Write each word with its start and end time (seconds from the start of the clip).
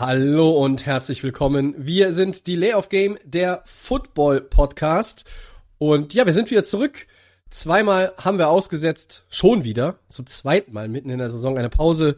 Hallo 0.00 0.52
und 0.52 0.86
herzlich 0.86 1.24
willkommen. 1.24 1.74
Wir 1.76 2.12
sind 2.12 2.46
die 2.46 2.54
Layoff 2.54 2.88
Game, 2.88 3.18
der 3.24 3.64
Football 3.66 4.42
Podcast. 4.42 5.24
Und 5.78 6.14
ja, 6.14 6.24
wir 6.24 6.32
sind 6.32 6.52
wieder 6.52 6.62
zurück. 6.62 7.08
Zweimal 7.50 8.12
haben 8.16 8.38
wir 8.38 8.48
ausgesetzt, 8.48 9.26
schon 9.28 9.64
wieder, 9.64 9.98
zum 10.08 10.26
zweiten 10.26 10.72
Mal 10.72 10.86
mitten 10.86 11.10
in 11.10 11.18
der 11.18 11.30
Saison 11.30 11.58
eine 11.58 11.68
Pause. 11.68 12.16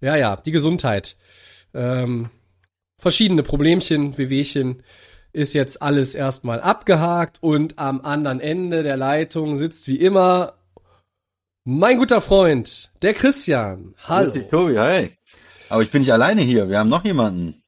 Ja, 0.00 0.16
ja, 0.16 0.34
die 0.34 0.50
Gesundheit. 0.50 1.14
Ähm, 1.72 2.30
verschiedene 2.98 3.44
Problemchen, 3.44 4.18
Wehwehchen 4.18 4.82
ist 5.32 5.54
jetzt 5.54 5.82
alles 5.82 6.16
erstmal 6.16 6.60
abgehakt 6.60 7.40
und 7.40 7.78
am 7.78 8.00
anderen 8.00 8.40
Ende 8.40 8.82
der 8.82 8.96
Leitung 8.96 9.54
sitzt 9.54 9.86
wie 9.86 10.00
immer 10.00 10.54
mein 11.62 11.96
guter 11.96 12.20
Freund, 12.20 12.90
der 13.02 13.14
Christian. 13.14 13.94
Hallo. 14.02 14.32
Grüß 14.32 14.48
Tobi, 14.50 14.78
hi. 14.78 15.16
Aber 15.74 15.82
ich 15.82 15.90
bin 15.90 16.02
nicht 16.02 16.12
alleine 16.12 16.40
hier, 16.42 16.68
wir 16.68 16.78
haben 16.78 16.88
noch 16.88 17.04
jemanden. 17.04 17.60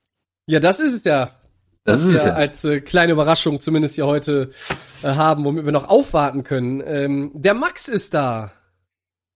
Ja, 0.46 0.60
das 0.60 0.78
ist 0.78 0.92
es 0.92 1.02
ja. 1.02 1.40
Das 1.82 2.02
ist 2.02 2.12
wir 2.12 2.18
es 2.20 2.24
ja. 2.24 2.34
als 2.34 2.64
äh, 2.64 2.80
kleine 2.80 3.10
Überraschung 3.10 3.58
zumindest 3.58 3.96
hier 3.96 4.06
heute 4.06 4.50
äh, 5.02 5.08
haben, 5.08 5.44
womit 5.44 5.64
wir 5.64 5.72
noch 5.72 5.88
aufwarten 5.88 6.44
können. 6.44 6.84
Ähm, 6.86 7.32
der 7.34 7.54
Max 7.54 7.88
ist 7.88 8.14
da. 8.14 8.52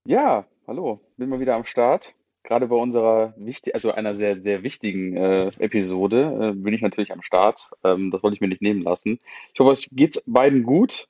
Ja, 0.06 0.47
hallo, 0.69 1.00
bin 1.17 1.30
mal 1.30 1.41
wieder 1.41 1.56
am 1.56 1.64
Start. 1.64 2.14
Gerade 2.45 2.69
bei 2.69 2.77
unserer 2.77 3.34
wichtig, 3.36 3.75
also 3.75 3.91
einer 3.91 4.14
sehr, 4.14 4.41
sehr 4.41 4.62
wichtigen 4.62 5.17
äh, 5.17 5.50
Episode 5.58 6.39
äh, 6.41 6.52
bin 6.52 6.73
ich 6.73 6.80
natürlich 6.80 7.11
am 7.11 7.23
Start. 7.23 7.70
Ähm, 7.83 8.12
das 8.12 8.23
wollte 8.23 8.36
ich 8.36 8.41
mir 8.41 8.47
nicht 8.47 8.62
nehmen 8.62 8.83
lassen. 8.83 9.19
Ich 9.52 9.58
hoffe, 9.58 9.73
es 9.73 9.89
geht's 9.91 10.23
beiden 10.27 10.62
gut. 10.62 11.08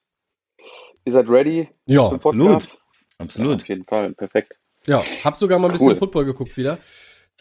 Ihr 1.05 1.13
seid 1.13 1.29
ready 1.29 1.69
Ja, 1.85 2.09
für 2.09 2.15
den 2.15 2.21
Podcast? 2.21 2.79
Ja, 3.19 3.25
Absolut. 3.27 3.61
auf 3.61 3.69
jeden 3.69 3.85
Fall, 3.85 4.15
perfekt. 4.15 4.59
ja, 4.87 5.05
hab 5.25 5.37
sogar 5.37 5.59
mal 5.59 5.69
ein 5.69 5.73
bisschen 5.73 5.89
Cool. 5.89 5.97
Football 5.97 6.25
geguckt 6.25 6.57
wieder. 6.57 6.79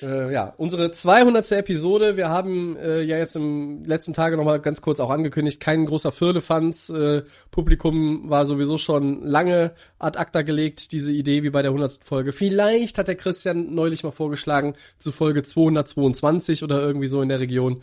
Äh, 0.01 0.31
ja, 0.31 0.53
unsere 0.57 0.91
200. 0.91 1.51
Episode. 1.51 2.15
Wir 2.15 2.29
haben 2.29 2.77
äh, 2.77 3.01
ja 3.01 3.17
jetzt 3.17 3.35
im 3.35 3.83
letzten 3.83 4.13
Tage 4.13 4.37
noch 4.37 4.45
mal 4.45 4.59
ganz 4.59 4.81
kurz 4.81 4.99
auch 4.99 5.09
angekündigt, 5.09 5.59
kein 5.59 5.85
großer 5.85 6.11
Firlefanz. 6.11 6.89
Äh, 6.89 7.23
Publikum 7.51 8.29
war 8.29 8.45
sowieso 8.45 8.77
schon 8.77 9.23
lange 9.25 9.71
ad 9.97 10.17
acta 10.17 10.41
gelegt, 10.41 10.91
diese 10.93 11.11
Idee 11.11 11.43
wie 11.43 11.49
bei 11.49 11.61
der 11.61 11.71
100. 11.71 11.99
Folge. 12.03 12.31
Vielleicht 12.31 12.97
hat 12.97 13.07
der 13.07 13.15
Christian 13.15 13.73
neulich 13.75 14.03
mal 14.03 14.11
vorgeschlagen 14.11 14.75
zu 14.99 15.11
Folge 15.11 15.43
222 15.43 16.63
oder 16.63 16.81
irgendwie 16.81 17.07
so 17.07 17.21
in 17.21 17.29
der 17.29 17.39
Region. 17.39 17.81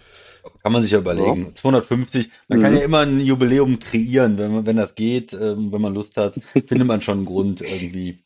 Kann 0.63 0.73
man 0.73 0.83
sich 0.83 0.93
ja 0.93 0.99
überlegen. 1.01 1.53
250. 1.55 2.31
Man 2.49 2.59
Mhm. 2.59 2.63
kann 2.63 2.77
ja 2.77 2.83
immer 2.83 3.01
ein 3.01 3.21
Jubiläum 3.21 3.79
kreieren, 3.79 4.39
wenn 4.39 4.55
man, 4.55 4.67
wenn 4.67 4.77
das 4.77 4.95
geht, 4.95 5.33
ähm, 5.33 5.73
wenn 5.73 5.81
man 5.81 5.93
Lust 5.95 6.17
hat, 6.17 6.35
findet 6.67 6.87
man 6.87 7.03
schon 7.03 7.19
einen 7.19 7.27
Grund 7.27 7.61
irgendwie. 7.61 8.21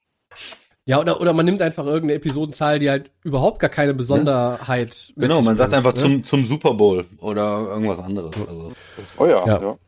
Ja, 0.91 0.98
oder, 0.98 1.20
oder 1.20 1.33
man 1.33 1.46
nimmt 1.46 1.62
einfach 1.62 1.86
irgendeine 1.86 2.14
Episodenzahl, 2.14 2.80
die 2.80 2.91
halt 2.91 3.12
überhaupt 3.22 3.60
gar 3.60 3.70
keine 3.70 3.94
Besonderheit 3.94 5.12
mit 5.14 5.28
Genau, 5.28 5.36
sich 5.36 5.47
man 5.47 5.56
sagt 5.56 5.70
bringt, 5.70 5.86
einfach 5.86 5.94
ne? 5.94 6.00
zum, 6.00 6.24
zum 6.24 6.47
Super 6.47 6.74
Bowl 6.74 7.06
oder 7.19 7.69
irgendwas 7.69 8.00
anderes. 8.00 8.32
Also, 8.36 8.72
Oh 9.16 9.27
ja, 9.27 9.47
Ja. 9.47 9.62
ja. 9.62 9.78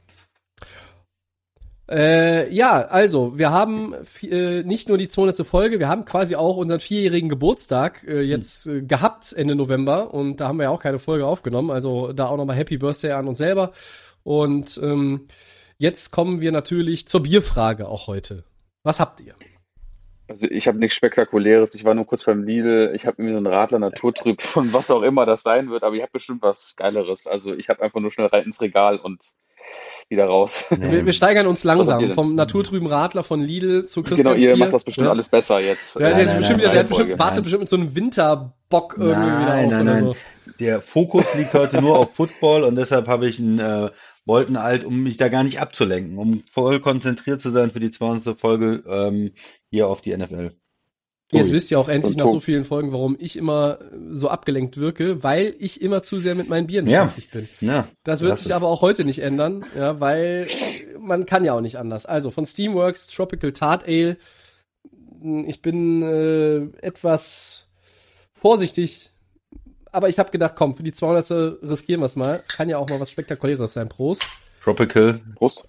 Äh, 1.90 2.54
ja, 2.54 2.82
also, 2.82 3.36
wir 3.36 3.50
haben 3.50 3.96
äh, 4.22 4.62
nicht 4.62 4.88
nur 4.88 4.96
die 4.96 5.08
200. 5.08 5.44
Folge, 5.44 5.80
wir 5.80 5.88
haben 5.88 6.04
quasi 6.04 6.36
auch 6.36 6.56
unseren 6.56 6.78
vierjährigen 6.78 7.28
Geburtstag 7.28 8.04
äh, 8.06 8.20
jetzt 8.20 8.68
äh, 8.68 8.82
gehabt 8.82 9.32
Ende 9.32 9.56
November 9.56 10.14
und 10.14 10.36
da 10.36 10.46
haben 10.46 10.58
wir 10.58 10.64
ja 10.64 10.70
auch 10.70 10.80
keine 10.80 11.00
Folge 11.00 11.26
aufgenommen, 11.26 11.72
also 11.72 12.12
da 12.12 12.28
auch 12.28 12.36
nochmal 12.36 12.54
Happy 12.54 12.78
Birthday 12.78 13.10
an 13.10 13.26
uns 13.26 13.38
selber 13.38 13.72
und 14.22 14.78
ähm, 14.80 15.26
jetzt 15.78 16.12
kommen 16.12 16.40
wir 16.40 16.52
natürlich 16.52 17.08
zur 17.08 17.24
Bierfrage 17.24 17.88
auch 17.88 18.06
heute. 18.06 18.44
Was 18.84 19.00
habt 19.00 19.20
ihr? 19.20 19.34
Also 20.32 20.46
ich 20.48 20.66
habe 20.66 20.78
nichts 20.78 20.96
Spektakuläres. 20.96 21.74
Ich 21.74 21.84
war 21.84 21.92
nur 21.94 22.06
kurz 22.06 22.24
beim 22.24 22.42
Lidl. 22.42 22.92
Ich 22.96 23.04
habe 23.06 23.16
irgendwie 23.18 23.34
so 23.34 23.36
einen 23.36 23.46
Radler 23.46 23.78
Naturtrüb 23.78 24.40
von 24.42 24.72
was 24.72 24.90
auch 24.90 25.02
immer 25.02 25.26
das 25.26 25.42
sein 25.42 25.68
wird, 25.70 25.82
aber 25.82 25.94
ich 25.94 26.00
habe 26.00 26.12
bestimmt 26.12 26.40
was 26.40 26.74
Geileres. 26.76 27.26
Also 27.26 27.52
ich 27.52 27.68
habe 27.68 27.82
einfach 27.82 28.00
nur 28.00 28.10
schnell 28.12 28.28
rein 28.28 28.44
ins 28.44 28.62
Regal 28.62 28.96
und 28.98 29.32
wieder 30.08 30.24
raus. 30.24 30.66
Wir, 30.70 31.04
wir 31.04 31.12
steigern 31.12 31.46
uns 31.46 31.64
langsam 31.64 32.12
vom 32.12 32.34
naturtrüben 32.34 32.88
Radler 32.88 33.22
von 33.22 33.42
Lidl 33.42 33.84
zu 33.84 34.02
Genau, 34.02 34.16
Christians 34.16 34.38
ihr 34.40 34.54
Bier. 34.54 34.56
macht 34.64 34.72
das 34.72 34.84
bestimmt 34.84 35.04
Ja. 35.04 35.10
alles 35.12 35.28
besser 35.28 35.60
jetzt. 35.60 35.98
Der, 35.98 36.10
Nein, 36.10 36.18
jetzt 36.20 36.28
nein, 36.28 36.38
bestimmt 36.38 36.56
nein, 36.58 36.64
wieder, 36.64 36.72
der 36.72 36.80
hat 36.80 36.88
bestimmt, 36.88 37.18
wartet 37.18 37.42
bestimmt 37.42 37.60
mit 37.60 37.68
so 37.68 37.76
einem 37.76 37.94
Winterbock 37.94 38.96
irgendwie 38.98 39.20
wieder 39.20 39.28
auf 39.28 39.46
nein, 39.46 39.66
oder 39.66 39.84
nein. 39.84 40.04
so. 40.04 40.16
der 40.60 40.80
Fokus 40.80 41.34
liegt 41.34 41.52
heute 41.54 41.80
nur 41.80 41.98
auf 41.98 42.14
Football 42.14 42.64
und 42.64 42.76
deshalb 42.76 43.06
habe 43.06 43.28
ich 43.28 43.38
einen 43.38 43.58
äh, 43.58 43.90
Bolton 44.24 44.56
alt, 44.56 44.84
um 44.84 45.02
mich 45.02 45.16
da 45.16 45.28
gar 45.28 45.42
nicht 45.44 45.60
abzulenken, 45.60 46.18
um 46.18 46.42
voll 46.50 46.80
konzentriert 46.80 47.40
zu 47.40 47.50
sein 47.50 47.70
für 47.70 47.80
die 47.80 47.90
200. 47.90 48.38
Folge 48.40 48.82
ähm, 48.86 49.32
hier 49.70 49.88
auf 49.88 50.00
die 50.00 50.16
NFL. 50.16 50.52
Jetzt 51.34 51.50
wisst 51.50 51.70
ihr 51.70 51.80
auch 51.80 51.88
endlich 51.88 52.14
nach 52.16 52.26
so 52.26 52.40
vielen 52.40 52.64
Folgen, 52.64 52.92
warum 52.92 53.16
ich 53.18 53.36
immer 53.36 53.78
so 54.10 54.28
abgelenkt 54.28 54.76
wirke, 54.76 55.22
weil 55.22 55.54
ich 55.58 55.80
immer 55.80 56.02
zu 56.02 56.18
sehr 56.18 56.34
mit 56.34 56.50
meinen 56.50 56.66
Bieren 56.66 56.86
Ja. 56.86 57.04
beschäftigt 57.04 57.32
bin. 57.32 57.48
Ja, 57.62 57.88
Das 58.04 58.20
wird 58.20 58.38
sich 58.38 58.54
aber 58.54 58.68
auch 58.68 58.82
heute 58.82 59.04
nicht 59.06 59.20
ändern, 59.20 59.64
ja, 59.74 59.98
weil 59.98 60.46
man 61.00 61.24
kann 61.24 61.42
ja 61.44 61.54
auch 61.54 61.62
nicht 61.62 61.76
anders. 61.78 62.04
Also 62.04 62.30
von 62.30 62.44
Steamworks 62.44 63.06
Tropical 63.06 63.52
Tart 63.52 63.84
Ale. 63.88 64.18
Ich 65.46 65.62
bin 65.62 66.02
äh, 66.02 66.56
etwas 66.84 67.70
vorsichtig, 68.34 69.11
aber 69.92 70.08
ich 70.08 70.18
habe 70.18 70.30
gedacht, 70.30 70.54
komm, 70.56 70.74
für 70.74 70.82
die 70.82 70.92
200. 70.92 71.62
riskieren 71.62 72.00
wir 72.00 72.06
es 72.06 72.16
mal. 72.16 72.40
Es 72.42 72.48
kann 72.48 72.68
ja 72.68 72.78
auch 72.78 72.88
mal 72.88 72.98
was 73.00 73.10
Spektakuläres 73.10 73.74
sein. 73.74 73.88
Prost. 73.88 74.24
Tropical 74.62 75.20
Prost. 75.36 75.68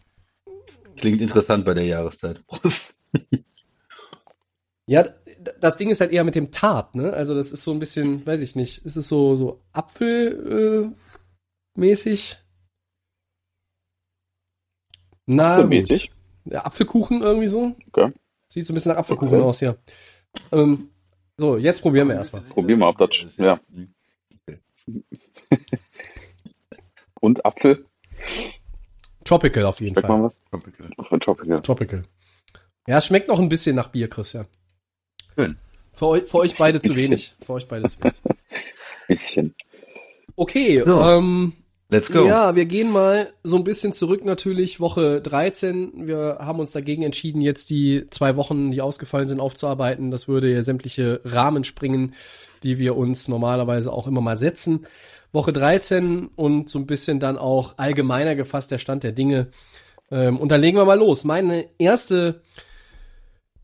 klingt 0.98 1.22
interessant 1.22 1.66
bei 1.66 1.74
der 1.74 1.86
Jahreszeit. 1.86 2.46
Prost. 2.48 2.96
Ja, 4.86 5.08
das 5.60 5.78
Ding 5.78 5.90
ist 5.90 6.02
halt 6.02 6.12
eher 6.12 6.24
mit 6.24 6.36
dem 6.36 6.52
Tart, 6.52 6.96
ne? 6.96 7.14
Also 7.14 7.36
das 7.36 7.52
ist 7.52 7.64
so 7.64 7.72
ein 7.72 7.80
bisschen, 7.80 8.26
weiß 8.26 8.42
ich 8.42 8.56
nicht, 8.56 8.86
ist 8.86 8.96
es 8.96 9.08
so 9.08 9.36
so 9.36 9.62
Apfel 9.72 10.94
äh, 10.94 11.80
mäßig? 11.80 12.38
Na, 15.26 15.56
Apfelmäßig? 15.56 16.12
Ja, 16.46 16.66
Apfelkuchen 16.66 17.22
irgendwie 17.22 17.48
so? 17.48 17.76
Okay. 17.92 18.12
Sieht 18.50 18.66
so 18.66 18.74
ein 18.74 18.76
bisschen 18.76 18.92
nach 18.92 19.00
Apfelkuchen 19.00 19.36
Okay. 19.38 19.44
aus 19.44 19.60
hier. 19.60 19.78
Ähm, 20.52 20.90
so, 21.38 21.58
jetzt 21.58 21.82
probieren 21.82 22.10
wir 22.10 22.16
erstmal. 22.16 22.42
Probier 22.44 22.78
mal, 22.78 22.90
ob 22.90 22.98
das, 22.98 23.10
ja. 23.38 23.60
Und 27.20 27.46
Apfel? 27.46 27.86
Tropical 29.24 29.66
auf 29.66 29.80
jeden 29.80 29.96
Schmeckt 29.96 30.08
Fall. 30.08 30.24
was? 30.24 30.36
Tropical. 30.52 30.90
Tropical. 31.20 31.62
Tropical. 31.62 32.04
Ja, 32.88 33.00
schmeckt 33.02 33.30
noch 33.30 33.40
ein 33.40 33.48
bisschen 33.50 33.76
nach 33.76 33.88
Bier, 33.88 34.10
Christian. 34.10 34.46
Schön. 35.36 35.58
Für 35.94 36.08
euch, 36.08 36.24
für 36.24 36.38
euch 36.40 36.56
beide 36.58 36.80
zu 36.82 36.96
wenig. 36.96 37.34
Für 37.46 37.54
euch 37.54 37.68
beide 37.68 37.88
zu 37.88 38.04
wenig. 38.04 38.16
Bisschen. 39.08 39.56
Okay, 40.36 40.84
So. 40.86 41.00
ähm, 41.02 41.54
Let's 41.90 42.12
go. 42.12 42.26
Ja, 42.26 42.56
wir 42.56 42.66
gehen 42.66 42.92
mal 42.92 43.32
so 43.44 43.56
ein 43.56 43.64
bisschen 43.64 43.94
zurück 43.94 44.26
natürlich, 44.26 44.80
Woche 44.80 45.22
13. 45.22 46.08
Wir 46.08 46.38
haben 46.40 46.60
uns 46.60 46.72
dagegen 46.72 47.04
entschieden, 47.04 47.42
jetzt 47.42 47.70
die 47.70 48.08
zwei 48.10 48.36
Wochen, 48.36 48.72
die 48.72 48.82
ausgefallen 48.82 49.30
sind, 49.30 49.40
aufzuarbeiten. 49.40 50.10
Das 50.10 50.28
würde 50.28 50.52
ja 50.52 50.64
sämtliche 50.64 51.22
Rahmen 51.24 51.64
springen, 51.64 52.16
die 52.64 52.80
wir 52.80 52.98
uns 52.98 53.28
normalerweise 53.28 53.92
auch 53.94 54.08
immer 54.08 54.22
mal 54.22 54.38
setzen. 54.38 54.88
Woche 55.32 55.54
13 55.54 56.30
und 56.36 56.70
so 56.70 56.80
ein 56.80 56.88
bisschen 56.88 57.20
dann 57.20 57.38
auch 57.38 57.78
allgemeiner 57.78 58.36
gefasst 58.36 58.72
der 58.72 58.80
Stand 58.80 59.04
der 59.04 59.12
Dinge. 59.12 59.50
Ähm, 60.10 60.40
und 60.40 60.52
dann 60.52 60.62
legen 60.62 60.78
wir 60.78 60.86
mal 60.86 60.98
los. 60.98 61.24
Meine 61.24 61.66
erste 61.78 62.42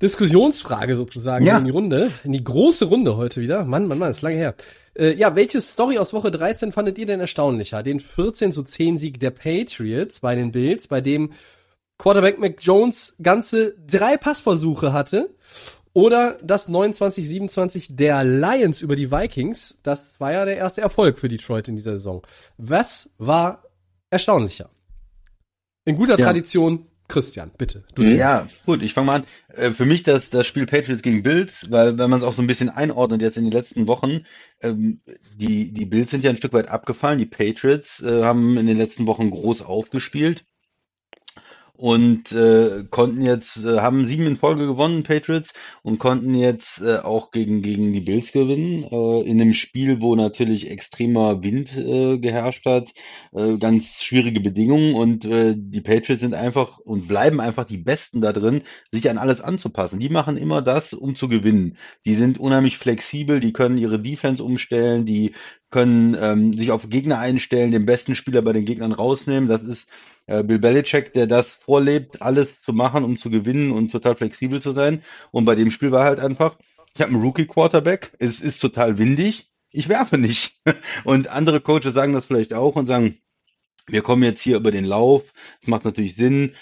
Diskussionsfrage 0.02 0.96
sozusagen 0.96 1.46
Ja. 1.46 1.58
in 1.58 1.66
die 1.66 1.72
Runde, 1.72 2.12
in 2.24 2.32
die 2.32 2.44
große 2.44 2.86
Runde 2.86 3.18
heute 3.18 3.42
wieder. 3.42 3.66
Mann, 3.66 3.88
Mann, 3.88 3.98
Mann, 4.00 4.12
ist 4.12 4.22
lange 4.22 4.38
her. 4.38 4.56
Äh, 4.96 5.14
ja, 5.16 5.36
welche 5.36 5.60
Story 5.62 5.98
aus 5.98 6.14
Woche 6.14 6.32
13 6.32 6.72
fandet 6.72 6.98
ihr 6.98 7.06
denn 7.06 7.20
erstaunlicher? 7.20 7.84
Den 7.84 8.00
14 8.00 8.52
zu 8.52 8.64
10 8.64 8.98
Sieg 8.98 9.20
der 9.20 9.32
Patriots 9.32 10.22
bei 10.22 10.36
den 10.36 10.52
Bills, 10.52 10.88
bei 10.88 11.02
dem 11.02 11.34
Quarterback 11.98 12.40
Mac 12.40 12.56
Jones 12.60 13.16
ganze 13.22 13.76
drei 13.86 14.16
Passversuche 14.18 14.94
hatte? 14.94 15.36
Oder 15.92 16.38
das 16.44 16.70
29-27 16.70 17.96
der 17.96 18.24
Lions 18.24 18.82
über 18.82 18.96
die 18.96 19.12
Vikings? 19.12 19.80
Das 19.84 20.20
war 20.20 20.32
ja 20.32 20.46
der 20.46 20.56
erste 20.56 20.80
Erfolg 20.82 21.18
für 21.20 21.28
Detroit 21.28 21.68
in 21.68 21.76
dieser 21.76 21.96
Saison. 21.96 22.22
Was 22.58 23.10
war 23.18 23.64
erstaunlicher? 24.12 24.70
In 25.86 25.96
guter 25.96 26.18
Ja. 26.18 26.26
Tradition, 26.26 26.86
Christian, 27.10 27.52
bitte. 27.58 27.84
Du 27.96 28.04
Mhm. 28.04 28.08
zuerst. 28.08 28.20
Ja, 28.20 28.48
gut, 28.66 28.82
ich 28.82 28.94
fange 28.94 29.08
mal 29.08 29.16
an. 29.18 29.26
Äh, 29.54 29.72
Für 29.72 29.86
mich 29.86 30.04
das, 30.04 30.30
das 30.30 30.48
Spiel 30.48 30.66
Patriots 30.66 31.02
gegen 31.02 31.24
Bills, 31.24 31.68
weil 31.70 31.98
wenn 31.98 32.10
man 32.10 32.20
es 32.22 32.26
auch 32.26 32.34
so 32.34 32.42
ein 32.42 32.48
bisschen 32.48 32.70
einordnet 32.70 33.22
jetzt 33.22 33.38
in 33.38 33.44
den 33.44 33.52
letzten 33.52 33.88
Wochen, 33.88 34.26
ähm, 34.62 35.02
die, 35.36 35.74
die 35.74 35.86
Bills 35.86 36.12
sind 36.12 36.24
ja 36.24 36.30
ein 36.30 36.38
Stück 36.38 36.54
weit 36.54 36.70
abgefallen, 36.70 37.20
die 37.20 37.26
Patriots 37.26 38.02
äh, 38.02 38.24
haben 38.24 38.58
in 38.58 38.68
den 38.68 38.78
letzten 38.78 39.08
Wochen 39.08 39.30
groß 39.32 39.62
aufgespielt. 39.62 40.46
Und 41.80 42.34
äh, 42.34 42.84
konnten 42.90 43.22
jetzt, 43.22 43.56
äh, 43.64 43.80
haben 43.80 44.06
sieben 44.06 44.28
in 44.28 44.36
Folge 44.36 44.68
gewonnen, 44.68 45.04
Patriots, 45.04 45.54
und 45.82 45.98
konnten 45.98 46.36
jetzt 46.36 46.82
äh, 46.82 46.98
auch 46.98 47.32
gegen, 47.32 47.62
gegen 47.62 47.94
die 47.94 48.02
Bills 48.02 48.34
gewinnen, 48.34 48.84
äh, 48.84 49.22
in 49.22 49.40
einem 49.40 49.54
Spiel, 49.54 50.02
wo 50.02 50.14
natürlich 50.18 50.70
extremer 50.70 51.42
Wind 51.42 51.78
äh, 51.78 52.18
geherrscht 52.18 52.66
hat, 52.66 52.92
äh, 53.32 53.58
ganz 53.58 54.04
schwierige 54.04 54.42
Bedingungen 54.42 54.94
und 54.94 55.24
äh, 55.24 55.56
die 55.58 55.80
Patriots 55.80 56.22
sind 56.22 56.34
einfach 56.34 56.80
und 56.80 57.08
bleiben 57.08 57.40
einfach 57.40 57.64
die 57.64 57.78
Besten 57.78 58.20
da 58.20 58.34
drin, 58.34 58.64
sich 58.92 59.10
an 59.10 59.18
alles 59.18 59.40
anzupassen. 59.40 60.02
Die 60.02 60.10
machen 60.10 60.36
immer 60.36 60.62
das, 60.62 60.94
um 60.94 61.16
zu 61.16 61.30
gewinnen. 61.30 61.78
Die 62.06 62.16
sind 62.16 62.40
unheimlich 62.40 62.78
flexibel, 62.78 63.40
die 63.40 63.54
können 63.54 63.78
ihre 63.78 64.02
Defense 64.02 64.44
umstellen, 64.44 65.06
die 65.06 65.32
können 65.70 66.18
ähm, 66.20 66.54
sich 66.54 66.72
auf 66.72 66.90
Gegner 66.90 67.20
einstellen, 67.20 67.72
den 67.72 67.86
besten 67.86 68.16
Spieler 68.16 68.42
bei 68.42 68.54
den 68.54 68.66
Gegnern 68.66 68.92
rausnehmen. 68.92 69.48
Das 69.48 69.62
ist 69.62 69.88
Bill 70.44 70.60
Belichick, 70.60 71.14
der 71.14 71.28
das 71.28 71.54
vorlebt, 71.54 72.22
alles 72.22 72.62
zu 72.62 72.74
machen, 72.74 73.04
um 73.04 73.18
zu 73.18 73.30
gewinnen 73.30 73.72
und 73.72 73.92
total 73.92 74.16
flexibel 74.16 74.62
zu 74.62 74.74
sein. 74.74 75.04
Und 75.32 75.46
bei 75.46 75.56
dem 75.56 75.72
Spiel 75.72 75.92
war 75.92 76.04
halt 76.04 76.20
einfach, 76.20 76.58
ich 76.96 77.02
habe 77.02 77.14
einen 77.14 77.22
Rookie-Quarterback, 77.22 78.14
es 78.20 78.42
ist 78.42 78.60
total 78.60 78.98
windig, 78.98 79.50
ich 79.72 79.90
werfe 79.90 80.18
nicht. 80.18 80.60
Und 81.04 81.28
andere 81.28 81.62
Coaches 81.62 81.94
sagen 81.94 82.14
das 82.14 82.26
vielleicht 82.26 82.54
auch 82.54 82.76
und 82.76 82.88
sagen, 82.88 83.20
wir 83.88 84.02
kommen 84.02 84.24
jetzt 84.24 84.42
hier 84.42 84.58
über 84.58 84.72
den 84.72 84.86
Lauf, 84.86 85.32
das 85.62 85.68
macht 85.68 85.86
natürlich 85.86 86.16
Sinn, 86.16 86.54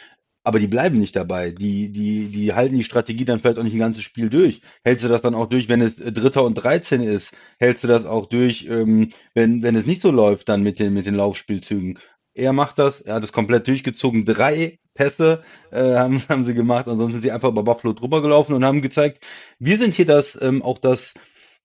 aber 0.44 0.60
die 0.60 0.68
bleiben 0.68 0.98
nicht 0.98 1.16
dabei. 1.16 1.52
Die, 1.52 1.92
die, 1.92 2.30
die 2.30 2.54
halten 2.54 2.78
die 2.78 2.86
Strategie 2.86 3.26
dann 3.26 3.42
vielleicht 3.42 3.60
auch 3.60 3.64
nicht 3.64 3.74
ein 3.74 3.80
ganzes 3.80 4.04
Spiel 4.04 4.30
durch. 4.30 4.62
Hältst 4.82 5.04
du 5.04 5.10
das 5.10 5.22
dann 5.22 5.36
auch 5.36 5.48
durch, 5.48 5.68
wenn 5.68 5.82
es 5.82 5.98
Dritter 5.98 6.46
und 6.46 6.54
13 6.54 7.04
ist? 7.04 7.34
Hältst 7.60 7.84
du 7.84 7.90
das 7.90 8.06
auch 8.06 8.28
durch, 8.28 8.66
ähm, 8.70 9.10
wenn, 9.34 9.62
wenn 9.62 9.76
es 9.76 9.86
nicht 9.86 10.02
so 10.02 10.10
läuft 10.10 10.48
dann 10.48 10.64
mit 10.64 10.80
den, 10.80 10.94
mit 10.94 11.06
den 11.06 11.16
Laufspielzügen? 11.16 12.00
Er 12.38 12.54
macht 12.54 12.78
das, 12.78 13.02
er 13.02 13.16
hat 13.16 13.24
es 13.24 13.34
komplett 13.34 13.68
durchgezogen. 13.68 14.24
Drei 14.24 14.78
Pässe 14.94 15.44
äh, 15.72 15.96
haben, 15.96 16.22
haben 16.30 16.46
sie 16.46 16.54
gemacht, 16.54 16.88
ansonsten 16.88 17.14
sind 17.14 17.22
sie 17.24 17.32
einfach 17.32 17.50
über 17.50 17.64
Buffalo 17.64 17.94
drüber 17.94 18.22
gelaufen 18.22 18.54
und 18.54 18.64
haben 18.64 18.82
gezeigt, 18.82 19.24
wir 19.58 19.78
sind 19.78 19.96
hier 19.96 20.06
das, 20.06 20.38
ähm, 20.40 20.62
auch 20.62 20.78
das 20.78 21.16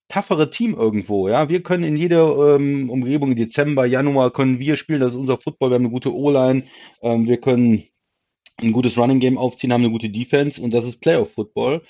toughere 0.08 0.50
Team 0.50 0.74
irgendwo, 0.74 1.28
ja. 1.28 1.48
Wir 1.48 1.62
können 1.62 1.84
in 1.84 1.96
jeder 1.96 2.56
ähm, 2.56 2.88
Umgebung, 2.88 3.36
Dezember, 3.36 3.84
Januar, 3.84 4.32
können 4.32 4.58
wir 4.58 4.76
spielen, 4.76 5.00
das 5.00 5.10
ist 5.10 5.16
unser 5.16 5.38
Football, 5.38 5.70
wir 5.70 5.74
haben 5.74 5.84
eine 5.84 5.92
gute 5.92 6.14
O-Line, 6.14 6.64
ähm, 7.02 7.26
wir 7.26 7.38
können 7.38 7.84
ein 8.58 8.72
gutes 8.72 8.96
Running 8.96 9.20
Game 9.20 9.38
aufziehen, 9.38 9.72
haben 9.72 9.82
eine 9.82 9.92
gute 9.92 10.08
Defense 10.10 10.60
und 10.60 10.72
das 10.72 10.84
ist 10.84 11.00
Playoff 11.00 11.32
Football. 11.32 11.82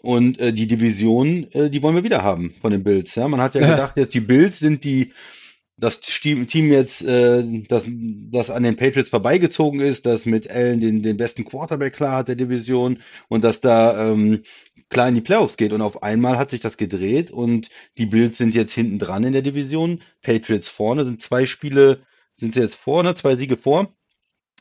Und 0.00 0.38
äh, 0.40 0.52
die 0.52 0.66
Division, 0.66 1.46
äh, 1.52 1.70
die 1.70 1.82
wollen 1.82 1.94
wir 1.94 2.02
wieder 2.02 2.22
haben 2.22 2.54
von 2.60 2.72
den 2.72 2.82
Bills. 2.82 3.14
Ja, 3.14 3.28
man 3.28 3.40
hat 3.40 3.54
ja, 3.54 3.60
ja. 3.60 3.70
gedacht, 3.70 3.96
jetzt 3.96 4.14
die 4.14 4.20
Bills 4.20 4.58
sind 4.58 4.84
die 4.84 5.12
das 5.76 6.00
Team 6.00 6.46
jetzt, 6.70 7.02
äh, 7.02 7.44
das, 7.68 7.84
das 7.86 8.50
an 8.50 8.62
den 8.62 8.76
Patriots 8.76 9.10
vorbeigezogen 9.10 9.80
ist, 9.80 10.06
das 10.06 10.26
mit 10.26 10.50
Allen 10.50 10.80
den, 10.80 11.02
den 11.02 11.16
besten 11.16 11.44
Quarterback 11.44 11.94
klar 11.94 12.18
hat 12.18 12.28
der 12.28 12.36
Division 12.36 13.00
und 13.28 13.42
dass 13.42 13.60
da 13.60 14.10
ähm, 14.10 14.42
klar 14.90 15.08
in 15.08 15.14
die 15.14 15.20
Playoffs 15.20 15.56
geht. 15.56 15.72
Und 15.72 15.80
auf 15.80 16.02
einmal 16.02 16.38
hat 16.38 16.50
sich 16.50 16.60
das 16.60 16.76
gedreht 16.76 17.30
und 17.30 17.68
die 17.98 18.06
Bills 18.06 18.38
sind 18.38 18.54
jetzt 18.54 18.74
hinten 18.74 18.98
dran 18.98 19.24
in 19.24 19.32
der 19.32 19.42
Division. 19.42 20.02
Patriots 20.22 20.68
vorne 20.68 21.04
sind 21.04 21.22
zwei 21.22 21.46
Spiele, 21.46 22.02
sind 22.36 22.54
sie 22.54 22.60
jetzt 22.60 22.76
vorne, 22.76 23.14
zwei 23.14 23.36
Siege 23.36 23.56
vor. 23.56 23.94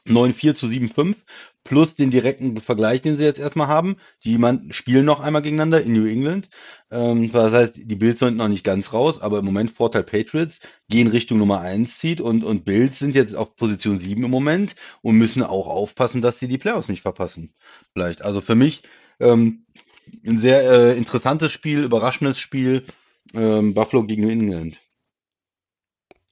9-4 0.07 0.55
zu 0.55 0.65
7-5 0.65 1.15
plus 1.63 1.95
den 1.95 2.11
direkten 2.11 2.57
Vergleich, 2.57 3.01
den 3.01 3.17
sie 3.17 3.23
jetzt 3.23 3.39
erstmal 3.39 3.67
haben. 3.67 3.97
Die 4.23 4.39
spielen 4.71 5.05
noch 5.05 5.19
einmal 5.19 5.41
gegeneinander 5.41 5.81
in 5.81 5.93
New 5.93 6.05
England. 6.05 6.49
Ähm, 6.89 7.31
das 7.31 7.51
heißt, 7.51 7.73
die 7.77 7.95
Bills 7.95 8.19
sind 8.19 8.37
noch 8.37 8.47
nicht 8.47 8.63
ganz 8.63 8.93
raus, 8.93 9.21
aber 9.21 9.39
im 9.39 9.45
Moment 9.45 9.71
Vorteil 9.71 10.03
Patriots 10.03 10.59
gehen 10.89 11.07
Richtung 11.07 11.37
Nummer 11.37 11.61
1 11.61 11.99
zieht 11.99 12.21
und, 12.21 12.43
und 12.43 12.65
Bills 12.65 12.99
sind 12.99 13.15
jetzt 13.15 13.35
auf 13.35 13.55
Position 13.55 13.99
7 13.99 14.23
im 14.23 14.31
Moment 14.31 14.75
und 15.01 15.17
müssen 15.17 15.43
auch 15.43 15.67
aufpassen, 15.67 16.21
dass 16.21 16.39
sie 16.39 16.47
die 16.47 16.57
Playoffs 16.57 16.89
nicht 16.89 17.01
verpassen. 17.01 17.53
Vielleicht. 17.93 18.23
Also 18.23 18.41
für 18.41 18.55
mich 18.55 18.83
ähm, 19.19 19.65
ein 20.25 20.39
sehr 20.39 20.63
äh, 20.63 20.97
interessantes 20.97 21.51
Spiel, 21.51 21.83
überraschendes 21.83 22.39
Spiel. 22.39 22.85
Ähm, 23.33 23.73
Buffalo 23.73 24.03
gegen 24.03 24.23
New 24.23 24.29
England. 24.29 24.81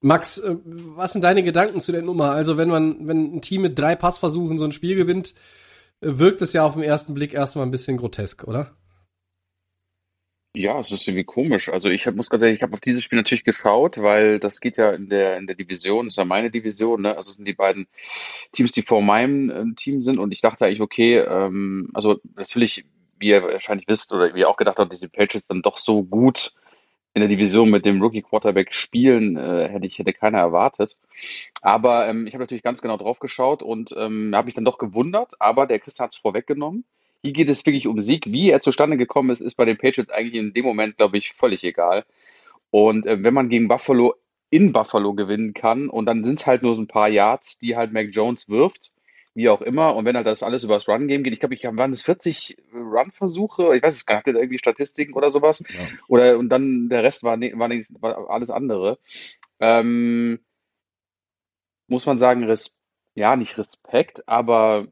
Max, 0.01 0.37
äh, 0.37 0.55
was 0.63 1.13
sind 1.13 1.23
deine 1.23 1.43
Gedanken 1.43 1.81
zu 1.81 1.91
der 1.91 2.01
Nummer? 2.01 2.31
Also, 2.31 2.57
wenn 2.57 2.69
man, 2.69 3.07
wenn 3.07 3.35
ein 3.35 3.41
Team 3.41 3.61
mit 3.61 3.77
drei 3.77 3.95
Passversuchen 3.95 4.57
so 4.57 4.65
ein 4.65 4.71
Spiel 4.71 4.95
gewinnt, 4.95 5.33
äh, 6.01 6.07
wirkt 6.19 6.41
es 6.41 6.53
ja 6.53 6.65
auf 6.65 6.75
den 6.75 6.83
ersten 6.83 7.13
Blick 7.13 7.33
erstmal 7.33 7.65
ein 7.65 7.71
bisschen 7.71 7.97
grotesk, 7.97 8.45
oder? 8.45 8.75
Ja, 10.55 10.79
es 10.79 10.91
ist 10.91 11.07
irgendwie 11.07 11.25
komisch. 11.25 11.69
Also 11.69 11.89
ich 11.89 12.07
hab, 12.07 12.15
muss 12.15 12.29
ganz 12.29 12.41
ehrlich, 12.41 12.57
ich 12.57 12.63
habe 12.63 12.73
auf 12.73 12.79
dieses 12.79 13.03
Spiel 13.03 13.17
natürlich 13.17 13.43
geschaut, 13.43 13.99
weil 13.99 14.39
das 14.39 14.59
geht 14.59 14.77
ja 14.77 14.89
in 14.91 15.07
der 15.07 15.37
in 15.37 15.45
der 15.45 15.55
Division, 15.55 16.07
ist 16.07 16.17
ja 16.17 16.25
meine 16.25 16.49
Division, 16.49 17.03
ne? 17.03 17.15
Also 17.15 17.29
es 17.29 17.35
sind 17.37 17.45
die 17.45 17.53
beiden 17.53 17.87
Teams, 18.51 18.71
die 18.71 18.81
vor 18.81 19.01
meinem 19.01 19.49
äh, 19.51 19.75
Team 19.75 20.01
sind 20.01 20.17
und 20.17 20.31
ich 20.31 20.41
dachte 20.41 20.65
eigentlich, 20.65 20.81
okay, 20.81 21.19
ähm, 21.19 21.89
also 21.93 22.19
natürlich, 22.35 22.85
wie 23.19 23.29
ihr 23.29 23.43
wahrscheinlich 23.43 23.87
wisst 23.87 24.11
oder 24.11 24.33
wie 24.33 24.39
ihr 24.39 24.49
auch 24.49 24.57
gedacht 24.57 24.79
habt, 24.79 24.91
dass 24.91 24.99
die 24.99 25.07
Patriots 25.07 25.47
dann 25.47 25.61
doch 25.61 25.77
so 25.77 26.03
gut 26.03 26.53
in 27.13 27.21
der 27.21 27.29
Division 27.29 27.69
mit 27.69 27.85
dem 27.85 28.01
Rookie 28.01 28.21
Quarterback 28.21 28.73
spielen, 28.73 29.35
äh, 29.35 29.67
hätte 29.67 29.87
ich 29.87 29.97
hätte 29.97 30.13
keiner 30.13 30.37
erwartet. 30.37 30.97
Aber 31.61 32.07
ähm, 32.07 32.27
ich 32.27 32.33
habe 32.33 32.43
natürlich 32.43 32.63
ganz 32.63 32.81
genau 32.81 32.97
drauf 32.97 33.19
geschaut 33.19 33.63
und 33.63 33.93
ähm, 33.97 34.31
habe 34.33 34.45
mich 34.45 34.55
dann 34.55 34.65
doch 34.65 34.77
gewundert, 34.77 35.33
aber 35.39 35.65
der 35.65 35.79
Christian 35.79 36.05
hat 36.05 36.13
es 36.13 36.19
vorweggenommen. 36.19 36.85
Hier 37.21 37.33
geht 37.33 37.49
es 37.49 37.65
wirklich 37.65 37.87
um 37.87 38.01
Sieg. 38.01 38.31
Wie 38.31 38.49
er 38.49 38.61
zustande 38.61 38.95
gekommen 38.95 39.31
ist, 39.31 39.41
ist 39.41 39.55
bei 39.55 39.65
den 39.65 39.77
Patriots 39.77 40.09
eigentlich 40.09 40.35
in 40.35 40.53
dem 40.53 40.65
Moment, 40.65 40.97
glaube 40.97 41.17
ich, 41.17 41.33
völlig 41.33 41.63
egal. 41.63 42.05
Und 42.69 43.05
äh, 43.05 43.21
wenn 43.23 43.33
man 43.33 43.49
gegen 43.49 43.67
Buffalo 43.67 44.15
in 44.51 44.71
Buffalo 44.71 45.13
gewinnen 45.13 45.53
kann 45.53 45.89
und 45.89 46.05
dann 46.05 46.23
sind 46.23 46.39
es 46.39 46.47
halt 46.47 46.63
nur 46.63 46.75
so 46.75 46.81
ein 46.81 46.87
paar 46.87 47.09
Yards, 47.09 47.59
die 47.59 47.75
halt 47.75 47.91
Mac 47.91 48.07
Jones 48.11 48.49
wirft, 48.49 48.91
wie 49.33 49.49
auch 49.49 49.61
immer. 49.61 49.95
Und 49.95 50.05
wenn 50.05 50.15
halt 50.15 50.27
das 50.27 50.43
alles 50.43 50.63
über 50.63 50.75
das 50.75 50.87
Run-Game 50.87 51.23
geht, 51.23 51.33
ich 51.33 51.39
glaube, 51.39 51.55
ich 51.55 51.63
waren 51.63 51.91
es 51.91 52.01
40 52.01 52.57
Run-Versuche, 52.73 53.75
ich 53.75 53.83
weiß 53.83 53.95
es 53.95 54.05
gar 54.05 54.17
nicht, 54.17 54.27
irgendwie 54.27 54.57
Statistiken 54.57 55.13
oder 55.13 55.31
sowas. 55.31 55.63
Ja. 55.69 55.87
Oder 56.07 56.37
und 56.37 56.49
dann 56.49 56.89
der 56.89 57.03
Rest 57.03 57.23
war, 57.23 57.39
war, 57.39 57.69
war 58.01 58.29
alles 58.29 58.49
andere. 58.49 58.99
Ähm, 59.59 60.39
muss 61.87 62.05
man 62.05 62.19
sagen, 62.19 62.43
Res 62.43 62.75
ja, 63.15 63.35
nicht 63.35 63.57
Respekt, 63.57 64.27
aber 64.27 64.87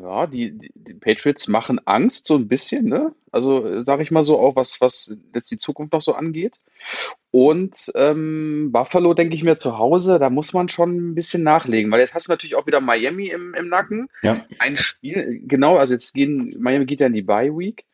ja, 0.00 0.26
die, 0.26 0.58
die, 0.58 0.72
die 0.74 0.94
Patriots 0.94 1.46
machen 1.46 1.80
Angst 1.86 2.26
so 2.26 2.34
ein 2.34 2.48
bisschen, 2.48 2.86
ne? 2.86 3.14
Also 3.30 3.80
sage 3.80 4.02
ich 4.02 4.10
mal 4.10 4.24
so 4.24 4.38
auch, 4.38 4.56
was, 4.56 4.80
was 4.80 5.16
jetzt 5.34 5.50
die 5.50 5.58
Zukunft 5.58 5.92
noch 5.92 6.02
so 6.02 6.14
angeht. 6.14 6.58
Und 7.30 7.92
ähm, 7.94 8.70
Buffalo, 8.72 9.14
denke 9.14 9.34
ich 9.34 9.44
mir 9.44 9.56
zu 9.56 9.78
Hause, 9.78 10.18
da 10.18 10.30
muss 10.30 10.52
man 10.52 10.68
schon 10.68 10.96
ein 10.96 11.14
bisschen 11.14 11.42
nachlegen, 11.42 11.90
weil 11.90 12.00
jetzt 12.00 12.14
hast 12.14 12.28
du 12.28 12.32
natürlich 12.32 12.56
auch 12.56 12.66
wieder 12.66 12.80
Miami 12.80 13.26
im, 13.28 13.54
im 13.54 13.68
Nacken. 13.68 14.08
Ja. 14.22 14.44
Ein 14.58 14.76
Spiel, 14.76 15.42
genau, 15.44 15.76
also 15.76 15.94
jetzt 15.94 16.12
gehen, 16.12 16.54
Miami 16.58 16.86
geht 16.86 17.00
ja 17.00 17.06
in 17.06 17.12
die 17.12 17.22
Bye 17.22 17.56
Week. 17.56 17.84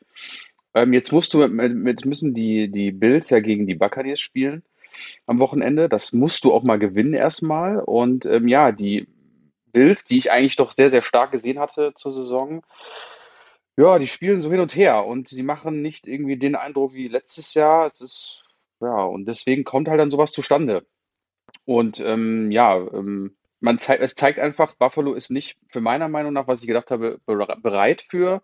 Ähm, 0.74 0.92
jetzt 0.92 1.12
musst 1.12 1.34
du, 1.34 1.42
jetzt 1.42 2.06
müssen 2.06 2.32
die, 2.32 2.70
die 2.70 2.92
Bills 2.92 3.28
ja 3.30 3.40
gegen 3.40 3.66
die 3.66 3.74
Buccaneers 3.74 4.20
spielen 4.20 4.62
am 5.26 5.38
Wochenende. 5.38 5.88
Das 5.88 6.12
musst 6.12 6.44
du 6.44 6.52
auch 6.52 6.62
mal 6.62 6.78
gewinnen 6.78 7.14
erstmal. 7.14 7.78
Und 7.78 8.24
ähm, 8.26 8.48
ja, 8.48 8.72
die 8.72 9.06
Bills, 9.72 10.04
die 10.04 10.18
ich 10.18 10.30
eigentlich 10.30 10.56
doch 10.56 10.72
sehr, 10.72 10.90
sehr 10.90 11.02
stark 11.02 11.32
gesehen 11.32 11.58
hatte 11.58 11.92
zur 11.94 12.12
Saison, 12.12 12.62
ja, 13.76 13.98
die 13.98 14.06
spielen 14.06 14.40
so 14.40 14.50
hin 14.50 14.60
und 14.60 14.76
her 14.76 15.06
und 15.06 15.28
sie 15.28 15.42
machen 15.42 15.80
nicht 15.82 16.06
irgendwie 16.06 16.36
den 16.36 16.54
Eindruck 16.54 16.92
wie 16.92 17.08
letztes 17.08 17.54
Jahr. 17.54 17.86
Es 17.86 18.00
ist, 18.00 18.42
ja, 18.80 19.04
und 19.04 19.26
deswegen 19.26 19.64
kommt 19.64 19.88
halt 19.88 20.00
dann 20.00 20.10
sowas 20.10 20.32
zustande. 20.32 20.86
Und 21.64 22.00
ähm, 22.00 22.50
ja, 22.52 22.76
ähm, 22.76 23.36
man 23.60 23.78
zeigt, 23.78 24.02
es 24.02 24.14
zeigt 24.14 24.38
einfach, 24.38 24.74
Buffalo 24.76 25.14
ist 25.14 25.30
nicht, 25.30 25.58
für 25.68 25.80
meiner 25.80 26.08
Meinung 26.08 26.32
nach, 26.32 26.46
was 26.48 26.60
ich 26.60 26.66
gedacht 26.66 26.90
habe, 26.90 27.20
bereit 27.26 28.04
für 28.08 28.42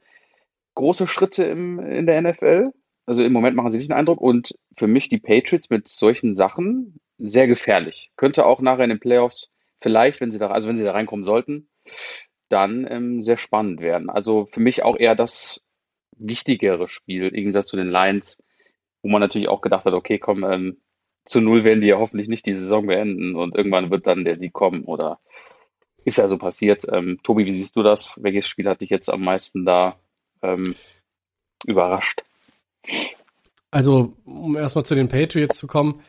große 0.75 1.09
Schritte 1.09 1.45
im, 1.45 1.81
in 1.81 2.07
der 2.07 2.23
NFL. 2.23 2.73
Also 3.07 3.23
im 3.23 3.33
Moment 3.33 3.57
machen 3.57 3.73
sie 3.73 3.79
nicht 3.79 3.91
den 3.91 3.97
Eindruck. 3.97 4.21
Und 4.21 4.55
für 4.77 4.87
mich 4.87 5.09
die 5.09 5.19
Patriots 5.19 5.71
mit 5.71 5.89
solchen 5.89 6.35
Sachen 6.35 6.99
sehr 7.19 7.47
gefährlich. 7.47 8.11
Könnte 8.17 8.47
auch 8.47 8.61
nachher 8.61 8.85
in 8.85 8.91
den 8.91 9.01
Playoffs 9.01 9.53
vielleicht, 9.87 10.21
wenn 10.21 10.33
sie 10.33 10.41
da, 10.41 10.49
also 10.49 10.69
wenn 10.69 10.79
sie 10.79 10.85
da 10.85 10.91
reinkommen 10.91 11.25
sollten, 11.25 11.69
dann 12.49 12.89
ähm, 12.91 13.23
sehr 13.23 13.37
spannend 13.37 13.81
werden. 13.81 14.11
Also 14.11 14.49
für 14.51 14.59
mich 14.59 14.83
auch 14.83 14.97
eher 14.99 15.15
das 15.15 15.65
wichtigere 16.19 16.89
Spiel, 16.89 17.29
im 17.29 17.35
Gegensatz 17.35 17.69
zu 17.69 17.77
den 17.77 17.89
Lions, 17.89 18.43
wo 19.01 19.09
man 19.09 19.21
natürlich 19.21 19.47
auch 19.47 19.61
gedacht 19.61 19.85
hat, 19.85 19.95
okay, 19.95 20.19
komm, 20.19 20.43
ähm, 20.43 20.79
zu 21.25 21.41
null 21.41 21.63
werden 21.63 21.83
die 21.83 21.87
ja 21.87 21.99
hoffentlich 21.99 22.27
nicht 22.27 22.47
die 22.47 22.55
Saison 22.55 22.89
beenden 22.89 23.37
und 23.37 23.55
irgendwann 23.55 23.93
wird 23.93 24.09
dann 24.09 24.25
der 24.25 24.35
Sieg 24.35 24.53
kommen 24.53 24.83
oder 24.83 25.21
ist 26.05 26.19
ja 26.19 26.27
so 26.27 26.37
passiert. 26.37 26.85
Ähm, 26.93 27.21
Tobi, 27.23 27.47
wie 27.47 27.53
siehst 27.53 27.77
du 27.77 27.85
das? 27.85 28.19
Welches 28.21 28.49
Spiel 28.49 28.69
hat 28.69 28.81
dich 28.81 28.91
jetzt 28.91 29.09
am 29.09 29.23
meisten 29.23 29.65
da 29.65 30.01
ähm, 30.43 30.75
überrascht? 31.65 32.25
Also, 33.71 34.15
um 34.25 34.57
erstmal 34.57 34.85
zu 34.85 34.97
den 34.97 35.07
Patriots 35.07 35.59
zu 35.59 35.69
kommen, 35.69 36.03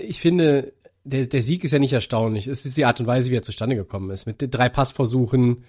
ich 0.00 0.20
finde, 0.20 0.72
der, 1.08 1.26
der 1.26 1.42
Sieg 1.42 1.64
ist 1.64 1.72
ja 1.72 1.78
nicht 1.78 1.92
erstaunlich. 1.92 2.46
Es 2.46 2.64
ist 2.66 2.76
die 2.76 2.84
Art 2.84 3.00
und 3.00 3.06
Weise, 3.06 3.30
wie 3.30 3.36
er 3.36 3.42
zustande 3.42 3.76
gekommen 3.76 4.10
ist. 4.10 4.26
Mit 4.26 4.36
drei 4.38 4.68
Passversuchen, 4.68 5.64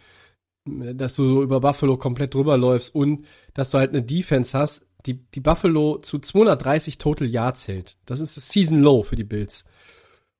dass 0.65 1.15
du 1.15 1.41
über 1.41 1.60
Buffalo 1.62 1.98
komplett 1.98 2.34
drüber 2.34 2.58
läufst 2.58 2.93
und 2.93 3.25
dass 3.53 3.72
du 3.72 3.77
halt 3.77 3.91
eine 3.91 4.01
Defense 4.03 4.58
hast, 4.58 4.86
die, 5.05 5.15
die 5.34 5.39
Buffalo 5.39 5.98
zu 6.00 6.19
230 6.19 6.98
Total 6.98 7.27
Yards 7.27 7.67
hält. 7.67 7.98
Das 8.05 8.19
ist 8.19 8.36
das 8.38 8.50
Season 8.50 8.79
Low 8.81 9.03
für 9.03 9.15
die 9.15 9.24
Bills. 9.24 9.63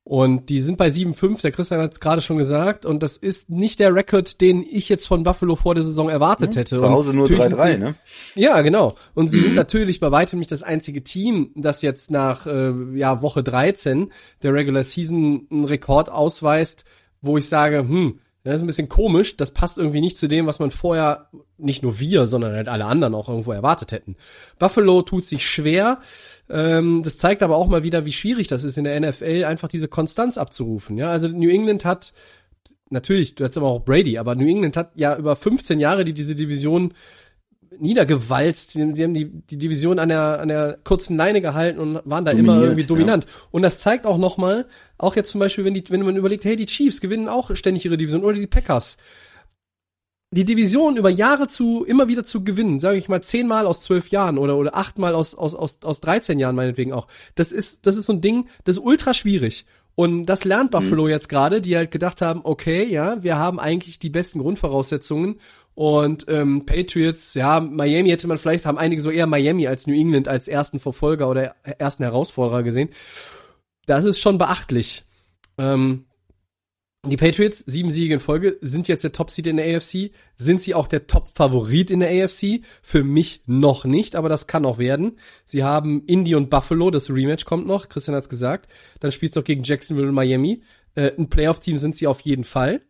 Und 0.04 0.50
die 0.50 0.60
sind 0.60 0.78
bei 0.78 0.88
7-5, 0.88 1.42
der 1.42 1.52
Christian 1.52 1.82
hat 1.82 1.92
es 1.94 2.00
gerade 2.00 2.22
schon 2.22 2.38
gesagt, 2.38 2.84
und 2.86 3.04
das 3.04 3.16
ist 3.16 3.50
nicht 3.52 3.80
der 3.80 3.94
Rekord, 3.94 4.42
den 4.42 4.64
ich 4.64 4.90
jetzt 4.90 5.08
von 5.08 5.22
Buffalo 5.24 5.56
vor 5.56 5.76
der 5.76 5.84
Saison 5.84 6.10
erwartet 6.10 6.56
hätte. 6.56 6.78
Zu 6.78 6.90
Hause 6.90 7.14
nur 7.14 7.24
natürlich 7.30 7.44
sind 7.44 7.60
3-3, 7.60 7.74
sie- 7.74 7.78
ne? 7.80 7.96
Ja, 8.36 8.62
genau. 8.62 8.96
Und 9.16 9.28
sie 9.28 9.42
sind 9.42 9.56
natürlich 9.56 10.00
bei 10.00 10.12
weitem 10.12 10.40
nicht 10.40 10.52
das 10.52 10.64
einzige 10.64 11.04
Team, 11.04 11.52
das 11.56 11.82
jetzt 11.82 12.12
nach 12.12 12.46
äh, 12.46 12.74
ja, 12.96 13.22
Woche 13.22 13.44
13 13.44 14.12
der 14.44 14.54
Regular 14.54 14.84
Season 14.84 15.48
einen 15.52 15.66
Rekord 15.66 16.10
ausweist, 16.10 16.86
wo 17.22 17.38
ich 17.38 17.48
sage, 17.48 17.80
hm, 17.80 18.20
das 18.44 18.56
ist 18.56 18.62
ein 18.62 18.68
bisschen 18.68 18.90
komisch, 18.90 19.36
das 19.36 19.52
passt 19.52 19.78
irgendwie 19.78 20.02
nicht 20.02 20.18
zu 20.18 20.28
dem, 20.28 20.48
was 20.48 20.60
man 20.60 20.72
vorher, 20.72 21.30
nicht 21.58 21.84
nur 21.84 22.00
wir, 22.00 22.26
sondern 22.26 22.56
halt 22.56 22.70
alle 22.70 22.86
anderen 22.86 23.14
auch 23.14 23.28
irgendwo 23.28 23.52
erwartet 23.52 23.92
hätten. 23.92 24.16
Buffalo 24.58 25.02
tut 25.02 25.26
sich 25.26 25.48
schwer. 25.48 26.00
Ähm, 26.50 27.04
das 27.04 27.18
zeigt 27.18 27.44
aber 27.44 27.58
auch 27.58 27.68
mal 27.68 27.84
wieder, 27.84 28.06
wie 28.06 28.14
schwierig 28.14 28.48
das 28.48 28.64
ist 28.64 28.78
in 28.78 28.86
der 28.86 29.00
NFL, 29.00 29.44
einfach 29.46 29.68
diese 29.68 29.90
Konstanz 29.90 30.38
abzurufen. 30.38 30.98
Ja, 30.98 31.12
also 31.12 31.28
New 31.28 31.50
England 31.50 31.84
hat 31.84 32.14
natürlich, 32.90 33.36
du 33.36 33.44
hast 33.44 33.58
aber 33.58 33.68
auch 33.68 33.84
Brady, 33.84 34.18
aber 34.18 34.36
New 34.36 34.48
England 34.48 34.78
hat 34.78 34.92
ja 34.96 35.18
über 35.18 35.36
15 35.36 35.80
Jahre 35.80 36.06
die 36.06 36.14
diese 36.14 36.34
Division 36.34 36.94
niedergewalzt. 37.78 38.72
Sie, 38.72 38.94
sie 38.94 39.04
haben 39.04 39.14
die, 39.14 39.26
die 39.26 39.58
Division 39.58 40.00
an 40.00 40.10
der, 40.10 40.40
an 40.40 40.48
der 40.48 40.80
kurzen 40.84 41.18
Leine 41.18 41.42
gehalten 41.42 41.80
und 41.80 42.02
waren 42.06 42.26
da 42.26 42.32
immer 42.32 42.54
Dominiert, 42.54 42.64
irgendwie 42.64 42.88
dominant. 42.88 43.26
Und 43.52 43.62
das 43.62 43.80
zeigt 43.80 44.06
auch 44.06 44.18
nochmal, 44.18 44.68
auch 44.98 45.16
jetzt 45.16 45.32
zum 45.32 45.40
Beispiel, 45.40 45.66
wenn, 45.66 45.74
die, 45.74 45.84
wenn 45.90 46.02
man 46.02 46.16
überlegt, 46.16 46.46
hey, 46.46 46.56
die 46.56 46.66
Chiefs 46.66 47.02
gewinnen 47.02 47.28
auch 47.28 47.56
ständig 47.56 47.86
ihre 47.86 47.98
Division 47.98 48.24
oder 48.24 48.38
die 48.38 48.48
Packers. 48.48 48.98
Die 50.32 50.46
Division 50.46 50.96
über 50.96 51.10
Jahre 51.10 51.48
zu, 51.48 51.84
immer 51.86 52.08
wieder 52.08 52.24
zu 52.24 52.44
gewinnen, 52.44 52.80
sage 52.80 53.00
ich 53.00 53.10
mal, 53.10 53.24
zehnmal 53.24 53.66
aus 53.66 53.82
zwölf 53.82 54.10
Jahren 54.10 54.38
oder, 54.38 54.58
oder 54.58 54.76
achtmal 54.76 55.16
aus, 55.16 55.34
aus, 55.34 55.56
aus, 55.56 55.80
aus 55.84 56.02
13 56.02 56.38
Jahren 56.38 56.56
meinetwegen 56.56 56.94
auch. 56.94 57.08
Das 57.34 57.52
ist, 57.52 57.88
das 57.88 57.96
ist 57.96 58.06
so 58.06 58.14
ein 58.14 58.22
Ding, 58.22 58.48
das 58.64 58.78
ist 58.78 58.84
ultra 58.84 59.16
schwierig. 59.16 59.66
Und 59.96 60.28
das 60.28 60.46
lernt 60.46 60.72
Buffalo 60.72 61.10
jetzt 61.10 61.28
gerade, 61.28 61.60
die 61.60 61.76
halt 61.76 61.92
gedacht 61.92 62.22
haben, 62.22 62.42
okay, 62.46 62.86
ja, 62.86 63.22
wir 63.22 63.38
haben 63.38 63.60
eigentlich 63.60 64.00
die 64.00 64.10
besten 64.10 64.40
Grundvoraussetzungen 64.40 65.42
und 65.80 66.26
ähm, 66.28 66.66
Patriots, 66.66 67.36
ja, 67.36 67.62
Miami 67.62 68.10
hätte 68.10 68.28
man 68.28 68.38
vielleicht, 68.38 68.66
haben 68.66 68.78
einige 68.78 69.02
so 69.02 69.12
eher 69.12 69.28
Miami 69.28 69.66
als 69.66 69.88
New 69.88 69.94
England 69.94 70.28
als 70.28 70.50
ersten 70.50 70.78
Verfolger 70.78 71.30
oder 71.30 71.56
ersten 71.64 72.04
Herausforderer 72.04 72.64
gesehen. 72.64 72.90
Das 73.86 74.04
ist 74.04 74.20
schon 74.20 74.38
beachtlich. 74.38 75.06
Ähm, 75.58 76.04
die 77.06 77.16
Patriots, 77.16 77.60
sieben 77.60 77.92
Siege 77.92 78.16
in 78.16 78.20
Folge, 78.20 78.58
sind 78.60 78.90
jetzt 78.90 79.06
der 79.06 79.14
Top-Seed 79.14 79.48
in 79.48 79.56
der 79.56 79.78
AFC. 79.78 80.12
Sind 80.36 80.60
sie 80.60 80.76
auch 80.76 80.86
der 80.86 81.08
Top-Favorit 81.08 81.92
in 81.92 82.02
der 82.02 82.26
AFC? 82.26 82.60
Für 82.82 83.06
mich 83.06 83.42
noch 83.46 83.86
nicht, 83.86 84.18
aber 84.18 84.28
das 84.28 84.48
kann 84.48 84.66
auch 84.66 84.80
werden. 84.80 85.18
Sie 85.46 85.64
haben 85.64 86.04
Indy 86.08 86.36
und 86.36 86.50
Buffalo, 86.50 86.92
das 86.92 87.10
Rematch 87.10 87.46
kommt 87.46 87.68
noch, 87.68 87.88
Christian 87.88 88.18
hat's 88.18 88.28
gesagt. 88.28 88.70
Dann 89.00 89.14
spielt's 89.14 89.38
noch 89.38 89.46
gegen 89.46 89.64
Jacksonville 89.64 90.10
und 90.10 90.14
Miami. 90.14 90.62
Äh, 90.96 91.14
ein 91.18 91.30
Playoff-Team 91.30 91.78
sind 91.78 91.96
sie 91.96 92.06
auf 92.06 92.20
jeden 92.20 92.44
Fall. 92.44 92.82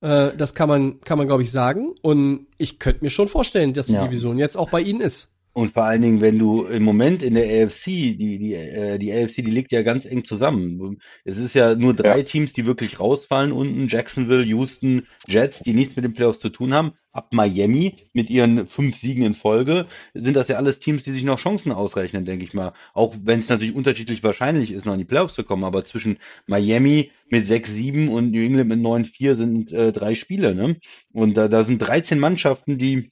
Äh, 0.00 0.36
das 0.36 0.54
kann 0.54 0.68
man, 0.68 1.00
kann 1.00 1.18
man 1.18 1.26
glaube 1.26 1.42
ich 1.42 1.50
sagen. 1.50 1.94
Und 2.02 2.46
ich 2.56 2.78
könnte 2.78 3.04
mir 3.04 3.10
schon 3.10 3.28
vorstellen, 3.28 3.72
dass 3.72 3.86
die 3.86 3.94
Ja. 3.94 4.04
Division 4.04 4.38
jetzt 4.38 4.56
auch 4.56 4.70
bei 4.70 4.80
ihnen 4.80 5.00
ist. 5.00 5.30
Und 5.52 5.72
vor 5.72 5.84
allen 5.84 6.02
Dingen, 6.02 6.20
wenn 6.20 6.38
du 6.38 6.66
im 6.66 6.84
Moment 6.84 7.22
in 7.22 7.34
der 7.34 7.64
AFC, 7.64 7.84
die, 7.86 8.38
die, 8.38 8.54
äh, 8.54 8.98
die 8.98 9.12
AFC, 9.12 9.36
die 9.36 9.50
liegt 9.50 9.72
ja 9.72 9.82
ganz 9.82 10.04
eng 10.04 10.24
zusammen. 10.24 11.00
Es 11.24 11.36
ist 11.36 11.54
ja 11.54 11.74
nur 11.74 11.94
drei 11.94 12.18
Ja. 12.18 12.22
Teams, 12.22 12.52
die 12.52 12.64
wirklich 12.64 13.00
rausfallen 13.00 13.50
unten. 13.50 13.88
Jacksonville, 13.88 14.44
Houston, 14.44 15.06
Jets, 15.26 15.60
die 15.60 15.72
nichts 15.74 15.96
mit 15.96 16.04
den 16.04 16.14
Playoffs 16.14 16.38
zu 16.38 16.50
tun 16.50 16.72
haben. 16.74 16.92
Ab 17.10 17.32
Miami 17.32 17.96
mit 18.12 18.30
ihren 18.30 18.68
fünf 18.68 18.96
Siegen 18.96 19.24
in 19.24 19.34
Folge 19.34 19.86
sind 20.14 20.34
das 20.34 20.46
ja 20.46 20.56
alles 20.56 20.78
Teams, 20.78 21.02
die 21.02 21.10
sich 21.10 21.24
noch 21.24 21.40
Chancen 21.40 21.72
ausrechnen, 21.72 22.24
denke 22.24 22.44
ich 22.44 22.54
mal. 22.54 22.72
Auch 22.94 23.16
wenn 23.20 23.40
es 23.40 23.48
natürlich 23.48 23.74
unterschiedlich 23.74 24.22
wahrscheinlich 24.22 24.70
ist, 24.70 24.84
noch 24.86 24.92
in 24.92 25.00
die 25.00 25.04
Playoffs 25.04 25.34
zu 25.34 25.42
kommen. 25.42 25.64
Aber 25.64 25.84
zwischen 25.84 26.18
Miami 26.46 27.10
mit 27.30 27.48
6-7 27.48 28.08
und 28.08 28.30
New 28.30 28.40
England 28.44 28.68
mit 28.68 28.78
9-4 28.78 29.36
sind 29.36 29.72
äh, 29.72 29.92
drei 29.92 30.14
Spiele, 30.14 30.54
ne? 30.54 30.76
Und 31.12 31.36
da, 31.36 31.48
da 31.48 31.64
sind 31.64 31.78
13 31.80 32.20
Mannschaften, 32.20 32.78
die 32.78 33.10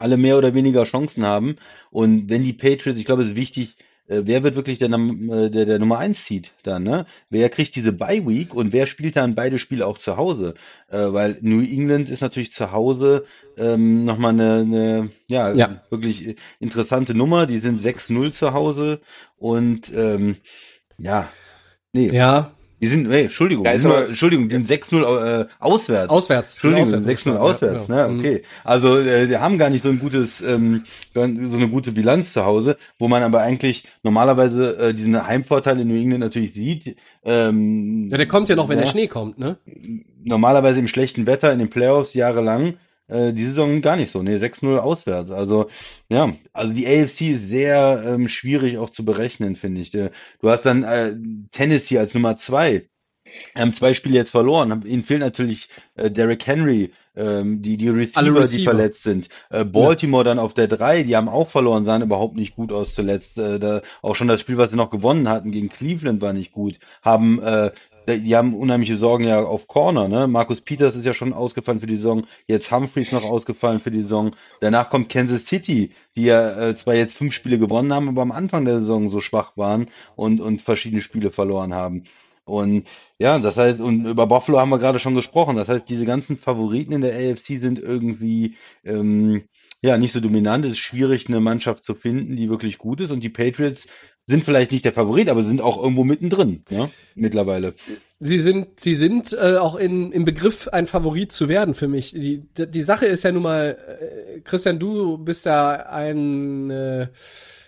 alle 0.00 0.16
mehr 0.16 0.38
oder 0.38 0.54
weniger 0.54 0.84
Chancen 0.84 1.24
haben. 1.24 1.56
Und 1.90 2.28
wenn 2.30 2.42
die 2.44 2.52
Patriots, 2.52 2.98
ich 2.98 3.04
glaube, 3.04 3.22
es 3.22 3.28
ist 3.30 3.36
wichtig, 3.36 3.76
äh, 4.08 4.22
wer 4.24 4.42
wird 4.42 4.56
wirklich 4.56 4.78
der, 4.78 4.90
äh, 4.90 5.50
der, 5.50 5.66
der 5.66 5.78
Nummer 5.78 5.98
1 5.98 6.24
Seed 6.26 6.52
dann, 6.64 6.82
ne? 6.82 7.06
Wer 7.30 7.48
kriegt 7.48 7.76
diese 7.76 7.92
Bye 7.92 8.26
Week 8.26 8.54
und 8.54 8.72
wer 8.72 8.86
spielt 8.86 9.16
dann 9.16 9.34
beide 9.34 9.58
Spiele 9.58 9.86
auch 9.86 9.98
zu 9.98 10.16
Hause? 10.16 10.54
Äh, 10.88 11.12
weil 11.12 11.38
New 11.42 11.60
England 11.60 12.10
ist 12.10 12.20
natürlich 12.20 12.52
zu 12.52 12.72
Hause 12.72 13.24
ähm, 13.56 14.04
nochmal 14.04 14.32
eine, 14.32 14.52
eine 14.60 15.10
ja, 15.28 15.54
Ja. 15.54 15.82
wirklich 15.90 16.36
interessante 16.58 17.14
Nummer. 17.14 17.46
Die 17.46 17.58
sind 17.58 17.80
6-0 17.80 18.32
zu 18.32 18.52
Hause 18.52 19.00
und 19.36 19.92
ähm, 19.94 20.36
ja, 20.98 21.28
nee, 21.92 22.08
Ja, 22.12 22.52
die 22.80 22.86
sind, 22.86 23.08
nee, 23.08 23.22
Entschuldigung, 23.22 23.64
Ja, 23.64 23.72
die 23.74 23.78
sind, 23.78 23.90
aber- 23.90 24.06
Entschuldigung, 24.06 24.48
die 24.48 24.54
sind 24.56 24.68
6-0 24.68 25.02
äh, 25.42 25.46
auswärts. 25.58 26.08
auswärts. 26.10 26.52
Entschuldigung, 26.54 26.84
Auswärts 26.86 27.06
6-0 27.06 27.34
ja, 27.34 27.36
auswärts, 27.38 27.86
genau. 27.86 28.06
ne? 28.06 28.08
Mhm. 28.12 28.18
Okay. 28.20 28.42
Also 28.64 28.98
äh, 28.98 29.26
die 29.26 29.36
haben 29.36 29.58
gar 29.58 29.70
nicht 29.70 29.82
so 29.82 29.88
ein 29.90 29.98
gutes, 29.98 30.40
ähm, 30.40 30.84
so 31.14 31.20
eine 31.22 31.68
gute 31.68 31.92
Bilanz 31.92 32.32
zu 32.32 32.44
Hause, 32.44 32.76
wo 32.98 33.08
man 33.08 33.22
aber 33.22 33.40
eigentlich 33.40 33.84
normalerweise 34.02 34.76
äh, 34.78 34.94
diesen 34.94 35.26
Heimvorteil 35.26 35.78
in 35.80 35.88
New 35.88 35.94
England 36.00 36.20
natürlich 36.20 36.54
sieht. 36.54 36.96
Ähm, 37.24 38.08
Ja, 38.10 38.16
der 38.16 38.26
kommt 38.26 38.48
ja 38.48 38.56
noch, 38.56 38.68
wenn 38.68 38.78
ja, 38.78 38.84
der 38.84 38.90
Schnee 38.90 39.06
kommt, 39.08 39.38
ne? 39.38 39.58
Normalerweise 40.22 40.78
im 40.80 40.88
schlechten 40.88 41.26
Wetter 41.26 41.52
in 41.52 41.58
den 41.58 41.70
Playoffs 41.70 42.14
jahrelang. 42.14 42.74
Äh, 43.10 43.32
die 43.32 43.44
Saison 43.44 43.82
gar 43.82 43.96
nicht 43.96 44.10
so. 44.10 44.22
Nee, 44.22 44.36
6-0 44.36 44.76
auswärts. 44.78 45.30
Also, 45.30 45.68
ja, 46.08 46.32
also 46.52 46.72
die 46.72 46.86
AFC 46.86 47.22
ist 47.32 47.48
sehr 47.48 48.02
ähm, 48.06 48.28
schwierig 48.28 48.78
auch 48.78 48.90
zu 48.90 49.04
berechnen, 49.04 49.56
finde 49.56 49.80
ich. 49.80 49.90
Du 49.90 50.10
hast 50.44 50.62
dann 50.62 50.84
äh, 50.84 51.14
Tennessee 51.52 51.98
als 51.98 52.14
Nummer 52.14 52.36
zwei. 52.36 52.86
Haben 53.56 53.74
zwei 53.74 53.94
Spiele 53.94 54.16
jetzt 54.16 54.30
verloren. 54.30 54.82
Ihnen 54.86 55.04
fehlt 55.04 55.20
natürlich 55.20 55.68
äh, 55.94 56.10
Derrick 56.10 56.46
Henry, 56.46 56.92
ähm, 57.14 57.62
die, 57.62 57.76
die 57.76 57.88
Receiver, 57.88 58.18
Alle 58.18 58.32
die 58.32 58.38
Receiver. 58.38 58.70
verletzt 58.70 59.02
sind. 59.02 59.28
Äh, 59.50 59.64
Baltimore 59.64 60.24
dann 60.24 60.38
auf 60.38 60.54
der 60.54 60.68
drei, 60.68 61.02
die 61.02 61.16
haben 61.16 61.28
auch 61.28 61.48
verloren, 61.48 61.84
sahen 61.84 62.02
überhaupt 62.02 62.36
nicht 62.36 62.56
gut 62.56 62.72
aus 62.72 62.94
zuletzt. 62.94 63.38
Äh, 63.38 63.58
da, 63.58 63.82
auch 64.02 64.16
schon 64.16 64.28
das 64.28 64.40
Spiel, 64.40 64.56
was 64.56 64.70
sie 64.70 64.76
noch 64.76 64.90
gewonnen 64.90 65.28
hatten 65.28 65.52
gegen 65.52 65.68
Cleveland, 65.68 66.22
war 66.22 66.32
nicht 66.32 66.52
gut. 66.52 66.78
Haben 67.02 67.40
äh, 67.42 67.70
die 68.18 68.36
haben 68.36 68.54
unheimliche 68.54 68.96
Sorgen 68.96 69.24
ja 69.24 69.42
auf 69.42 69.66
Corner, 69.66 70.08
ne? 70.08 70.26
Markus 70.26 70.60
Peters 70.60 70.96
ist 70.96 71.04
ja 71.04 71.14
schon 71.14 71.32
ausgefallen 71.32 71.80
für 71.80 71.86
die 71.86 71.96
Saison, 71.96 72.26
jetzt 72.46 72.70
Humphreys 72.70 73.12
noch 73.12 73.24
ausgefallen 73.24 73.80
für 73.80 73.90
die 73.90 74.02
Saison. 74.02 74.34
Danach 74.60 74.90
kommt 74.90 75.08
Kansas 75.08 75.46
City, 75.46 75.92
die 76.16 76.24
ja 76.24 76.68
äh, 76.68 76.74
zwar 76.76 76.94
jetzt 76.94 77.16
fünf 77.16 77.34
Spiele 77.34 77.58
gewonnen 77.58 77.92
haben, 77.92 78.08
aber 78.08 78.22
am 78.22 78.32
Anfang 78.32 78.64
der 78.64 78.80
Saison 78.80 79.10
so 79.10 79.20
schwach 79.20 79.56
waren 79.56 79.88
und, 80.16 80.40
und 80.40 80.62
verschiedene 80.62 81.02
Spiele 81.02 81.30
verloren 81.30 81.74
haben. 81.74 82.04
Und 82.44 82.88
ja, 83.18 83.38
das 83.38 83.56
heißt, 83.56 83.80
und 83.80 84.06
über 84.06 84.26
Buffalo 84.26 84.58
haben 84.58 84.70
wir 84.70 84.78
gerade 84.78 84.98
schon 84.98 85.14
gesprochen. 85.14 85.56
Das 85.56 85.68
heißt, 85.68 85.88
diese 85.88 86.04
ganzen 86.04 86.36
Favoriten 86.36 86.92
in 86.92 87.00
der 87.00 87.14
AFC 87.14 87.60
sind 87.60 87.78
irgendwie 87.78 88.56
ähm, 88.84 89.44
ja 89.82 89.98
nicht 89.98 90.12
so 90.12 90.20
dominant. 90.20 90.64
Es 90.64 90.72
ist 90.72 90.78
schwierig, 90.78 91.28
eine 91.28 91.40
Mannschaft 91.40 91.84
zu 91.84 91.94
finden, 91.94 92.36
die 92.36 92.50
wirklich 92.50 92.78
gut 92.78 93.00
ist. 93.00 93.10
Und 93.10 93.20
die 93.20 93.28
Patriots 93.28 93.86
sind 94.26 94.44
vielleicht 94.44 94.70
nicht 94.70 94.84
der 94.84 94.92
Favorit, 94.92 95.28
aber 95.28 95.42
sind 95.42 95.60
auch 95.60 95.82
irgendwo 95.82 96.04
mittendrin, 96.04 96.62
ja, 96.70 96.88
mittlerweile. 97.14 97.74
Sie 98.20 98.38
sind, 98.38 98.78
sie 98.78 98.94
sind 98.94 99.32
äh, 99.32 99.56
auch 99.56 99.74
in, 99.74 100.12
im 100.12 100.24
Begriff, 100.24 100.68
ein 100.68 100.86
Favorit 100.86 101.32
zu 101.32 101.48
werden 101.48 101.74
für 101.74 101.88
mich. 101.88 102.12
Die, 102.12 102.44
die 102.56 102.80
Sache 102.80 103.06
ist 103.06 103.24
ja 103.24 103.32
nun 103.32 103.42
mal, 103.42 103.76
äh, 104.00 104.40
Christian, 104.40 104.78
du 104.78 105.18
bist 105.18 105.46
da 105.46 105.72
ein 105.72 106.70
äh, 106.70 107.08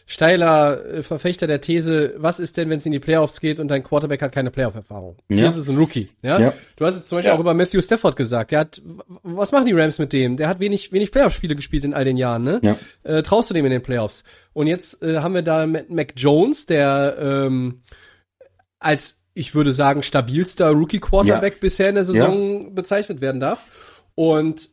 steiler 0.07 0.85
äh, 0.85 1.03
Verfechter 1.03 1.47
der 1.47 1.61
These, 1.61 2.15
was 2.17 2.39
ist 2.41 2.57
denn, 2.57 2.69
wenn 2.71 2.79
es 2.79 2.87
in 2.87 2.93
die 2.93 2.99
Playoffs 2.99 3.41
geht 3.41 3.61
und 3.61 3.69
dein 3.69 3.83
Quarterback 3.83 4.21
hat 4.23 4.33
keine 4.33 4.51
Playoff-Erfahrung? 4.51 5.17
Ja. 5.29 5.37
Hier 5.37 5.49
ist 5.49 5.57
es 5.57 5.69
ein 5.69 5.77
Rookie, 5.77 6.11
ja? 6.23 6.39
Ja. 6.41 6.53
Du 6.77 6.85
hast 6.85 6.97
jetzt 6.97 7.09
zum 7.09 7.19
Beispiel 7.19 7.31
Ja. 7.31 7.37
auch 7.37 7.41
über 7.41 7.55
Matthew 7.55 7.81
Stafford 7.81 8.17
gesagt. 8.17 8.51
Der 8.51 8.61
hat, 8.61 8.83
was 9.23 9.53
machen 9.53 9.67
die 9.67 9.73
Rams 9.73 9.99
mit 9.99 10.13
dem? 10.13 10.37
Der 10.37 10.49
hat 10.49 10.61
wenig, 10.61 10.93
wenig 10.93 11.13
Playoff-Spiele 11.13 11.55
gespielt 11.57 11.85
in 11.85 11.95
all 11.95 12.05
den 12.05 12.17
Jahren, 12.17 12.43
ne? 12.43 12.61
Ja. 12.63 12.77
Äh, 13.05 13.23
traust 13.23 13.51
du 13.51 13.55
dem 13.55 13.65
in 13.65 13.73
den 13.73 13.83
Playoffs? 13.83 14.25
Und 14.53 14.67
jetzt 14.67 15.03
äh, 15.03 15.21
haben 15.21 15.35
wir 15.35 15.43
da 15.43 15.67
Mac 15.67 16.13
Jones, 16.17 16.67
der 16.67 17.17
ähm, 17.19 17.83
als, 18.79 19.23
ich 19.35 19.55
würde 19.55 19.73
sagen, 19.73 20.03
stabilster 20.03 20.71
Rookie-Quarterback 20.71 21.55
Ja. 21.55 21.59
bisher 21.61 21.89
in 21.89 21.95
der 21.95 22.05
Saison 22.05 22.75
bezeichnet 22.75 23.21
werden 23.21 23.41
darf. 23.41 23.67
Und 24.15 24.69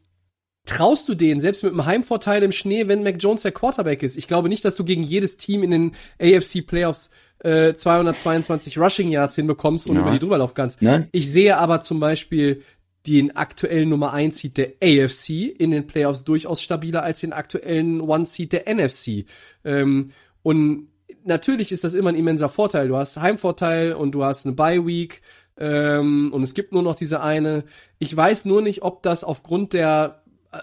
traust 0.69 1.09
du 1.09 1.15
den, 1.15 1.39
selbst 1.39 1.63
mit 1.63 1.71
einem 1.73 1.85
Heimvorteil 1.85 2.43
im 2.43 2.51
Schnee, 2.51 2.87
wenn 2.87 3.03
Mac 3.03 3.15
Jones 3.19 3.41
der 3.43 3.51
Quarterback 3.51 4.03
ist? 4.03 4.17
Ich 4.17 4.27
glaube 4.27 4.49
nicht, 4.49 4.63
dass 4.65 4.75
du 4.75 4.83
gegen 4.83 5.03
jedes 5.03 5.37
Team 5.37 5.63
in 5.63 5.71
den 5.71 5.91
AFC 6.21 6.65
Playoffs 6.65 7.09
äh, 7.43 7.73
222 7.73 8.77
Rushing 8.77 9.09
Yards 9.11 9.35
hinbekommst 9.35 9.87
und 9.87 9.95
Ja. 9.95 10.01
über 10.01 10.11
die 10.11 10.19
drüber 10.19 10.37
laufen 10.37 10.53
kannst. 10.55 10.81
Nein? 10.81 11.07
Ich 11.11 11.31
sehe 11.31 11.57
aber 11.57 11.81
zum 11.81 11.99
Beispiel 11.99 12.61
den 13.07 13.35
aktuellen 13.35 13.89
Nummer 13.89 14.11
1 14.13 14.37
Seed 14.39 14.57
der 14.57 14.73
AFC 14.83 15.29
in 15.57 15.71
den 15.71 15.87
Playoffs 15.87 16.23
durchaus 16.23 16.61
stabiler 16.61 17.01
als 17.03 17.21
den 17.21 17.31
aktuellen 17.33 18.01
One 18.01 18.25
Seed 18.25 18.51
der 18.51 18.67
NFC. 18.67 19.25
Ähm, 19.63 20.11
und 20.43 20.87
natürlich 21.23 21.71
ist 21.71 21.83
das 21.83 21.93
immer 21.93 22.09
ein 22.09 22.15
immenser 22.15 22.49
Vorteil. 22.49 22.89
Du 22.89 22.97
hast 22.97 23.17
Heimvorteil 23.17 23.93
und 23.93 24.11
du 24.11 24.23
hast 24.23 24.45
eine 24.45 24.53
Bye 24.55 24.85
Week 24.85 25.21
ähm, 25.57 26.31
und 26.33 26.43
es 26.43 26.53
gibt 26.53 26.73
nur 26.73 26.81
noch 26.83 26.95
diese 26.95 27.21
eine. 27.21 27.63
Ich 27.99 28.15
weiß 28.15 28.45
nur 28.45 28.61
nicht, 28.61 28.81
ob 28.83 29.01
das 29.03 29.23
aufgrund 29.23 29.73
der 29.73 30.18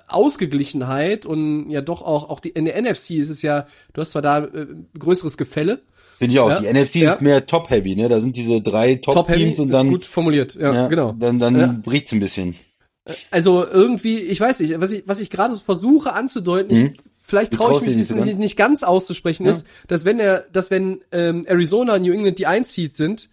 Ausgeglichenheit 0.09 1.27
und 1.27 1.71
ja 1.71 1.81
doch 1.81 2.03
auch, 2.03 2.29
auch 2.29 2.41
die, 2.41 2.51
in 2.51 2.65
der 2.65 2.81
NFC 2.81 3.13
ist 3.13 3.31
es 3.31 3.43
ja, 3.43 3.67
du 3.93 4.01
hast 4.01 4.11
zwar 4.13 4.23
da 4.23 4.45
äh, 4.45 4.67
größeres 4.99 5.37
Gefälle. 5.37 5.83
Finde 6.19 6.33
ich 6.33 6.41
auch. 6.41 6.49
Ja, 6.49 6.61
Die 6.61 6.73
NFC 6.73 6.95
ja. 6.97 7.13
ist 7.13 7.21
mehr 7.21 7.47
top-heavy, 7.47 7.95
ne? 7.95 8.09
Da 8.09 8.21
sind 8.21 8.37
diese 8.37 8.61
drei 8.63 8.95
Top-Teams 8.97 9.59
und 9.59 9.69
ist 9.69 9.75
dann, 9.75 9.91
gut 9.91 10.07
formuliert, 10.07 10.55
ja, 10.55 10.73
ja, 10.73 10.89
genau. 10.89 11.13
dann, 11.13 11.39
dann 11.39 11.59
Ja. 11.59 11.77
bricht's 11.83 12.13
ein 12.13 12.21
bisschen. 12.21 12.57
Also 13.31 13.65
irgendwie, 13.65 14.19
ich 14.19 14.41
weiß 14.41 14.61
nicht, 14.61 14.81
was 14.81 14.93
ich, 14.93 15.07
was 15.07 15.21
ich 15.21 15.31
gerade 15.31 15.55
so 15.55 15.63
versuche 15.63 16.13
anzudeuten, 16.13 16.77
Mhm. 16.77 16.87
ich, 16.87 17.01
vielleicht 17.23 17.53
traue 17.53 17.75
ich 17.77 17.81
mich 17.83 17.97
nicht, 17.97 18.11
nicht 18.11 18.39
nicht, 18.39 18.57
ganz 18.57 18.83
auszusprechen, 18.83 19.47
ist, 19.47 19.67
dass 19.87 20.05
wenn 20.05 20.19
er, 20.19 20.47
dass 20.53 20.71
wenn 20.71 21.03
ähm, 21.13 21.45
Arizona 21.47 21.95
und 21.95 22.03
New 22.03 22.13
England 22.13 22.39
die 22.39 22.47
Einzieht 22.47 22.95
sind, 22.95 23.29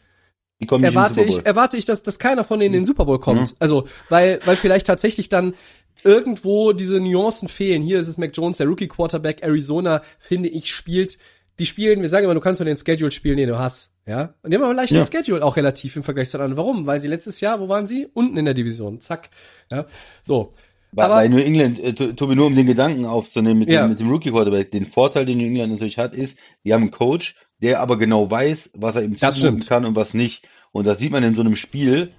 erwarte 0.70 1.22
ich, 1.24 1.46
erwarte 1.46 1.78
ich, 1.78 1.86
dass, 1.86 2.04
dass 2.04 2.20
keiner 2.20 2.44
von 2.44 2.60
denen 2.60 2.74
in 2.74 2.82
den 2.82 2.86
Super 2.86 3.06
Bowl 3.06 3.20
kommt. 3.20 3.52
Mhm. 3.52 3.56
Also, 3.60 3.86
weil, 4.10 4.40
weil 4.46 4.56
vielleicht 4.56 4.88
tatsächlich 4.88 5.30
dann 5.30 5.54
irgendwo 6.04 6.74
diese 6.74 7.00
Nuancen 7.00 7.48
fehlen. 7.48 7.82
Hier 7.82 8.00
ist 8.00 8.08
es 8.08 8.18
Mac 8.18 8.32
Jones, 8.36 8.58
der 8.58 8.68
Rookie 8.68 8.88
Quarterback. 8.88 9.42
Arizona, 9.44 10.02
finde 10.20 10.50
ich, 10.50 10.74
spielt, 10.74 11.18
die 11.60 11.66
spielen, 11.66 12.02
wir 12.02 12.10
sagen 12.10 12.26
immer, 12.26 12.34
du 12.34 12.40
kannst 12.40 12.60
nur 12.60 12.66
den 12.66 12.78
Schedule 12.78 13.12
spielen, 13.12 13.38
den 13.38 13.50
du 13.50 13.60
hast. 13.60 13.92
Ja. 14.06 14.34
Und 14.42 14.52
die 14.52 14.58
haben 14.58 14.64
aber 14.64 14.74
leicht 14.74 14.92
Ja. 14.92 15.02
den 15.02 15.12
Schedule 15.12 15.44
auch 15.44 15.56
relativ 15.56 15.96
im 15.96 16.04
Vergleich 16.04 16.30
zu 16.30 16.38
anderen. 16.38 16.58
Warum? 16.58 16.86
Weil 16.86 17.00
sie 17.00 17.08
letztes 17.08 17.40
Jahr, 17.42 17.60
wo 17.60 17.70
waren 17.70 17.88
sie? 17.88 18.08
Unten 18.14 18.38
in 18.38 18.46
der 18.46 18.54
Division. 18.54 19.00
Zack. 19.00 19.30
Ja. 19.72 19.86
So. 20.24 20.52
Bei, 20.92 21.06
aber- 21.06 21.16
bei 21.16 21.28
New 21.28 21.38
England, 21.38 21.80
äh, 21.80 21.94
To- 21.94 22.12
Tobi, 22.14 22.36
nur 22.36 22.48
um 22.48 22.56
den 22.56 22.68
Gedanken 22.68 23.06
aufzunehmen 23.06 23.60
mit, 23.60 23.70
Ja. 23.70 23.84
dem, 23.86 23.92
mit 23.92 24.00
dem 24.00 24.10
Rookie 24.12 24.30
Quarterback, 24.32 24.72
den 24.72 24.86
Vorteil, 24.88 25.26
den 25.26 25.38
New 25.38 25.46
England 25.46 25.72
natürlich 25.74 25.98
hat, 25.98 26.14
ist, 26.14 26.38
die 26.64 26.74
haben 26.74 26.82
einen 26.84 26.92
Coach, 26.92 27.36
der 27.62 27.80
aber 27.80 27.98
genau 27.98 28.30
weiß, 28.30 28.72
was 28.74 28.96
er 28.98 29.04
ihm 29.04 29.18
zumuten 29.18 29.62
kann 29.62 29.86
und 29.86 29.96
was 29.96 30.14
nicht. 30.14 30.46
Und 30.72 30.86
das 30.86 31.00
sieht 31.00 31.12
man 31.12 31.24
in 31.24 31.34
so 31.36 31.42
einem 31.42 31.56
Spiel. 31.56 32.12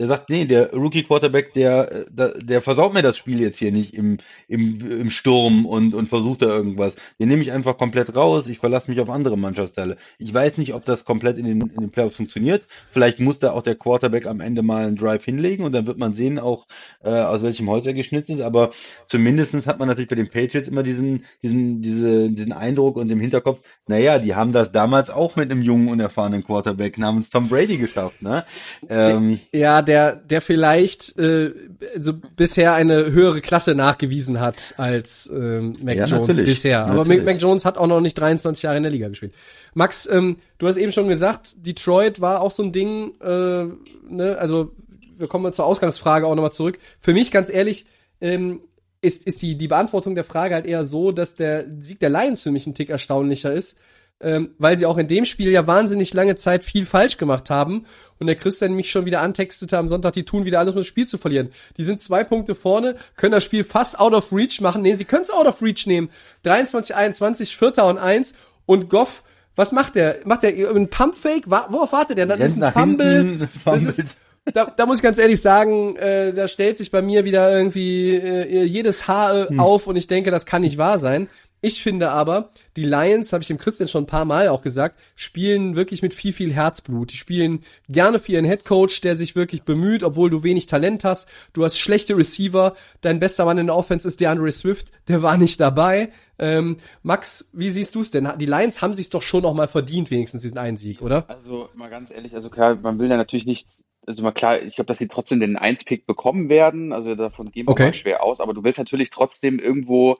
Der 0.00 0.06
sagt, 0.06 0.30
nee, 0.30 0.46
der 0.46 0.72
Rookie 0.72 1.02
Quarterback, 1.02 1.52
der, 1.52 2.06
der, 2.08 2.30
der 2.38 2.62
versaut 2.62 2.94
mir 2.94 3.02
das 3.02 3.18
Spiel 3.18 3.38
jetzt 3.38 3.58
hier 3.58 3.70
nicht 3.70 3.92
im, 3.92 4.16
im, 4.48 4.90
im 4.90 5.10
Sturm 5.10 5.66
und, 5.66 5.94
und 5.94 6.08
versucht 6.08 6.40
da 6.40 6.46
irgendwas. 6.46 6.96
Den 7.18 7.28
nehme 7.28 7.42
ich 7.42 7.52
einfach 7.52 7.76
komplett 7.76 8.16
raus. 8.16 8.46
Ich 8.48 8.58
verlasse 8.58 8.90
mich 8.90 8.98
auf 9.00 9.10
andere 9.10 9.36
Mannschaftsteile. 9.36 9.98
Ich 10.18 10.32
weiß 10.32 10.56
nicht, 10.56 10.72
ob 10.72 10.86
das 10.86 11.04
komplett 11.04 11.36
in 11.36 11.44
den, 11.44 11.60
in 11.60 11.80
den 11.82 11.90
Playoffs 11.90 12.16
funktioniert. 12.16 12.66
Vielleicht 12.90 13.20
muss 13.20 13.40
da 13.40 13.52
auch 13.52 13.60
der 13.62 13.74
Quarterback 13.74 14.26
am 14.26 14.40
Ende 14.40 14.62
mal 14.62 14.86
einen 14.86 14.96
Drive 14.96 15.24
hinlegen 15.26 15.64
und 15.64 15.72
dann 15.72 15.86
wird 15.86 15.98
man 15.98 16.14
sehen, 16.14 16.38
auch 16.38 16.66
äh, 17.04 17.10
aus 17.10 17.42
welchem 17.42 17.68
Holz 17.68 17.84
er 17.84 17.92
geschnitzt 17.92 18.30
ist. 18.30 18.40
Aber 18.40 18.70
zumindestens 19.06 19.66
hat 19.66 19.78
man 19.78 19.86
natürlich 19.86 20.08
bei 20.08 20.16
den 20.16 20.30
Patriots 20.30 20.66
immer 20.68 20.82
diesen, 20.82 21.26
diesen, 21.42 21.82
diese, 21.82 22.30
diesen 22.30 22.52
Eindruck 22.52 22.96
und 22.96 23.10
im 23.10 23.20
Hinterkopf, 23.20 23.60
naja, 23.86 24.18
die 24.18 24.34
haben 24.34 24.54
das 24.54 24.72
damals 24.72 25.10
auch 25.10 25.36
mit 25.36 25.50
einem 25.50 25.60
jungen, 25.60 25.88
unerfahrenen 25.88 26.42
Quarterback 26.42 26.96
namens 26.96 27.28
Tom 27.28 27.50
Brady 27.50 27.76
geschafft. 27.76 28.22
Ne? 28.22 28.46
Ähm, 28.88 29.40
Ja, 29.52 29.82
der, 29.90 30.14
der 30.14 30.40
vielleicht 30.40 31.18
äh, 31.18 31.52
so 31.98 32.12
bisher 32.36 32.74
eine 32.74 33.10
höhere 33.10 33.40
Klasse 33.40 33.74
nachgewiesen 33.74 34.38
hat 34.38 34.74
als 34.76 35.28
ähm, 35.34 35.78
Mac 35.82 35.96
Ja, 35.96 36.04
Jones 36.04 36.28
natürlich. 36.28 36.50
bisher. 36.50 36.86
Aber 36.86 37.04
Mac. 37.04 37.24
Mac 37.24 37.42
Jones 37.42 37.64
hat 37.64 37.76
auch 37.76 37.88
noch 37.88 38.00
nicht 38.00 38.14
23 38.14 38.62
Jahre 38.62 38.76
in 38.76 38.84
der 38.84 38.92
Liga 38.92 39.08
gespielt. 39.08 39.34
Max, 39.74 40.08
ähm, 40.08 40.36
du 40.58 40.68
hast 40.68 40.76
eben 40.76 40.92
schon 40.92 41.08
gesagt, 41.08 41.66
Detroit 41.66 42.20
war 42.20 42.40
auch 42.40 42.52
so 42.52 42.62
ein 42.62 42.70
Ding, 42.70 43.14
äh, 43.20 43.64
ne, 44.08 44.36
also 44.38 44.70
wir 45.18 45.26
kommen 45.26 45.42
mal 45.42 45.52
zur 45.52 45.66
Ausgangsfrage 45.66 46.24
auch 46.24 46.36
nochmal 46.36 46.52
zurück. 46.52 46.78
Für 47.00 47.12
mich 47.12 47.32
ganz 47.32 47.50
ehrlich, 47.50 47.84
ähm, 48.20 48.60
ist, 49.02 49.26
ist 49.26 49.42
die, 49.42 49.58
die 49.58 49.66
Beantwortung 49.66 50.14
der 50.14 50.24
Frage 50.24 50.54
halt 50.54 50.66
eher 50.66 50.84
so, 50.84 51.10
dass 51.10 51.34
der 51.34 51.64
Sieg 51.80 51.98
der 51.98 52.10
Lions 52.10 52.42
für 52.44 52.52
mich 52.52 52.68
ein 52.68 52.74
Tick 52.74 52.90
erstaunlicher 52.90 53.52
ist, 53.52 53.76
ähm, 54.20 54.50
weil 54.58 54.76
sie 54.76 54.86
auch 54.86 54.98
in 54.98 55.08
dem 55.08 55.24
Spiel 55.24 55.50
ja 55.50 55.66
wahnsinnig 55.66 56.12
lange 56.14 56.36
Zeit 56.36 56.64
viel 56.64 56.86
falsch 56.86 57.16
gemacht 57.16 57.50
haben 57.50 57.86
und 58.18 58.26
der 58.26 58.36
Christian 58.36 58.74
mich 58.74 58.90
schon 58.90 59.06
wieder 59.06 59.22
antextete 59.22 59.78
am 59.78 59.88
Sonntag, 59.88 60.12
die 60.12 60.24
tun 60.24 60.44
wieder 60.44 60.58
alles, 60.58 60.74
um 60.74 60.80
das 60.80 60.86
Spiel 60.86 61.06
zu 61.06 61.18
verlieren. 61.18 61.50
Die 61.76 61.82
sind 61.82 62.02
zwei 62.02 62.22
Punkte 62.24 62.54
vorne, 62.54 62.96
können 63.16 63.32
das 63.32 63.44
Spiel 63.44 63.64
fast 63.64 63.98
out 63.98 64.12
of 64.12 64.32
reach 64.32 64.60
machen. 64.60 64.82
Nee, 64.82 64.96
sie 64.96 65.04
können 65.04 65.22
es 65.22 65.30
out 65.30 65.46
of 65.46 65.62
reach 65.62 65.86
nehmen. 65.86 66.10
23, 66.42 66.94
21, 66.94 67.56
Vierter 67.56 67.86
und 67.86 67.98
eins 67.98 68.34
und 68.66 68.90
Goff, 68.90 69.22
was 69.56 69.72
macht 69.72 69.94
der? 69.94 70.18
Macht 70.24 70.42
der 70.42 70.50
einen 70.50 70.88
Pumpfake? 70.88 71.50
Worauf 71.50 71.92
wartet 71.92 72.18
der? 72.18 72.26
Dann 72.26 72.40
rennt 72.40 72.56
ist 72.56 72.62
ein 72.62 72.72
Fumble. 72.72 73.48
Das 73.64 73.84
ist, 73.84 74.16
da, 74.52 74.66
da 74.66 74.86
muss 74.86 74.98
ich 74.98 75.02
ganz 75.02 75.18
ehrlich 75.18 75.40
sagen, 75.40 75.96
äh, 75.96 76.32
da 76.32 76.48
stellt 76.48 76.76
sich 76.76 76.90
bei 76.90 77.02
mir 77.02 77.24
wieder 77.24 77.50
irgendwie 77.52 78.14
äh, 78.14 78.64
jedes 78.64 79.08
Haar 79.08 79.48
Hm. 79.48 79.58
äh, 79.58 79.60
auf 79.60 79.86
und 79.86 79.96
ich 79.96 80.06
denke, 80.06 80.30
das 80.30 80.46
kann 80.46 80.62
nicht 80.62 80.78
wahr 80.78 80.98
sein. 80.98 81.28
Ich 81.60 81.82
finde 81.82 82.10
aber, 82.10 82.50
die 82.76 82.84
Lions, 82.84 83.32
habe 83.32 83.42
ich 83.42 83.48
dem 83.48 83.58
Christian 83.58 83.88
schon 83.88 84.04
ein 84.04 84.06
paar 84.06 84.24
Mal 84.24 84.48
auch 84.48 84.62
gesagt, 84.62 84.98
spielen 85.14 85.76
wirklich 85.76 86.02
mit 86.02 86.14
viel, 86.14 86.32
viel 86.32 86.52
Herzblut. 86.52 87.12
Die 87.12 87.16
spielen 87.16 87.62
gerne 87.88 88.18
für 88.18 88.32
ihren 88.32 88.44
Headcoach, 88.44 89.00
der 89.02 89.16
sich 89.16 89.36
wirklich 89.36 89.62
bemüht, 89.62 90.02
obwohl 90.02 90.30
du 90.30 90.42
wenig 90.42 90.66
Talent 90.66 91.04
hast. 91.04 91.28
Du 91.52 91.64
hast 91.64 91.78
schlechte 91.78 92.16
Receiver. 92.16 92.74
Dein 93.02 93.20
bester 93.20 93.44
Mann 93.44 93.58
in 93.58 93.66
der 93.66 93.76
Offense 93.76 94.08
ist 94.08 94.20
der 94.20 94.30
Andre 94.30 94.50
Swift. 94.52 94.92
Der 95.08 95.22
war 95.22 95.36
nicht 95.36 95.60
dabei. 95.60 96.10
Ähm, 96.38 96.78
Max, 97.02 97.50
wie 97.52 97.68
siehst 97.70 97.94
du 97.94 98.00
es 98.00 98.10
denn? 98.10 98.26
Die 98.38 98.46
Lions 98.46 98.80
haben 98.80 98.94
sich 98.94 99.10
doch 99.10 99.20
schon 99.22 99.42
noch 99.42 99.52
mal 99.52 99.68
verdient, 99.68 100.10
wenigstens 100.10 100.40
diesen 100.40 100.56
einen 100.56 100.78
Sieg, 100.78 101.02
oder? 101.02 101.28
Also 101.28 101.68
mal 101.74 101.90
ganz 101.90 102.10
ehrlich, 102.10 102.34
also 102.34 102.48
klar, 102.48 102.76
man 102.76 102.98
will 102.98 103.10
ja 103.10 103.18
natürlich 103.18 103.44
nichts, 103.44 103.84
also 104.06 104.22
mal 104.22 104.32
klar, 104.32 104.62
ich 104.62 104.76
glaube, 104.76 104.86
dass 104.86 104.96
sie 104.96 105.08
trotzdem 105.08 105.40
den 105.40 105.58
1-Pick 105.58 106.06
bekommen 106.06 106.48
werden, 106.48 106.94
also 106.94 107.14
davon 107.14 107.50
gehen 107.50 107.66
wir 107.66 107.72
Okay. 107.72 107.86
mal 107.88 107.94
schwer 107.94 108.22
aus, 108.22 108.40
aber 108.40 108.54
du 108.54 108.64
willst 108.64 108.78
natürlich 108.78 109.10
trotzdem 109.10 109.58
irgendwo, 109.58 110.16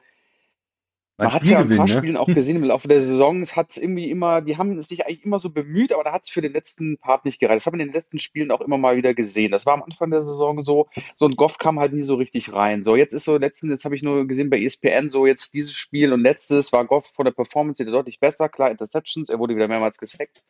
man 1.21 1.33
hat 1.33 1.43
Spiel 1.43 1.53
ja 1.53 1.61
in 1.61 1.71
ein 1.71 1.77
paar 1.77 1.87
ne? 1.87 1.93
Spielen 1.93 2.17
auch 2.17 2.27
gesehen 2.27 2.57
im 2.57 2.65
Laufe 2.65 2.89
der 2.89 3.01
Saison, 3.01 3.43
es 3.43 3.57
hat 3.57 3.77
irgendwie 3.77 4.11
immer, 4.11 4.41
die 4.41 4.57
haben 4.57 4.83
sich 4.83 5.07
eigentlich 5.07 5.25
immer 5.25 5.39
so 5.39 5.51
bemüht, 5.51 5.93
aber 5.93 6.05
da 6.05 6.13
hat 6.13 6.25
es 6.25 6.31
für 6.31 6.41
den 6.41 6.53
letzten 6.53 6.99
Part 6.99 7.25
nicht 7.25 7.41
gereicht. 7.41 7.61
Das 7.61 7.67
hat 7.67 7.73
man 7.73 7.81
in 7.81 7.89
den 7.89 7.95
letzten 7.95 8.19
Spielen 8.19 8.51
auch 8.51 8.61
immer 8.61 8.79
mal 8.79 8.97
wieder 8.97 9.15
gesehen. 9.15 9.53
Das 9.53 9.67
war 9.67 9.75
am 9.75 9.83
Anfang 9.83 10.11
der 10.11 10.23
Saison 10.23 10.65
so, 10.65 10.89
so 11.17 11.27
ein 11.27 11.37
Goff 11.37 11.59
kam 11.59 11.79
halt 11.79 11.93
nie 11.93 12.03
so 12.03 12.15
richtig 12.15 12.53
rein. 12.53 12.83
So, 12.83 12.97
jetzt 12.97 13.13
ist 13.13 13.25
so 13.25 13.37
letztens, 13.37 13.71
jetzt 13.71 13.85
habe 13.85 13.97
ich 13.97 14.03
nur 14.03 14.27
gesehen 14.27 14.51
bei 14.51 14.61
ESPN, 14.61 15.11
so 15.11 15.27
jetzt 15.27 15.55
dieses 15.55 15.73
Spiel 15.75 16.13
und 16.13 16.23
letztes 16.23 16.73
war 16.73 16.85
Goff 16.85 17.07
von 17.15 17.25
der 17.25 17.33
Performance 17.33 17.83
wieder 17.83 17.93
deutlich 17.93 18.21
besser. 18.21 18.49
Klar, 18.49 18.71
Interceptions, 18.71 19.29
er 19.29 19.39
wurde 19.39 19.55
wieder 19.57 19.69
mehrmals 19.69 19.99
gesackt. 19.99 20.43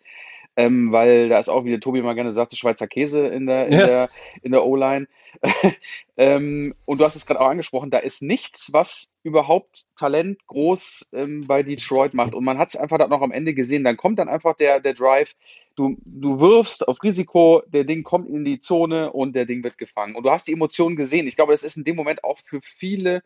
Ähm, 0.57 0.93
weil 0.93 1.29
da 1.29 1.39
ist 1.39 1.49
auch, 1.49 1.65
wie 1.65 1.71
der 1.71 1.81
Tobi 1.81 2.03
mal 2.03 2.15
gerne 2.15 2.33
sagt, 2.33 2.51
so 2.51 2.57
Schweizer 2.57 2.89
Käse 2.89 3.21
in 3.27 3.47
der, 3.47 3.67
in 3.69 3.73
Ja. 3.73 3.87
der, 3.87 4.11
in 4.43 4.53
der 4.53 4.67
O-Line. 4.67 5.07
ähm, 6.17 6.75
und 6.85 7.01
du 7.01 7.05
hast 7.05 7.15
es 7.17 7.25
gerade 7.25 7.41
auch 7.41 7.49
angesprochen, 7.49 7.91
da 7.91 7.99
ist 7.99 8.21
nichts, 8.21 8.73
was 8.73 9.13
überhaupt 9.23 9.85
Talent 9.97 10.45
groß 10.49 11.11
ähm, 11.13 11.47
bei 11.47 11.63
Detroit 11.63 12.15
macht. 12.15 12.35
Und 12.35 12.45
man 12.45 12.59
hat 12.59 12.71
es 12.71 12.77
einfach 12.77 12.99
dann 12.99 13.11
noch 13.11 13.23
am 13.23 13.31
Ende 13.33 13.55
gesehen. 13.55 13.85
Dann 13.85 13.97
kommt 13.97 14.19
dann 14.19 14.29
einfach 14.29 14.57
der, 14.57 14.81
der 14.81 14.95
Drive. 14.95 15.35
Du, 15.77 15.97
du 16.05 16.41
wirfst 16.41 16.87
auf 16.87 17.03
Risiko, 17.03 17.63
der 17.69 17.85
Ding 17.85 18.03
kommt 18.03 18.29
in 18.29 18.45
die 18.45 18.59
Zone 18.59 19.13
und 19.13 19.35
der 19.35 19.47
Ding 19.47 19.63
wird 19.63 19.79
gefangen. 19.79 20.17
Und 20.17 20.25
du 20.25 20.31
hast 20.31 20.49
die 20.49 20.53
Emotionen 20.53 20.97
gesehen. 20.97 21.27
Ich 21.27 21.37
glaube, 21.37 21.53
das 21.53 21.63
ist 21.63 21.77
in 21.77 21.85
dem 21.85 21.97
Moment 21.97 22.25
auch 22.25 22.39
für 22.45 22.61
viele 22.63 23.23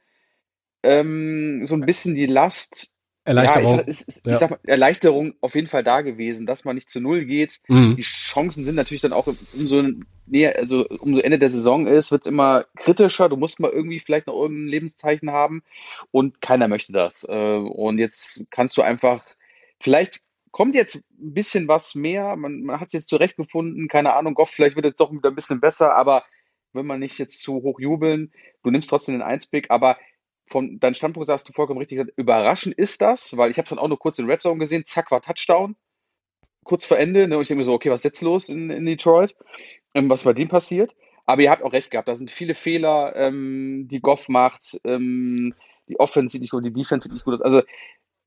ähm, 0.83 1.67
so 1.67 1.75
ein 1.75 1.81
bisschen 1.81 2.15
die 2.15 2.27
Last. 2.27 2.94
Erleichterung. 3.25 3.77
Ja, 3.77 3.81
ich, 3.83 3.89
ist, 3.89 4.09
ist, 4.09 4.27
Ja. 4.27 4.35
ich 4.35 4.39
sag 4.39 4.51
mal, 4.51 4.59
Erleichterung 4.65 5.35
auf 5.41 5.55
jeden 5.55 5.67
Fall 5.67 5.83
da 5.83 6.03
gewesen, 6.03 6.45
dass 6.47 6.65
man 6.65 6.75
nicht 6.75 6.91
zu 6.91 7.01
Null 7.01 7.25
geht. 7.25 7.61
Mhm. 7.69 7.97
Die 7.97 8.03
Chancen 8.03 8.67
sind 8.67 8.75
natürlich 8.75 9.01
dann 9.01 9.15
auch 9.15 9.27
umso 9.55 9.83
näher, 10.27 10.57
also 10.57 10.87
umso 10.87 11.21
Ende 11.21 11.39
der 11.39 11.49
Saison 11.49 11.87
ist, 11.87 12.11
wird 12.13 12.23
es 12.23 12.27
immer 12.27 12.67
kritischer. 12.77 13.29
Du 13.29 13.37
musst 13.37 13.61
mal 13.61 13.71
irgendwie 13.71 14.01
vielleicht 14.01 14.27
noch 14.27 14.35
irgendein 14.41 14.69
Lebenszeichen 14.69 15.31
haben 15.31 15.63
und 16.11 16.41
keiner 16.43 16.69
möchte 16.69 16.93
das. 16.93 17.25
Äh, 17.29 17.57
Und 17.57 17.99
jetzt 17.99 18.45
kannst 18.51 18.77
du 18.77 18.83
einfach, 18.83 19.25
vielleicht 19.81 20.21
kommt 20.51 20.75
jetzt 20.75 20.97
ein 20.97 21.03
bisschen 21.35 21.67
was 21.67 21.95
mehr. 21.95 22.37
Man, 22.37 22.63
man 22.63 22.79
hat 22.79 22.89
es 22.89 22.93
jetzt 22.93 23.09
zurechtgefunden, 23.09 23.89
keine 23.89 24.15
Ahnung, 24.15 24.35
Goff, 24.35 24.51
vielleicht 24.51 24.77
wird 24.77 24.87
es 24.87 24.97
doch 24.97 25.11
wieder 25.13 25.31
ein 25.31 25.35
bisschen 25.35 25.61
besser, 25.61 25.97
aber 25.97 26.25
will 26.75 26.83
man 26.83 27.01
nicht 27.01 27.19
jetzt 27.19 27.43
zu 27.43 27.55
hoch 27.55 27.81
jubeln. 27.81 28.33
Du 28.63 28.71
nimmst 28.71 28.91
trotzdem 28.91 29.15
den 29.15 29.23
Einspick, 29.23 29.71
aber 29.71 29.97
von 30.47 30.79
deinem 30.79 30.95
Standpunkt 30.95 31.27
sagst 31.27 31.49
du 31.49 31.53
vollkommen 31.53 31.79
richtig, 31.79 32.07
überraschend 32.17 32.75
ist 32.77 33.01
das, 33.01 33.37
weil 33.37 33.51
ich 33.51 33.57
habe 33.59 33.65
es 33.65 33.71
dann 33.71 33.79
auch 33.79 33.89
nur 33.89 33.99
kurz 33.99 34.19
in 34.19 34.27
Red 34.31 34.43
Zone 34.43 34.59
gesehen, 34.59 34.85
zack, 34.85 35.11
war 35.11 35.23
Touchdown 35.23 35.77
kurz 36.65 36.85
vor 36.85 36.99
Ende. 36.99 37.29
Ne? 37.29 37.37
Und 37.37 37.43
ich 37.43 37.49
denke 37.49 37.59
mir 37.59 37.65
so, 37.65 37.75
okay, 37.75 37.91
was 37.91 38.01
ist 38.01 38.05
jetzt 38.05 38.23
los 38.23 38.49
in, 38.49 38.71
in 38.71 38.87
Detroit? 38.87 39.37
Ähm, 39.95 40.09
was 40.11 40.25
bei 40.25 40.33
dem 40.33 40.49
passiert? 40.49 40.95
Aber 41.27 41.43
ihr 41.43 41.51
habt 41.51 41.63
auch 41.63 41.73
recht 41.73 41.91
gehabt, 41.91 42.09
da 42.09 42.17
sind 42.17 42.31
viele 42.31 42.55
Fehler, 42.55 43.15
ähm, 43.17 43.87
die 43.89 44.01
Goff 44.01 44.29
macht. 44.29 44.81
Ähm, 44.85 45.55
die 45.89 46.01
Offense 46.01 46.33
sieht 46.33 46.41
nicht 46.41 46.51
gut, 46.51 46.65
die 46.65 46.73
Defense 46.73 47.05
sieht 47.05 47.13
nicht 47.13 47.25
gut 47.25 47.35
aus. 47.35 47.43
Also 47.43 47.63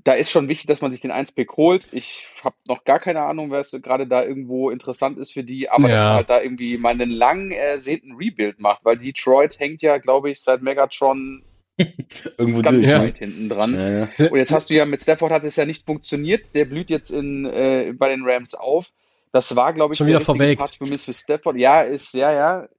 da 0.04 0.14
ist 0.14 0.32
schon 0.32 0.48
wichtig, 0.48 0.68
dass 0.68 0.82
man 0.82 0.92
sich 0.92 1.02
den 1.02 1.12
1-Pick 1.12 1.58
holt. 1.58 1.90
Ich 1.92 2.30
habe 2.44 2.56
noch 2.68 2.86
gar 2.86 3.00
keine 3.00 3.24
Ahnung, 3.24 3.52
wer 3.52 3.60
es 3.60 3.72
gerade 3.72 4.08
da 4.08 4.24
irgendwo 4.24 4.70
interessant 4.70 5.18
ist 5.18 5.34
für 5.34 5.44
die, 5.44 5.70
aber 5.70 5.90
dass 5.90 6.02
Ja. 6.02 6.08
man 6.10 6.16
halt 6.18 6.30
da 6.30 6.42
irgendwie 6.42 6.78
mal 6.78 6.92
einen 6.92 7.10
lang 7.10 7.52
ersehnten 7.52 8.16
Rebuild 8.16 8.60
macht, 8.60 8.86
weil 8.86 8.98
Detroit 8.98 9.60
hängt 9.60 9.82
ja, 9.82 9.98
glaube 9.98 10.32
ich, 10.32 10.40
seit 10.40 10.62
Megatron 10.62 11.44
Irgendwo 12.38 12.62
ganz 12.62 12.78
durch. 12.78 12.88
Ja. 12.88 13.04
weit 13.04 13.20
hinten 13.20 13.50
dran. 13.50 13.74
Ja, 13.76 13.90
ja. 13.90 14.32
Und 14.32 14.38
jetzt 14.38 14.52
hast 14.52 14.70
du 14.70 14.76
ja 14.76 14.86
mit 14.86 15.02
Stafford 15.02 15.32
hat 15.32 15.44
es 15.44 15.56
ja 15.56 15.66
nicht 15.66 15.86
funktioniert. 15.86 16.54
Der 16.56 16.66
blüht 16.66 16.90
jetzt 16.90 17.12
in, 17.12 17.46
äh, 17.46 17.94
bei 17.96 18.10
den 18.10 18.24
Rams 18.26 18.56
auf. 18.56 18.92
Das 19.32 19.56
war, 19.56 19.74
glaube 19.74 19.94
ich, 19.94 19.98
Schon 19.98 20.08
der 20.08 20.16
wieder 20.16 20.26
verwelkt. 20.26 20.60
Part 20.60 20.76
für 20.76 21.14
Stafford. 21.14 21.58
Ja, 21.58 21.82
ist, 21.82 22.14
ja, 22.14 22.32
ja. 22.32 22.70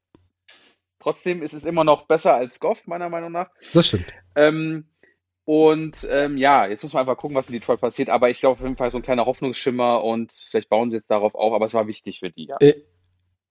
Trotzdem 0.99 1.43
ist 1.43 1.53
es 1.53 1.65
immer 1.65 1.85
noch 1.85 2.07
besser 2.07 2.35
als 2.35 2.59
Goff, 2.59 2.87
meiner 2.87 3.09
Meinung 3.09 3.33
nach. 3.33 3.51
Das 3.73 3.89
stimmt. 3.89 4.07
Ähm, 4.35 4.89
und 5.45 6.07
ähm, 6.11 6.37
ja, 6.37 6.67
jetzt 6.67 6.83
muss 6.83 6.93
man 6.93 7.03
einfach 7.03 7.17
gucken, 7.17 7.37
was 7.37 7.47
in 7.47 7.53
Detroit 7.53 7.81
passiert. 7.81 8.11
Aber 8.11 8.29
ich 8.31 8.41
glaube 8.41 8.55
auf 8.55 8.61
jeden 8.61 8.77
Fall 8.77 8.91
so 8.91 8.99
ein 8.99 9.03
kleiner 9.03 9.27
Hoffnungsschimmer 9.27 10.03
und 10.03 10.33
vielleicht 10.33 10.69
bauen 10.69 10.91
sie 10.91 10.97
jetzt 10.97 11.11
darauf 11.11 11.35
auf. 11.35 11.53
Aber 11.55 11.65
es 11.65 11.75
war 11.75 11.87
wichtig 11.87 12.19
für 12.19 12.31
die, 12.31 12.47
ja. 12.47 12.57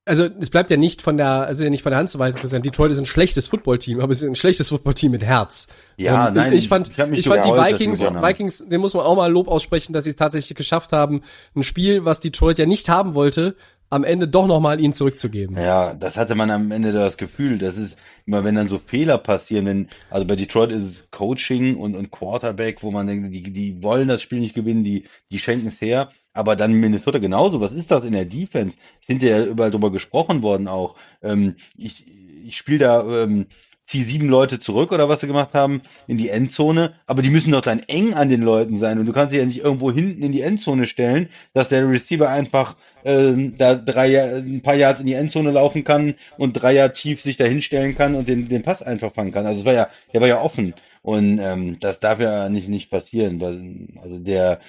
Also 0.08 0.28
es 0.40 0.50
bleibt 0.50 0.70
ja 0.70 0.78
nicht 0.78 1.02
von 1.02 1.18
der, 1.18 1.28
also 1.28 1.64
ja 1.64 1.70
nicht 1.70 1.84
von 1.84 1.92
der 1.92 2.00
Hand 2.00 2.10
zu 2.10 2.18
weisen, 2.18 2.40
Christian. 2.40 2.62
Detroit 2.62 2.92
ist 2.92 3.00
ein 3.00 3.06
schlechtes 3.06 3.48
Footballteam, 3.48 4.00
aber 4.00 4.12
es 4.12 4.22
ist 4.22 4.28
ein 4.28 4.36
schlechtes 4.36 4.70
Footballteam 4.70 5.12
mit 5.12 5.24
Herz. 5.24 5.68
Ja, 5.98 6.28
Und 6.28 6.36
nein, 6.36 6.54
ich 6.54 6.68
fand, 6.68 6.90
ich 6.90 6.98
ich 6.98 7.28
fand 7.28 7.46
die 7.46 7.50
Vikings, 7.50 8.06
haben. 8.06 8.22
Vikings, 8.22 8.68
dem 8.68 8.82
muss 8.82 8.94
man 8.94 9.06
auch 9.06 9.16
mal 9.16 9.32
Lob 9.32 9.48
aussprechen, 9.48 9.94
dass 9.94 10.06
sie 10.06 10.12
es 10.12 10.16
tatsächlich 10.16 10.56
geschafft 10.56 10.94
haben, 10.94 11.22
ein 11.56 11.64
Spiel, 11.64 12.06
was 12.06 12.20
Detroit 12.20 12.58
ja 12.58 12.66
nicht 12.66 12.90
haben 12.90 13.14
wollte, 13.14 13.56
am 13.90 14.04
Ende 14.04 14.28
doch 14.28 14.48
nochmal 14.48 14.80
ihnen 14.82 14.94
zurückzugeben. 14.94 15.58
Ja, 15.58 15.94
das 15.94 16.18
hatte 16.18 16.36
man 16.36 16.52
am 16.52 16.72
Ende 16.72 16.92
das 16.92 17.18
Gefühl. 17.18 17.58
Das 17.58 17.78
ist 17.78 17.96
immer, 18.26 18.44
wenn 18.44 18.56
dann 18.56 18.68
so 18.68 18.80
Fehler 18.80 19.18
passieren, 19.18 19.66
wenn, 19.66 19.90
also 20.10 20.28
bei 20.28 20.36
Detroit 20.36 20.72
ist 20.72 20.84
es 20.84 21.04
Coaching 21.12 21.78
und, 21.78 21.96
und 21.96 22.12
Quarterback, 22.12 22.84
wo 22.84 22.92
man 22.92 23.08
denkt, 23.08 23.34
die, 23.34 23.44
die 23.44 23.82
wollen 23.82 24.10
das 24.10 24.22
Spiel 24.22 24.40
nicht 24.40 24.56
gewinnen, 24.56 24.84
die, 24.84 25.06
die 25.32 25.40
schenken 25.40 25.68
es 25.68 25.80
her. 25.80 26.10
Aber 26.38 26.56
dann 26.56 26.74
Minnesota 26.74 27.18
genauso. 27.18 27.60
Was 27.62 27.72
ist 27.72 27.92
das 27.92 28.06
in 28.06 28.14
der 28.14 28.26
Defense? 28.26 28.78
Sind 29.06 29.24
ja 29.24 29.44
überall 29.44 29.72
drüber 29.72 29.92
gesprochen 29.92 30.42
worden 30.42 30.68
auch. 30.68 30.96
Ähm, 31.24 31.56
ich 31.78 32.06
ich 32.46 32.56
spiele 32.56 32.80
da, 32.80 33.24
ähm, 33.24 33.48
zieh 33.88 34.04
sieben 34.04 34.28
Leute 34.28 34.60
zurück 34.60 34.92
oder 34.92 35.08
was 35.08 35.22
sie 35.22 35.28
gemacht 35.28 35.54
haben 35.54 35.82
in 36.08 36.18
die 36.18 36.30
Endzone, 36.30 36.94
aber 37.06 37.22
die 37.22 37.30
müssen 37.30 37.52
doch 37.52 37.62
dann 37.62 37.80
eng 37.88 38.14
an 38.14 38.30
den 38.30 38.42
Leuten 38.42 38.80
sein 38.80 39.00
und 39.00 39.06
du 39.06 39.14
kannst 39.14 39.32
sie 39.32 39.40
ja 39.40 39.46
nicht 39.46 39.60
irgendwo 39.60 39.92
hinten 39.92 40.24
in 40.24 40.32
die 40.34 40.42
Endzone 40.42 40.88
stellen, 40.88 41.30
dass 41.54 41.70
der 41.70 41.90
Receiver 41.90 42.30
einfach 42.30 42.76
ähm, 43.06 43.58
da 43.58 43.76
drei, 43.76 44.38
ein 44.38 44.62
paar 44.62 44.76
Yards 44.76 45.00
in 45.00 45.08
die 45.08 45.14
Endzone 45.14 45.52
laufen 45.52 45.86
kann 45.86 46.16
und 46.38 46.54
drei 46.54 46.74
Jahre 46.74 46.94
tief 46.94 47.22
sich 47.22 47.38
da 47.38 47.46
hinstellen 47.46 47.96
kann 47.96 48.16
und 48.16 48.28
den, 48.28 48.50
den 48.50 48.64
Pass 48.64 48.82
einfach 48.82 49.14
fangen 49.14 49.32
kann. 49.32 49.46
Also 49.46 49.62
es 49.62 49.66
war 49.66 49.74
ja, 49.74 49.90
der 50.14 50.20
war 50.20 50.28
ja 50.28 50.42
offen 50.42 50.74
und 51.02 51.40
ähm, 51.40 51.78
das 51.80 52.02
darf 52.02 52.20
ja 52.20 52.50
nicht, 52.50 52.68
nicht 52.68 52.92
passieren, 52.92 53.40
weil 53.40 53.88
also 54.04 54.20
der 54.20 54.60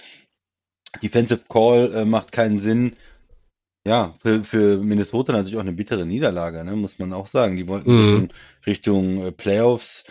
Defensive 1.03 1.42
Call 1.48 1.94
äh, 1.94 2.05
macht 2.05 2.33
keinen 2.33 2.61
Sinn. 2.61 2.96
Ja, 3.87 4.14
für, 4.20 4.44
für 4.44 4.79
Minnesota 4.79 5.33
natürlich 5.33 5.57
auch 5.57 5.62
eine 5.62 5.72
bittere 5.72 6.05
Niederlage, 6.07 6.64
ne, 6.64 6.77
muss 6.77 6.98
man 6.98 7.12
auch 7.12 7.27
sagen. 7.27 7.57
Die 7.57 7.66
wollten 7.68 7.90
Mhm. 7.90 7.96
Richtung, 7.96 8.29
Richtung 8.66 9.27
äh, 9.27 9.33
Playoffs 9.33 10.05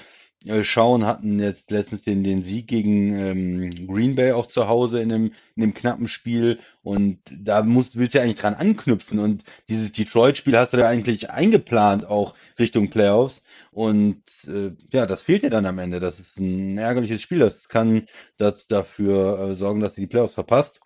schauen, 0.62 1.06
hatten 1.06 1.39
jetzt 1.39 1.71
letztens 1.71 2.04
den, 2.04 2.23
den 2.23 2.43
Sieg 2.43 2.67
gegen 2.67 3.17
ähm, 3.17 3.88
Green 3.88 4.15
Bay 4.15 4.32
auch 4.32 4.45
zu 4.45 4.67
Hause 4.67 5.02
in 5.02 5.12
einem, 5.12 5.32
in 5.56 5.63
einem 5.63 5.73
knappen 5.73 6.08
Spiel 6.08 6.60
und 6.84 7.19
da 7.32 7.63
musst, 7.63 7.97
willst 7.97 8.13
du 8.13 8.19
ja 8.19 8.23
eigentlich 8.23 8.39
dran 8.39 8.54
anknüpfen 8.54 9.19
und 9.19 9.43
dieses 9.67 9.91
Detroit-Spiel 9.91 10.58
hast 10.58 10.73
du 10.73 10.78
ja 10.78 10.88
eigentlich 10.88 11.32
eingeplant 11.32 12.06
auch 12.06 12.36
Richtung 12.60 12.89
Playoffs 12.89 13.41
und 13.71 14.23
äh, 14.47 14.71
ja, 14.93 15.06
das 15.06 15.23
fehlt 15.23 15.43
dir 15.43 15.50
dann 15.50 15.65
am 15.65 15.80
Ende. 15.80 16.00
Das 16.00 16.19
ist 16.19 16.38
ein 16.38 16.78
ärgerliches 16.78 17.21
Spiel. 17.21 17.39
Das 17.39 17.67
kann 17.67 18.08
das 18.38 18.67
dafür 18.67 19.39
äh, 19.39 19.56
sorgen, 19.56 19.82
dass 19.82 19.95
du 19.95 20.02
die 20.02 20.08
Playoffs 20.08 20.36
verpasst 20.36 20.80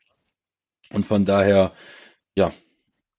und 0.92 1.06
von 1.06 1.26
daher, 1.26 1.74
ja, 2.36 2.54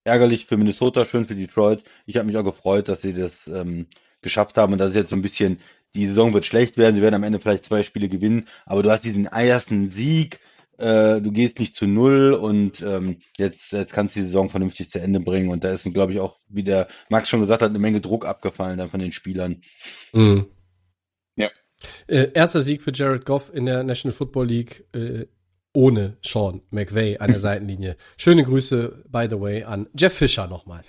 ärgerlich 0.04 0.46
für 0.46 0.56
Minnesota, 0.56 1.06
schön 1.06 1.26
für 1.26 1.34
Detroit. 1.34 1.82
Ich 2.06 2.16
habe 2.16 2.26
mich 2.26 2.36
auch 2.36 2.44
gefreut, 2.44 2.88
dass 2.88 3.02
sie 3.02 3.14
das 3.14 3.46
ähm, 3.46 3.86
geschafft 4.20 4.56
haben 4.56 4.72
und 4.72 4.78
das 4.78 4.90
ist 4.90 4.96
jetzt 4.96 5.10
so 5.10 5.16
ein 5.16 5.22
bisschen, 5.22 5.60
die 5.94 6.06
Saison 6.06 6.32
wird 6.32 6.46
schlecht 6.46 6.76
werden, 6.76 6.96
sie 6.96 7.02
werden 7.02 7.14
am 7.14 7.22
Ende 7.22 7.40
vielleicht 7.40 7.64
zwei 7.64 7.82
Spiele 7.84 8.08
gewinnen, 8.08 8.48
aber 8.66 8.82
du 8.82 8.90
hast 8.90 9.04
diesen 9.04 9.26
ersten 9.26 9.90
Sieg, 9.90 10.40
äh, 10.78 11.20
du 11.20 11.30
gehst 11.32 11.58
nicht 11.58 11.76
zu 11.76 11.86
null 11.86 12.32
und 12.32 12.82
ähm, 12.82 13.18
jetzt, 13.36 13.72
jetzt 13.72 13.92
kannst 13.92 14.16
du 14.16 14.20
die 14.20 14.26
Saison 14.26 14.50
vernünftig 14.50 14.90
zu 14.90 15.00
Ende 15.00 15.20
bringen 15.20 15.50
und 15.50 15.64
da 15.64 15.72
ist, 15.72 15.84
glaube 15.92 16.12
ich, 16.12 16.20
auch, 16.20 16.38
wie 16.48 16.64
der 16.64 16.88
Max 17.08 17.28
schon 17.28 17.40
gesagt 17.40 17.62
hat, 17.62 17.70
eine 17.70 17.78
Menge 17.78 18.00
Druck 18.00 18.26
abgefallen 18.26 18.78
dann 18.78 18.90
von 18.90 19.00
den 19.00 19.12
Spielern. 19.12 19.62
Mhm. 20.12 20.46
Ja. 21.36 21.50
Äh, 22.06 22.30
erster 22.34 22.60
Sieg 22.60 22.82
für 22.82 22.92
Jared 22.92 23.24
Goff 23.24 23.52
in 23.52 23.66
der 23.66 23.84
National 23.84 24.16
Football 24.16 24.46
League 24.46 24.86
äh, 24.94 25.26
ohne 25.74 26.16
Sean 26.22 26.62
McVay 26.70 27.18
an 27.18 27.30
der 27.30 27.40
Seitenlinie. 27.40 27.96
Schöne 28.16 28.44
Grüße, 28.44 29.04
by 29.08 29.26
the 29.28 29.40
way, 29.40 29.64
an 29.64 29.88
Jeff 29.94 30.14
Fischer 30.14 30.46
nochmal. 30.46 30.82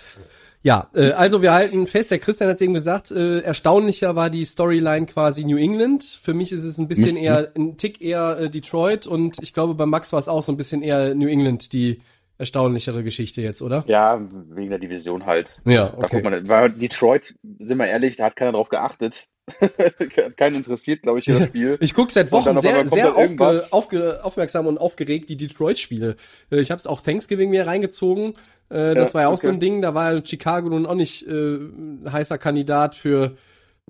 Ja, 0.63 0.89
äh, 0.95 1.11
also 1.11 1.41
wir 1.41 1.53
halten 1.53 1.87
fest, 1.87 2.09
der 2.09 2.19
Christian 2.19 2.49
hat 2.49 2.61
eben 2.61 2.73
gesagt, 2.73 3.11
äh, 3.11 3.39
erstaunlicher 3.41 4.15
war 4.15 4.29
die 4.29 4.45
Storyline 4.45 5.05
quasi 5.05 5.43
New 5.43 5.57
England. 5.57 6.03
Für 6.03 6.33
mich 6.33 6.53
ist 6.53 6.63
es 6.63 6.77
ein 6.77 6.87
bisschen 6.87 7.17
eher, 7.17 7.51
ein 7.55 7.77
Tick 7.77 8.01
eher 8.01 8.39
äh, 8.39 8.49
Detroit 8.49 9.05
und 9.05 9.37
ich 9.41 9.53
glaube 9.53 9.75
bei 9.75 9.85
Max 9.85 10.13
war 10.13 10.19
es 10.19 10.29
auch 10.29 10.41
so 10.41 10.53
ein 10.53 10.57
bisschen 10.57 10.81
eher 10.81 11.13
New 11.15 11.27
England, 11.27 11.73
die 11.73 12.01
erstaunlichere 12.37 13.03
Geschichte 13.03 13.41
jetzt, 13.41 13.61
oder? 13.61 13.83
Ja, 13.87 14.19
wegen 14.49 14.69
der 14.69 14.79
Division 14.79 15.25
halt. 15.25 15.61
Ja, 15.65 15.89
Da 15.89 15.97
okay. 15.97 16.21
guckt 16.21 16.23
man, 16.23 16.47
weil 16.47 16.69
Detroit, 16.69 17.35
sind 17.59 17.77
wir 17.77 17.87
ehrlich, 17.87 18.15
da 18.15 18.25
hat 18.25 18.35
keiner 18.35 18.53
drauf 18.53 18.69
geachtet. 18.69 19.27
Keinen 20.37 20.55
interessiert, 20.55 21.01
glaube 21.01 21.19
ich, 21.19 21.25
hier 21.25 21.37
das 21.39 21.47
Spiel. 21.47 21.77
Ich 21.81 21.93
gucke 21.93 22.11
seit 22.13 22.31
Wochen 22.31 22.59
sehr, 22.61 22.87
sehr 22.87 23.15
aufge, 23.15 23.61
aufge, 23.71 24.23
aufmerksam 24.23 24.67
und 24.67 24.77
aufgeregt 24.77 25.29
die 25.29 25.35
Detroit-Spiele. 25.37 26.15
Äh, 26.51 26.59
Ich 26.61 26.71
habe 26.71 26.79
es 26.79 26.87
auch 26.87 27.01
Thanksgiving 27.01 27.49
mir 27.49 27.67
reingezogen. 27.67 28.33
Äh, 28.69 28.95
Das 28.95 29.09
Ja, 29.09 29.13
war 29.15 29.21
ja 29.23 29.27
auch 29.27 29.33
okay. 29.33 29.47
so 29.47 29.53
ein 29.53 29.59
Ding. 29.59 29.81
Da 29.81 29.93
war 29.93 30.25
Chicago 30.25 30.69
nun 30.69 30.85
auch 30.85 30.95
nicht 30.95 31.27
äh, 31.27 31.31
ein 31.57 32.07
heißer 32.11 32.37
Kandidat 32.37 32.95
für 32.95 33.35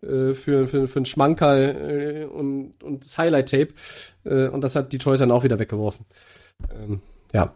äh, 0.01 0.33
für, 0.33 0.67
für, 0.67 0.87
für 0.87 0.97
einen 0.99 1.05
Schmankerl 1.05 2.29
und, 2.33 2.73
und 2.83 3.03
das 3.05 3.17
Highlight-Tape. 3.17 3.73
Und 4.23 4.61
das 4.61 4.75
hat 4.75 4.91
Detroit 4.91 5.21
dann 5.21 5.31
auch 5.31 5.43
wieder 5.43 5.59
weggeworfen. 5.59 6.05
Ähm, 6.73 7.01
ja, 7.31 7.53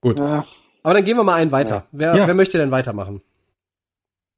gut. 0.00 0.18
Ja. 0.18 0.46
Aber 0.82 0.94
dann 0.94 1.04
gehen 1.04 1.16
wir 1.16 1.24
mal 1.24 1.34
einen 1.34 1.52
weiter. 1.52 1.86
Wer, 1.92 2.14
Ja. 2.16 2.26
wer 2.26 2.34
möchte 2.34 2.58
denn 2.58 2.70
weitermachen? 2.70 3.20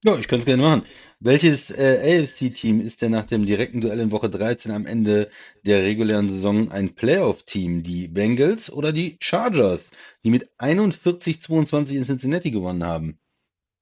Ja, 0.04 0.16
ich 0.16 0.28
könnte 0.28 0.42
es 0.42 0.46
gerne 0.46 0.62
machen. 0.62 0.82
Welches 1.20 1.70
äh, 1.70 2.22
AFC-Team 2.22 2.80
ist 2.80 3.02
denn 3.02 3.10
nach 3.10 3.26
dem 3.26 3.44
direkten 3.44 3.80
Duell 3.80 3.98
in 3.98 4.12
Woche 4.12 4.30
13 4.30 4.70
am 4.70 4.86
Ende 4.86 5.30
der 5.64 5.82
regulären 5.82 6.30
Saison 6.30 6.70
ein 6.70 6.94
Playoff-Team? 6.94 7.82
Die 7.82 8.06
Bengals 8.06 8.70
oder 8.70 8.92
die 8.92 9.16
Chargers, 9.20 9.80
die 10.24 10.30
mit 10.30 10.48
41-22 10.58 11.96
in 11.96 12.04
Cincinnati 12.04 12.52
gewonnen 12.52 12.84
haben? 12.84 13.18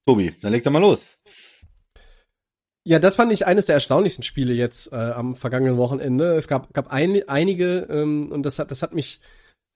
Tobi, 0.06 0.34
dann 0.40 0.52
leg 0.52 0.64
doch 0.64 0.70
mal 0.70 0.78
los. 0.78 1.18
Ja, 2.84 2.98
das 2.98 3.16
fand 3.16 3.32
ich 3.32 3.46
eines 3.46 3.66
der 3.66 3.74
erstaunlichsten 3.74 4.22
Spiele 4.22 4.54
jetzt 4.54 4.90
äh, 4.92 4.96
am 4.96 5.36
vergangenen 5.36 5.76
Wochenende. 5.76 6.36
Es 6.36 6.48
gab, 6.48 6.72
gab 6.72 6.90
ein, 6.90 7.28
einige 7.28 7.86
ähm, 7.90 8.32
und 8.32 8.44
das 8.44 8.58
hat, 8.58 8.70
das 8.70 8.80
hat 8.80 8.94
mich, 8.94 9.20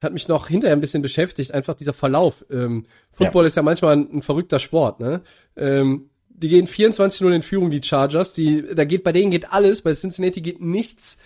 hat 0.03 0.15
mich 0.15 0.29
noch 0.29 0.49
hinterher 0.49 0.77
ein 0.77 0.81
bisschen 0.81 1.03
beschäftigt, 1.03 1.53
einfach 1.53 1.75
dieser 1.75 1.93
Verlauf. 1.93 2.47
Ähm, 2.51 2.87
Football 3.13 3.45
ist 3.45 3.57
ja 3.57 3.63
manchmal 3.63 3.97
ein, 3.97 4.11
ein 4.13 4.23
verrückter 4.23 4.61
Sport, 4.61 5.01
ne? 5.01 5.21
Ähm, 5.57 6.09
die 6.43 6.49
gehen 6.49 6.67
24-0 6.67 7.31
in 7.35 7.43
Führung, 7.43 7.71
die 7.71 7.83
Chargers. 7.83 8.33
Die, 8.33 8.65
da 8.75 8.85
geht, 8.85 9.05
bei 9.05 9.13
denen 9.13 9.31
geht 9.31 9.53
alles, 9.53 9.83
bei 9.83 9.93
Cincinnati 9.93 10.41
geht 10.41 10.61
nichts. 10.61 11.19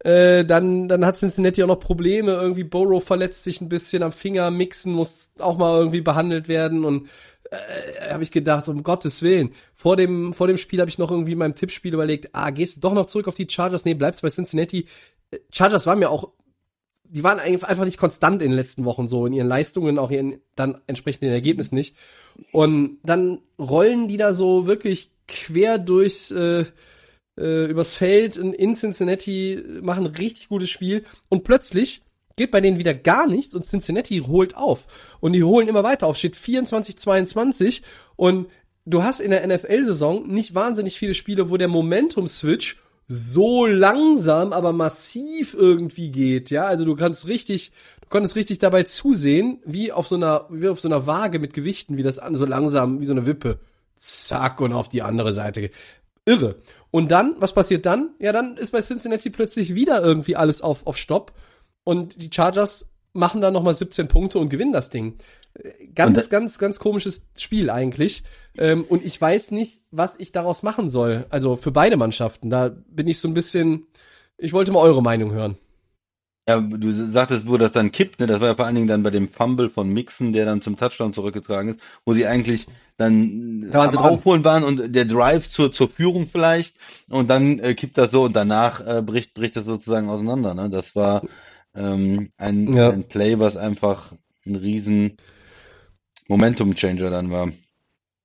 Äh, 0.00 0.44
dann, 0.44 0.88
dann 0.88 1.04
hat 1.04 1.16
Cincinnati 1.16 1.62
auch 1.62 1.68
noch 1.68 1.80
Probleme. 1.80 2.32
Irgendwie 2.32 2.64
Burrow 2.64 3.02
verletzt 3.02 3.44
sich 3.44 3.60
ein 3.60 3.68
bisschen 3.68 4.02
am 4.02 4.12
Finger, 4.12 4.50
Mixen 4.50 4.92
muss 4.92 5.30
auch 5.38 5.58
mal 5.58 5.78
irgendwie 5.78 6.02
behandelt 6.02 6.48
werden 6.48 6.84
und 6.84 7.08
äh, 7.50 8.12
habe 8.12 8.22
ich 8.22 8.30
gedacht, 8.30 8.68
um 8.68 8.82
Gottes 8.82 9.22
Willen. 9.22 9.52
Vor 9.74 9.96
dem, 9.96 10.34
vor 10.34 10.46
dem 10.46 10.58
Spiel 10.58 10.80
habe 10.80 10.90
ich 10.90 10.98
noch 10.98 11.10
irgendwie 11.10 11.32
in 11.32 11.38
meinem 11.38 11.54
Tippspiel 11.54 11.94
überlegt, 11.94 12.28
ah, 12.32 12.50
gehst 12.50 12.76
du 12.76 12.80
doch 12.80 12.94
noch 12.94 13.06
zurück 13.06 13.26
auf 13.26 13.34
die 13.34 13.48
Chargers? 13.48 13.84
Nee, 13.84 13.94
bleibst 13.94 14.22
bei 14.22 14.28
Cincinnati. 14.28 14.86
Äh, 15.30 15.38
Chargers 15.50 15.86
waren 15.86 15.98
mir 15.98 16.10
auch, 16.10 16.30
die 17.10 17.22
waren 17.22 17.38
einfach 17.38 17.84
nicht 17.84 17.98
konstant 17.98 18.42
in 18.42 18.50
den 18.50 18.56
letzten 18.56 18.84
Wochen 18.84 19.08
so, 19.08 19.26
in 19.26 19.32
ihren 19.32 19.48
Leistungen, 19.48 19.98
auch 19.98 20.10
ihren 20.10 20.40
dann 20.54 20.80
entsprechenden 20.86 21.30
Ergebnissen 21.30 21.74
nicht. 21.74 21.96
Und 22.52 22.98
dann 23.02 23.40
rollen 23.58 24.08
die 24.08 24.16
da 24.16 24.34
so 24.34 24.66
wirklich 24.66 25.10
quer 25.26 25.78
durchs, 25.78 26.30
äh, 26.30 26.64
äh, 27.38 27.66
übers 27.66 27.92
Feld 27.92 28.36
in, 28.36 28.52
in 28.52 28.74
Cincinnati, 28.74 29.62
machen 29.80 30.06
richtig 30.06 30.48
gutes 30.48 30.70
Spiel 30.70 31.04
und 31.28 31.44
plötzlich 31.44 32.02
geht 32.36 32.50
bei 32.50 32.60
denen 32.60 32.78
wieder 32.78 32.94
gar 32.94 33.26
nichts 33.26 33.54
und 33.54 33.64
Cincinnati 33.64 34.20
holt 34.20 34.56
auf. 34.56 34.86
Und 35.20 35.32
die 35.32 35.42
holen 35.42 35.68
immer 35.68 35.82
weiter 35.82 36.06
auf, 36.06 36.16
steht 36.16 36.36
24-22 36.36 37.82
und 38.16 38.48
du 38.86 39.02
hast 39.02 39.20
in 39.20 39.30
der 39.30 39.46
NFL-Saison 39.46 40.26
nicht 40.26 40.54
wahnsinnig 40.54 40.98
viele 40.98 41.14
Spiele, 41.14 41.50
wo 41.50 41.56
der 41.56 41.68
Momentum-Switch 41.68 42.76
so 43.08 43.64
langsam, 43.64 44.52
aber 44.52 44.74
massiv 44.74 45.54
irgendwie 45.54 46.10
geht, 46.10 46.50
ja, 46.50 46.66
also 46.66 46.84
du 46.84 46.94
kannst 46.94 47.26
richtig, 47.26 47.72
du 48.02 48.08
konntest 48.08 48.36
richtig 48.36 48.58
dabei 48.58 48.82
zusehen, 48.82 49.60
wie 49.64 49.92
auf 49.92 50.06
so 50.06 50.16
einer, 50.16 50.46
wie 50.50 50.68
auf 50.68 50.80
so 50.80 50.88
einer 50.88 51.06
Waage 51.06 51.38
mit 51.38 51.54
Gewichten, 51.54 51.96
wie 51.96 52.02
das 52.02 52.20
so 52.32 52.44
langsam, 52.44 53.00
wie 53.00 53.06
so 53.06 53.12
eine 53.12 53.26
Wippe, 53.26 53.60
zack, 53.96 54.60
und 54.60 54.74
auf 54.74 54.90
die 54.90 55.02
andere 55.02 55.32
Seite 55.32 55.62
geht. 55.62 55.74
Irre. 56.26 56.56
Und 56.90 57.10
dann, 57.10 57.36
was 57.38 57.54
passiert 57.54 57.86
dann? 57.86 58.10
Ja, 58.18 58.32
dann 58.32 58.58
ist 58.58 58.72
bei 58.72 58.82
Cincinnati 58.82 59.30
plötzlich 59.30 59.74
wieder 59.74 60.02
irgendwie 60.02 60.36
alles 60.36 60.60
auf, 60.60 60.86
auf 60.86 60.98
Stopp. 60.98 61.32
Und 61.84 62.20
die 62.20 62.30
Chargers 62.30 62.90
machen 63.14 63.40
dann 63.40 63.54
nochmal 63.54 63.72
17 63.72 64.08
Punkte 64.08 64.38
und 64.38 64.50
gewinnen 64.50 64.72
das 64.72 64.90
Ding. 64.90 65.16
Ganz, 65.94 66.30
ganz, 66.30 66.58
ganz 66.58 66.78
komisches 66.78 67.26
Spiel 67.36 67.70
eigentlich. 67.70 68.22
Ähm, 68.56 68.84
und 68.88 69.04
ich 69.04 69.20
weiß 69.20 69.50
nicht, 69.50 69.80
was 69.90 70.16
ich 70.18 70.32
daraus 70.32 70.62
machen 70.62 70.88
soll. 70.88 71.26
Also 71.30 71.56
für 71.56 71.70
beide 71.72 71.96
Mannschaften. 71.96 72.50
Da 72.50 72.68
bin 72.88 73.08
ich 73.08 73.18
so 73.18 73.28
ein 73.28 73.34
bisschen. 73.34 73.86
Ich 74.36 74.52
wollte 74.52 74.70
mal 74.72 74.80
eure 74.80 75.02
Meinung 75.02 75.32
hören. 75.32 75.56
Ja, 76.48 76.60
du 76.60 77.10
sagtest, 77.10 77.46
wo 77.46 77.58
das 77.58 77.72
dann 77.72 77.92
kippt, 77.92 78.20
ne? 78.20 78.26
Das 78.26 78.40
war 78.40 78.48
ja 78.48 78.54
vor 78.54 78.64
allen 78.64 78.74
Dingen 78.76 78.86
dann 78.86 79.02
bei 79.02 79.10
dem 79.10 79.28
Fumble 79.28 79.68
von 79.68 79.90
Mixon, 79.90 80.32
der 80.32 80.46
dann 80.46 80.62
zum 80.62 80.78
Touchdown 80.78 81.12
zurückgetragen 81.12 81.74
ist, 81.74 81.80
wo 82.06 82.14
sie 82.14 82.26
eigentlich 82.26 82.66
dann 82.96 83.70
Da 83.70 83.80
waren 83.80 83.90
sie. 83.90 83.98
Aufholen 83.98 84.44
waren 84.44 84.64
und 84.64 84.94
der 84.94 85.04
Drive 85.04 85.48
zur, 85.50 85.72
zur 85.72 85.90
Führung 85.90 86.26
vielleicht 86.26 86.74
und 87.10 87.28
dann 87.28 87.58
äh, 87.58 87.74
kippt 87.74 87.98
das 87.98 88.12
so 88.12 88.22
und 88.22 88.34
danach 88.34 88.80
äh, 88.86 89.02
bricht, 89.02 89.34
bricht 89.34 89.56
das 89.56 89.66
sozusagen 89.66 90.08
auseinander, 90.08 90.54
ne? 90.54 90.70
Das 90.70 90.96
war 90.96 91.22
ähm, 91.74 92.30
ein, 92.38 92.72
Ja. 92.72 92.90
ein 92.90 93.04
Play, 93.04 93.38
was 93.38 93.58
einfach 93.58 94.12
ein 94.46 94.56
riesen 94.56 95.18
Momentum-Changer 96.28 97.10
dann 97.10 97.30
war. 97.30 97.52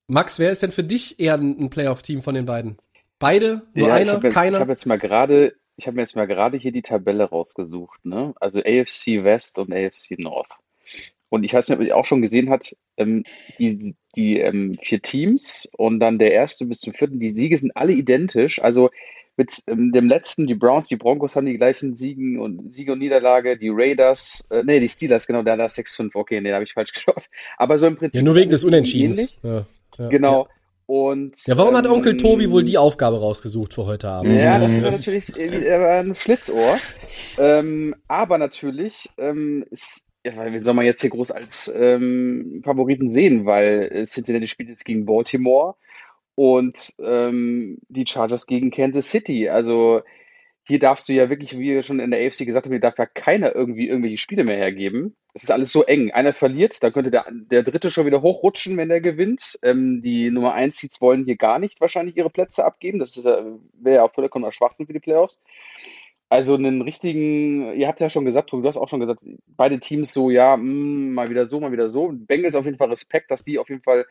Max, 0.07 0.37
wer 0.39 0.51
ist 0.51 0.61
denn 0.61 0.71
für 0.71 0.83
dich 0.83 1.19
eher 1.19 1.35
ein, 1.35 1.69
Playoff-Team 1.69 2.21
von 2.21 2.35
den 2.35 2.45
beiden? 2.45 2.77
Beide? 3.19 3.63
Nur 3.73 3.87
Ja, 3.87 3.95
ich 3.95 4.01
einer? 4.01 4.13
habe 4.13 4.27
jetzt, 4.27 4.33
ich 4.33 4.35
keiner? 4.35 4.59
hab 4.59 4.69
jetzt 4.69 4.85
mal 4.85 4.99
gerade, 4.99 5.55
ich 5.77 5.87
habe 5.87 5.95
mir 5.95 6.01
jetzt 6.01 6.15
mal 6.15 6.27
gerade 6.27 6.57
hier 6.57 6.71
die 6.71 6.81
Tabelle 6.81 7.23
rausgesucht, 7.23 8.05
ne? 8.05 8.33
Also 8.39 8.59
AFC 8.59 9.23
West 9.23 9.59
und 9.59 9.73
AFC 9.73 10.19
North. 10.19 10.51
Und 11.29 11.45
ich 11.45 11.53
weiß 11.53 11.67
nicht, 11.67 11.79
ob 11.79 11.83
ihr 11.83 11.97
auch 11.97 12.05
schon 12.05 12.21
gesehen 12.21 12.49
hat, 12.49 12.75
ähm, 12.97 13.23
die, 13.57 13.95
die 14.15 14.39
ähm, 14.39 14.77
vier 14.83 15.01
Teams 15.01 15.67
und 15.77 15.99
dann 15.99 16.19
der 16.19 16.31
erste 16.31 16.65
bis 16.65 16.81
zum 16.81 16.93
vierten, 16.93 17.19
die 17.19 17.31
Siege 17.31 17.57
sind 17.57 17.75
alle 17.75 17.93
identisch. 17.93 18.61
Also 18.61 18.91
mit 19.35 19.63
ähm, 19.67 19.91
dem 19.91 20.07
letzten, 20.07 20.45
die 20.47 20.55
Browns, 20.55 20.87
die 20.87 20.95
Broncos 20.95 21.35
haben 21.35 21.45
die 21.45 21.57
gleichen 21.57 21.93
Siegen 21.93 22.39
und 22.39 22.73
Siege 22.73 22.93
und 22.93 22.99
Niederlage, 22.99 23.57
die 23.57 23.69
Raiders, 23.71 24.45
äh, 24.51 24.63
nee, 24.63 24.79
die 24.79 24.89
Steelers, 24.89 25.25
genau, 25.25 25.41
da 25.43 25.55
da 25.57 25.65
6-5, 25.65 26.11
okay, 26.13 26.39
nee, 26.41 26.49
da 26.49 26.55
habe 26.55 26.63
ich 26.65 26.73
falsch 26.73 26.91
geschaut. 26.93 27.25
Aber 27.57 27.77
so 27.77 27.87
im 27.87 27.95
Prinzip 27.95 28.19
ja, 28.21 28.25
nur 28.25 28.35
wegen 28.35 28.51
des 28.51 28.63
Unentschiedens. 28.63 29.39
Ja, 29.41 29.65
ja, 29.97 30.09
Genau. 30.09 30.47
Und 30.85 31.37
Ja, 31.47 31.57
warum 31.57 31.75
hat 31.77 31.87
Onkel 31.87 32.11
ähm, 32.11 32.17
Tobi 32.17 32.51
wohl 32.51 32.63
die 32.63 32.77
Aufgabe 32.77 33.17
rausgesucht 33.19 33.73
für 33.73 33.85
heute 33.85 34.09
Abend? 34.09 34.37
ja, 34.37 34.59
das 34.59 34.75
wäre 34.75 34.87
ist- 34.89 34.97
natürlich 35.07 35.37
äh, 35.39 35.67
äh, 35.67 35.99
ein 36.01 36.15
Schlitzohr. 36.15 36.77
Ähm, 37.37 37.95
aber 38.07 38.37
natürlich 38.37 39.09
ähm, 39.17 39.65
ist, 39.71 40.03
ja, 40.25 40.35
weil 40.35 40.51
wen 40.53 40.61
soll 40.61 40.73
man 40.73 40.85
jetzt 40.85 41.01
hier 41.01 41.09
groß 41.09 41.31
als 41.31 41.71
ähm, 41.73 42.61
Favoriten 42.65 43.09
sehen, 43.09 43.45
weil 43.45 43.89
äh, 43.91 44.03
Cincinnati 44.05 44.47
spielt 44.47 44.69
jetzt 44.69 44.83
gegen 44.85 45.05
Baltimore 45.05 45.75
und 46.35 46.93
ähm, 46.99 47.77
die 47.89 48.05
Chargers 48.07 48.47
gegen 48.47 48.71
Kansas 48.71 49.09
City. 49.09 49.49
Also 49.49 50.01
hier 50.65 50.79
darfst 50.79 51.09
du 51.09 51.13
ja 51.13 51.29
wirklich, 51.29 51.57
wie 51.57 51.73
wir 51.73 51.83
schon 51.83 51.99
in 51.99 52.11
der 52.11 52.25
AFC 52.25 52.45
gesagt 52.45 52.65
haben, 52.65 52.71
hier 52.71 52.79
darf 52.79 52.97
ja 52.97 53.05
keiner 53.05 53.53
irgendwie 53.53 53.87
irgendwelche 53.87 54.17
Spiele 54.17 54.45
mehr 54.45 54.55
hergeben. 54.55 55.15
Es 55.33 55.43
ist 55.43 55.51
alles 55.51 55.71
so 55.71 55.83
eng. 55.83 56.11
Einer 56.11 56.33
verliert, 56.33 56.81
dann 56.81 56.93
könnte 56.93 57.11
der, 57.11 57.25
der 57.29 57.63
dritte 57.63 57.91
schon 57.91 58.05
wieder 58.05 58.21
hochrutschen, 58.21 58.77
wenn 58.77 58.89
der 58.89 59.01
gewinnt. 59.01 59.59
Ähm, 59.61 60.01
die 60.01 60.31
Nummer 60.31 60.53
1 60.53 60.77
Seeds 60.77 61.01
wollen 61.01 61.25
hier 61.25 61.35
gar 61.35 61.59
nicht 61.59 61.81
wahrscheinlich 61.81 62.15
ihre 62.15 62.29
Plätze 62.29 62.63
abgeben. 62.63 62.99
Das 62.99 63.21
wäre 63.23 63.59
ja 63.83 64.03
auch 64.03 64.13
vollkommener 64.13 64.53
Schwachsinn 64.53 64.87
für 64.87 64.93
die 64.93 64.99
Playoffs. 64.99 65.39
Also 66.29 66.55
einen 66.55 66.81
richtigen, 66.81 67.73
ihr 67.75 67.87
habt 67.87 67.99
ja 67.99 68.09
schon 68.09 68.25
gesagt, 68.25 68.51
du 68.51 68.63
hast 68.63 68.77
auch 68.77 68.89
schon 68.89 69.01
gesagt, 69.01 69.21
beide 69.45 69.79
Teams 69.79 70.13
so, 70.13 70.31
ja, 70.31 70.57
mh, 70.57 71.13
mal 71.13 71.27
wieder 71.27 71.45
so, 71.45 71.59
mal 71.59 71.71
wieder 71.71 71.87
so. 71.87 72.11
Bengals 72.11 72.55
auf 72.55 72.65
jeden 72.65 72.77
Fall 72.77 72.89
Respekt, 72.89 73.29
dass 73.29 73.43
die 73.43 73.59
auf 73.59 73.69
jeden 73.69 73.83
Fall, 73.83 74.07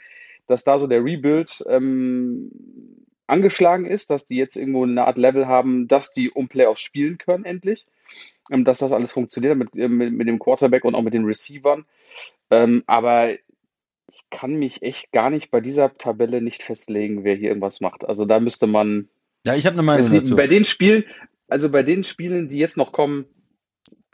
dass 0.47 0.65
da 0.65 0.79
so 0.79 0.87
der 0.87 1.05
Rebuild 1.05 1.65
ähm, 1.69 2.51
angeschlagen 3.27 3.87
ist, 3.87 4.11
dass 4.11 4.25
die 4.25 4.37
jetzt 4.37 4.57
irgendwo 4.57 4.85
eine 4.85 5.07
Art 5.07 5.17
Level 5.17 5.47
haben, 5.47 5.89
dass 5.89 6.11
die 6.11 6.31
um 6.31 6.49
Playoffs 6.49 6.83
spielen 6.83 7.19
können, 7.19 7.45
endlich. 7.45 7.87
Ähm, 8.51 8.65
dass 8.65 8.81
das 8.81 8.93
alles 8.93 9.13
funktioniert 9.13 9.57
mit, 9.57 9.75
äh, 9.75 9.89
mit, 9.89 10.13
mit 10.13 10.29
dem 10.29 10.39
Quarterback 10.39 10.85
und 10.85 10.95
auch 10.95 11.03
mit 11.03 11.15
den 11.15 11.25
Receivern. 11.25 11.87
Ähm, 12.51 12.83
aber 12.87 13.33
ich 13.33 14.25
kann 14.31 14.55
mich 14.55 14.83
echt 14.83 15.13
gar 15.13 15.31
nicht 15.31 15.51
bei 15.51 15.61
dieser 15.61 15.97
Tabelle 15.97 16.43
nicht 16.43 16.63
festlegen, 16.63 17.25
wer 17.25 17.35
hier 17.35 17.49
irgendwas 17.49 17.81
macht. 17.81 18.05
Also 18.05 18.27
da 18.27 18.41
müsste 18.41 18.67
man 18.67 19.09
Ja, 19.45 19.55
ich 19.55 19.65
habe 19.65 19.75
eine 19.75 19.83
Meinung 19.83 20.11
dazu. 20.11 20.37
bei 20.37 20.47
den 20.47 20.65
Spielen, 20.65 21.05
also 21.49 21.71
bei 21.71 21.83
den 21.83 22.05
Spielen, 22.05 22.49
die 22.49 22.59
jetzt 22.59 22.77
noch 22.77 22.93
kommen, 22.93 23.25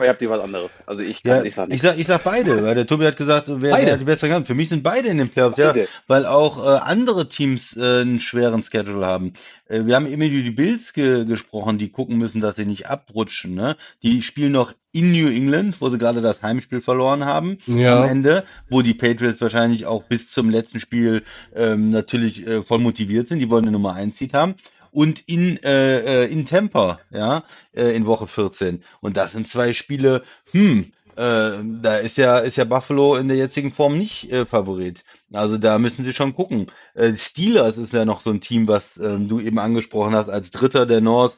habt 0.06 0.22
ihr 0.22 0.30
was 0.30 0.40
anderes. 0.40 0.80
Also 0.86 1.02
ich 1.02 1.22
kann 1.24 1.36
Ja, 1.38 1.42
nicht 1.42 1.54
sagen. 1.56 1.72
ich 1.72 1.82
sag, 1.82 1.98
ich 1.98 2.06
sag 2.06 2.22
beide, 2.22 2.62
weil 2.62 2.76
der 2.76 2.86
Tobi 2.86 3.06
hat 3.06 3.16
gesagt, 3.16 3.46
wer 3.48 3.72
Beide. 3.72 3.98
die 3.98 4.04
bessere 4.04 4.30
kann. 4.30 4.46
Für 4.46 4.54
mich 4.54 4.68
sind 4.68 4.84
beide 4.84 5.08
in 5.08 5.18
den 5.18 5.28
Playoffs, 5.28 5.56
ja, 5.56 5.72
Beide. 5.72 5.88
weil 6.06 6.24
auch 6.26 6.64
äh, 6.64 6.78
andere 6.78 7.28
Teams 7.28 7.76
äh, 7.76 8.02
einen 8.02 8.20
schweren 8.20 8.62
Schedule 8.62 9.04
haben. 9.04 9.32
Äh, 9.66 9.86
wir 9.86 9.96
haben 9.96 10.06
eben 10.06 10.22
über 10.22 10.42
die 10.44 10.50
Bills 10.52 10.92
ge 10.92 11.24
gesprochen, 11.24 11.78
die 11.78 11.90
gucken 11.90 12.16
müssen, 12.18 12.40
dass 12.40 12.54
sie 12.56 12.64
nicht 12.66 12.88
abrutschen. 12.88 13.54
Ne? 13.54 13.76
Die 14.04 14.22
spielen 14.22 14.52
noch 14.52 14.72
in 14.92 15.10
New 15.12 15.26
England, 15.28 15.80
wo 15.80 15.88
sie 15.90 15.98
gerade 15.98 16.20
das 16.22 16.42
Heimspiel 16.42 16.80
verloren 16.80 17.24
haben 17.24 17.58
Ja. 17.66 18.02
am 18.02 18.08
Ende, 18.08 18.44
wo 18.70 18.82
die 18.82 18.94
Patriots 18.94 19.40
wahrscheinlich 19.40 19.84
auch 19.86 20.04
bis 20.04 20.28
zum 20.28 20.48
letzten 20.48 20.80
Spiel 20.80 21.24
ähm, 21.54 21.90
natürlich 21.90 22.46
äh, 22.46 22.62
voll 22.62 22.78
motiviert 22.78 23.28
sind. 23.28 23.40
Die 23.40 23.50
wollen 23.50 23.64
eine 23.64 23.72
Nummer 23.72 23.94
1 23.94 24.16
Seed 24.16 24.32
haben. 24.32 24.54
Und 24.90 25.20
in, 25.26 25.62
äh, 25.62 26.24
äh, 26.24 26.32
in 26.32 26.46
Tampa, 26.46 27.00
ja, 27.10 27.44
äh, 27.72 27.94
in 27.94 28.06
Woche 28.06 28.26
14. 28.26 28.82
Und 29.00 29.16
das 29.16 29.32
sind 29.32 29.48
zwei 29.48 29.72
Spiele, 29.72 30.22
hm, 30.52 30.92
äh, 31.18 31.58
da 31.82 31.96
ist 31.96 32.16
ja, 32.16 32.38
ist 32.38 32.56
ja 32.56 32.64
Buffalo 32.64 33.16
in 33.16 33.26
der 33.26 33.36
jetzigen 33.36 33.72
Form 33.72 33.98
nicht 33.98 34.30
äh, 34.30 34.46
Favorit. 34.46 35.02
Also 35.32 35.58
da 35.58 35.80
müssen 35.80 36.04
sie 36.04 36.12
schon 36.12 36.32
gucken. 36.32 36.68
Äh, 36.94 37.16
Steelers 37.16 37.76
ist 37.76 37.92
ja 37.92 38.04
noch 38.04 38.20
so 38.20 38.30
ein 38.30 38.40
Team, 38.40 38.68
was 38.68 38.96
ähm, 38.98 39.26
du 39.26 39.40
eben 39.40 39.58
angesprochen 39.58 40.14
hast, 40.14 40.28
als 40.28 40.52
Dritter 40.52 40.86
der 40.86 41.00
North, 41.00 41.34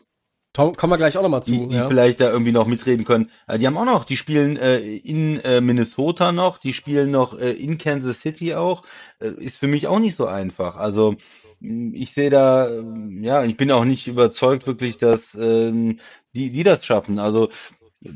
Tom, 0.52 0.74
kommen 0.74 0.92
wir 0.92 0.96
gleich 0.98 1.16
auch 1.16 1.22
nochmal 1.22 1.44
zu. 1.44 1.52
die, 1.52 1.68
die 1.68 1.76
ja. 1.76 1.86
vielleicht 1.86 2.20
da 2.20 2.30
irgendwie 2.30 2.52
noch 2.52 2.66
mitreden 2.66 3.06
können. 3.06 3.30
Äh, 3.46 3.58
die 3.58 3.66
haben 3.66 3.78
auch 3.78 3.86
noch, 3.86 4.04
die 4.04 4.18
spielen 4.18 4.56
in 4.56 5.40
Minnesota 5.64 6.32
noch, 6.32 6.58
die 6.58 6.74
spielen 6.74 7.10
noch 7.10 7.32
in 7.34 7.78
Kansas 7.78 8.20
City 8.20 8.54
auch. 8.54 8.82
Ist 9.20 9.58
für 9.58 9.68
mich 9.68 9.86
auch 9.86 10.00
nicht 10.00 10.16
so 10.16 10.26
einfach. 10.26 10.76
Also 10.76 11.16
ich 11.60 12.12
sehe 12.12 12.30
da, 12.30 12.70
ähm, 12.70 13.22
ja, 13.22 13.44
ich 13.44 13.56
bin 13.56 13.70
auch 13.70 13.84
nicht 13.84 14.06
überzeugt 14.06 14.66
wirklich, 14.66 14.98
dass 14.98 15.34
ähm, 15.34 16.00
die, 16.34 16.50
die 16.50 16.62
das 16.62 16.84
schaffen. 16.84 17.18
Also 17.18 17.50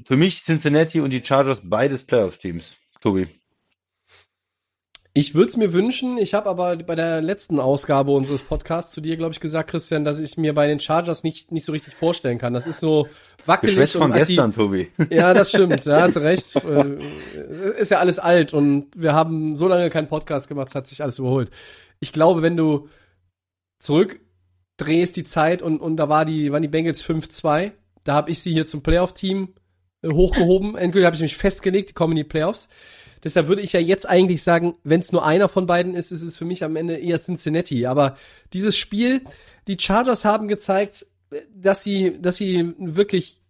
für 0.06 0.16
mich 0.16 0.44
Cincinnati 0.44 1.00
und 1.00 1.10
die 1.10 1.24
Chargers 1.24 1.60
beides 1.62 2.04
Playoff-Teams. 2.04 2.72
Tobi. 3.00 3.28
Ich 5.16 5.36
würde 5.36 5.48
es 5.48 5.56
mir 5.56 5.72
wünschen, 5.72 6.18
ich 6.18 6.34
habe 6.34 6.50
aber 6.50 6.74
bei 6.74 6.96
der 6.96 7.22
letzten 7.22 7.60
Ausgabe 7.60 8.10
unseres 8.10 8.42
Podcasts 8.42 8.90
zu 8.90 9.00
dir, 9.00 9.16
glaube 9.16 9.32
ich, 9.32 9.38
gesagt, 9.38 9.70
Christian, 9.70 10.04
dass 10.04 10.18
ich 10.18 10.36
mir 10.36 10.54
bei 10.54 10.66
den 10.66 10.80
Chargers 10.80 11.22
nicht, 11.22 11.52
nicht 11.52 11.64
so 11.64 11.70
richtig 11.70 11.94
vorstellen 11.94 12.38
kann. 12.38 12.52
Das 12.52 12.66
ist 12.66 12.80
so 12.80 13.06
wackelig 13.46 13.76
Geschwätz 13.76 13.92
von 13.92 14.12
gestern, 14.12 14.52
Tobi. 14.52 14.90
Ja, 15.10 15.32
das 15.32 15.50
stimmt, 15.50 15.86
da 15.86 16.00
hast 16.00 16.16
du 16.16 16.20
recht. 16.20 16.56
Äh, 16.56 17.78
Ist 17.78 17.92
ja 17.92 18.00
alles 18.00 18.18
alt 18.18 18.54
und 18.54 18.88
wir 18.96 19.12
haben 19.12 19.56
so 19.56 19.68
lange 19.68 19.88
keinen 19.88 20.08
Podcast 20.08 20.48
gemacht, 20.48 20.70
es 20.70 20.74
hat 20.74 20.88
sich 20.88 21.00
alles 21.00 21.20
überholt. 21.20 21.50
Ich 22.00 22.12
glaube, 22.12 22.42
wenn 22.42 22.56
du 22.56 22.88
zurückdrehst 23.78 25.16
die 25.16 25.24
Zeit 25.24 25.62
und, 25.62 25.80
und 25.80 25.96
da 25.96 26.08
war 26.08 26.24
die, 26.24 26.52
waren 26.52 26.62
die 26.62 26.68
Bengals 26.68 27.04
5-2, 27.04 27.72
da 28.04 28.14
habe 28.14 28.30
ich 28.30 28.40
sie 28.40 28.52
hier 28.52 28.66
zum 28.66 28.82
Playoff-Team 28.82 29.54
äh, 30.02 30.08
hochgehoben. 30.10 30.76
Endgültig 30.76 31.06
habe 31.06 31.16
ich 31.16 31.22
mich 31.22 31.36
festgelegt, 31.36 31.90
die 31.90 31.94
kommen 31.94 32.12
in 32.12 32.18
die 32.18 32.24
Playoffs. 32.24 32.68
Deshalb 33.24 33.48
würde 33.48 33.62
ich 33.62 33.72
ja 33.72 33.80
jetzt 33.80 34.06
eigentlich 34.06 34.42
sagen, 34.42 34.74
wenn 34.84 35.00
es 35.00 35.10
nur 35.10 35.24
einer 35.24 35.48
von 35.48 35.66
beiden 35.66 35.94
ist, 35.94 36.12
ist 36.12 36.22
es 36.22 36.36
für 36.36 36.44
mich 36.44 36.62
am 36.62 36.76
Ende 36.76 36.96
eher 36.96 37.18
Cincinnati. 37.18 37.86
Aber 37.86 38.16
dieses 38.52 38.76
Spiel, 38.76 39.22
die 39.66 39.78
Chargers 39.80 40.26
haben 40.26 40.46
gezeigt, 40.46 41.06
äh, 41.30 41.40
dass 41.54 41.82
sie, 41.82 42.20
dass 42.20 42.36
sie 42.36 42.74
wirklich 42.78 43.40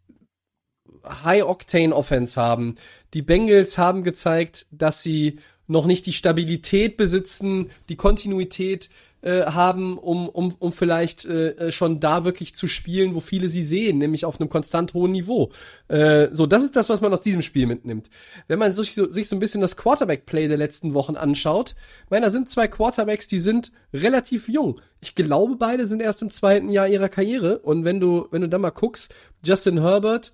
High-Octane-Offense 1.04 2.40
haben. 2.40 2.76
Die 3.12 3.22
Bengals 3.22 3.76
haben 3.76 4.04
gezeigt, 4.04 4.66
dass 4.70 5.02
sie 5.02 5.38
noch 5.66 5.86
nicht 5.86 6.06
die 6.06 6.12
Stabilität 6.12 6.96
besitzen, 6.96 7.70
die 7.88 7.96
Kontinuität 7.96 8.88
äh, 9.24 9.46
haben, 9.46 9.96
um, 9.96 10.28
um, 10.28 10.54
um 10.58 10.72
vielleicht 10.72 11.24
äh, 11.24 11.72
schon 11.72 11.98
da 11.98 12.24
wirklich 12.24 12.54
zu 12.54 12.68
spielen, 12.68 13.14
wo 13.14 13.20
viele 13.20 13.48
sie 13.48 13.62
sehen, 13.62 13.96
nämlich 13.96 14.26
auf 14.26 14.38
einem 14.38 14.50
konstant 14.50 14.92
hohen 14.92 15.12
Niveau. 15.12 15.50
Äh, 15.88 16.28
so, 16.32 16.46
das 16.46 16.62
ist 16.62 16.76
das, 16.76 16.90
was 16.90 17.00
man 17.00 17.12
aus 17.12 17.22
diesem 17.22 17.40
Spiel 17.40 17.66
mitnimmt. 17.66 18.10
Wenn 18.48 18.58
man 18.58 18.70
sich 18.72 18.94
so, 18.94 19.08
sich 19.08 19.28
so 19.28 19.34
ein 19.34 19.40
bisschen 19.40 19.62
das 19.62 19.76
Quarterback-Play 19.76 20.48
der 20.48 20.58
letzten 20.58 20.92
Wochen 20.92 21.16
anschaut, 21.16 21.74
ich 22.04 22.10
meine, 22.10 22.26
da 22.26 22.30
sind 22.30 22.50
zwei 22.50 22.68
Quarterbacks, 22.68 23.26
die 23.26 23.38
sind 23.38 23.72
relativ 23.94 24.48
jung. 24.48 24.80
Ich 25.00 25.14
glaube, 25.14 25.56
beide 25.56 25.86
sind 25.86 26.02
erst 26.02 26.20
im 26.20 26.30
zweiten 26.30 26.68
Jahr 26.68 26.88
ihrer 26.88 27.08
Karriere. 27.08 27.60
Und 27.60 27.84
wenn 27.84 28.00
du, 28.00 28.26
wenn 28.30 28.42
du 28.42 28.48
da 28.48 28.58
mal 28.58 28.70
guckst, 28.70 29.14
Justin 29.42 29.80
Herbert, 29.80 30.32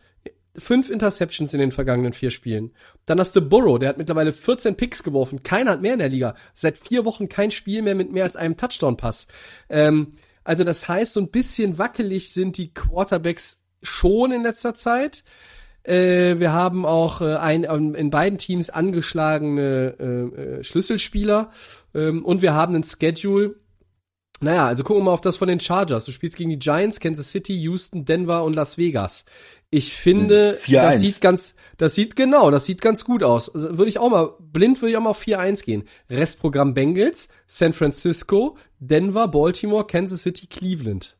fünf 0.56 0.90
Interceptions 0.90 1.54
in 1.54 1.60
den 1.60 1.72
vergangenen 1.72 2.12
vier 2.12 2.30
Spielen. 2.30 2.72
Dann 3.06 3.20
hast 3.20 3.36
du 3.36 3.40
Burrow, 3.40 3.78
der 3.78 3.90
hat 3.90 3.98
mittlerweile 3.98 4.32
14 4.32 4.76
Picks 4.76 5.02
geworfen. 5.02 5.42
Keiner 5.42 5.72
hat 5.72 5.82
mehr 5.82 5.94
in 5.94 5.98
der 6.00 6.08
Liga. 6.08 6.34
Seit 6.54 6.78
vier 6.78 7.04
Wochen 7.04 7.28
kein 7.28 7.50
Spiel 7.50 7.82
mehr 7.82 7.94
mit 7.94 8.12
mehr 8.12 8.24
als 8.24 8.36
einem 8.36 8.56
Touchdown-Pass. 8.56 9.28
Ähm, 9.68 10.14
also 10.44 10.64
das 10.64 10.88
heißt, 10.88 11.12
so 11.12 11.20
ein 11.20 11.30
bisschen 11.30 11.78
wackelig 11.78 12.32
sind 12.32 12.58
die 12.58 12.72
Quarterbacks 12.74 13.64
schon 13.82 14.32
in 14.32 14.42
letzter 14.42 14.74
Zeit. 14.74 15.24
Äh, 15.82 16.38
wir 16.38 16.52
haben 16.52 16.84
auch 16.84 17.20
äh, 17.20 17.36
ein, 17.36 17.64
ähm, 17.64 17.94
in 17.94 18.10
beiden 18.10 18.38
Teams 18.38 18.68
angeschlagene 18.68 19.94
äh, 19.98 20.04
äh, 20.04 20.64
Schlüsselspieler 20.64 21.50
ähm, 21.94 22.24
und 22.24 22.42
wir 22.42 22.52
haben 22.52 22.74
ein 22.74 22.84
Schedule, 22.84 23.56
naja, 24.42 24.66
also 24.66 24.84
gucken 24.84 25.02
wir 25.02 25.06
mal 25.06 25.12
auf 25.12 25.20
das 25.20 25.36
von 25.36 25.48
den 25.48 25.60
Chargers. 25.60 26.04
Du 26.06 26.12
spielst 26.12 26.36
gegen 26.36 26.50
die 26.50 26.58
Giants, 26.58 26.98
Kansas 26.98 27.30
City, 27.30 27.54
Houston, 27.60 28.06
Denver 28.06 28.42
und 28.44 28.54
Las 28.54 28.78
Vegas. 28.78 29.24
Ich 29.72 29.94
finde, 29.94 30.58
4-1. 30.64 30.72
das 30.80 31.00
sieht 31.00 31.20
ganz, 31.20 31.54
das 31.78 31.94
sieht 31.94 32.16
genau, 32.16 32.50
das 32.50 32.64
sieht 32.64 32.80
ganz 32.80 33.04
gut 33.04 33.22
aus. 33.22 33.54
Also 33.54 33.78
würde 33.78 33.88
ich 33.88 34.00
auch 34.00 34.10
mal, 34.10 34.34
blind 34.40 34.82
würde 34.82 34.90
ich 34.90 34.96
auch 34.96 35.02
mal 35.02 35.10
auf 35.10 35.22
4-1 35.22 35.64
gehen. 35.64 35.84
Restprogramm 36.10 36.74
Bengals, 36.74 37.28
San 37.46 37.72
Francisco, 37.72 38.56
Denver, 38.80 39.28
Baltimore, 39.28 39.86
Kansas 39.86 40.22
City, 40.22 40.48
Cleveland. 40.48 41.16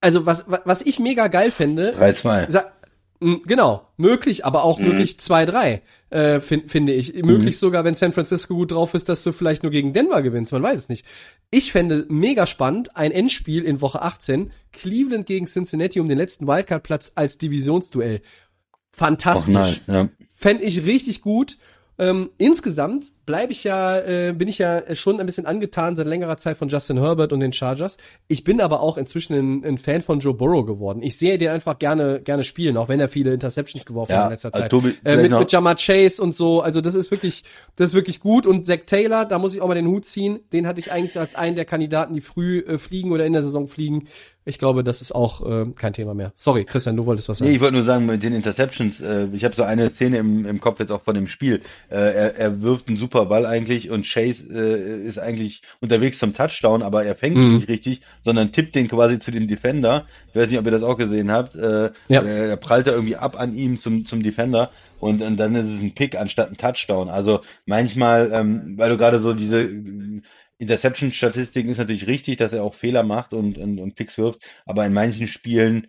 Also 0.00 0.24
was, 0.24 0.44
was 0.46 0.60
was 0.64 0.82
ich 0.82 1.00
mega 1.00 1.26
geil 1.26 1.50
fände, 1.50 1.92
3-2. 1.96 2.70
Genau, 3.20 3.88
möglich, 3.96 4.44
aber 4.44 4.62
auch 4.62 4.78
Mhm. 4.78 4.88
möglich 4.88 5.18
2-3, 5.18 5.82
äh, 6.10 6.38
fin 6.40 6.68
finde 6.68 6.92
ich. 6.92 7.14
Möglich 7.14 7.58
sogar, 7.58 7.82
wenn 7.84 7.96
San 7.96 8.12
Francisco 8.12 8.54
gut 8.54 8.70
drauf 8.70 8.94
ist, 8.94 9.08
dass 9.08 9.24
du 9.24 9.32
vielleicht 9.32 9.64
nur 9.64 9.72
gegen 9.72 9.92
Denver 9.92 10.22
gewinnst, 10.22 10.52
man 10.52 10.62
weiß 10.62 10.78
es 10.78 10.88
nicht. 10.88 11.04
Ich 11.50 11.72
fände 11.72 12.06
mega 12.08 12.46
spannend, 12.46 12.96
ein 12.96 13.10
Endspiel 13.10 13.64
in 13.64 13.80
Woche 13.80 14.02
18, 14.02 14.52
Cleveland 14.72 15.26
gegen 15.26 15.46
Cincinnati 15.46 15.98
um 15.98 16.08
den 16.08 16.18
letzten 16.18 16.46
Wildcard-Platz 16.46 17.12
als 17.16 17.38
Divisionsduell. 17.38 18.20
Och 18.20 18.78
Fantastisch. 18.92 19.52
nein, 19.54 19.76
ja. 19.86 20.08
Fände 20.36 20.62
ich 20.64 20.84
richtig 20.86 21.20
gut. 21.20 21.58
Ähm, 22.00 22.30
insgesamt 22.38 23.12
bleibe 23.26 23.50
ich 23.52 23.64
ja, 23.64 23.98
äh, 23.98 24.32
bin 24.32 24.46
ich 24.46 24.58
ja 24.58 24.94
schon 24.94 25.18
ein 25.18 25.26
bisschen 25.26 25.46
angetan 25.46 25.96
seit 25.96 26.06
längerer 26.06 26.36
Zeit 26.36 26.56
von 26.56 26.68
Justin 26.68 26.98
Herbert 26.98 27.32
und 27.32 27.40
den 27.40 27.52
Chargers. 27.52 27.98
Ich 28.28 28.44
bin 28.44 28.60
aber 28.60 28.80
auch 28.80 28.96
inzwischen 28.96 29.34
ein, 29.34 29.64
ein 29.64 29.78
Fan 29.78 30.02
von 30.02 30.20
Joe 30.20 30.32
Burrow 30.32 30.64
geworden. 30.64 31.02
Ich 31.02 31.18
sehe 31.18 31.38
den 31.38 31.50
einfach 31.50 31.78
gerne, 31.78 32.20
gerne 32.20 32.44
spielen, 32.44 32.76
auch 32.76 32.88
wenn 32.88 33.00
er 33.00 33.08
viele 33.08 33.34
Interceptions 33.34 33.84
geworfen 33.84 34.12
Ja, 34.12 34.18
hat 34.18 34.24
in 34.26 34.30
letzter 34.30 34.54
also 34.54 34.60
Zeit. 34.60 34.70
Tobi, 34.70 34.88
äh, 34.88 34.92
vielleicht 35.02 35.30
mit, 35.30 35.40
mit 35.40 35.52
Jamar 35.52 35.74
Chase 35.74 36.22
und 36.22 36.34
so. 36.34 36.60
Also 36.60 36.80
das 36.80 36.94
ist 36.94 37.10
wirklich, 37.10 37.42
das 37.74 37.88
ist 37.88 37.94
wirklich 37.94 38.20
gut. 38.20 38.46
Und 38.46 38.64
Zach 38.64 38.78
Taylor, 38.86 39.24
da 39.24 39.40
muss 39.40 39.52
ich 39.54 39.60
auch 39.60 39.68
mal 39.68 39.74
den 39.74 39.88
Hut 39.88 40.04
ziehen. 40.04 40.38
Den 40.52 40.68
hatte 40.68 40.78
ich 40.78 40.92
eigentlich 40.92 41.18
als 41.18 41.34
einen 41.34 41.56
der 41.56 41.64
Kandidaten, 41.64 42.14
die 42.14 42.20
früh 42.20 42.60
äh, 42.60 42.78
fliegen 42.78 43.10
oder 43.10 43.26
in 43.26 43.32
der 43.32 43.42
Saison 43.42 43.66
fliegen. 43.66 44.06
Ich 44.44 44.58
glaube, 44.58 44.82
das 44.82 45.02
ist 45.02 45.12
auch 45.14 45.44
äh, 45.46 45.66
kein 45.74 45.92
Thema 45.92 46.14
mehr. 46.14 46.32
Sorry, 46.34 46.64
Christian, 46.64 46.96
du 46.96 47.04
wolltest 47.04 47.28
was 47.28 47.40
Nee, 47.40 47.46
sagen. 47.48 47.54
ich 47.56 47.60
wollte 47.60 47.74
nur 47.74 47.84
sagen, 47.84 48.06
mit 48.06 48.22
den 48.22 48.32
Interceptions, 48.34 48.98
äh, 49.00 49.26
ich 49.34 49.44
habe 49.44 49.54
so 49.54 49.62
eine 49.62 49.90
Szene 49.90 50.16
im, 50.18 50.46
im 50.46 50.58
Kopf 50.60 50.80
jetzt 50.80 50.90
auch 50.90 51.02
von 51.02 51.14
dem 51.14 51.26
Spiel. 51.26 51.60
Äh, 51.90 51.96
er, 51.96 52.36
er 52.36 52.62
wirft 52.62 52.88
einen 52.88 52.96
super 52.96 53.26
Ball 53.26 53.44
eigentlich 53.44 53.90
und 53.90 54.06
Chase 54.06 54.44
äh, 54.50 55.06
ist 55.06 55.18
eigentlich 55.18 55.60
unterwegs 55.80 56.18
zum 56.18 56.32
Touchdown, 56.32 56.82
aber 56.82 57.04
er 57.04 57.14
fängt 57.14 57.36
ihn 57.36 57.48
Mhm. 57.48 57.54
nicht 57.56 57.68
richtig, 57.68 58.00
sondern 58.24 58.50
tippt 58.52 58.74
den 58.74 58.88
quasi 58.88 59.18
zu 59.18 59.30
dem 59.30 59.48
Defender. 59.48 60.06
Ich 60.30 60.34
weiß 60.36 60.48
nicht, 60.48 60.58
ob 60.58 60.64
ihr 60.64 60.70
das 60.70 60.82
auch 60.82 60.96
gesehen 60.96 61.30
habt. 61.30 61.54
Äh, 61.54 61.90
Ja. 62.08 62.22
er, 62.22 62.48
er 62.48 62.56
prallt 62.56 62.86
da 62.86 62.92
irgendwie 62.92 63.16
ab 63.16 63.38
an 63.38 63.54
ihm 63.54 63.78
zum, 63.78 64.06
zum 64.06 64.22
Defender 64.22 64.70
und, 64.98 65.20
und 65.20 65.36
dann 65.36 65.54
ist 65.56 65.66
es 65.66 65.82
ein 65.82 65.94
Pick 65.94 66.16
anstatt 66.18 66.48
ein 66.50 66.56
Touchdown. 66.56 67.10
Also 67.10 67.40
manchmal, 67.66 68.30
ähm, 68.32 68.74
weil 68.78 68.88
du 68.88 68.96
gerade 68.96 69.20
so 69.20 69.34
diese 69.34 69.60
äh, 69.60 70.22
Interception-Statistiken 70.58 71.70
ist 71.70 71.78
natürlich 71.78 72.06
richtig, 72.06 72.36
dass 72.38 72.52
er 72.52 72.64
auch 72.64 72.74
Fehler 72.74 73.02
macht 73.02 73.32
und, 73.32 73.58
und, 73.58 73.78
und 73.78 73.94
Picks 73.94 74.18
wirft, 74.18 74.40
aber 74.66 74.84
in 74.84 74.92
manchen 74.92 75.28
Spielen 75.28 75.88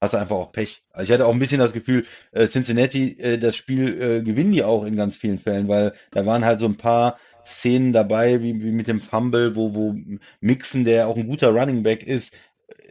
hast 0.00 0.14
du 0.14 0.18
einfach 0.18 0.36
auch 0.36 0.52
Pech. 0.52 0.82
Also 0.92 1.04
ich 1.04 1.12
hatte 1.12 1.26
auch 1.26 1.32
ein 1.32 1.38
bisschen 1.38 1.58
das 1.58 1.72
Gefühl, 1.72 2.06
äh, 2.32 2.46
Cincinnati, 2.46 3.18
äh, 3.18 3.38
das 3.38 3.56
Spiel 3.56 4.00
äh, 4.00 4.22
gewinnen 4.22 4.52
die 4.52 4.64
auch 4.64 4.84
in 4.84 4.96
ganz 4.96 5.16
vielen 5.16 5.38
Fällen, 5.38 5.68
weil 5.68 5.94
da 6.10 6.24
waren 6.24 6.44
halt 6.44 6.60
so 6.60 6.66
ein 6.66 6.76
paar 6.76 7.18
Szenen 7.46 7.92
dabei, 7.92 8.42
wie, 8.42 8.62
wie 8.62 8.70
mit 8.70 8.88
dem 8.88 9.00
Fumble, 9.00 9.56
wo, 9.56 9.74
wo 9.74 9.94
Mixon, 10.40 10.84
der 10.84 11.08
auch 11.08 11.16
ein 11.16 11.26
guter 11.26 11.50
Running 11.50 11.82
Back 11.82 12.02
ist, 12.02 12.32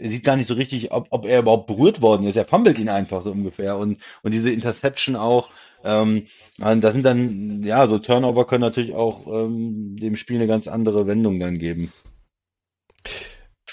sieht 0.02 0.24
gar 0.24 0.36
nicht 0.36 0.48
so 0.48 0.54
richtig, 0.54 0.92
ob, 0.92 1.08
ob 1.10 1.26
er 1.26 1.40
überhaupt 1.40 1.68
berührt 1.68 2.02
worden 2.02 2.28
ist. 2.28 2.36
Er 2.36 2.46
fummelt 2.46 2.80
ihn 2.80 2.90
einfach 2.90 3.24
so 3.24 3.32
ungefähr. 3.32 3.78
Und, 3.78 4.00
und 4.22 4.34
diese 4.34 4.52
Interception 4.52 5.16
auch, 5.16 5.50
ähm, 5.84 6.28
das 6.58 6.94
sind 6.94 7.04
dann, 7.04 7.64
ja, 7.64 7.88
so 7.88 8.00
Turnover 8.00 8.46
können 8.46 8.62
natürlich 8.62 8.94
auch 8.94 9.28
ähm, 9.28 9.98
dem 9.98 10.16
Spiel 10.16 10.38
eine 10.38 10.48
ganz 10.48 10.68
andere 10.68 11.08
Wendung 11.08 11.40
dann 11.40 11.60
geben. 11.60 11.92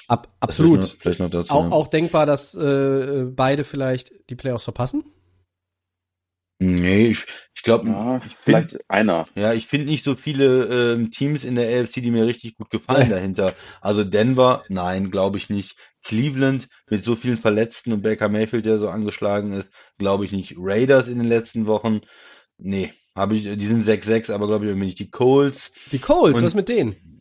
Ab, 0.08 0.28
absolut. 0.40 0.84
Vielleicht 0.84 0.94
noch, 0.94 1.00
vielleicht 1.00 1.20
noch 1.20 1.30
dazu. 1.30 1.52
Auch, 1.52 1.64
ja. 1.64 1.70
auch 1.70 1.86
denkbar, 1.88 2.26
dass 2.26 2.54
äh, 2.54 3.24
beide 3.28 3.64
vielleicht 3.64 4.12
die 4.30 4.36
Playoffs 4.36 4.64
verpassen. 4.64 5.04
Nee, 6.58 7.08
ich, 7.08 7.26
ich 7.54 7.62
glaube, 7.62 7.88
Ja, 7.88 8.16
ich 8.16 8.22
find, 8.22 8.36
vielleicht 8.42 8.90
einer. 8.90 9.26
ja, 9.34 9.52
ich 9.52 9.66
finde 9.66 9.86
nicht 9.86 10.04
so 10.04 10.14
viele 10.14 10.94
ähm, 10.94 11.10
Teams 11.10 11.44
in 11.44 11.54
der 11.54 11.82
AFC, 11.82 11.94
die 11.94 12.10
mir 12.10 12.26
richtig 12.26 12.56
gut 12.56 12.70
gefallen 12.70 13.10
dahinter. 13.10 13.54
Also 13.82 14.04
Denver, 14.04 14.64
nein, 14.68 15.10
glaube 15.10 15.36
ich 15.36 15.50
nicht. 15.50 15.76
Cleveland 16.06 16.68
mit 16.88 17.04
so 17.04 17.16
vielen 17.16 17.38
Verletzten 17.38 17.92
und 17.92 18.02
Baker 18.02 18.28
Mayfield, 18.28 18.64
der 18.64 18.78
so 18.78 18.88
angeschlagen 18.88 19.52
ist, 19.52 19.70
glaube 19.98 20.24
ich 20.24 20.32
nicht. 20.32 20.54
Raiders 20.56 21.08
in 21.08 21.18
den 21.18 21.28
letzten 21.28 21.66
Wochen, 21.66 22.00
nee, 22.58 22.92
habe 23.14 23.34
ich, 23.34 23.42
die 23.44 23.66
sind 23.66 23.84
6-6, 23.84 24.30
aber 24.30 24.46
glaube 24.46 24.64
ich 24.64 24.70
irgendwie 24.70 24.86
nicht. 24.86 24.98
Die 25.00 25.10
Colts, 25.10 25.72
Die 25.90 25.98
Colts, 25.98 26.42
was 26.42 26.54
mit 26.54 26.68
denen? 26.68 27.20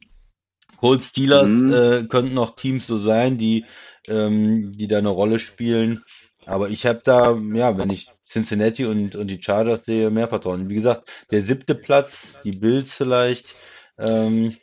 Colts 0.78 1.08
Steelers 1.08 1.50
Mhm. 1.50 1.74
äh, 1.74 2.04
könnten 2.08 2.36
noch 2.36 2.56
Teams 2.56 2.86
so 2.86 3.00
sein, 3.00 3.38
die, 3.38 3.65
ähm, 4.08 4.74
die 4.74 4.88
da 4.88 5.00
eine 5.00 5.10
Rolle 5.10 5.39
spielen. 5.39 6.04
Aber 6.45 6.69
ich 6.69 6.86
habe 6.86 7.02
da, 7.04 7.36
ja, 7.54 7.78
wenn 7.78 7.89
ich 7.89 8.08
Cincinnati 8.30 8.86
und, 8.86 9.15
und 9.15 9.28
die 9.28 9.41
Chargers 9.41 9.86
sehe, 9.86 10.12
mehr 10.12 10.28
Vertrauen. 10.28 10.69
Wie 10.69 10.76
gesagt, 10.76 11.10
der 11.32 11.41
siebte 11.41 11.74
Platz, 11.74 12.38
die 12.43 12.52
Bills 12.52 12.93
vielleicht. 12.93 13.56
Ähm, 13.98 14.58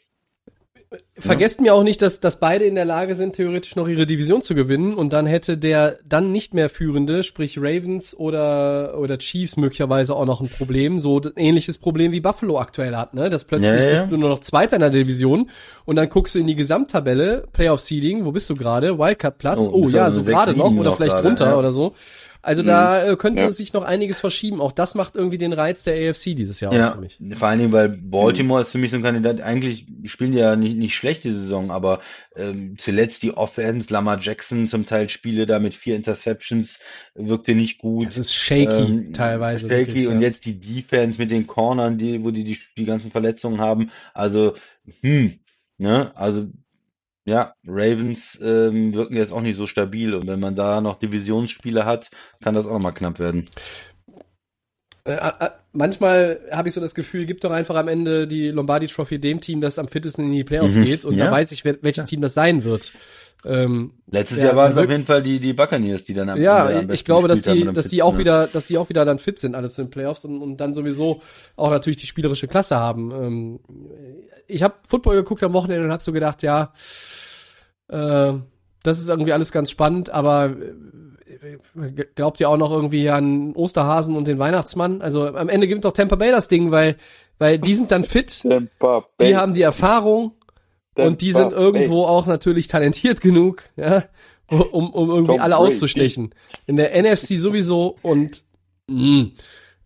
Vergesst 1.22 1.60
mir 1.60 1.74
auch 1.74 1.82
nicht, 1.84 2.02
dass, 2.02 2.20
dass 2.20 2.38
beide 2.40 2.64
in 2.64 2.74
der 2.74 2.84
Lage 2.84 3.14
sind, 3.14 3.34
theoretisch 3.36 3.76
noch 3.76 3.88
ihre 3.88 4.06
Division 4.06 4.42
zu 4.42 4.54
gewinnen 4.54 4.94
und 4.94 5.12
dann 5.12 5.26
hätte 5.26 5.56
der 5.56 5.98
dann 6.08 6.32
nicht 6.32 6.52
mehr 6.54 6.68
führende, 6.68 7.22
sprich 7.22 7.58
Ravens 7.58 8.14
oder, 8.16 8.98
oder 8.98 9.18
Chiefs 9.18 9.56
möglicherweise 9.56 10.14
auch 10.16 10.26
noch 10.26 10.40
ein 10.40 10.48
Problem, 10.48 10.98
so 10.98 11.20
ein 11.20 11.32
ähnliches 11.36 11.78
Problem 11.78 12.12
wie 12.12 12.20
Buffalo 12.20 12.58
aktuell 12.58 12.96
hat, 12.96 13.14
ne? 13.14 13.30
Das 13.30 13.44
plötzlich 13.44 13.68
Ja, 13.70 13.76
ja, 13.76 13.84
ja. 13.84 14.00
bist 14.00 14.12
du 14.12 14.16
nur 14.16 14.28
noch 14.30 14.40
Zweiter 14.40 14.76
in 14.76 14.80
der 14.80 14.90
Division 14.90 15.48
und 15.84 15.96
dann 15.96 16.08
guckst 16.08 16.34
du 16.34 16.38
in 16.40 16.46
die 16.46 16.56
Gesamttabelle, 16.56 17.46
Playoff 17.52 17.80
Seeding, 17.80 18.24
wo 18.24 18.32
bist 18.32 18.50
du 18.50 18.54
gerade? 18.54 18.98
Wildcard 18.98 19.38
Platz? 19.38 19.60
Oh, 19.60 19.70
Oh, 19.84 19.88
ja, 19.88 20.04
also 20.04 20.20
so 20.20 20.24
gerade 20.24 20.56
noch 20.56 20.70
oder 20.72 20.82
noch 20.90 20.96
vielleicht 20.96 21.12
gerade, 21.12 21.22
drunter 21.28 21.46
ja. 21.46 21.56
oder 21.56 21.72
so. 21.72 21.94
Also 22.44 22.64
da 22.64 23.04
äh, 23.06 23.14
könnte 23.16 23.44
Ja. 23.44 23.50
sich 23.52 23.72
noch 23.72 23.84
einiges 23.84 24.18
verschieben. 24.18 24.60
Auch 24.60 24.72
das 24.72 24.96
macht 24.96 25.14
irgendwie 25.14 25.38
den 25.38 25.52
Reiz 25.52 25.84
der 25.84 25.94
AFC 26.10 26.34
dieses 26.34 26.58
Jahr 26.58 26.72
aus 26.72 26.76
ja, 26.78 26.90
für 26.90 27.00
mich. 27.00 27.18
vor 27.38 27.46
allen 27.46 27.60
Dingen, 27.60 27.72
weil 27.72 27.88
Baltimore 27.88 28.62
ist 28.62 28.70
für 28.70 28.78
mich 28.78 28.90
so 28.90 28.96
ein 28.96 29.02
Kandidat. 29.04 29.40
Eigentlich 29.42 29.86
spielen 30.06 30.32
die 30.32 30.38
ja 30.38 30.56
nicht, 30.56 30.76
nicht 30.76 30.96
schlecht 30.96 31.11
die 31.20 31.30
Saison, 31.30 31.70
aber 31.70 32.00
ähm, 32.36 32.76
zuletzt 32.78 33.22
die 33.22 33.36
Offense, 33.36 33.92
Lamar 33.92 34.18
Jackson 34.20 34.68
zum 34.68 34.86
Teil 34.86 35.08
Spiele 35.08 35.46
da 35.46 35.58
mit 35.58 35.74
vier 35.74 35.96
Interceptions, 35.96 36.78
wirkte 37.14 37.54
nicht 37.54 37.78
gut. 37.78 38.08
Es 38.08 38.18
ist 38.18 38.34
shaky 38.34 38.74
Ähm, 38.74 39.12
teilweise. 39.12 39.68
Shaky 39.68 39.86
wirklich, 39.86 40.08
und 40.08 40.20
ja. 40.20 40.28
jetzt 40.28 40.44
die 40.44 40.58
Defense 40.58 41.18
mit 41.18 41.30
den 41.30 41.46
Cornern, 41.46 41.98
die, 41.98 42.22
wo 42.24 42.30
die, 42.30 42.44
die 42.44 42.58
die 42.76 42.84
ganzen 42.84 43.10
Verletzungen 43.10 43.60
haben. 43.60 43.90
Also, 44.14 44.54
hm, 45.02 45.38
ne, 45.78 46.12
also 46.16 46.46
ja, 47.24 47.54
Ravens 47.64 48.38
ähm, 48.42 48.92
wirken 48.94 49.16
jetzt 49.16 49.32
auch 49.32 49.42
nicht 49.42 49.56
so 49.56 49.66
stabil 49.66 50.14
und 50.14 50.26
wenn 50.26 50.40
man 50.40 50.56
da 50.56 50.80
noch 50.80 50.98
Divisionsspiele 50.98 51.84
hat, 51.84 52.10
kann 52.42 52.54
das 52.54 52.66
auch 52.66 52.72
noch 52.72 52.82
mal 52.82 52.92
knapp 52.92 53.20
werden. 53.20 53.44
Äh, 55.04 55.14
äh, 55.14 55.50
manchmal 55.72 56.40
habe 56.52 56.68
ich 56.68 56.74
so 56.74 56.80
das 56.80 56.94
Gefühl, 56.94 57.26
gibt 57.26 57.42
doch 57.44 57.50
einfach 57.50 57.74
am 57.74 57.88
Ende 57.88 58.26
die 58.28 58.48
Lombardi 58.48 58.86
Trophy 58.86 59.18
dem 59.18 59.40
Team, 59.40 59.60
das 59.60 59.78
am 59.78 59.88
fittesten 59.88 60.26
in 60.26 60.32
die 60.32 60.44
Playoffs 60.44 60.76
Mhm, 60.76 60.84
geht 60.84 61.04
und 61.04 61.16
ja. 61.16 61.26
da 61.26 61.32
weiß 61.32 61.50
ich, 61.52 61.64
wer, 61.64 61.76
welches 61.82 62.04
Team 62.04 62.20
das 62.20 62.34
sein 62.34 62.62
wird. 62.64 62.92
Ähm, 63.44 63.94
Letztes 64.08 64.38
Ja, 64.38 64.44
Jahr 64.44 64.56
waren 64.56 64.72
es 64.72 64.78
auf 64.78 64.88
jeden 64.88 65.04
Fall 65.04 65.20
die, 65.20 65.40
die 65.40 65.52
Buccaneers, 65.52 66.04
die 66.04 66.14
dann 66.14 66.28
am 66.28 66.40
ja, 66.40 66.68
am 66.68 66.90
ich 66.90 67.04
glaube, 67.04 67.26
dass 67.26 67.42
die, 67.42 67.64
dass 67.72 67.88
die 67.88 68.00
auch 68.02 68.16
wieder, 68.16 68.46
dass 68.46 68.68
die 68.68 68.78
auch 68.78 68.88
wieder 68.88 69.04
dann 69.04 69.18
fit 69.18 69.40
sind, 69.40 69.56
alles 69.56 69.76
in 69.78 69.86
den 69.86 69.90
Playoffs 69.90 70.24
und, 70.24 70.40
und 70.40 70.58
dann 70.58 70.74
sowieso 70.74 71.20
auch 71.56 71.70
natürlich 71.70 71.96
die 71.96 72.06
spielerische 72.06 72.46
Klasse 72.46 72.76
haben. 72.76 73.10
Ähm, 73.10 73.60
ich 74.46 74.62
habe 74.62 74.74
Football 74.88 75.16
geguckt 75.16 75.42
am 75.42 75.52
Wochenende 75.54 75.84
und 75.84 75.90
habe 75.90 76.02
so 76.02 76.12
gedacht, 76.12 76.44
ja, 76.44 76.72
äh, 77.88 78.34
das 78.84 78.98
ist 78.98 79.08
irgendwie 79.08 79.32
alles 79.32 79.50
ganz 79.52 79.70
spannend, 79.70 80.10
aber 80.10 80.50
äh, 80.50 80.72
glaubt 82.14 82.40
ihr 82.40 82.48
auch 82.48 82.56
noch 82.56 82.70
irgendwie 82.70 83.08
an 83.10 83.54
Osterhasen 83.54 84.16
und 84.16 84.26
den 84.26 84.38
Weihnachtsmann? 84.38 85.02
Also 85.02 85.26
am 85.26 85.48
Ende 85.48 85.66
gibt 85.66 85.84
doch 85.84 85.92
Tampa 85.92 86.16
Bay 86.16 86.30
das 86.30 86.48
Ding, 86.48 86.70
weil, 86.70 86.96
weil 87.38 87.58
die 87.58 87.74
sind 87.74 87.90
dann 87.90 88.04
fit, 88.04 88.42
Tampa 88.42 89.06
die 89.20 89.24
Bay, 89.24 89.32
haben 89.32 89.54
die 89.54 89.62
Erfahrung 89.62 90.32
und 90.94 91.20
die 91.20 91.32
Tampa 91.32 91.50
sind 91.50 91.58
irgendwo 91.58 92.04
auch 92.04 92.26
natürlich 92.26 92.66
talentiert 92.66 93.20
genug, 93.20 93.64
ja, 93.76 94.04
um, 94.48 94.90
um 94.90 95.10
irgendwie 95.10 95.32
Tom 95.32 95.40
alle 95.40 95.56
Brady. 95.56 95.66
auszustechen. 95.66 96.34
In 96.66 96.76
der 96.76 97.00
NFC 97.00 97.38
sowieso 97.38 97.96
und 98.02 98.44
mh, 98.88 99.30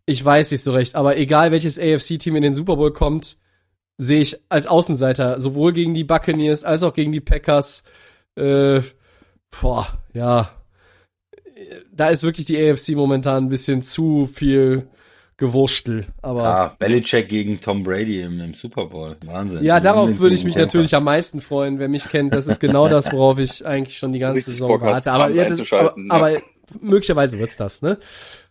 ich 0.05 0.25
weiß 0.25 0.51
nicht 0.51 0.63
so 0.63 0.73
recht, 0.73 0.95
aber 0.95 1.17
egal 1.17 1.53
welches 1.53 1.79
AFC-Team 1.79 2.37
in 2.37 2.43
den 2.43 2.55
Super 2.55 2.77
Bowl 2.77 2.93
kommt, 2.93 3.39
sehe 3.99 4.21
ich 4.21 4.39
als 4.49 4.67
Außenseiter 4.67 5.41
sowohl 5.41 5.73
gegen 5.73 5.95
die 5.95 6.05
Buccaneers 6.05 6.65
als 6.65 6.83
auch 6.83 6.93
gegen 6.93 7.13
die 7.13 7.21
Packers. 7.21 7.83
Äh, 8.37 8.83
boah, 9.61 9.87
ja, 10.13 10.51
da 11.97 12.09
ist 12.09 12.23
wirklich 12.23 12.47
die 12.47 12.59
AFC 12.59 12.91
momentan 12.91 13.45
ein 13.45 13.49
bisschen 13.49 13.83
zu 13.83 14.27
viel 14.27 14.89
Gewurstel. 15.39 16.07
Aber 16.23 16.43
Ja, 16.43 16.77
Belichick 16.79 17.29
gegen 17.29 17.61
Tom 17.61 17.85
Brady 17.85 18.23
im, 18.23 18.41
im 18.41 18.55
Super 18.55 18.87
Bowl. 18.87 19.17
Wahnsinn. 19.25 19.63
ja, 19.63 19.81
darauf 19.81 20.19
würde 20.19 20.35
ich 20.35 20.45
mich 20.45 20.57
natürlich 20.57 20.95
am 20.95 21.05
meisten 21.05 21.41
freuen. 21.41 21.79
Wer 21.79 21.89
mich 21.89 22.09
kennt, 22.09 22.35
das 22.35 22.47
ist 22.47 22.59
genau 22.59 22.89
das, 22.89 23.13
worauf 23.13 23.39
ich 23.39 23.67
eigentlich 23.67 23.99
schon 23.99 24.13
die 24.13 24.19
ganze 24.19 24.37
Richtig 24.37 24.55
Saison 24.55 24.69
Bock 24.69 24.83
warte. 24.83 25.13
Aber, 25.13 25.31
ja, 25.31 25.47
das, 25.49 25.61
aber, 25.73 25.95
ja. 25.97 26.05
aber 26.09 26.43
möglicherweise 26.81 27.39
wird's 27.39 27.57
das, 27.57 27.83
ne? 27.83 27.99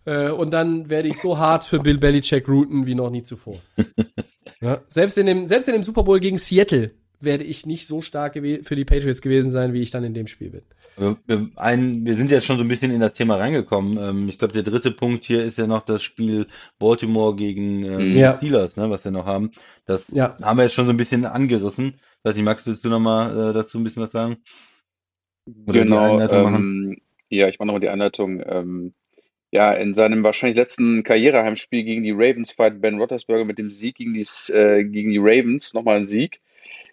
Äh, 0.05 0.29
Und 0.29 0.51
dann 0.53 0.89
werde 0.89 1.07
ich 1.07 1.19
so 1.19 1.39
hart 1.39 1.63
für 1.63 1.79
Bill 1.79 1.97
Belichick 1.97 2.47
routen 2.47 2.85
wie 2.85 2.93
noch 2.93 3.09
nie 3.09 3.23
zuvor. 3.23 3.55
ja, 4.61 4.81
selbst 4.89 5.17
in 5.17 5.25
dem, 5.25 5.47
selbst 5.47 5.67
in 5.67 5.73
dem 5.73 5.83
Super 5.83 6.03
Bowl 6.03 6.19
gegen 6.19 6.37
Seattle 6.37 6.91
werde 7.19 7.43
ich 7.43 7.65
nicht 7.65 7.87
so 7.87 8.01
stark 8.01 8.33
für 8.33 8.75
die 8.75 8.85
Patriots 8.85 9.21
gewesen 9.21 9.51
sein, 9.51 9.73
wie 9.73 9.81
ich 9.81 9.91
dann 9.91 10.03
in 10.03 10.13
dem 10.13 10.27
Spiel 10.27 10.49
bin. 10.49 10.61
Wir, 10.97 11.17
wir, 11.25 11.49
ein, 11.55 12.05
wir 12.05 12.15
sind 12.15 12.31
jetzt 12.31 12.45
schon 12.45 12.57
so 12.57 12.63
ein 12.63 12.67
bisschen 12.67 12.91
in 12.91 13.01
das 13.01 13.13
Thema 13.13 13.37
reingekommen. 13.37 13.97
Ähm, 13.97 14.29
ich 14.29 14.37
glaube, 14.37 14.53
der 14.53 14.63
dritte 14.63 14.91
Punkt 14.91 15.25
hier 15.25 15.43
ist 15.43 15.57
ja 15.57 15.67
noch 15.67 15.85
das 15.85 16.03
Spiel 16.03 16.47
Baltimore 16.79 17.35
gegen 17.35 17.81
Mhm. 17.81 18.17
Ja. 18.17 18.37
Steelers, 18.37 18.75
ne, 18.77 18.89
was 18.89 19.03
wir 19.03 19.11
noch 19.11 19.25
haben. 19.25 19.51
Das 19.85 20.05
Ja. 20.11 20.37
haben 20.41 20.57
wir 20.57 20.63
jetzt 20.63 20.73
schon 20.73 20.85
so 20.85 20.91
ein 20.91 20.97
bisschen 20.97 21.25
angerissen. 21.25 21.99
Weiß 22.23 22.35
nicht, 22.35 22.45
Max, 22.45 22.65
willst 22.65 22.83
du 22.85 22.89
noch 22.89 22.99
mal 22.99 23.49
äh, 23.49 23.53
dazu 23.53 23.77
ein 23.77 23.83
bisschen 23.83 24.03
was 24.03 24.11
sagen? 24.11 24.37
Oder 25.67 25.83
Genau, 25.83 26.17
Einleitung 26.17 26.55
ähm, 26.55 26.97
ja, 27.29 27.47
ich 27.49 27.59
mache 27.59 27.67
nochmal 27.67 27.81
die 27.81 27.89
Einleitung. 27.89 28.41
Ähm, 28.45 28.93
ja, 29.51 29.73
in 29.73 29.93
seinem 29.93 30.23
wahrscheinlich 30.23 30.57
letzten 30.57 31.03
Karriereheimspiel 31.03 31.83
gegen 31.83 32.03
die 32.03 32.11
Ravens 32.11 32.51
feiert 32.51 32.81
Ben 32.81 32.99
Roethlisberger 32.99 33.45
mit 33.45 33.57
dem 33.57 33.71
Sieg 33.71 33.95
gegen 33.95 34.13
die, 34.13 34.25
äh, 34.51 34.83
gegen 34.83 35.11
die 35.11 35.19
Ravens 35.19 35.73
nochmal 35.73 35.97
einen 35.97 36.07
Sieg. 36.07 36.41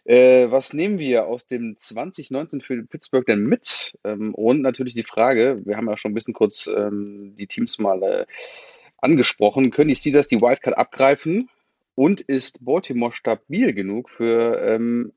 Äh, 0.04 0.50
was 0.50 0.72
nehmen 0.72 0.98
wir 0.98 1.26
aus 1.26 1.46
dem 1.46 1.76
2019 1.78 2.60
für 2.60 2.82
Pittsburgh 2.84 3.24
denn 3.24 3.44
mit? 3.44 3.96
Ähm, 4.04 4.34
und 4.34 4.60
natürlich 4.60 4.94
die 4.94 5.04
Frage, 5.04 5.62
wir 5.64 5.76
haben 5.76 5.88
ja 5.88 5.96
schon 5.96 6.10
ein 6.10 6.14
bisschen 6.14 6.34
kurz 6.34 6.66
ähm, 6.66 7.34
die 7.36 7.46
Teams 7.46 7.78
mal 7.78 8.02
äh, 8.02 8.26
angesprochen, 8.98 9.70
können 9.70 9.88
die 9.88 9.96
Steelers 9.96 10.26
die 10.26 10.40
Wildcard 10.40 10.76
abgreifen? 10.76 11.48
Und 11.94 12.22
ist 12.22 12.64
Baltimore 12.64 13.12
stabil 13.12 13.74
genug 13.74 14.08
für 14.08 14.58
ähm, 14.62 15.12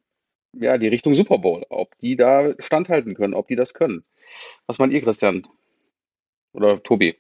ja, 0.51 0.77
die 0.77 0.89
Richtung 0.89 1.15
Super 1.15 1.38
Bowl? 1.38 1.65
Ob 1.69 1.97
die 1.99 2.17
da 2.17 2.53
standhalten 2.59 3.15
können, 3.15 3.33
ob 3.33 3.47
die 3.47 3.55
das 3.55 3.73
können? 3.73 4.03
Was 4.67 4.77
meint 4.77 4.91
ihr, 4.91 5.01
Christian? 5.01 5.47
Oder 6.51 6.83
Tobi? 6.83 7.15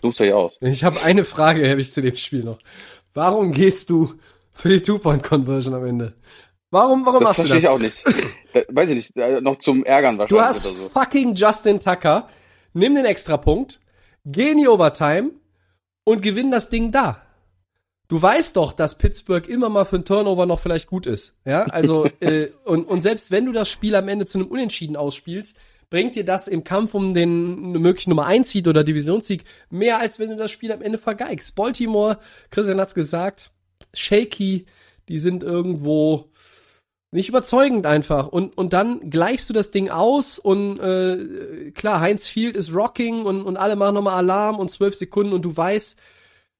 Such's 0.00 0.20
euch 0.20 0.32
aus. 0.32 0.58
Ich 0.62 0.84
habe 0.84 1.02
eine 1.02 1.24
Frage, 1.24 1.68
habe 1.68 1.80
ich 1.80 1.92
zu 1.92 2.02
dem 2.02 2.16
Spiel 2.16 2.42
noch. 2.42 2.58
Warum 3.12 3.52
gehst 3.52 3.90
du 3.90 4.14
für 4.52 4.68
die 4.68 4.82
Two-Point-Conversion 4.82 5.74
am 5.74 5.84
Ende? 5.84 6.14
Warum, 6.70 7.06
warum 7.06 7.20
Das 7.20 7.38
machst 7.38 7.38
du 7.38 7.42
verstehe 7.54 7.56
das? 7.56 7.64
ich 7.64 7.68
auch 7.68 7.78
nicht. 7.78 8.04
Da, 8.52 8.60
weiß 8.68 8.90
ich 8.90 8.96
nicht. 8.96 9.16
äh, 9.16 9.40
Noch 9.40 9.56
zum 9.58 9.84
Ärgern 9.84 10.18
wahrscheinlich 10.18 10.28
Du 10.28 10.40
hast 10.46 10.66
oder 10.66 10.74
so. 10.76 10.88
fucking 10.90 11.34
Justin 11.34 11.80
Tucker, 11.80 12.28
nimm 12.74 12.94
den 12.94 13.04
Extrapunkt, 13.06 13.80
geh 14.26 14.50
in 14.50 14.58
die 14.58 14.68
Overtime 14.68 15.30
und 16.04 16.20
gewinn 16.22 16.50
das 16.50 16.68
Ding 16.68 16.90
da. 16.92 17.22
Du 18.08 18.20
weißt 18.20 18.56
doch, 18.56 18.72
dass 18.72 18.96
Pittsburgh 18.96 19.46
immer 19.48 19.68
mal 19.68 19.84
für 19.84 19.96
einen 19.96 20.04
Turnover 20.06 20.46
noch 20.46 20.58
vielleicht 20.60 20.88
gut 20.88 21.06
ist. 21.06 21.36
Ja, 21.44 21.64
also, 21.64 22.06
äh, 22.20 22.48
und, 22.64 22.84
und 22.86 23.02
selbst 23.02 23.30
wenn 23.30 23.44
du 23.46 23.52
das 23.52 23.70
Spiel 23.70 23.94
am 23.94 24.08
Ende 24.08 24.24
zu 24.26 24.38
einem 24.38 24.48
Unentschieden 24.48 24.96
ausspielst, 24.96 25.56
bringt 25.90 26.16
dir 26.16 26.24
das 26.24 26.48
im 26.48 26.64
Kampf 26.64 26.94
um 26.94 27.12
den 27.14 27.72
möglichen 27.72 28.10
Nummer 28.10 28.26
1 28.26 28.50
Seed 28.50 28.68
oder 28.68 28.84
Divisionssieg 28.84 29.44
mehr, 29.70 29.98
als 29.98 30.18
wenn 30.18 30.28
du 30.30 30.36
das 30.36 30.50
Spiel 30.50 30.70
am 30.72 30.82
Ende 30.82 30.98
vergeigst. 30.98 31.54
Baltimore, 31.54 32.18
Christian 32.50 32.78
hat's 32.80 32.94
gesagt, 32.94 33.50
shaky, 33.94 34.66
die 35.08 35.18
sind 35.18 35.42
irgendwo 35.42 36.30
nicht 37.10 37.28
überzeugend 37.28 37.86
einfach. 37.86 38.28
Und, 38.28 38.56
und 38.58 38.72
dann 38.72 39.10
gleichst 39.10 39.48
du 39.48 39.54
das 39.54 39.70
Ding 39.70 39.88
aus 39.88 40.38
und 40.38 40.78
äh, 40.78 41.70
klar, 41.70 42.00
Heinz 42.00 42.28
Field 42.28 42.54
ist 42.56 42.74
rocking 42.74 43.24
und, 43.24 43.42
und 43.42 43.56
alle 43.56 43.76
machen 43.76 43.94
nochmal 43.94 44.14
Alarm 44.14 44.58
und 44.58 44.70
zwölf 44.70 44.94
Sekunden 44.94 45.32
und 45.32 45.42
du 45.42 45.56
weißt, 45.56 45.98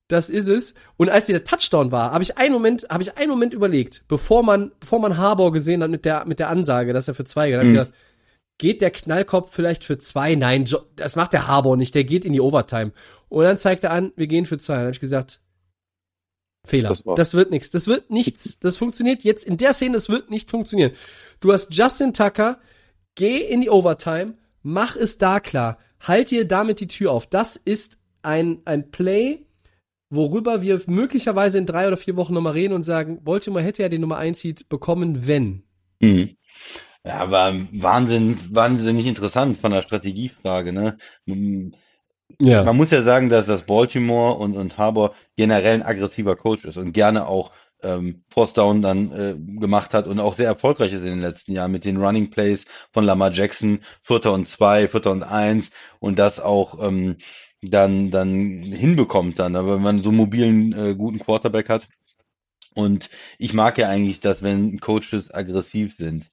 das 0.09 0.31
ist 0.31 0.49
es. 0.49 0.75
Und 0.97 1.11
als 1.11 1.27
der 1.27 1.45
Touchdown 1.45 1.93
war, 1.93 2.13
habe 2.13 2.23
ich 2.23 2.39
einen 2.39 2.55
Moment, 2.55 2.87
habe 2.89 3.03
ich 3.03 3.19
einen 3.19 3.31
Moment 3.31 3.53
überlegt, 3.53 4.03
bevor 4.09 4.43
man, 4.43 4.73
bevor 4.81 5.01
man 5.01 5.19
Harbour 5.19 5.53
gesehen 5.53 5.83
hat 5.83 5.91
mit 5.91 6.07
der, 6.07 6.27
mit 6.27 6.39
der 6.39 6.49
Ansage, 6.49 6.95
dass 6.95 7.09
er 7.09 7.15
für 7.15 7.25
zwei 7.25 7.51
geht, 7.51 7.63
Mhm. 7.63 7.73
gedacht, 7.75 7.93
geht 8.57 8.81
der 8.81 8.91
Knallkopf 8.91 9.51
vielleicht 9.53 9.85
für 9.85 9.99
zwei? 9.99 10.35
Nein, 10.35 10.67
das 10.97 11.15
macht 11.15 11.35
der 11.35 11.47
Harbour 11.47 11.77
nicht, 11.77 11.95
der 11.95 12.05
geht 12.05 12.25
in 12.25 12.33
die 12.33 12.41
Overtime. 12.41 12.93
Und 13.29 13.45
dann 13.45 13.59
zeigt 13.59 13.85
er 13.85 13.91
an, 13.93 14.13
wir 14.17 14.27
gehen 14.27 14.47
für 14.47 14.57
zwei. 14.57 14.75
Dann 14.75 14.83
habe 14.85 14.93
ich 14.93 15.01
gesagt, 15.01 15.41
Fehler. 16.69 16.91
Das 16.91 17.03
Das, 17.17 17.35
wird 17.35 17.51
nichts. 17.51 17.71
Das 17.71 17.87
wird 17.87 18.11
nichts. 18.11 18.59
Das 18.61 18.77
funktioniert 18.77 19.25
jetzt 19.25 19.45
in 19.45 19.57
der 19.57 19.73
Szene, 19.73 19.95
das 19.95 20.09
wird 20.09 20.31
nicht 20.31 20.51
funktionieren. 20.51 20.93
Du 21.41 21.53
hast 21.53 21.75
Justin 21.75 22.13
Tucker, 22.13 22.59
geh 23.15 23.39
in 23.39 23.61
die 23.61 23.71
Overtime, 23.71 24.35
mach 24.63 24.97
es 24.97 25.19
da 25.19 25.41
klar. 25.41 25.79
Halt 26.01 26.31
dir 26.31 26.47
damit 26.47 26.81
die 26.81 26.89
Tür 26.89 27.13
auf. 27.13 27.27
Das 27.27 27.57
ist 27.57 27.99
ein, 28.23 28.61
ein 28.65 28.91
Play, 28.91 29.47
worüber 30.11 30.63
wir 30.63 30.81
möglicherweise 30.87 31.59
in 31.59 31.67
drei 31.67 31.87
oder 31.87 31.97
vier 31.97 32.17
Wochen 32.17 32.35
nochmal 32.35 32.53
reden 32.53 32.75
und 32.75 32.83
sagen, 32.83 33.25
Baltimore 33.25 33.65
hätte 33.65 33.83
ja 33.83 33.89
den 33.89 34.01
Nummer 34.01 34.19
1 34.19 34.41
Seed 34.41 34.69
bekommen, 34.69 35.27
wenn. 35.27 35.65
Mhm. 36.01 36.37
Ja, 37.05 37.31
war 37.31 37.55
Wahnsinn, 37.73 38.39
wahnsinnig 38.51 39.07
interessant 39.07 39.59
von 39.59 39.71
der 39.73 39.83
Strategiefrage, 39.83 40.73
ne? 40.73 40.99
Ja. 42.41 42.63
Man 42.63 42.77
muss 42.77 42.91
ja 42.91 43.03
sagen, 43.03 43.29
dass 43.31 43.47
das 43.47 43.63
Baltimore 43.65 44.35
und, 44.35 44.57
und 44.57 44.79
Harbour 44.79 45.15
generell 45.37 45.75
ein 45.75 45.83
aggressiver 45.83 46.37
Coach 46.37 46.65
ist 46.65 46.77
und 46.77 46.93
gerne 46.93 47.27
auch 47.27 47.51
ähm, 47.83 48.23
Force 48.29 48.53
Down 48.55 48.83
dann 48.83 49.13
äh, 49.13 49.35
gemacht 49.61 49.95
hat 49.95 50.07
und 50.07 50.21
auch 50.21 50.35
sehr 50.35 50.47
erfolgreich 50.47 50.93
ist 50.93 51.01
in 51.01 51.07
den 51.07 51.21
letzten 51.21 51.53
Jahren 51.53 51.73
mit 51.73 51.85
den 51.85 51.97
Running 51.97 52.31
Plays 52.31 52.65
von 52.93 53.05
Lamar 53.05 53.33
Jackson, 53.33 53.81
Vierter 54.03 54.33
und 54.33 54.49
zwei, 54.49 54.89
Vierter 54.89 55.11
und 55.13 55.23
eins 55.23 55.71
und 56.01 56.19
das 56.19 56.41
auch 56.41 56.83
ähm, 56.83 57.17
dann 57.61 58.11
dann 58.11 58.59
hinbekommt 58.59 59.39
dann, 59.39 59.57
aber 59.57 59.75
wenn 59.77 59.83
man 59.83 60.03
so 60.03 60.11
einen 60.11 60.19
mobilen 60.19 60.73
äh, 60.73 60.95
guten 60.95 61.19
Quarterback 61.19 61.69
hat 61.69 61.89
und 62.75 63.11
ich 63.39 63.53
mag 63.53 63.79
ja 63.79 63.89
eigentlich, 63.89 64.21
dass 64.21 64.43
wenn 64.43 64.79
Coaches 64.79 65.33
aggressiv 65.33 65.97
sind. 65.97 66.31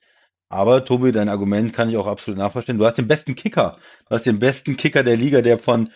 Aber 0.50 0.86
Tobi, 0.86 1.12
dein 1.12 1.30
Argument 1.30 1.74
kann 1.74 1.90
ich 1.90 1.98
auch 1.98 2.08
absolut 2.08 2.38
nachvollziehen. 2.38 2.78
Du 2.78 2.86
hast 2.86 2.98
den 2.98 3.08
besten 3.08 3.36
Kicker. 3.36 3.78
Du 4.08 4.16
hast 4.16 4.26
den 4.26 4.40
besten 4.40 4.78
Kicker 4.78 5.04
der 5.04 5.18
Liga, 5.18 5.42
der 5.42 5.58
von 5.60 5.90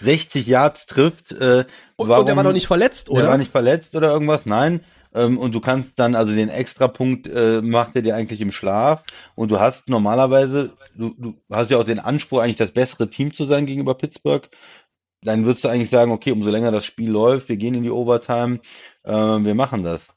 60 0.00 0.46
Yards 0.46 0.86
trifft. 0.86 1.32
Äh, 1.32 1.64
Und, 1.96 2.08
warum, 2.08 2.20
und 2.20 2.26
der 2.26 2.36
war 2.36 2.44
doch 2.44 2.52
nicht 2.52 2.66
verletzt, 2.66 3.08
Der 3.08 3.16
war 3.16 3.24
oder? 3.24 3.38
nicht 3.38 3.52
verletzt 3.52 3.94
oder 3.94 4.10
irgendwas? 4.12 4.46
Nein. 4.46 4.84
Ähm, 5.14 5.38
und 5.38 5.54
du 5.54 5.60
kannst 5.60 5.92
dann, 5.96 6.14
also 6.16 6.34
den 6.34 6.48
Extrapunkt 6.48 7.28
äh, 7.28 7.60
macht 7.62 7.94
er 7.96 8.02
dir 8.02 8.16
eigentlich 8.16 8.40
im 8.40 8.50
Schlaf. 8.52 9.04
Und 9.36 9.50
du 9.50 9.60
hast 9.60 9.88
normalerweise, 9.88 10.72
du, 10.96 11.14
du 11.16 11.34
hast 11.50 11.70
ja 11.70 11.78
auch 11.78 11.84
den 11.84 12.00
Anspruch, 12.00 12.40
eigentlich 12.40 12.56
das 12.56 12.72
bessere 12.72 13.08
Team 13.10 13.32
zu 13.32 13.44
sein 13.44 13.66
gegenüber 13.66 13.94
Pittsburgh. 13.94 14.48
Dann 15.22 15.46
würdest 15.46 15.64
du 15.64 15.68
eigentlich 15.68 15.90
sagen, 15.90 16.12
okay, 16.12 16.32
umso 16.32 16.50
länger 16.50 16.70
das 16.70 16.84
Spiel 16.84 17.10
läuft, 17.10 17.48
wir 17.48 17.56
gehen 17.56 17.74
in 17.74 17.82
die 17.82 17.90
Overtime, 17.90 18.60
äh, 19.04 19.12
wir 19.12 19.54
machen 19.54 19.82
das. 19.82 20.13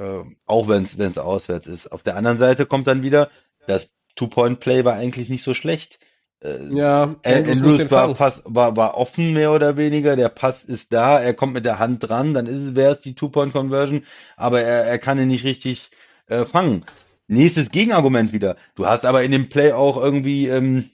Äh, 0.00 0.24
auch 0.46 0.66
wenn 0.68 0.84
es 0.84 1.18
auswärts 1.18 1.66
ist. 1.66 1.92
Auf 1.92 2.02
der 2.02 2.16
anderen 2.16 2.38
Seite 2.38 2.64
kommt 2.64 2.86
dann 2.86 3.02
wieder, 3.02 3.28
das 3.66 3.90
Two-Point-Play 4.16 4.84
war 4.86 4.94
eigentlich 4.94 5.28
nicht 5.28 5.44
so 5.44 5.52
schlecht. 5.52 5.98
Äh, 6.42 6.74
Ja, 6.74 7.16
Andrews 7.22 7.90
war, 7.90 8.16
fast, 8.16 8.42
war, 8.46 8.76
war 8.76 8.96
offen 8.96 9.34
mehr 9.34 9.52
oder 9.52 9.76
weniger, 9.76 10.16
der 10.16 10.30
Pass 10.30 10.64
ist 10.64 10.92
da, 10.94 11.20
er 11.20 11.34
kommt 11.34 11.52
mit 11.52 11.66
der 11.66 11.78
Hand 11.78 12.08
dran, 12.08 12.32
dann 12.32 12.46
ist 12.46 12.56
es, 12.56 12.74
wäre 12.74 12.94
es 12.94 13.02
die 13.02 13.14
Two-Point-Conversion, 13.14 14.04
aber 14.38 14.62
er, 14.62 14.86
er 14.86 14.98
kann 14.98 15.18
ihn 15.18 15.28
nicht 15.28 15.44
richtig 15.44 15.90
äh, 16.28 16.46
fangen. 16.46 16.86
Nächstes 17.28 17.70
Gegenargument 17.70 18.32
wieder. 18.32 18.56
Du 18.76 18.86
hast 18.86 19.04
aber 19.04 19.22
in 19.22 19.32
dem 19.32 19.50
Play 19.50 19.72
auch 19.72 20.02
irgendwie 20.02 20.48
ähm, 20.48 20.90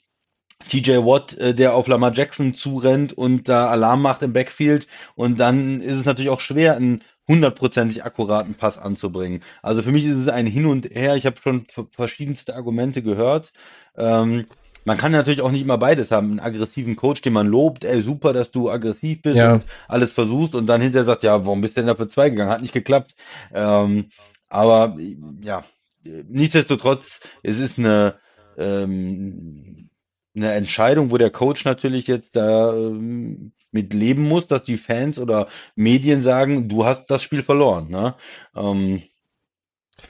TJ 0.68 0.98
Watt, 1.04 1.34
äh, 1.34 1.54
der 1.54 1.74
auf 1.74 1.86
Lamar 1.86 2.12
Jackson 2.12 2.54
zurennt 2.54 3.12
und 3.12 3.48
da 3.48 3.68
Alarm 3.68 4.02
macht 4.02 4.22
im 4.22 4.32
Backfield 4.32 4.86
und 5.14 5.38
dann 5.38 5.80
ist 5.80 5.94
es 5.94 6.04
natürlich 6.04 6.30
auch 6.30 6.40
schwer, 6.40 6.76
einen 6.76 7.02
hundertprozentig 7.28 8.04
akkuraten 8.04 8.54
Pass 8.54 8.78
anzubringen. 8.78 9.42
Also 9.62 9.82
für 9.82 9.92
mich 9.92 10.04
ist 10.04 10.16
es 10.16 10.28
ein 10.28 10.46
Hin 10.46 10.66
und 10.66 10.86
Her. 10.86 11.16
Ich 11.16 11.26
habe 11.26 11.40
schon 11.40 11.66
verschiedenste 11.90 12.54
Argumente 12.54 13.02
gehört. 13.02 13.52
Ähm, 13.96 14.46
man 14.84 14.96
kann 14.96 15.10
natürlich 15.10 15.40
auch 15.40 15.50
nicht 15.50 15.62
immer 15.62 15.78
beides 15.78 16.12
haben. 16.12 16.30
Einen 16.30 16.40
aggressiven 16.40 16.94
Coach, 16.94 17.20
den 17.22 17.32
man 17.32 17.48
lobt, 17.48 17.84
ey, 17.84 18.00
super, 18.02 18.32
dass 18.32 18.52
du 18.52 18.70
aggressiv 18.70 19.22
bist 19.22 19.36
Ja. 19.36 19.54
und 19.54 19.64
alles 19.88 20.12
versuchst 20.12 20.54
und 20.54 20.68
dann 20.68 20.80
hinterher 20.80 21.04
sagt, 21.04 21.24
ja, 21.24 21.44
warum 21.44 21.60
bist 21.60 21.76
du 21.76 21.80
denn 21.80 21.88
da 21.88 21.96
für 21.96 22.08
zwei 22.08 22.30
gegangen? 22.30 22.50
Hat 22.52 22.62
nicht 22.62 22.72
geklappt. 22.72 23.16
Ähm, 23.52 24.10
aber 24.48 24.96
ja, 25.42 25.64
nichtsdestotrotz, 26.04 27.20
es 27.42 27.58
ist 27.58 27.78
eine, 27.78 28.14
ähm, 28.56 29.88
eine 30.36 30.52
Entscheidung, 30.52 31.10
wo 31.10 31.16
der 31.16 31.30
Coach 31.30 31.64
natürlich 31.64 32.06
jetzt 32.06 32.36
da 32.36 32.72
ähm, 32.74 33.52
mit 33.72 33.92
leben 33.94 34.22
muss, 34.22 34.46
dass 34.46 34.64
die 34.64 34.76
Fans 34.78 35.18
oder 35.18 35.48
Medien 35.74 36.22
sagen, 36.22 36.68
du 36.68 36.84
hast 36.84 37.06
das 37.08 37.22
Spiel 37.22 37.42
verloren. 37.42 37.88
Ne? 37.90 38.14
Ähm, 38.54 39.02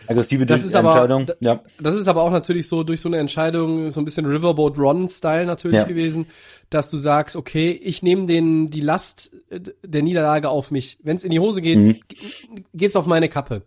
aggressive 0.09 0.47
Das 0.47 0.65
ist 0.65 0.75
aber- 0.75 0.91
Entscheidung. 0.93 1.27
da- 1.27 1.35
ja. 1.41 1.63
Das 1.81 1.95
ist 1.95 2.09
aber 2.09 2.23
auch 2.23 2.31
natürlich 2.31 2.67
so 2.69 2.83
durch 2.83 3.01
so 3.01 3.09
eine 3.09 3.19
Entscheidung 3.19 3.89
so 3.91 4.01
ein 4.01 4.05
bisschen 4.05 4.27
Riverboat 4.27 4.79
Ron-Style 4.79 5.47
natürlich 5.47 5.77
Ja. 5.79 5.85
gewesen, 5.85 6.27
dass 6.71 6.91
du 6.91 6.97
sagst, 6.97 7.37
okay, 7.37 7.71
ich 7.71 8.03
nehme 8.03 8.27
den 8.27 8.69
die 8.71 8.81
Last 8.81 9.33
äh, 9.51 9.61
der 9.85 10.03
Niederlage 10.03 10.49
auf 10.49 10.71
mich. 10.73 10.99
Wenn 11.03 11.17
es 11.17 11.25
in 11.25 11.31
die 11.31 11.41
Hose 11.41 11.63
geht, 11.63 11.79
Mhm. 11.79 12.01
ge- 12.09 12.19
geht's 12.75 12.97
auf 12.97 13.07
meine 13.07 13.29
Kappe. 13.29 13.63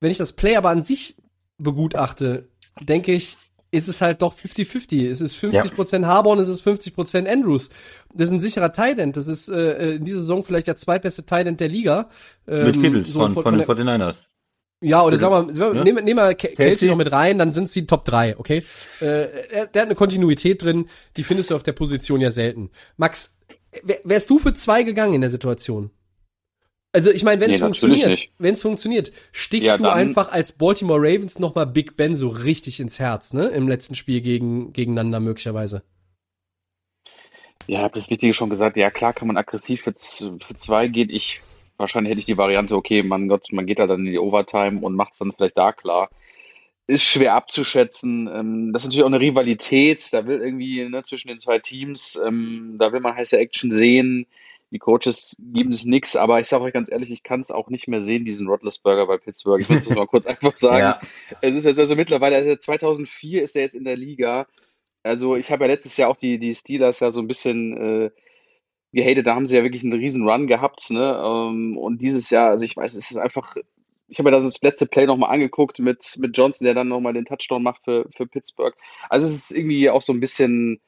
Wenn 0.00 0.10
ich 0.12 0.18
das 0.18 0.32
Play 0.32 0.56
aber 0.56 0.70
an 0.70 0.84
sich 0.84 1.16
begutachte, 1.58 2.48
denke 2.80 3.12
ich, 3.12 3.36
ist 3.72 3.88
es 3.88 4.00
halt 4.00 4.20
doch 4.22 4.34
50-50. 4.34 5.08
Es 5.08 5.20
ist 5.20 5.36
50% 5.36 6.04
Harborn, 6.04 6.38
es 6.40 6.48
ist 6.48 6.66
50% 6.66 7.26
Andrews. 7.28 7.70
Das 8.12 8.28
ist 8.28 8.34
ein 8.34 8.40
sicherer 8.40 8.72
Tight 8.72 8.98
End. 8.98 9.16
Das 9.16 9.26
ist 9.28 9.48
äh, 9.48 9.94
in 9.94 10.04
dieser 10.04 10.18
Saison 10.20 10.42
vielleicht 10.42 10.66
der 10.66 10.76
zweitbeste 10.76 11.24
Tight 11.24 11.46
End 11.46 11.60
der 11.60 11.68
Liga. 11.68 12.08
Mit 12.46 12.74
Ähm, 12.76 12.82
Kittles 12.82 13.12
so 13.12 13.20
von, 13.20 13.32
von, 13.34 13.58
der- 13.58 13.66
den 13.66 13.86
49ers. 13.88 14.14
ja, 14.82 15.04
oder 15.04 15.18
sagen 15.18 15.54
wir, 15.56 15.74
ne? 15.74 15.84
nehmen, 15.84 16.04
nehmen 16.04 16.18
wir 16.18 16.34
Ke- 16.34 16.48
Kelsey 16.48 16.56
Kelsey? 16.56 16.88
noch 16.88 16.96
mit 16.96 17.12
rein, 17.12 17.38
dann 17.38 17.52
sind 17.52 17.68
sie 17.68 17.86
Top 17.86 18.04
3, 18.06 18.38
okay? 18.38 18.64
Äh, 19.00 19.04
der, 19.04 19.66
der 19.66 19.82
hat 19.82 19.88
eine 19.88 19.94
Kontinuität 19.94 20.62
drin, 20.64 20.86
die 21.16 21.22
findest 21.22 21.50
du 21.50 21.54
auf 21.54 21.62
der 21.62 21.72
Position 21.72 22.20
ja 22.20 22.30
selten. 22.32 22.70
Max, 22.96 23.38
wär, 23.84 23.98
wärst 24.02 24.30
du 24.30 24.38
für 24.40 24.52
zwei 24.54 24.82
gegangen 24.82 25.14
in 25.14 25.20
der 25.20 25.30
Situation? 25.30 25.90
Also 26.92 27.10
ich 27.12 27.22
meine, 27.22 27.40
wenn 27.40 27.50
es 27.50 27.58
Nee, 27.58 27.60
funktioniert, 27.60 28.30
wenn 28.38 28.54
es 28.54 28.62
funktioniert, 28.62 29.12
stichst 29.32 29.66
Ja, 29.66 29.76
du 29.78 29.88
einfach 29.88 30.32
als 30.32 30.52
Baltimore 30.52 30.98
Ravens 31.00 31.38
nochmal 31.38 31.66
Big 31.66 31.96
Ben 31.96 32.14
so 32.14 32.28
richtig 32.28 32.80
ins 32.80 32.98
Herz, 32.98 33.32
ne? 33.32 33.46
Im 33.48 33.68
letzten 33.68 33.94
Spiel 33.94 34.20
gegen, 34.20 34.72
gegeneinander 34.72 35.20
möglicherweise. 35.20 35.84
Ja, 37.66 37.78
ich 37.80 37.84
habe 37.84 37.94
das 37.94 38.10
Wichtige 38.10 38.34
schon 38.34 38.50
gesagt. 38.50 38.76
Ja, 38.76 38.90
klar 38.90 39.12
kann 39.12 39.28
man 39.28 39.36
aggressiv 39.36 39.82
für, 39.82 39.92
für 39.94 40.54
zwei 40.56 40.88
gehen. 40.88 41.10
Ich, 41.10 41.42
wahrscheinlich 41.76 42.10
hätte 42.10 42.20
ich 42.20 42.26
die 42.26 42.36
Variante, 42.38 42.76
okay, 42.76 43.02
mein 43.02 43.28
Gott, 43.28 43.46
man 43.52 43.66
geht 43.66 43.78
da 43.78 43.86
dann 43.86 44.00
in 44.06 44.12
die 44.12 44.18
Overtime 44.18 44.80
und 44.80 44.94
macht 44.94 45.12
es 45.14 45.18
dann 45.20 45.32
vielleicht 45.32 45.58
da 45.58 45.72
klar. 45.72 46.10
Ist 46.86 47.04
schwer 47.04 47.34
abzuschätzen. 47.34 48.28
Ähm, 48.28 48.72
das 48.72 48.82
ist 48.82 48.88
natürlich 48.88 49.04
auch 49.04 49.08
eine 49.08 49.20
Rivalität. 49.20 50.12
Da 50.12 50.26
will 50.26 50.40
irgendwie 50.40 50.88
ne, 50.88 51.02
zwischen 51.04 51.28
den 51.28 51.38
zwei 51.38 51.58
Teams, 51.60 52.20
ähm, 52.26 52.76
da 52.78 52.92
will 52.92 53.00
man 53.00 53.14
heiße 53.16 53.38
Action 53.38 53.72
sehen. 53.72 54.26
Die 54.72 54.78
Coaches 54.78 55.36
geben 55.38 55.72
es 55.72 55.84
nix, 55.84 56.14
aber 56.14 56.40
ich 56.40 56.46
sage 56.46 56.64
euch 56.64 56.72
ganz 56.72 56.90
ehrlich, 56.90 57.10
ich 57.10 57.22
kann 57.22 57.40
es 57.40 57.50
auch 57.50 57.70
nicht 57.70 57.88
mehr 57.88 58.04
sehen, 58.04 58.24
diesen 58.24 58.46
Roethlisberger 58.46 59.06
bei 59.06 59.18
Pittsburgh. 59.18 59.60
Ich 59.60 59.68
muss 59.68 59.84
das 59.84 59.96
mal 59.96 60.06
kurz 60.06 60.26
einfach 60.26 60.56
sagen. 60.56 60.78
Ja. 60.78 61.00
Es 61.40 61.56
ist 61.56 61.64
jetzt 61.64 61.78
also 61.78 61.96
mittlerweile, 61.96 62.36
also 62.36 62.54
2004 62.54 63.42
ist 63.42 63.56
er 63.56 63.62
jetzt 63.62 63.74
in 63.74 63.84
der 63.84 63.96
Liga. 63.96 64.46
Also 65.02 65.34
ich 65.34 65.50
habe 65.50 65.64
ja 65.64 65.72
letztes 65.72 65.96
Jahr 65.96 66.08
auch 66.08 66.16
die, 66.16 66.38
die 66.38 66.54
Steelers 66.54 67.00
ja 67.00 67.10
so 67.10 67.20
ein 67.20 67.26
bisschen 67.26 67.76
äh, 67.76 68.10
gehatet, 68.92 69.26
da 69.26 69.34
haben 69.34 69.46
sie 69.46 69.56
ja 69.56 69.62
wirklich 69.62 69.82
einen 69.82 69.92
riesen 69.92 70.28
Run 70.28 70.46
gehabt, 70.46 70.90
ne? 70.90 71.20
Ähm, 71.24 71.76
und 71.78 72.02
dieses 72.02 72.30
Jahr, 72.30 72.50
also 72.50 72.64
ich 72.64 72.76
weiß, 72.76 72.94
es 72.96 73.10
ist 73.10 73.16
einfach, 73.16 73.56
ich 74.08 74.18
habe 74.18 74.30
mir 74.30 74.42
das 74.42 74.62
letzte 74.62 74.86
Play 74.86 75.06
nochmal 75.06 75.30
angeguckt 75.30 75.78
mit, 75.78 76.16
mit 76.18 76.36
Johnson, 76.36 76.64
der 76.64 76.74
dann 76.74 76.88
nochmal 76.88 77.12
den 77.12 77.24
Touchdown 77.24 77.62
macht 77.62 77.84
für, 77.84 78.08
für 78.16 78.26
Pittsburgh. 78.26 78.76
Also 79.08 79.28
es 79.28 79.34
ist 79.34 79.50
irgendwie 79.52 79.90
auch 79.90 80.02
so 80.02 80.12
ein 80.12 80.20
bisschen, 80.20 80.80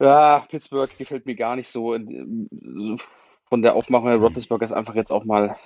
ja, 0.00 0.46
Pittsburgh 0.50 0.90
gefällt 0.98 1.26
mir 1.26 1.34
gar 1.36 1.56
nicht 1.56 1.68
so. 1.68 1.96
Von 3.48 3.62
der 3.62 3.74
Aufmachung 3.74 4.08
der 4.08 4.18
Roethlisberger 4.18 4.66
ist 4.66 4.72
einfach 4.72 4.94
jetzt 4.94 5.12
auch 5.12 5.24
mal, 5.24 5.56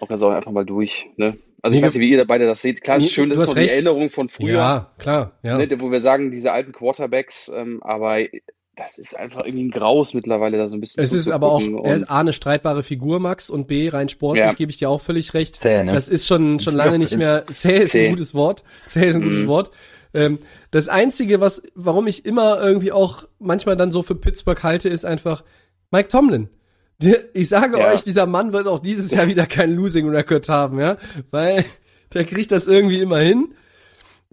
auch 0.00 0.10
auch 0.10 0.30
einfach 0.30 0.52
mal 0.52 0.64
durch, 0.64 1.06
ne? 1.16 1.36
Also 1.62 1.74
ich 1.74 1.80
Nee, 1.80 1.86
weiß 1.86 1.94
nicht, 1.94 2.02
wie 2.02 2.10
ihr 2.10 2.24
beide 2.26 2.46
das 2.46 2.62
seht. 2.62 2.82
Klar, 2.82 2.98
es 2.98 3.04
ist 3.06 3.12
schön, 3.12 3.30
das 3.30 3.38
ist 3.38 3.46
noch 3.48 3.54
die. 3.54 3.68
Erinnerung 3.68 4.10
von 4.10 4.28
früher 4.28 4.54
Ja, 4.58 4.92
klar, 4.98 5.32
ja. 5.42 5.58
ne, 5.58 5.80
wo 5.80 5.90
wir 5.90 6.00
sagen, 6.00 6.30
diese 6.30 6.52
alten 6.52 6.72
Quarterbacks, 6.72 7.50
ähm, 7.54 7.82
aber 7.82 8.18
das 8.76 8.98
ist 8.98 9.16
einfach 9.16 9.44
irgendwie 9.46 9.64
ein 9.64 9.70
Graus 9.70 10.12
mittlerweile 10.12 10.58
da 10.58 10.68
so 10.68 10.76
ein 10.76 10.80
bisschen 10.80 11.02
Es 11.02 11.12
ist 11.12 11.28
aber 11.30 11.50
auch, 11.50 11.62
er 11.82 11.94
ist 11.96 12.10
A, 12.10 12.20
eine 12.20 12.34
streitbare 12.34 12.82
Figur, 12.82 13.20
Max, 13.20 13.48
und 13.48 13.66
B, 13.66 13.88
rein 13.88 14.10
sportlich, 14.10 14.44
Ja. 14.44 14.52
gebe 14.52 14.70
ich 14.70 14.76
dir 14.78 14.90
auch 14.90 15.00
völlig 15.00 15.32
recht. 15.32 15.56
Zäh, 15.56 15.82
ne? 15.82 15.92
Das 15.92 16.08
ist 16.08 16.26
schon, 16.26 16.60
schon 16.60 16.74
lange 16.74 16.98
nicht 16.98 17.16
mehr, 17.16 17.46
zäh 17.54 17.78
ist 17.78 17.96
ein 17.96 18.10
gutes 18.10 18.34
Wort. 18.34 18.64
Zäh 18.86 19.08
ist 19.08 19.16
ein 19.16 19.22
gutes 19.22 19.40
Mhm. 19.42 19.46
Wort. 19.48 19.70
Ähm, 20.16 20.38
das 20.70 20.88
Einzige, 20.88 21.40
was, 21.40 21.62
warum 21.74 22.06
ich 22.06 22.24
immer 22.26 22.60
irgendwie 22.60 22.90
auch 22.92 23.24
manchmal 23.38 23.76
dann 23.76 23.90
so 23.90 24.02
für 24.02 24.14
Pittsburgh 24.14 24.62
halte, 24.62 24.88
ist 24.88 25.04
einfach 25.04 25.44
Mike 25.90 26.08
Tomlin. 26.08 26.48
Ich 27.34 27.48
sage 27.48 27.78
Ja. 27.78 27.92
euch, 27.92 28.02
dieser 28.04 28.26
Mann 28.26 28.52
wird 28.52 28.66
auch 28.66 28.78
dieses 28.80 29.10
Jahr 29.10 29.28
wieder 29.28 29.46
keinen 29.46 29.74
Losing 29.74 30.08
Record 30.08 30.48
haben, 30.48 30.80
ja, 30.80 30.96
weil 31.30 31.64
der 32.14 32.24
kriegt 32.24 32.50
das 32.52 32.66
irgendwie 32.66 33.00
immer 33.00 33.18
hin. 33.18 33.54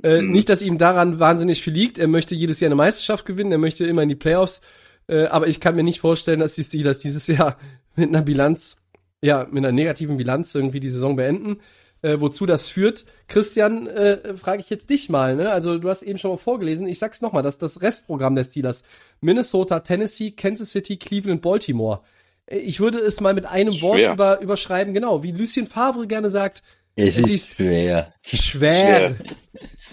Äh, 0.01 0.21
Mhm. 0.21 0.31
Nicht, 0.31 0.49
dass 0.49 0.61
ihm 0.61 0.77
daran 0.77 1.19
wahnsinnig 1.19 1.61
viel 1.61 1.73
liegt. 1.73 1.97
Er 1.97 2.07
möchte 2.07 2.35
jedes 2.35 2.59
Jahr 2.59 2.67
eine 2.69 2.75
Meisterschaft 2.75 3.25
gewinnen. 3.25 3.51
Er 3.51 3.57
möchte 3.57 3.85
immer 3.85 4.01
in 4.03 4.09
die 4.09 4.15
Playoffs. 4.15 4.61
Äh, 5.07 5.25
aber 5.25 5.47
ich 5.47 5.59
kann 5.59 5.75
mir 5.75 5.83
nicht 5.83 5.99
vorstellen, 5.99 6.39
dass 6.39 6.55
die 6.55 6.63
Steelers 6.63 6.99
dieses 6.99 7.27
Jahr 7.27 7.57
mit 7.95 8.09
einer 8.09 8.21
Bilanz, 8.21 8.77
ja, 9.21 9.45
mit 9.51 9.57
einer 9.63 9.71
negativen 9.73 10.17
Bilanz 10.17 10.55
irgendwie 10.55 10.79
die 10.79 10.89
Saison 10.89 11.15
beenden. 11.17 11.57
Äh, 12.03 12.19
wozu 12.19 12.45
das 12.45 12.67
führt. 12.67 13.05
Christian, 13.27 13.87
äh, 13.87 14.35
frage 14.37 14.59
ich 14.61 14.69
jetzt 14.69 14.89
dich 14.89 15.09
mal. 15.09 15.35
Ne? 15.37 15.49
Also 15.51 15.77
du 15.79 15.89
hast 15.89 16.03
eben 16.03 16.19
schon 16.19 16.31
mal 16.31 16.37
vorgelesen. 16.37 16.85
Ich 16.87 16.99
sag's 16.99 17.21
nochmal, 17.21 17.41
das 17.43 17.55
ist 17.55 17.61
das 17.61 17.81
Restprogramm 17.81 18.35
der 18.35 18.43
Steelers. 18.43 18.83
Minnesota, 19.21 19.79
Tennessee, 19.79 20.31
Kansas 20.31 20.71
City, 20.71 20.97
Cleveland, 20.97 21.41
Baltimore. 21.41 22.01
Äh, 22.45 22.57
Ich 22.57 22.79
würde 22.81 22.99
es 22.99 23.21
mal 23.21 23.33
mit 23.33 23.45
einem 23.45 23.71
Wort 23.81 23.95
Schwer. 23.99 24.13
über, 24.13 24.41
überschreiben, 24.41 24.93
genau, 24.93 25.23
wie 25.23 25.31
Lucien 25.31 25.65
Favre 25.67 26.05
gerne 26.05 26.29
sagt, 26.29 26.61
Es 26.95 27.15
Es 27.17 27.17
ist 27.19 27.29
ist- 27.31 27.49
schwer. 27.55 28.13
schwer. 28.21 29.15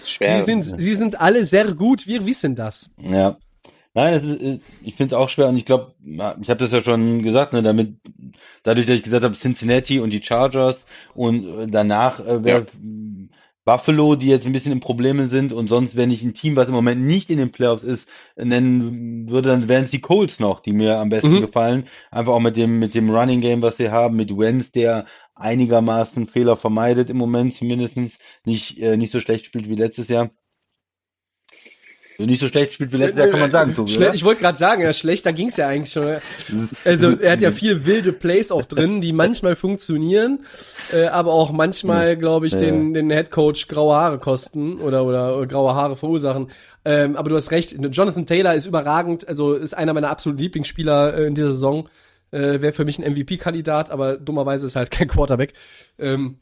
Schwer. 0.03 0.39
Sie 0.39 0.45
sind, 0.45 0.81
sie 0.81 0.93
sind 0.93 1.19
alle 1.21 1.45
sehr 1.45 1.73
gut. 1.73 2.07
Wir 2.07 2.25
wissen 2.25 2.55
das. 2.55 2.89
Ja. 3.01 3.37
Nein, 3.93 4.13
ist, 4.13 4.23
ist- 4.41 4.61
ich 4.79 4.95
finde 4.95 5.15
es 5.15 5.19
auch 5.21 5.29
schwer 5.29 5.49
und 5.49 5.57
ich 5.57 5.65
glaube, 5.65 5.95
ich 6.01 6.49
habe 6.49 6.57
das 6.57 6.71
ja 6.71 6.81
schon 6.81 7.23
gesagt, 7.23 7.53
ne, 7.53 7.61
damit, 7.61 7.97
dadurch, 8.63 8.85
dass 8.85 8.95
ich 8.95 9.03
gesagt 9.03 9.23
habe, 9.23 9.35
Cincinnati 9.35 9.99
und 9.99 10.11
die 10.11 10.23
Chargers 10.23 10.85
und 11.13 11.45
äh, 11.45 11.67
danach 11.67 12.19
äh, 12.25 12.43
wäre 12.43 12.67
Buffalo, 13.63 14.15
die 14.15 14.27
jetzt 14.27 14.47
ein 14.47 14.53
bisschen 14.53 14.71
in 14.71 14.79
Problemen 14.79 15.29
sind 15.29 15.53
und 15.53 15.67
sonst, 15.67 15.95
wenn 15.95 16.09
ich 16.09 16.23
ein 16.23 16.33
Team, 16.33 16.55
was 16.55 16.67
im 16.67 16.73
Moment 16.73 17.01
nicht 17.03 17.29
in 17.29 17.37
den 17.37 17.51
Playoffs 17.51 17.83
ist, 17.83 18.09
nennen 18.35 19.29
würde, 19.29 19.49
dann 19.49 19.69
wären 19.69 19.83
es 19.83 19.91
die 19.91 20.01
Colts 20.01 20.39
noch, 20.39 20.61
die 20.61 20.73
mir 20.73 20.97
am 20.97 21.09
besten 21.09 21.37
Mhm. 21.37 21.41
gefallen. 21.41 21.87
Einfach 22.09 22.33
auch 22.33 22.39
mit 22.39 22.57
dem, 22.57 22.79
mit 22.79 22.95
dem 22.95 23.09
Running 23.11 23.39
Game, 23.41 23.61
was 23.61 23.77
sie 23.77 23.91
haben, 23.91 24.15
mit 24.15 24.35
Wenz, 24.35 24.71
der 24.71 25.05
einigermaßen 25.35 26.27
Fehler 26.27 26.57
vermeidet 26.57 27.09
im 27.11 27.17
Moment 27.17 27.53
zumindestens 27.53 28.17
nicht, 28.45 28.79
äh, 28.79 28.97
nicht 28.97 29.11
so 29.11 29.19
schlecht 29.19 29.45
spielt 29.45 29.69
wie 29.69 29.75
letztes 29.75 30.07
Jahr. 30.07 30.31
Nicht 32.25 32.41
so 32.41 32.47
schlecht 32.47 32.73
spielt 32.73 32.91
wie 32.93 32.97
letztes 32.97 33.19
Jahr, 33.19 33.27
kann 33.29 33.39
man 33.39 33.51
sagen, 33.51 33.75
Tobi, 33.75 33.91
Schle 33.91 34.05
oder? 34.05 34.13
ich 34.15 34.23
wollte 34.23 34.41
gerade 34.41 34.57
sagen, 34.57 34.81
ja, 34.81 34.93
schlechter 34.93 35.33
ging's 35.33 35.57
ja 35.57 35.67
eigentlich 35.67 35.91
schon. 35.91 36.17
Also 36.85 37.17
er 37.19 37.31
hat 37.33 37.41
ja 37.41 37.51
viel 37.51 37.85
wilde 37.85 38.13
Plays 38.13 38.51
auch 38.51 38.65
drin, 38.65 39.01
die 39.01 39.13
manchmal 39.13 39.55
funktionieren, 39.55 40.45
äh, 40.91 41.05
aber 41.05 41.33
auch 41.33 41.51
manchmal, 41.51 42.17
glaube 42.17 42.47
ich, 42.47 42.55
den, 42.55 42.93
den 42.93 43.09
Head 43.09 43.31
Coach 43.31 43.67
graue 43.67 43.95
Haare 43.95 44.19
kosten 44.19 44.79
oder, 44.79 45.05
oder 45.05 45.45
graue 45.47 45.75
Haare 45.75 45.95
verursachen. 45.95 46.49
Ähm, 46.83 47.15
aber 47.15 47.29
du 47.29 47.35
hast 47.35 47.51
recht, 47.51 47.75
Jonathan 47.91 48.25
Taylor 48.25 48.55
ist 48.55 48.65
überragend, 48.65 49.27
also 49.27 49.53
ist 49.53 49.77
einer 49.77 49.93
meiner 49.93 50.09
absoluten 50.09 50.41
Lieblingsspieler 50.41 51.13
äh, 51.15 51.27
in 51.27 51.35
dieser 51.35 51.51
Saison. 51.51 51.89
Äh, 52.31 52.61
Wäre 52.61 52.71
für 52.71 52.85
mich 52.85 52.97
ein 52.97 53.11
MVP-Kandidat, 53.11 53.91
aber 53.91 54.17
dummerweise 54.17 54.65
ist 54.65 54.75
halt 54.75 54.89
kein 54.89 55.07
Quarterback. 55.07 55.53
Ähm, 55.99 56.37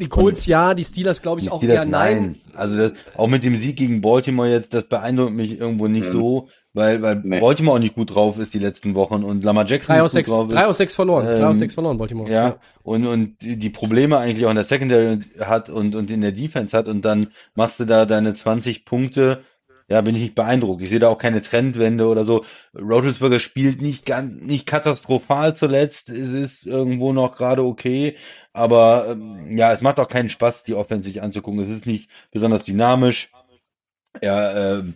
die 0.00 0.08
Colts 0.08 0.46
ja, 0.46 0.74
die 0.74 0.84
Steelers 0.84 1.22
glaube 1.22 1.40
ich 1.40 1.46
Die 1.46 1.50
auch 1.52 1.58
Steelers, 1.58 1.76
eher 1.76 1.84
nein. 1.84 2.40
Also 2.54 2.76
das, 2.76 2.92
auch 3.16 3.26
mit 3.28 3.42
dem 3.42 3.58
Sieg 3.60 3.76
gegen 3.76 4.00
Baltimore 4.00 4.48
jetzt, 4.50 4.72
das 4.74 4.84
beeindruckt 4.88 5.32
mich 5.32 5.58
irgendwo 5.58 5.88
nicht 5.88 6.06
so, 6.06 6.48
weil, 6.74 7.02
weil 7.02 7.20
Nee. 7.24 7.40
Baltimore 7.40 7.76
auch 7.76 7.80
nicht 7.80 7.94
gut 7.94 8.14
drauf 8.14 8.38
ist 8.38 8.54
die 8.54 8.58
letzten 8.58 8.94
Wochen 8.94 9.24
und 9.24 9.42
Lamar 9.44 9.66
Jackson 9.66 9.94
Drei 9.94 9.94
nicht 9.96 10.04
aus 10.04 10.10
gut 10.10 10.14
sechs, 10.14 10.30
drauf 10.30 10.48
ist. 10.48 10.54
drei 10.54 10.66
aus 10.66 10.76
sechs 10.78 10.94
verloren, 10.94 11.26
drei 11.26 11.46
aus 11.46 11.56
Ähm, 11.56 11.58
sechs 11.60 11.74
verloren, 11.74 11.98
Baltimore. 11.98 12.30
Ja, 12.30 12.56
und, 12.82 13.06
und 13.06 13.40
die 13.42 13.56
die 13.56 13.70
Probleme 13.70 14.18
eigentlich 14.18 14.46
auch 14.46 14.50
in 14.50 14.56
der 14.56 14.64
Secondary 14.64 15.20
hat 15.40 15.70
und, 15.70 15.94
und 15.94 16.10
in 16.10 16.20
der 16.20 16.32
Defense 16.32 16.76
hat 16.76 16.86
und 16.88 17.04
dann 17.04 17.28
machst 17.54 17.80
du 17.80 17.84
da 17.84 18.06
deine 18.06 18.34
20 18.34 18.84
Punkte, 18.84 19.42
ja, 19.88 20.02
bin 20.02 20.14
ich 20.14 20.22
nicht 20.22 20.34
beeindruckt. 20.34 20.82
Ich 20.82 20.90
sehe 20.90 20.98
da 20.98 21.08
auch 21.08 21.18
keine 21.18 21.40
Trendwende 21.40 22.06
oder 22.08 22.24
so. 22.26 22.44
Rotelsberger 22.74 23.40
spielt 23.40 23.80
nicht 23.80 24.04
ganz, 24.04 24.42
nicht 24.42 24.66
katastrophal 24.66 25.56
zuletzt. 25.56 26.10
Es 26.10 26.28
ist 26.28 26.66
irgendwo 26.66 27.12
noch 27.14 27.34
gerade 27.34 27.64
okay. 27.64 28.16
Aber 28.52 29.08
ähm, 29.08 29.56
ja, 29.56 29.72
es 29.72 29.80
macht 29.80 29.98
auch 29.98 30.08
keinen 30.08 30.28
Spaß, 30.28 30.64
die 30.64 30.74
Offense 30.74 31.08
sich 31.08 31.22
anzugucken. 31.22 31.60
Es 31.60 31.70
ist 31.70 31.86
nicht 31.86 32.10
besonders 32.30 32.64
dynamisch. 32.64 33.30
Er 34.20 34.80
ähm, 34.80 34.94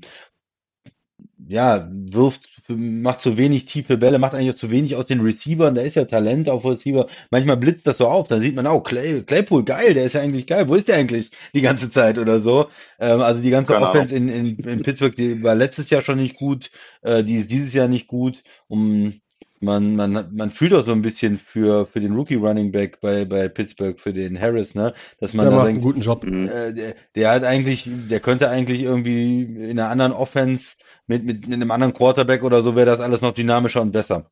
ja, 1.48 1.88
wirft, 1.90 2.51
macht 2.68 3.20
zu 3.20 3.36
wenig 3.36 3.66
tiefe 3.66 3.96
Bälle, 3.96 4.18
macht 4.18 4.34
eigentlich 4.34 4.50
auch 4.50 4.58
zu 4.58 4.70
wenig 4.70 4.96
aus 4.96 5.06
den 5.06 5.20
Receivern. 5.20 5.74
Da 5.74 5.82
ist 5.82 5.96
ja 5.96 6.04
Talent 6.04 6.48
auf 6.48 6.64
Receiver. 6.64 7.06
Manchmal 7.30 7.56
blitzt 7.56 7.86
das 7.86 7.98
so 7.98 8.08
auf, 8.08 8.28
dann 8.28 8.40
sieht 8.40 8.54
man 8.54 8.66
auch, 8.66 8.82
Clay, 8.82 9.22
Claypool, 9.22 9.64
geil, 9.64 9.94
der 9.94 10.04
ist 10.04 10.12
ja 10.12 10.20
eigentlich 10.20 10.46
geil. 10.46 10.68
Wo 10.68 10.74
ist 10.74 10.88
der 10.88 10.96
eigentlich 10.96 11.30
die 11.54 11.62
ganze 11.62 11.90
Zeit 11.90 12.18
oder 12.18 12.40
so? 12.40 12.68
Ähm, 13.00 13.20
also 13.20 13.40
die 13.40 13.50
ganze 13.50 13.72
Keine 13.72 13.88
Offense 13.88 14.14
in, 14.14 14.28
in, 14.28 14.56
in 14.58 14.82
Pittsburgh, 14.82 15.16
die 15.16 15.42
war 15.42 15.54
letztes 15.54 15.90
Jahr 15.90 16.02
schon 16.02 16.18
nicht 16.18 16.36
gut, 16.36 16.70
äh, 17.02 17.24
die 17.24 17.36
ist 17.36 17.50
dieses 17.50 17.72
Jahr 17.72 17.88
nicht 17.88 18.06
gut. 18.06 18.42
Um, 18.68 19.21
man, 19.62 19.96
man, 19.96 20.28
man 20.34 20.50
fühlt 20.50 20.74
auch 20.74 20.84
so 20.84 20.92
ein 20.92 21.02
bisschen 21.02 21.38
für, 21.38 21.86
für 21.86 22.00
den 22.00 22.14
Rookie 22.14 22.34
Running 22.34 22.72
Back 22.72 23.00
bei, 23.00 23.24
bei 23.24 23.48
Pittsburgh, 23.48 23.98
für 23.98 24.12
den 24.12 24.38
Harris, 24.38 24.74
ne? 24.74 24.92
Dass 25.20 25.32
man 25.32 25.46
Der 25.46 25.50
da 25.50 25.56
macht 25.56 25.68
denkt, 25.68 25.78
einen 25.78 25.92
guten 25.92 26.00
Job. 26.00 26.24
Mhm. 26.24 26.48
äh, 26.48 26.72
der, 26.72 26.94
der 27.14 27.30
hat 27.30 27.44
eigentlich, 27.44 27.88
der 27.88 28.20
könnte 28.20 28.48
eigentlich 28.48 28.82
irgendwie 28.82 29.42
in 29.42 29.78
einer 29.78 29.88
anderen 29.88 30.12
Offense 30.12 30.74
mit, 31.06 31.24
mit, 31.24 31.46
mit 31.46 31.54
einem 31.54 31.70
anderen 31.70 31.94
Quarterback 31.94 32.42
oder 32.42 32.62
so 32.62 32.74
wäre 32.74 32.86
das 32.86 33.00
alles 33.00 33.20
noch 33.20 33.32
dynamischer 33.32 33.80
und 33.80 33.92
besser. 33.92 34.30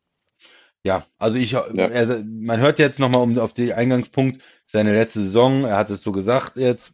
Ja, 0.83 1.07
also 1.19 1.39
ich, 1.39 1.53
er, 1.53 2.25
man 2.25 2.61
hört 2.61 2.79
jetzt 2.79 2.99
nochmal 2.99 3.23
um 3.23 3.39
auf 3.39 3.53
den 3.53 3.73
Eingangspunkt 3.73 4.41
seine 4.67 4.95
letzte 4.95 5.21
Saison, 5.21 5.65
er 5.65 5.77
hat 5.77 5.91
es 5.91 6.03
so 6.03 6.13
gesagt 6.13 6.57
jetzt. 6.57 6.93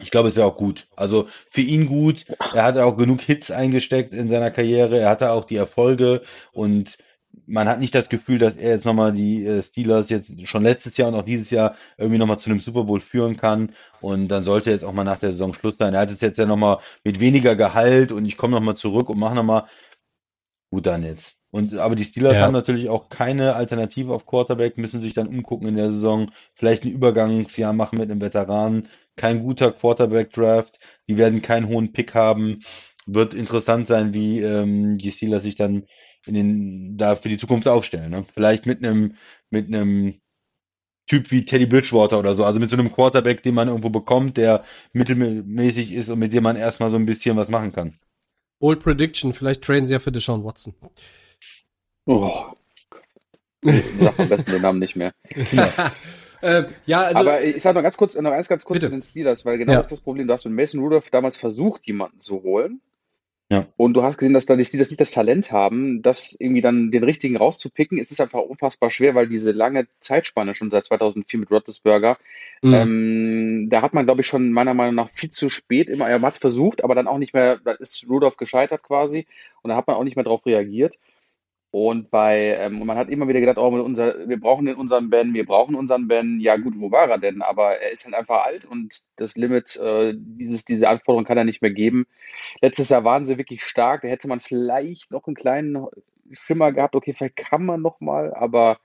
Ich 0.00 0.10
glaube, 0.10 0.28
es 0.28 0.36
wäre 0.36 0.48
auch 0.48 0.56
gut. 0.56 0.88
Also 0.96 1.28
für 1.50 1.60
ihn 1.60 1.86
gut. 1.86 2.24
Er 2.52 2.64
hatte 2.64 2.84
auch 2.84 2.96
genug 2.96 3.20
Hits 3.20 3.52
eingesteckt 3.52 4.12
in 4.12 4.28
seiner 4.28 4.50
Karriere. 4.50 4.98
Er 4.98 5.08
hatte 5.08 5.30
auch 5.30 5.44
die 5.44 5.56
Erfolge 5.56 6.22
und 6.52 6.98
man 7.46 7.68
hat 7.68 7.80
nicht 7.80 7.94
das 7.94 8.08
Gefühl, 8.08 8.38
dass 8.38 8.56
er 8.56 8.70
jetzt 8.70 8.84
nochmal 8.84 9.12
die 9.12 9.44
äh, 9.46 9.62
Steelers 9.62 10.10
jetzt 10.10 10.30
schon 10.48 10.62
letztes 10.62 10.96
Jahr 10.96 11.08
und 11.08 11.14
auch 11.14 11.24
dieses 11.24 11.50
Jahr 11.50 11.76
irgendwie 11.98 12.18
nochmal 12.18 12.38
zu 12.38 12.50
einem 12.50 12.60
Super 12.60 12.84
Bowl 12.84 13.00
führen 13.00 13.36
kann. 13.36 13.72
Und 14.00 14.28
dann 14.28 14.44
sollte 14.44 14.70
jetzt 14.70 14.84
auch 14.84 14.92
mal 14.92 15.04
nach 15.04 15.18
der 15.18 15.32
Saison 15.32 15.54
Schluss 15.54 15.76
sein. 15.78 15.94
Er 15.94 16.00
hat 16.00 16.10
es 16.10 16.20
jetzt 16.20 16.38
ja 16.38 16.46
nochmal 16.46 16.78
mit 17.04 17.20
weniger 17.20 17.56
Gehalt 17.56 18.12
und 18.12 18.24
ich 18.26 18.36
komme 18.36 18.54
nochmal 18.56 18.76
zurück 18.76 19.10
und 19.10 19.18
mache 19.18 19.34
nochmal 19.34 19.64
gut 20.70 20.86
dann 20.86 21.02
jetzt. 21.04 21.36
Und 21.50 21.74
aber 21.78 21.94
die 21.94 22.04
Steelers 22.04 22.34
Ja. 22.34 22.42
haben 22.42 22.52
natürlich 22.52 22.88
auch 22.88 23.08
keine 23.08 23.54
Alternative 23.54 24.12
auf 24.12 24.26
Quarterback, 24.26 24.76
müssen 24.76 25.02
sich 25.02 25.14
dann 25.14 25.28
umgucken 25.28 25.68
in 25.68 25.76
der 25.76 25.90
Saison, 25.92 26.32
vielleicht 26.54 26.84
ein 26.84 26.90
Übergangsjahr 26.90 27.72
machen 27.72 27.98
mit 27.98 28.10
einem 28.10 28.20
Veteranen. 28.20 28.88
Kein 29.16 29.42
guter 29.44 29.70
Quarterback-Draft. 29.70 30.80
Die 31.08 31.16
werden 31.16 31.42
keinen 31.42 31.68
hohen 31.68 31.92
Pick 31.92 32.14
haben. 32.14 32.60
Wird 33.06 33.34
interessant 33.34 33.86
sein, 33.86 34.12
wie 34.14 34.40
ähm, 34.40 34.98
die 34.98 35.12
Steelers 35.12 35.42
sich 35.44 35.54
dann 35.56 35.86
in 36.26 36.34
den, 36.34 36.98
da 36.98 37.16
für 37.16 37.28
die 37.28 37.38
Zukunft 37.38 37.68
aufstellen. 37.68 38.10
Ne? 38.10 38.24
Vielleicht 38.34 38.66
mit 38.66 38.84
einem, 38.84 39.16
mit 39.50 39.66
einem 39.68 40.20
Typ 41.06 41.30
wie 41.30 41.44
Teddy 41.44 41.66
Bridgewater 41.66 42.18
oder 42.18 42.34
so, 42.34 42.44
also 42.44 42.58
mit 42.60 42.70
so 42.70 42.76
einem 42.76 42.90
Quarterback, 42.90 43.42
den 43.42 43.54
man 43.54 43.68
irgendwo 43.68 43.90
bekommt, 43.90 44.36
der 44.38 44.64
mittelmäßig 44.92 45.92
ist 45.92 46.08
und 46.08 46.18
mit 46.18 46.32
dem 46.32 46.42
man 46.42 46.56
erstmal 46.56 46.90
so 46.90 46.96
ein 46.96 47.04
bisschen 47.04 47.36
was 47.36 47.48
machen 47.48 47.72
kann. 47.72 47.98
Bold 48.58 48.80
Prediction, 48.80 49.34
vielleicht 49.34 49.62
trainen 49.62 49.86
sie 49.86 49.92
ja 49.92 49.98
für 49.98 50.12
Deshaun 50.12 50.44
Watson. 50.44 50.74
Oh. 52.06 52.46
Sag 53.62 54.18
am 54.18 54.28
besten 54.28 54.52
den 54.52 54.62
Namen 54.62 54.78
nicht 54.78 54.96
mehr. 54.96 55.12
ähm, 56.42 56.66
ja, 56.86 57.02
also 57.02 57.18
Aber 57.20 57.42
ich 57.42 57.62
sag 57.62 57.74
noch 57.74 57.82
ganz 57.82 57.96
kurz, 57.96 58.14
noch 58.14 58.30
eins 58.30 58.48
ganz 58.48 58.64
kurz 58.64 58.80
Bitte. 58.80 58.86
zu 58.86 58.90
den 58.92 59.02
Steelers, 59.02 59.44
weil 59.44 59.58
genau 59.58 59.72
Ja. 59.72 59.78
das 59.78 59.86
ist 59.86 59.92
das 59.92 60.00
Problem. 60.00 60.26
Du 60.26 60.32
hast 60.32 60.44
mit 60.44 60.54
Mason 60.54 60.80
Rudolph 60.80 61.10
damals 61.10 61.36
versucht, 61.36 61.86
jemanden 61.86 62.18
zu 62.20 62.42
holen. 62.42 62.80
Ja. 63.54 63.66
Und 63.76 63.94
du 63.94 64.02
hast 64.02 64.18
gesehen, 64.18 64.34
dass 64.34 64.46
da 64.46 64.56
die 64.56 64.64
Steelers 64.64 64.90
nicht 64.90 65.00
das 65.00 65.12
Talent 65.12 65.52
haben, 65.52 66.02
das 66.02 66.34
irgendwie 66.38 66.60
dann 66.60 66.90
den 66.90 67.04
richtigen 67.04 67.36
rauszupicken. 67.36 67.98
Es 67.98 68.10
ist 68.10 68.20
einfach 68.20 68.40
unfassbar 68.40 68.90
schwer, 68.90 69.14
weil 69.14 69.28
diese 69.28 69.52
lange 69.52 69.86
Zeitspanne 70.00 70.54
schon 70.54 70.70
seit 70.70 70.84
2004 70.86 71.40
mit 71.40 71.50
Roethlisberger, 71.50 72.18
mh, 72.62 72.82
ähm, 72.82 73.68
da 73.70 73.82
hat 73.82 73.94
man, 73.94 74.06
glaube 74.06 74.22
ich, 74.22 74.26
schon 74.26 74.50
meiner 74.50 74.74
Meinung 74.74 74.96
nach 74.96 75.10
viel 75.10 75.30
zu 75.30 75.48
spät 75.48 75.88
immer, 75.88 76.08
er 76.08 76.20
hat 76.20 76.32
es 76.32 76.38
versucht, 76.38 76.82
aber 76.82 76.96
dann 76.96 77.06
auch 77.06 77.18
nicht 77.18 77.32
mehr, 77.32 77.58
da 77.64 77.72
ist 77.72 78.06
Rudolph 78.08 78.36
gescheitert 78.36 78.82
quasi 78.82 79.26
und 79.62 79.70
da 79.70 79.76
hat 79.76 79.86
man 79.86 79.96
auch 79.96 80.04
nicht 80.04 80.16
mehr 80.16 80.24
drauf 80.24 80.44
reagiert. 80.46 80.98
Und 81.74 82.08
bei, 82.12 82.54
ähm, 82.56 82.86
man 82.86 82.96
hat 82.96 83.08
immer 83.08 83.26
wieder 83.26 83.40
gedacht, 83.40 83.58
oh, 83.58 83.66
unser, 83.66 84.28
wir 84.28 84.38
brauchen 84.38 84.66
den, 84.66 84.76
unseren 84.76 85.10
Ben, 85.10 85.34
wir 85.34 85.44
brauchen 85.44 85.74
unseren 85.74 86.06
Ben. 86.06 86.38
Ja, 86.38 86.56
gut, 86.56 86.74
wo 86.76 86.92
war 86.92 87.10
er 87.10 87.18
denn? 87.18 87.42
Aber 87.42 87.80
er 87.80 87.90
ist 87.90 88.04
halt 88.04 88.14
einfach 88.14 88.44
alt 88.44 88.64
und 88.64 89.00
das 89.16 89.36
Limit, 89.36 89.74
äh, 89.78 90.14
dieses, 90.16 90.64
diese 90.64 90.88
Anforderung 90.88 91.24
kann 91.24 91.36
er 91.36 91.42
nicht 91.42 91.62
mehr 91.62 91.72
geben. 91.72 92.06
Letztes 92.60 92.90
Jahr 92.90 93.02
waren 93.02 93.26
sie 93.26 93.38
wirklich 93.38 93.64
stark. 93.64 94.02
Da 94.02 94.08
hätte 94.08 94.28
man 94.28 94.38
vielleicht 94.38 95.10
noch 95.10 95.26
einen 95.26 95.34
kleinen 95.34 95.88
Schimmer 96.30 96.70
gehabt, 96.70 96.94
okay, 96.94 97.12
vielleicht 97.12 97.34
kann 97.34 97.66
man 97.66 97.82
noch 97.82 97.98
mal, 97.98 98.32
aber 98.34 98.78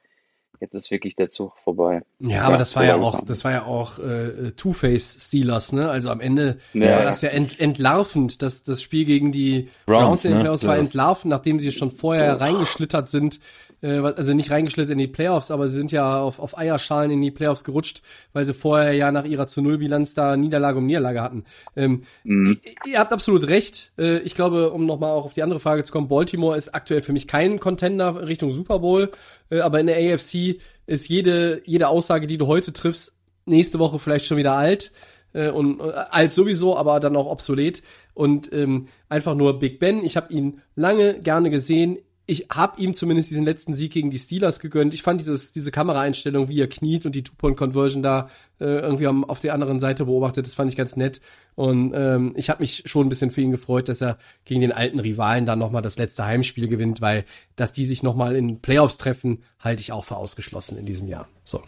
jetzt 0.60 0.74
ist 0.76 0.92
wirklich 0.92 1.16
der 1.16 1.30
Zug 1.30 1.54
vorbei. 1.64 2.02
Ja, 2.20 2.44
aber 2.44 2.58
das 2.58 2.76
war 2.76 2.84
ja 2.84 2.96
auch, 2.96 3.24
das 3.24 3.44
war 3.44 3.52
ja 3.52 3.66
auch 3.66 4.00
äh, 4.00 4.52
Two-Face 4.52 5.18
Steelers, 5.28 5.72
ne? 5.72 5.90
Also 5.90 6.10
am 6.10 6.20
Ende 6.20 6.58
Ja. 6.74 6.98
war 6.98 7.04
das 7.06 7.22
ja 7.22 7.30
ent, 7.30 7.60
entlarvend, 7.60 8.42
dass 8.42 8.64
das 8.64 8.82
Spiel 8.82 9.06
gegen 9.06 9.32
die 9.32 9.70
Browns, 9.86 10.24
Browns 10.24 10.64
ne? 10.64 10.68
War 10.68 10.76
Ja. 10.76 10.82
entlarvend, 10.82 11.26
nachdem 11.26 11.60
sie 11.60 11.72
schon 11.72 11.92
vorher 11.92 12.40
reingeschlittert 12.42 13.10
sind. 13.10 13.40
Äh, 13.82 14.00
also 14.00 14.34
nicht 14.34 14.52
reingeschlittert 14.52 14.92
in 14.92 14.98
die 14.98 15.08
Playoffs, 15.08 15.52
aber 15.52 15.68
sie 15.68 15.78
sind 15.78 15.92
ja 15.92 16.20
auf, 16.22 16.40
auf 16.40 16.58
Eierschalen 16.58 17.12
in 17.12 17.22
die 17.22 17.32
Playoffs 17.32 17.64
gerutscht, 17.64 18.02
weil 18.34 18.46
sie 18.46 18.54
vorher 18.54 18.94
ja 18.94 19.12
nach 19.12 19.26
ihrer 19.26 19.48
zu 19.48 19.62
Null 19.62 19.78
Bilanz 19.78 20.14
da 20.14 20.36
Niederlage 20.36 20.78
um 20.80 20.86
Niederlage 20.86 21.22
hatten. 21.22 21.46
Ähm, 21.76 22.04
Mhm. 22.24 22.60
Ihr 22.86 23.00
habt 23.00 23.14
absolut 23.14 23.48
recht. 23.48 23.92
Äh, 23.98 24.20
Ich 24.20 24.36
glaube, 24.36 24.72
um 24.72 24.86
nochmal 24.86 25.12
auch 25.12 25.26
auf 25.26 25.34
die 25.34 25.44
andere 25.44 25.60
Frage 25.60 25.84
zu 25.84 25.92
kommen, 25.92 26.08
Baltimore 26.08 26.58
ist 26.58 26.76
aktuell 26.76 27.02
für 27.02 27.14
mich 27.14 27.28
kein 27.28 27.60
Contender 27.60 28.28
Richtung 28.28 28.52
Super 28.52 28.80
Bowl, 28.80 29.12
äh, 29.50 29.60
aber 29.62 29.80
in 29.80 29.88
der 29.88 29.98
AFC 29.98 30.60
ist 30.86 31.08
jede, 31.08 31.62
jede 31.66 31.88
Aussage, 31.88 32.28
die 32.28 32.38
du 32.38 32.48
heute 32.48 32.74
triffst, 32.74 33.14
nächste 33.46 33.80
Woche 33.80 34.00
vielleicht 34.00 34.26
schon 34.26 34.38
wieder 34.38 34.54
alt. 34.54 34.92
Und 35.32 35.80
alt 35.80 36.32
sowieso, 36.32 36.76
aber 36.76 37.00
dann 37.00 37.16
auch 37.16 37.28
obsolet. 37.28 37.84
Und 38.16 38.52
ähm, 38.52 38.88
einfach 39.10 39.36
nur 39.36 39.60
Big 39.60 39.78
Ben. 39.78 40.04
Ich 40.04 40.18
habe 40.18 40.34
ihn 40.34 40.62
lange 40.76 41.20
gerne 41.20 41.52
gesehen. 41.52 42.00
Ich 42.30 42.46
habe 42.52 42.80
ihm 42.80 42.94
zumindest 42.94 43.32
diesen 43.32 43.44
letzten 43.44 43.74
Sieg 43.74 43.92
gegen 43.92 44.12
die 44.12 44.20
Steelers 44.20 44.60
gegönnt. 44.60 44.94
Ich 44.94 45.02
fand 45.02 45.20
dieses, 45.20 45.52
diese 45.52 45.72
Kameraeinstellung, 45.72 46.48
wie 46.48 46.62
er 46.62 46.70
kniet 46.70 47.08
und 47.08 47.16
die 47.16 47.24
Two-Point-Conversion 47.24 48.04
da 48.04 48.30
äh, 48.60 48.66
irgendwie 48.66 49.08
am, 49.08 49.24
auf 49.24 49.40
der 49.40 49.56
anderen 49.56 49.80
Seite 49.80 50.06
beobachtet, 50.06 50.46
das 50.46 50.54
fand 50.54 50.70
ich 50.70 50.78
ganz 50.78 50.96
nett. 50.96 51.22
Und 51.56 51.92
ähm, 51.96 52.34
ich 52.36 52.52
habe 52.52 52.62
mich 52.62 52.84
schon 52.86 53.08
ein 53.08 53.10
bisschen 53.10 53.32
für 53.32 53.42
ihn 53.42 53.50
gefreut, 53.50 53.90
dass 53.90 54.02
er 54.02 54.20
gegen 54.46 54.62
den 54.62 54.72
alten 54.72 55.00
Rivalen 55.00 55.48
dann 55.48 55.58
nochmal 55.58 55.82
das 55.82 55.98
letzte 55.98 56.24
Heimspiel 56.24 56.68
gewinnt, 56.68 57.02
weil 57.02 57.26
dass 57.56 57.72
die 57.72 57.86
sich 57.86 58.04
nochmal 58.04 58.36
in 58.36 58.62
Playoffs 58.62 59.00
treffen, 59.00 59.42
halte 59.60 59.82
ich 59.82 59.92
auch 59.92 60.06
für 60.06 60.18
ausgeschlossen 60.18 60.78
in 60.78 60.86
diesem 60.86 61.08
Jahr. 61.08 61.28
So. 61.44 61.64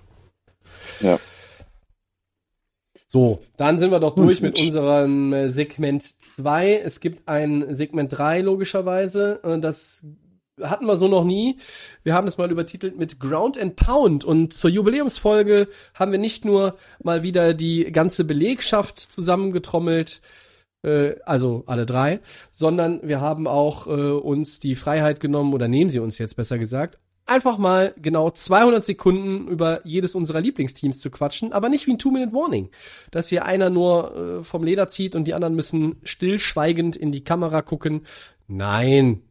Ja. 0.99 1.19
So, 3.07 3.41
dann 3.57 3.77
sind 3.77 3.91
wir 3.91 3.99
doch 3.99 4.15
durch 4.15 4.41
mit 4.41 4.57
unserem 4.61 5.33
äh, 5.33 5.49
Segment 5.49 6.13
2. 6.35 6.77
Es 6.77 7.01
gibt 7.01 7.27
ein 7.27 7.75
Segment 7.75 8.13
3 8.17 8.39
logischerweise. 8.39 9.41
Äh, 9.43 9.59
Das 9.59 10.05
hatten 10.63 10.85
wir 10.85 10.95
so 10.97 11.07
noch 11.07 11.23
nie. 11.23 11.57
Wir 12.03 12.13
haben 12.13 12.25
das 12.25 12.37
mal 12.37 12.51
übertitelt 12.51 12.97
mit 12.97 13.19
Ground 13.19 13.57
and 13.57 13.75
Pound. 13.75 14.25
Und 14.25 14.53
zur 14.53 14.69
Jubiläumsfolge 14.69 15.67
haben 15.93 16.11
wir 16.11 16.19
nicht 16.19 16.45
nur 16.45 16.75
mal 17.03 17.23
wieder 17.23 17.53
die 17.53 17.91
ganze 17.91 18.23
Belegschaft 18.23 18.99
zusammengetrommelt, 18.99 20.21
äh, 20.83 21.15
also 21.25 21.63
alle 21.67 21.85
drei, 21.85 22.19
sondern 22.51 23.01
wir 23.03 23.21
haben 23.21 23.47
auch 23.47 23.87
äh, 23.87 23.91
uns 23.91 24.59
die 24.59 24.75
Freiheit 24.75 25.19
genommen, 25.19 25.53
oder 25.53 25.67
nehmen 25.67 25.89
sie 25.89 25.99
uns 25.99 26.17
jetzt 26.17 26.35
besser 26.35 26.57
gesagt, 26.57 26.97
einfach 27.25 27.57
mal 27.57 27.93
genau 27.97 28.29
200 28.29 28.83
Sekunden 28.83 29.47
über 29.47 29.81
jedes 29.85 30.15
unserer 30.15 30.41
Lieblingsteams 30.41 30.99
zu 30.99 31.09
quatschen, 31.09 31.53
aber 31.53 31.69
nicht 31.69 31.87
wie 31.87 31.91
ein 31.91 31.99
Two-Minute-Warning, 31.99 32.69
dass 33.09 33.29
hier 33.29 33.45
einer 33.45 33.69
nur 33.69 34.15
äh, 34.15 34.43
vom 34.43 34.63
Leder 34.63 34.87
zieht 34.87 35.15
und 35.15 35.25
die 35.25 35.33
anderen 35.33 35.55
müssen 35.55 35.95
stillschweigend 36.03 36.95
in 36.95 37.11
die 37.11 37.23
Kamera 37.23 37.61
gucken. 37.61 38.01
Nein. 38.47 39.21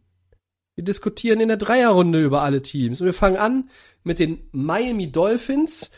Wir 0.80 0.84
diskutieren 0.86 1.40
in 1.40 1.48
der 1.48 1.58
Dreierrunde 1.58 2.24
über 2.24 2.40
alle 2.40 2.62
Teams. 2.62 3.02
Und 3.02 3.04
wir 3.04 3.12
fangen 3.12 3.36
an 3.36 3.68
mit 4.02 4.18
den 4.18 4.48
Miami 4.50 5.12
Dolphins. 5.12 5.90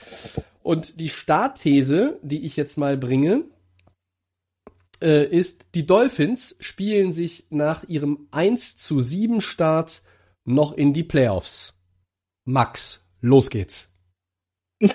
Und 0.64 0.98
die 0.98 1.08
Startthese, 1.08 2.18
die 2.22 2.44
ich 2.44 2.56
jetzt 2.56 2.76
mal 2.78 2.96
bringe, 2.96 3.44
äh, 5.00 5.24
ist, 5.24 5.66
die 5.76 5.86
Dolphins 5.86 6.56
spielen 6.58 7.12
sich 7.12 7.46
nach 7.48 7.84
ihrem 7.84 8.26
1 8.32 8.76
zu 8.76 9.00
7 9.00 9.40
Start 9.40 10.02
noch 10.44 10.72
in 10.72 10.92
die 10.92 11.04
Playoffs. 11.04 11.80
Max, 12.44 13.08
los 13.20 13.50
geht's. 13.50 13.88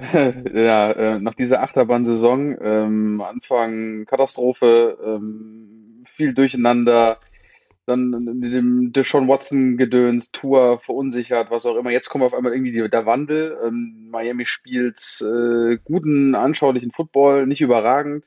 Ja, 0.00 0.92
äh, 0.92 1.18
nach 1.18 1.34
dieser 1.34 1.60
Achterbahnsaison, 1.60 2.56
ähm, 2.60 3.20
Anfang 3.20 4.04
Katastrophe, 4.06 4.96
ähm, 5.04 6.04
viel 6.14 6.34
Durcheinander, 6.34 7.18
dann 7.88 8.10
mit 8.10 8.54
dem 8.54 8.92
Deshaun 8.92 9.28
Watson 9.28 9.76
Gedöns, 9.76 10.30
Tour 10.30 10.80
verunsichert, 10.80 11.50
was 11.50 11.66
auch 11.66 11.76
immer. 11.76 11.90
Jetzt 11.90 12.08
kommt 12.08 12.24
auf 12.24 12.34
einmal 12.34 12.52
irgendwie 12.52 12.72
die, 12.72 12.88
der 12.88 13.06
Wandel. 13.06 13.56
Ähm, 13.64 14.08
Miami 14.10 14.46
spielt 14.46 15.00
äh, 15.22 15.78
guten, 15.84 16.34
anschaulichen 16.34 16.92
Football, 16.92 17.46
nicht 17.46 17.60
überragend. 17.60 18.26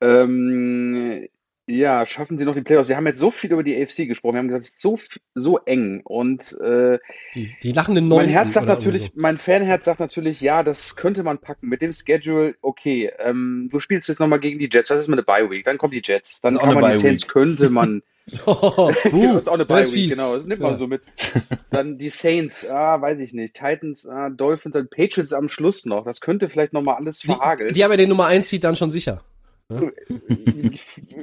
Ähm, 0.00 1.28
ja, 1.68 2.06
schaffen 2.06 2.38
sie 2.38 2.44
noch 2.44 2.54
die 2.54 2.62
Playoffs? 2.62 2.88
Wir 2.88 2.96
haben 2.96 3.06
jetzt 3.06 3.18
so 3.18 3.32
viel 3.32 3.50
über 3.50 3.64
die 3.64 3.74
AFC 3.82 4.06
gesprochen. 4.06 4.34
Wir 4.34 4.38
haben 4.38 4.48
gesagt, 4.48 4.66
es 4.66 4.74
ist 4.74 4.80
so, 4.80 4.98
so 5.34 5.58
eng 5.58 6.00
und 6.04 6.52
äh, 6.60 6.98
Die, 7.34 7.56
die 7.60 7.72
lachenden 7.72 8.04
mein 8.04 8.18
Neunten. 8.18 8.32
Herz 8.32 8.54
sagt 8.54 8.68
natürlich, 8.68 9.06
irgendwie 9.06 9.20
mein 9.20 9.38
Fanherz 9.38 9.84
sagt 9.84 9.98
natürlich, 9.98 10.40
ja, 10.40 10.62
das 10.62 10.94
könnte 10.94 11.24
man 11.24 11.38
packen 11.38 11.68
mit 11.68 11.82
dem 11.82 11.92
Schedule. 11.92 12.54
Okay, 12.62 13.10
ähm, 13.18 13.68
du 13.72 13.80
spielst 13.80 14.08
jetzt 14.08 14.20
nochmal 14.20 14.38
gegen 14.38 14.60
die 14.60 14.68
Jets. 14.70 14.88
Das 14.88 15.00
ist 15.00 15.08
mal 15.08 15.14
eine 15.14 15.24
Bye 15.24 15.50
Week. 15.50 15.64
Dann 15.64 15.76
kommen 15.76 15.90
die 15.90 16.02
Jets. 16.04 16.40
Dann 16.40 16.56
kann 16.56 16.74
man 16.74 16.84
eine 16.84 16.92
die 16.92 17.00
Saints 17.00 17.26
könnte 17.26 17.68
man. 17.68 18.02
Oh, 18.46 18.90
uh, 19.12 19.36
ist 19.36 19.48
auch 19.48 19.54
eine 19.54 19.66
das 19.66 19.88
Bye 19.90 19.94
Week. 19.94 20.10
Genau, 20.10 20.34
das 20.34 20.44
nimmt 20.46 20.60
Ja. 20.60 20.68
man 20.68 20.76
so 20.76 20.86
mit. 20.88 21.02
Dann 21.70 21.96
die 21.98 22.08
Saints. 22.08 22.66
Ah, 22.68 23.00
weiß 23.00 23.20
ich 23.20 23.32
nicht. 23.32 23.54
Titans, 23.54 24.06
ah, 24.08 24.30
Dolphins, 24.30 24.72
dann 24.74 24.88
Patriots 24.88 25.32
am 25.32 25.48
Schluss 25.48 25.86
noch. 25.86 26.04
Das 26.04 26.20
könnte 26.20 26.48
vielleicht 26.48 26.72
nochmal 26.72 26.96
alles 26.96 27.18
Die, 27.20 27.28
verhageln. 27.28 27.72
die 27.74 27.84
aber 27.84 27.96
den 27.96 28.08
Nummer 28.08 28.26
1 28.26 28.48
zieht 28.48 28.64
dann 28.64 28.74
schon 28.76 28.90
sicher. 28.90 29.22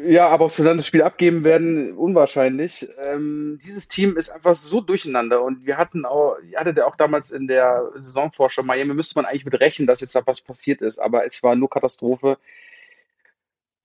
Ja, 0.06 0.28
aber 0.28 0.46
ob 0.46 0.52
sie 0.52 0.64
dann 0.64 0.78
das 0.78 0.88
Spiel 0.88 1.02
abgeben 1.02 1.44
werden, 1.46 1.94
unwahrscheinlich. 1.94 2.88
Ähm, 3.06 3.60
dieses 3.64 3.88
Team 3.88 4.18
ist 4.18 4.30
einfach 4.30 4.54
so 4.56 4.82
durcheinander 4.82 5.42
und 5.42 5.66
wir 5.66 5.78
hatten 5.78 6.06
auch, 6.06 6.36
ihr 6.52 6.60
hattet 6.60 6.78
ja 6.78 6.86
auch 6.86 6.98
damals 6.98 7.32
in 7.32 7.48
der 7.48 7.90
Saisonvorschau 7.96 8.64
Miami, 8.64 8.94
müsste 8.94 9.18
man 9.18 9.26
eigentlich 9.26 9.46
mit 9.46 9.60
rechnen, 9.60 9.88
dass 9.88 10.02
jetzt 10.02 10.16
da 10.16 10.22
was 10.26 10.42
passiert 10.42 10.82
ist, 10.82 11.00
aber 11.00 11.26
es 11.26 11.42
war 11.42 11.56
nur 11.56 11.70
Katastrophe. 11.70 12.38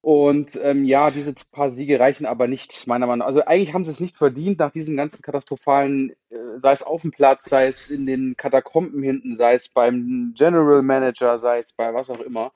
Und 0.08 0.58
ähm, 0.62 0.86
ja, 0.86 1.10
diese 1.10 1.34
paar 1.52 1.68
Siege 1.68 2.00
reichen 2.00 2.24
aber 2.24 2.48
nicht, 2.48 2.86
meiner 2.86 3.06
Meinung 3.06 3.18
nach. 3.18 3.26
Also 3.26 3.44
eigentlich 3.44 3.74
haben 3.74 3.84
sie 3.84 3.90
es 3.90 4.00
nicht 4.00 4.16
verdient 4.16 4.58
nach 4.58 4.70
diesem 4.70 4.96
ganzen 4.96 5.20
katastrophalen, 5.20 6.12
äh, 6.30 6.36
sei 6.62 6.72
es 6.72 6.82
auf 6.82 7.02
dem 7.02 7.10
Platz, 7.10 7.44
sei 7.44 7.66
es 7.66 7.90
in 7.90 8.06
den 8.06 8.34
Katakomben 8.34 9.02
hinten, 9.02 9.36
sei 9.36 9.52
es 9.52 9.68
beim 9.68 10.32
General 10.34 10.80
Manager, 10.80 11.36
sei 11.36 11.58
es 11.58 11.74
bei 11.74 11.92
was 11.92 12.08
auch 12.08 12.22
immer. 12.22 12.52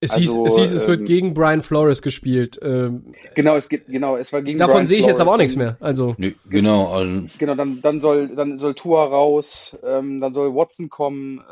Es, 0.00 0.14
Also, 0.14 0.44
hieß, 0.44 0.52
es 0.52 0.58
hieß, 0.58 0.72
es 0.72 0.88
wird 0.88 0.98
ähm, 0.98 1.06
gegen 1.06 1.34
Brian 1.34 1.62
Flores 1.62 2.02
gespielt. 2.02 2.58
Ähm, 2.60 3.14
Genau, 3.36 3.54
es 3.54 3.68
geht, 3.68 3.86
genau, 3.86 4.16
es 4.16 4.32
war 4.32 4.42
gegen 4.42 4.58
davon 4.58 4.74
Brian 4.74 4.86
sehe 4.86 4.98
ich 4.98 5.06
jetzt 5.06 5.20
aber 5.20 5.34
auch 5.34 5.38
nichts 5.38 5.54
mehr. 5.54 5.76
Also, 5.78 6.16
Nee, 6.18 6.34
genau, 6.50 6.88
also, 6.88 7.28
Genau, 7.38 7.54
dann, 7.54 7.80
dann 7.80 8.00
soll, 8.00 8.34
dann 8.34 8.58
soll 8.58 8.74
Tua 8.74 9.04
raus, 9.04 9.78
ähm, 9.84 10.20
dann 10.20 10.34
soll 10.34 10.52
Watson 10.52 10.88
kommen. 10.88 11.44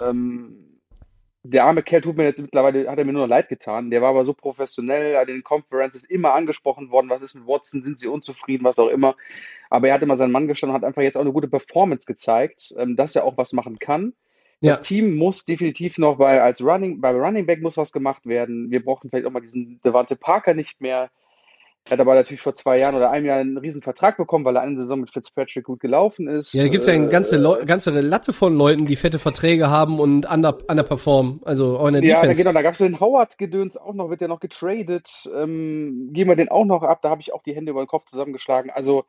Der 1.46 1.66
arme 1.66 1.82
Kerl 1.82 2.00
tut 2.00 2.16
mir 2.16 2.24
jetzt 2.24 2.40
mittlerweile, 2.40 2.88
hat 2.90 2.98
er 2.98 3.04
mir 3.04 3.12
nur 3.12 3.22
noch 3.22 3.28
leid 3.28 3.50
getan. 3.50 3.90
Der 3.90 4.00
war 4.00 4.08
aber 4.08 4.24
so 4.24 4.32
professionell, 4.32 5.16
an 5.16 5.26
den 5.26 5.44
Conferences 5.44 6.02
immer 6.04 6.32
angesprochen 6.32 6.90
worden, 6.90 7.10
was 7.10 7.20
ist 7.20 7.34
mit 7.34 7.46
Watson, 7.46 7.84
sind 7.84 8.00
sie 8.00 8.08
unzufrieden, 8.08 8.64
was 8.64 8.78
auch 8.78 8.88
immer. 8.88 9.14
Aber 9.68 9.88
er 9.88 9.94
hat 9.94 10.02
immer 10.02 10.16
seinen 10.16 10.32
Mann 10.32 10.48
gestanden, 10.48 10.74
hat 10.74 10.84
einfach 10.84 11.02
jetzt 11.02 11.16
auch 11.16 11.20
eine 11.22 11.32
gute 11.32 11.48
Performance 11.48 12.06
gezeigt, 12.06 12.74
ähm, 12.78 12.96
dass 12.96 13.14
er 13.14 13.24
auch 13.24 13.36
was 13.36 13.52
machen 13.52 13.78
kann. 13.78 14.14
Das 14.62 14.78
Ja. 14.78 14.82
Team 14.82 15.16
muss 15.16 15.44
definitiv 15.44 15.98
noch, 15.98 16.18
weil 16.18 16.38
als 16.40 16.62
Running, 16.62 17.00
bei 17.02 17.10
Running 17.10 17.44
Back 17.44 17.60
muss 17.60 17.76
was 17.76 17.92
gemacht 17.92 18.24
werden. 18.24 18.70
Wir 18.70 18.82
brauchen 18.82 19.10
vielleicht 19.10 19.26
auch 19.26 19.30
mal 19.30 19.40
diesen 19.40 19.80
Devante 19.84 20.16
Parker 20.16 20.54
nicht 20.54 20.80
mehr. 20.80 21.10
Er 21.86 21.92
hat 21.92 22.00
aber 22.00 22.14
natürlich 22.14 22.40
vor 22.40 22.54
zwei 22.54 22.78
Jahren 22.78 22.94
oder 22.94 23.10
einem 23.10 23.26
Jahr 23.26 23.38
einen 23.38 23.58
riesen 23.58 23.82
Vertrag 23.82 24.16
bekommen, 24.16 24.46
weil 24.46 24.56
er 24.56 24.62
eine 24.62 24.78
Saison 24.78 25.00
mit 25.00 25.10
Fitzpatrick 25.10 25.64
gut 25.64 25.80
gelaufen 25.80 26.28
ist. 26.28 26.54
ja, 26.54 26.62
da 26.62 26.68
gibt's 26.70 26.86
ja 26.86 26.94
eine 26.94 27.06
Äh, 27.06 27.10
ganze, 27.10 27.36
Leu- 27.36 27.62
ganze 27.66 27.90
Latte 28.00 28.32
von 28.32 28.56
Leuten, 28.56 28.86
die 28.86 28.96
fette 28.96 29.18
Verträge 29.18 29.68
haben 29.68 30.00
und 30.00 30.24
under, 30.30 30.56
underperformen. 30.66 31.40
Also 31.44 31.76
auch 31.78 31.86
in 31.88 31.94
der 31.94 32.02
Ja, 32.02 32.14
da, 32.16 32.20
Defense. 32.22 32.42
genau, 32.42 32.52
da 32.54 32.62
gab 32.62 32.72
es 32.72 32.78
den 32.78 33.00
Howard-Gedöns 33.00 33.76
auch 33.76 33.92
noch, 33.92 34.08
wird 34.08 34.22
ja 34.22 34.28
noch 34.28 34.40
getradet. 34.40 35.28
Ähm, 35.36 36.08
geben 36.14 36.30
wir 36.30 36.36
den 36.36 36.48
auch 36.48 36.64
noch 36.64 36.82
ab, 36.82 37.00
da 37.02 37.10
habe 37.10 37.20
ich 37.20 37.34
auch 37.34 37.42
die 37.42 37.54
Hände 37.54 37.72
über 37.72 37.82
den 37.82 37.86
Kopf 37.88 38.06
zusammengeschlagen. 38.06 38.70
Also 38.70 39.04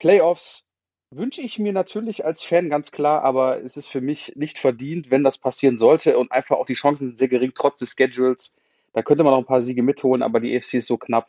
Playoffs 0.00 0.64
wünsche 1.12 1.40
ich 1.42 1.60
mir 1.60 1.72
natürlich 1.72 2.24
als 2.24 2.42
Fan 2.42 2.68
ganz 2.70 2.90
klar, 2.90 3.22
aber 3.22 3.62
es 3.62 3.76
ist 3.76 3.86
für 3.86 4.00
mich 4.00 4.32
nicht 4.34 4.58
verdient, 4.58 5.12
wenn 5.12 5.22
das 5.22 5.38
passieren 5.38 5.78
sollte 5.78 6.18
und 6.18 6.32
einfach 6.32 6.56
auch 6.56 6.66
die 6.66 6.74
Chancen 6.74 7.06
sind 7.10 7.18
sehr 7.18 7.28
gering, 7.28 7.52
trotz 7.54 7.78
des 7.78 7.94
Schedules. 7.96 8.52
Da 8.94 9.02
könnte 9.02 9.22
man 9.22 9.32
noch 9.32 9.38
ein 9.38 9.44
paar 9.46 9.62
Siege 9.62 9.84
mitholen, 9.84 10.22
aber 10.24 10.40
die 10.40 10.56
AFC 10.56 10.74
ist 10.74 10.88
so 10.88 10.96
knapp. 10.96 11.28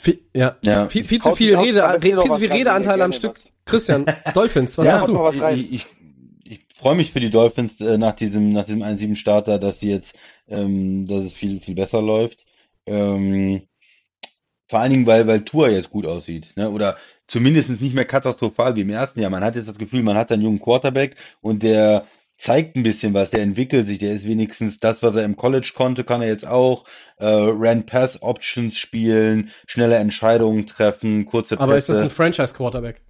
Viel, 0.00 0.18
ja. 0.34 0.56
Ja. 0.62 0.88
Viel, 0.88 1.04
viel 1.04 1.20
zu 1.20 1.34
viel 1.36 1.54
Rede, 1.56 1.98
viel 2.00 2.16
zu 2.18 2.32
viel 2.38 2.50
Redeanteil 2.50 3.02
am 3.02 3.12
Stück. 3.12 3.32
was. 3.34 3.52
Christian, 3.66 4.06
Dolphins, 4.34 4.78
was 4.78 4.86
Ja, 4.86 4.92
hast 4.94 5.08
du? 5.08 5.12
mal 5.12 5.24
was 5.24 5.38
rein. 5.40 5.58
Ich, 5.58 5.72
ich, 5.72 5.86
ich 6.44 6.60
freue 6.74 6.94
mich 6.94 7.12
für 7.12 7.20
die 7.20 7.28
Dolphins 7.30 7.78
äh, 7.82 7.98
nach 7.98 8.16
diesem, 8.16 8.54
nach 8.54 8.64
diesem 8.64 8.82
1-7-Starter, 8.82 9.58
dass 9.58 9.80
sie 9.80 9.90
jetzt, 9.90 10.14
ähm, 10.48 11.06
dass 11.06 11.20
es 11.20 11.34
viel, 11.34 11.60
viel 11.60 11.74
besser 11.74 12.00
läuft. 12.00 12.46
Ähm, 12.86 13.62
Vor 14.68 14.78
allen 14.78 14.90
Dingen, 14.92 15.06
weil, 15.06 15.26
weil 15.26 15.44
Tour 15.44 15.68
jetzt 15.68 15.90
gut 15.90 16.06
aussieht, 16.06 16.52
ne? 16.56 16.70
Oder 16.70 16.96
zumindest 17.26 17.68
nicht 17.68 17.94
mehr 17.94 18.06
katastrophal 18.06 18.76
wie 18.76 18.80
im 18.80 18.90
ersten 18.90 19.20
Jahr. 19.20 19.30
Man 19.30 19.44
hat 19.44 19.54
jetzt 19.54 19.68
das 19.68 19.78
Gefühl, 19.78 20.02
man 20.02 20.16
hat 20.16 20.32
einen 20.32 20.42
jungen 20.42 20.60
Quarterback 20.60 21.14
und 21.42 21.62
der 21.62 22.06
zeigt 22.40 22.74
ein 22.74 22.82
bisschen 22.82 23.12
was, 23.12 23.30
der 23.30 23.42
entwickelt 23.42 23.86
sich, 23.86 23.98
der 23.98 24.12
ist 24.12 24.24
wenigstens 24.24 24.80
das, 24.80 25.02
was 25.02 25.14
er 25.14 25.24
im 25.24 25.36
College 25.36 25.72
konnte, 25.74 26.04
kann 26.04 26.22
er 26.22 26.28
jetzt 26.28 26.46
auch. 26.46 26.84
Äh, 27.18 27.26
Rand 27.26 27.86
Pass 27.86 28.22
Options 28.22 28.76
spielen, 28.76 29.50
schnelle 29.66 29.96
Entscheidungen 29.96 30.66
treffen, 30.66 31.26
kurze 31.26 31.60
Aber 31.60 31.76
ist 31.76 31.90
das 31.90 32.00
ein 32.00 32.08
Franchise 32.08 32.54
Quarterback? 32.54 33.02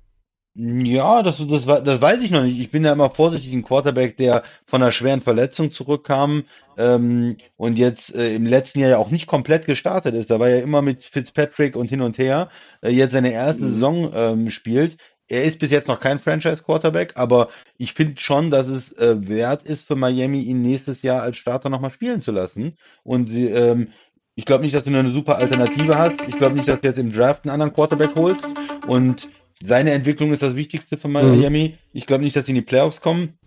Ja, 0.54 1.22
das, 1.22 1.38
das, 1.46 1.64
das 1.64 2.00
weiß 2.00 2.20
ich 2.22 2.32
noch 2.32 2.42
nicht. 2.42 2.58
Ich 2.58 2.72
bin 2.72 2.84
ja 2.84 2.92
immer 2.92 3.10
vorsichtig, 3.10 3.52
ein 3.52 3.62
Quarterback, 3.62 4.16
der 4.16 4.42
von 4.66 4.82
einer 4.82 4.90
schweren 4.90 5.20
Verletzung 5.20 5.70
zurückkam 5.70 6.42
ähm, 6.76 7.36
und 7.56 7.78
jetzt 7.78 8.12
äh, 8.12 8.34
im 8.34 8.46
letzten 8.46 8.80
Jahr 8.80 8.90
ja 8.90 8.98
auch 8.98 9.10
nicht 9.10 9.28
komplett 9.28 9.64
gestartet 9.66 10.16
ist. 10.16 10.28
Da 10.28 10.40
war 10.40 10.48
ja 10.48 10.58
immer 10.58 10.82
mit 10.82 11.04
Fitzpatrick 11.04 11.76
und 11.76 11.88
hin 11.88 12.00
und 12.00 12.18
her, 12.18 12.50
äh, 12.82 12.90
jetzt 12.90 13.12
seine 13.12 13.32
erste 13.32 13.62
Mhm. 13.62 13.74
Saison 13.74 14.12
ähm, 14.12 14.50
spielt. 14.50 14.96
Er 15.30 15.44
ist 15.44 15.60
bis 15.60 15.70
jetzt 15.70 15.86
noch 15.86 16.00
kein 16.00 16.18
Franchise-Quarterback, 16.18 17.12
aber 17.14 17.50
ich 17.78 17.92
finde 17.92 18.20
schon, 18.20 18.50
dass 18.50 18.66
es 18.66 18.92
äh, 18.94 19.28
wert 19.28 19.62
ist 19.62 19.86
für 19.86 19.94
Miami, 19.94 20.42
ihn 20.42 20.60
nächstes 20.60 21.02
Jahr 21.02 21.22
als 21.22 21.36
Starter 21.36 21.70
nochmal 21.70 21.92
spielen 21.92 22.20
zu 22.20 22.32
lassen. 22.32 22.76
Und 23.04 23.30
sie, 23.30 23.46
ähm, 23.46 23.92
ich 24.34 24.44
glaube 24.44 24.64
nicht, 24.64 24.74
dass 24.74 24.82
du 24.82 24.90
eine 24.90 25.10
super 25.10 25.36
Alternative 25.36 25.96
hast. 25.96 26.20
Ich 26.26 26.36
glaube 26.36 26.56
nicht, 26.56 26.66
dass 26.66 26.80
du 26.80 26.88
jetzt 26.88 26.98
im 26.98 27.12
Draft 27.12 27.44
einen 27.44 27.52
anderen 27.52 27.72
Quarterback 27.72 28.16
holst. 28.16 28.44
Und 28.88 29.28
seine 29.62 29.92
Entwicklung 29.92 30.32
ist 30.32 30.42
das 30.42 30.56
Wichtigste 30.56 30.98
für 30.98 31.06
Miami. 31.06 31.78
Ich 31.92 32.06
glaube 32.06 32.24
nicht, 32.24 32.34
dass 32.34 32.46
sie 32.46 32.50
in 32.50 32.56
die 32.56 32.62
Playoffs 32.62 33.00
kommen. 33.00 33.38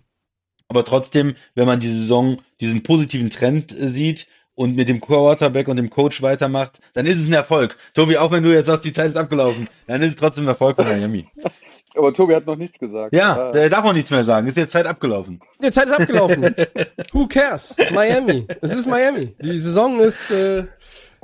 Aber 0.69 0.85
trotzdem, 0.85 1.35
wenn 1.53 1.65
man 1.65 1.81
die 1.81 1.93
Saison, 1.93 2.41
diesen 2.61 2.81
positiven 2.83 3.29
Trend 3.29 3.77
äh, 3.77 3.89
sieht 3.89 4.27
und 4.55 4.77
mit 4.77 4.87
dem 4.87 5.01
Quarterback 5.01 5.67
und 5.67 5.75
dem 5.75 5.89
Coach 5.89 6.21
weitermacht, 6.21 6.79
dann 6.93 7.05
ist 7.05 7.17
es 7.17 7.27
ein 7.27 7.33
Erfolg. 7.33 7.77
Tobi, 7.93 8.17
auch 8.17 8.31
wenn 8.31 8.43
du 8.43 8.53
jetzt 8.53 8.67
sagst, 8.67 8.85
die 8.85 8.93
Zeit 8.93 9.07
ist 9.07 9.17
abgelaufen, 9.17 9.67
dann 9.87 10.01
ist 10.01 10.11
es 10.11 10.15
trotzdem 10.15 10.45
ein 10.45 10.49
Erfolg 10.49 10.77
für 10.77 10.85
Miami. 10.85 11.27
Aber 11.95 12.13
Tobi 12.13 12.33
hat 12.35 12.45
noch 12.45 12.55
nichts 12.55 12.79
gesagt. 12.79 13.13
Ja, 13.15 13.47
Ah. 13.47 13.51
der 13.51 13.69
darf 13.69 13.85
auch 13.85 13.93
nichts 13.93 14.09
mehr 14.11 14.25
sagen. 14.25 14.47
Ist 14.47 14.57
jetzt 14.57 14.71
Zeit 14.71 14.85
abgelaufen. 14.87 15.39
Die 15.63 15.71
Zeit 15.71 15.85
ist 15.87 15.93
abgelaufen. 15.93 16.43
Who 17.13 17.27
cares? 17.27 17.75
Miami. 17.93 18.47
Es 18.61 18.73
ist 18.73 18.87
Miami. 18.87 19.35
Die 19.41 19.59
Saison 19.59 19.99
ist. 19.99 20.31
Äh, 20.31 20.65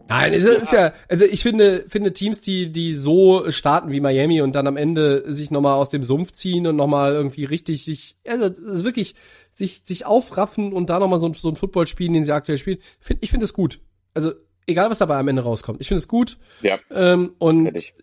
nein, 0.07 0.33
es 0.33 0.43
ist 0.45 0.71
ja. 0.71 0.93
Also 1.07 1.25
ich 1.25 1.41
finde, 1.43 1.85
finde 1.87 2.13
Teams, 2.13 2.39
die 2.41 2.71
die 2.71 2.93
so 2.93 3.49
starten 3.51 3.91
wie 3.91 3.99
Miami 3.99 4.41
und 4.41 4.53
dann 4.53 4.67
am 4.67 4.77
Ende 4.77 5.23
sich 5.33 5.49
nochmal 5.51 5.73
aus 5.75 5.89
dem 5.89 6.03
Sumpf 6.03 6.31
ziehen 6.33 6.67
und 6.67 6.75
nochmal 6.75 7.13
irgendwie 7.13 7.45
richtig 7.45 7.83
sich, 7.83 8.17
also 8.27 8.45
ist 8.45 8.83
wirklich 8.83 9.15
sich 9.55 9.81
sich 9.83 10.05
aufraffen 10.05 10.71
und 10.73 10.89
da 10.89 10.99
nochmal 10.99 11.19
so, 11.19 11.27
ein- 11.27 11.33
so 11.33 11.49
ein 11.49 11.55
Football 11.55 11.87
spielen, 11.87 12.13
den 12.13 12.23
sie 12.23 12.31
aktuell 12.31 12.57
spielen. 12.57 12.77
Find, 12.99 13.19
ich 13.23 13.29
finde 13.31 13.45
es 13.45 13.53
gut. 13.53 13.79
Also 14.13 14.31
egal 14.67 14.89
was 14.89 14.99
dabei 14.99 15.17
am 15.17 15.27
Ende 15.27 15.41
rauskommt. 15.41 15.81
Ich 15.81 15.87
finde 15.87 15.99
es 15.99 16.07
gut. 16.07 16.37
Ja, 16.61 16.77
Ähm, 16.91 17.33
und 17.39 17.63
Fertig. 17.63 17.93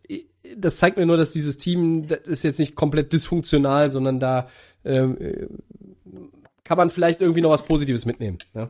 Das 0.57 0.76
zeigt 0.78 0.97
mir 0.97 1.07
nur, 1.07 1.16
dass 1.16 1.32
dieses 1.32 1.59
Team 1.59 2.07
das 2.07 2.20
ist 2.20 2.44
jetzt 2.44 2.59
nicht 2.59 2.74
komplett 2.74 3.12
dysfunktional, 3.12 3.90
sondern 3.92 4.20
da 4.20 4.49
ähm, 4.84 5.16
äh, 5.18 5.47
kann 6.64 6.76
man 6.76 6.90
vielleicht 6.90 7.20
irgendwie 7.20 7.40
noch 7.40 7.51
was 7.51 7.64
Positives 7.64 8.07
mitnehmen. 8.07 8.38
Ja, 8.55 8.68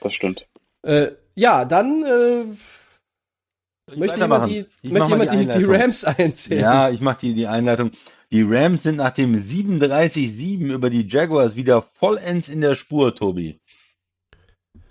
das 0.00 0.14
stimmt. 0.14 0.46
äh, 0.82 1.12
ja 1.34 1.64
dann 1.64 2.04
äh, 2.04 2.44
möchte 3.96 4.20
jemand 4.20 4.46
die, 4.46 4.66
Ich 4.82 4.90
möchte 4.90 5.10
jemand 5.10 5.32
die, 5.32 5.46
die. 5.46 5.64
Rams 5.64 6.04
einzählen. 6.04 6.60
Ja, 6.60 6.90
ich 6.90 7.00
mache 7.00 7.20
die, 7.20 7.34
die 7.34 7.46
Einleitung. 7.46 7.92
Die 8.30 8.42
Rams 8.42 8.82
sind 8.82 8.96
nach 8.96 9.12
dem 9.12 9.34
37-7 9.34 10.72
über 10.74 10.90
die 10.90 11.08
Jaguars 11.08 11.56
wieder 11.56 11.80
vollends 11.80 12.50
in 12.50 12.60
der 12.60 12.74
Spur, 12.74 13.14
Tobi. 13.14 13.58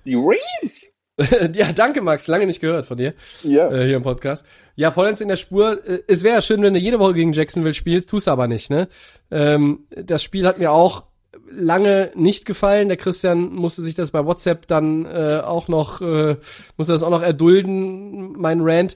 Die 0.06 0.16
Rams! 0.16 0.88
ja, 1.56 1.72
danke 1.74 2.02
Max, 2.02 2.28
lange 2.28 2.46
nicht 2.46 2.62
gehört 2.62 2.86
von 2.86 2.98
dir 2.98 3.14
Ja. 3.44 3.72
äh, 3.72 3.86
hier 3.86 3.98
im 3.98 4.04
Podcast. 4.04 4.46
Ja, 4.76 4.92
vollends 4.92 5.22
in 5.22 5.28
der 5.28 5.36
Spur. 5.36 5.86
Äh, 5.88 6.00
es 6.08 6.24
wäre 6.24 6.36
ja 6.36 6.42
schön, 6.42 6.62
wenn 6.62 6.74
du 6.74 6.80
jede 6.80 7.00
Woche 7.00 7.16
gegen 7.16 7.34
Jacksonville 7.34 7.74
spielst, 7.74 8.10
tust 8.10 8.28
aber 8.28 8.48
nicht, 8.48 8.70
ne? 8.70 8.88
Ähm, 9.32 9.88
das 9.90 10.22
Spiel 10.24 10.46
hat 10.46 10.60
mir 10.60 10.72
auch 10.72 11.06
lange 11.50 12.12
nicht 12.16 12.46
gefallen. 12.46 12.88
Der 12.88 12.98
Christian 12.98 13.54
musste 13.54 13.82
sich 13.82 13.96
das 13.96 14.12
bei 14.12 14.26
WhatsApp 14.26 14.68
dann 14.68 15.06
äh, 15.06 15.42
auch 15.44 15.68
noch, 15.68 16.02
äh, 16.02 16.36
musste 16.78 16.94
das 16.94 17.04
auch 17.04 17.10
noch 17.10 17.24
erdulden, 17.24 18.34
mein 18.34 18.60
Rant. 18.62 18.96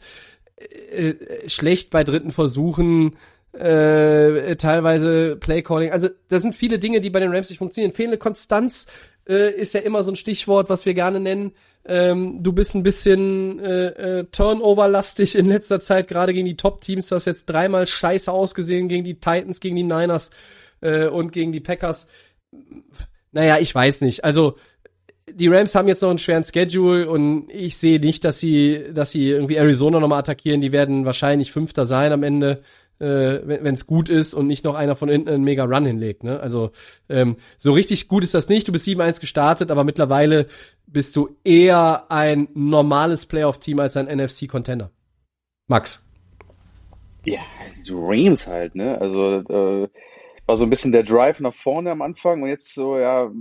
Äh, 0.91 1.15
schlecht 1.49 1.89
bei 1.89 2.03
dritten 2.03 2.31
Versuchen, 2.31 3.15
äh, 3.53 4.55
teilweise 4.57 5.35
Playcalling. 5.37 5.91
Also 5.91 6.09
das 6.29 6.41
sind 6.43 6.55
viele 6.55 6.77
Dinge, 6.77 7.01
die 7.01 7.09
bei 7.09 7.19
den 7.19 7.33
Rams 7.33 7.49
nicht 7.49 7.57
funktionieren. 7.57 7.93
Fehlende 7.93 8.17
Konstanz 8.17 8.85
äh, 9.27 9.51
ist 9.51 9.73
ja 9.73 9.79
immer 9.81 10.03
so 10.03 10.11
ein 10.11 10.15
Stichwort, 10.15 10.69
was 10.69 10.85
wir 10.85 10.93
gerne 10.93 11.19
nennen. 11.19 11.53
Ähm, 11.85 12.43
du 12.43 12.53
bist 12.53 12.75
ein 12.75 12.83
bisschen 12.83 13.59
äh, 13.59 14.19
äh, 14.19 14.23
Turnover-lastig 14.25 15.35
in 15.35 15.47
letzter 15.47 15.79
Zeit, 15.79 16.07
gerade 16.07 16.33
gegen 16.33 16.45
die 16.45 16.57
Top-Teams. 16.57 17.07
Du 17.07 17.15
hast 17.15 17.25
jetzt 17.25 17.45
dreimal 17.45 17.87
scheiße 17.87 18.31
ausgesehen 18.31 18.87
gegen 18.87 19.03
die 19.03 19.15
Titans, 19.15 19.59
gegen 19.59 19.75
die 19.75 19.83
Niners 19.83 20.29
äh, 20.81 21.07
und 21.07 21.31
gegen 21.31 21.51
die 21.51 21.59
Packers. 21.59 22.07
Naja, 23.31 23.57
ich 23.59 23.73
weiß 23.73 24.01
nicht. 24.01 24.23
Also 24.23 24.57
die 25.33 25.47
Rams 25.47 25.75
haben 25.75 25.87
jetzt 25.87 26.01
noch 26.01 26.09
einen 26.09 26.19
schweren 26.19 26.43
Schedule 26.43 27.09
und 27.09 27.49
ich 27.49 27.77
sehe 27.77 27.99
nicht, 27.99 28.25
dass 28.25 28.39
sie, 28.39 28.85
dass 28.93 29.11
sie 29.11 29.29
irgendwie 29.29 29.55
Arizona 29.55 29.99
nochmal 29.99 30.19
attackieren. 30.19 30.61
Die 30.61 30.71
werden 30.71 31.05
wahrscheinlich 31.05 31.51
Fünfter 31.51 31.85
sein 31.85 32.11
am 32.11 32.23
Ende, 32.23 32.61
äh, 33.01 33.41
wenn 33.45 33.73
es 33.73 33.87
gut 33.87 34.09
ist 34.09 34.33
und 34.33 34.47
nicht 34.47 34.63
noch 34.63 34.75
einer 34.75 34.95
von 34.95 35.09
hinten 35.09 35.29
einen 35.29 35.43
mega 35.43 35.63
Run 35.65 35.85
hinlegt. 35.85 36.23
Ne? 36.23 36.39
Also 36.39 36.71
ähm, 37.09 37.37
so 37.57 37.71
richtig 37.71 38.07
gut 38.07 38.23
ist 38.23 38.33
das 38.33 38.47
nicht. 38.47 38.67
Du 38.67 38.71
bist 38.71 38.87
7-1 38.87 39.19
gestartet, 39.19 39.71
aber 39.71 39.83
mittlerweile 39.83 40.47
bist 40.85 41.15
du 41.15 41.35
eher 41.43 42.11
ein 42.11 42.47
normales 42.53 43.25
Playoff-Team 43.25 43.79
als 43.79 43.97
ein 43.97 44.07
NFC-Contender. 44.07 44.91
Max. 45.67 46.05
Ja, 47.25 47.41
die 47.85 47.91
Rams 47.93 48.47
halt, 48.47 48.75
ne? 48.75 48.99
Also 48.99 49.39
äh, 49.39 49.87
war 50.45 50.57
so 50.57 50.65
ein 50.65 50.69
bisschen 50.69 50.91
der 50.91 51.03
Drive 51.03 51.39
nach 51.39 51.53
vorne 51.53 51.91
am 51.91 52.01
Anfang 52.01 52.41
und 52.41 52.49
jetzt 52.49 52.73
so, 52.73 52.97
ja, 52.97 53.31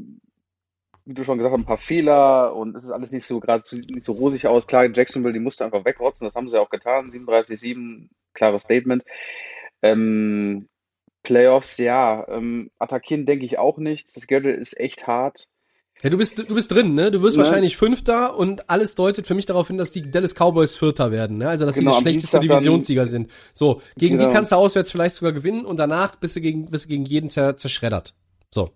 wie 1.07 1.15
du 1.15 1.25
schon 1.25 1.39
gesagt 1.39 1.53
hast, 1.53 1.61
ein 1.61 1.67
paar 1.67 1.79
Fehler 1.79 2.55
und 2.55 2.77
es 2.77 2.85
ist 2.85 2.91
alles 2.91 3.11
nicht 3.13 3.27
so 3.27 3.41
gerade 3.41 3.65
nicht 3.73 4.05
so 4.05 4.13
rosig 4.13 4.47
aus. 4.47 4.67
Klar, 4.67 4.89
Jacksonville, 4.95 5.33
die 5.33 5.41
musste 5.41 5.65
einfach 5.65 5.85
wegrotzen, 5.85 6.27
das 6.27 6.35
haben 6.35 6.47
sie 6.47 6.61
auch 6.61 6.71
getan. 6.71 7.11
37-7, 7.11 8.09
klares 8.33 8.63
Statement. 8.63 9.05
Ähm, 9.83 10.69
Playoffs, 11.23 11.77
ja, 11.79 12.27
ähm, 12.29 12.71
attackieren 12.79 13.27
denke 13.27 13.45
ich 13.45 13.59
auch 13.59 13.79
nicht. 13.79 14.15
Das 14.17 14.25
Schedule 14.25 14.55
ist 14.55 14.79
echt 14.79 15.07
hart. 15.07 15.47
Ja, 16.03 16.09
du 16.09 16.17
bist, 16.17 16.39
du 16.39 16.55
bist 16.55 16.71
drin, 16.73 16.95
ne? 16.95 17.11
Du 17.11 17.21
wirst 17.23 17.37
Ne? 17.37 17.43
wahrscheinlich 17.45 17.77
Fünfter 17.77 18.35
und 18.37 18.71
alles 18.71 18.95
deutet 18.95 19.27
für 19.27 19.35
mich 19.35 19.45
darauf 19.45 19.67
hin, 19.67 19.77
dass 19.77 19.91
die 19.91 20.11
Dallas 20.11 20.35
Cowboys 20.35 20.75
Vierter 20.75 21.11
werden, 21.13 21.37
ne? 21.37 21.49
Also, 21.51 21.67
dass 21.67 21.75
Genau, 21.75 21.91
die 21.91 21.95
das 21.97 22.01
schlechteste 22.03 22.41
Divisionssieger 22.41 23.07
sind. 23.07 23.31
So, 23.53 23.83
gegen 23.99 24.17
die 24.17 24.25
Genau. 24.25 24.33
kannst 24.35 24.53
du 24.53 24.57
auswärts 24.57 24.91
vielleicht 24.91 25.15
sogar 25.17 25.33
gewinnen 25.33 25.67
und 25.67 25.77
danach 25.79 26.17
bist 26.17 26.37
du 26.37 26.41
gegen, 26.41 26.71
bist 26.71 26.87
du 26.87 26.89
gegen 26.89 27.05
jeden 27.05 27.29
zer 27.29 27.57
zerschreddert. 27.57 28.15
So. 28.51 28.71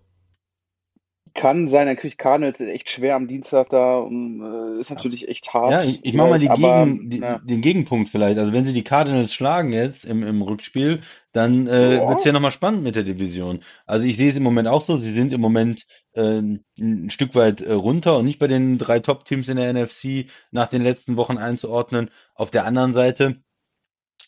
Kann 1.35 1.67
sein, 1.67 1.87
dann 1.87 1.97
kriegt 1.97 2.17
Cardinals 2.17 2.61
echt 2.61 2.89
schwer 2.89 3.15
am 3.15 3.27
Dienstag 3.27 3.69
da 3.69 3.97
und 3.97 4.41
äh, 4.41 4.79
ist 4.79 4.89
natürlich 4.89 5.27
echt 5.27 5.53
hart. 5.53 5.71
Ja, 5.71 5.83
ich, 5.83 6.03
ich 6.05 6.13
mache 6.13 6.29
mal 6.29 6.39
die 6.39 6.47
aber, 6.49 6.85
Gegen, 6.85 7.09
die, 7.09 7.17
ja. 7.19 7.39
den 7.39 7.61
Gegenpunkt 7.61 8.09
vielleicht. 8.09 8.39
Also 8.39 8.53
wenn 8.53 8.63
sie 8.65 8.71
die 8.73 8.83
Cardinals 8.85 9.33
schlagen 9.33 9.73
jetzt 9.73 10.05
im, 10.05 10.23
im 10.23 10.41
Rückspiel, 10.41 11.01
dann 11.33 11.67
äh, 11.67 11.97
Ja. 11.97 12.07
wird's 12.07 12.23
ja 12.23 12.31
nochmal 12.31 12.51
spannend 12.53 12.83
mit 12.83 12.95
der 12.95 13.03
Division. 13.03 13.63
Also 13.85 14.05
ich 14.05 14.15
sehe 14.15 14.29
es 14.29 14.37
im 14.37 14.43
Moment 14.43 14.69
auch 14.69 14.85
so, 14.85 14.97
sie 14.97 15.11
sind 15.11 15.33
im 15.33 15.41
Moment 15.41 15.85
äh, 16.13 16.39
ein 16.79 17.09
Stück 17.09 17.35
weit 17.35 17.59
äh, 17.61 17.73
runter 17.73 18.17
und 18.17 18.25
nicht 18.25 18.39
bei 18.39 18.47
den 18.47 18.77
drei 18.77 18.99
Top-Teams 18.99 19.49
in 19.49 19.57
der 19.57 19.73
NFC 19.73 20.27
nach 20.51 20.67
den 20.69 20.83
letzten 20.83 21.17
Wochen 21.17 21.37
einzuordnen. 21.37 22.09
Auf 22.33 22.49
der 22.51 22.65
anderen 22.65 22.93
Seite, 22.93 23.41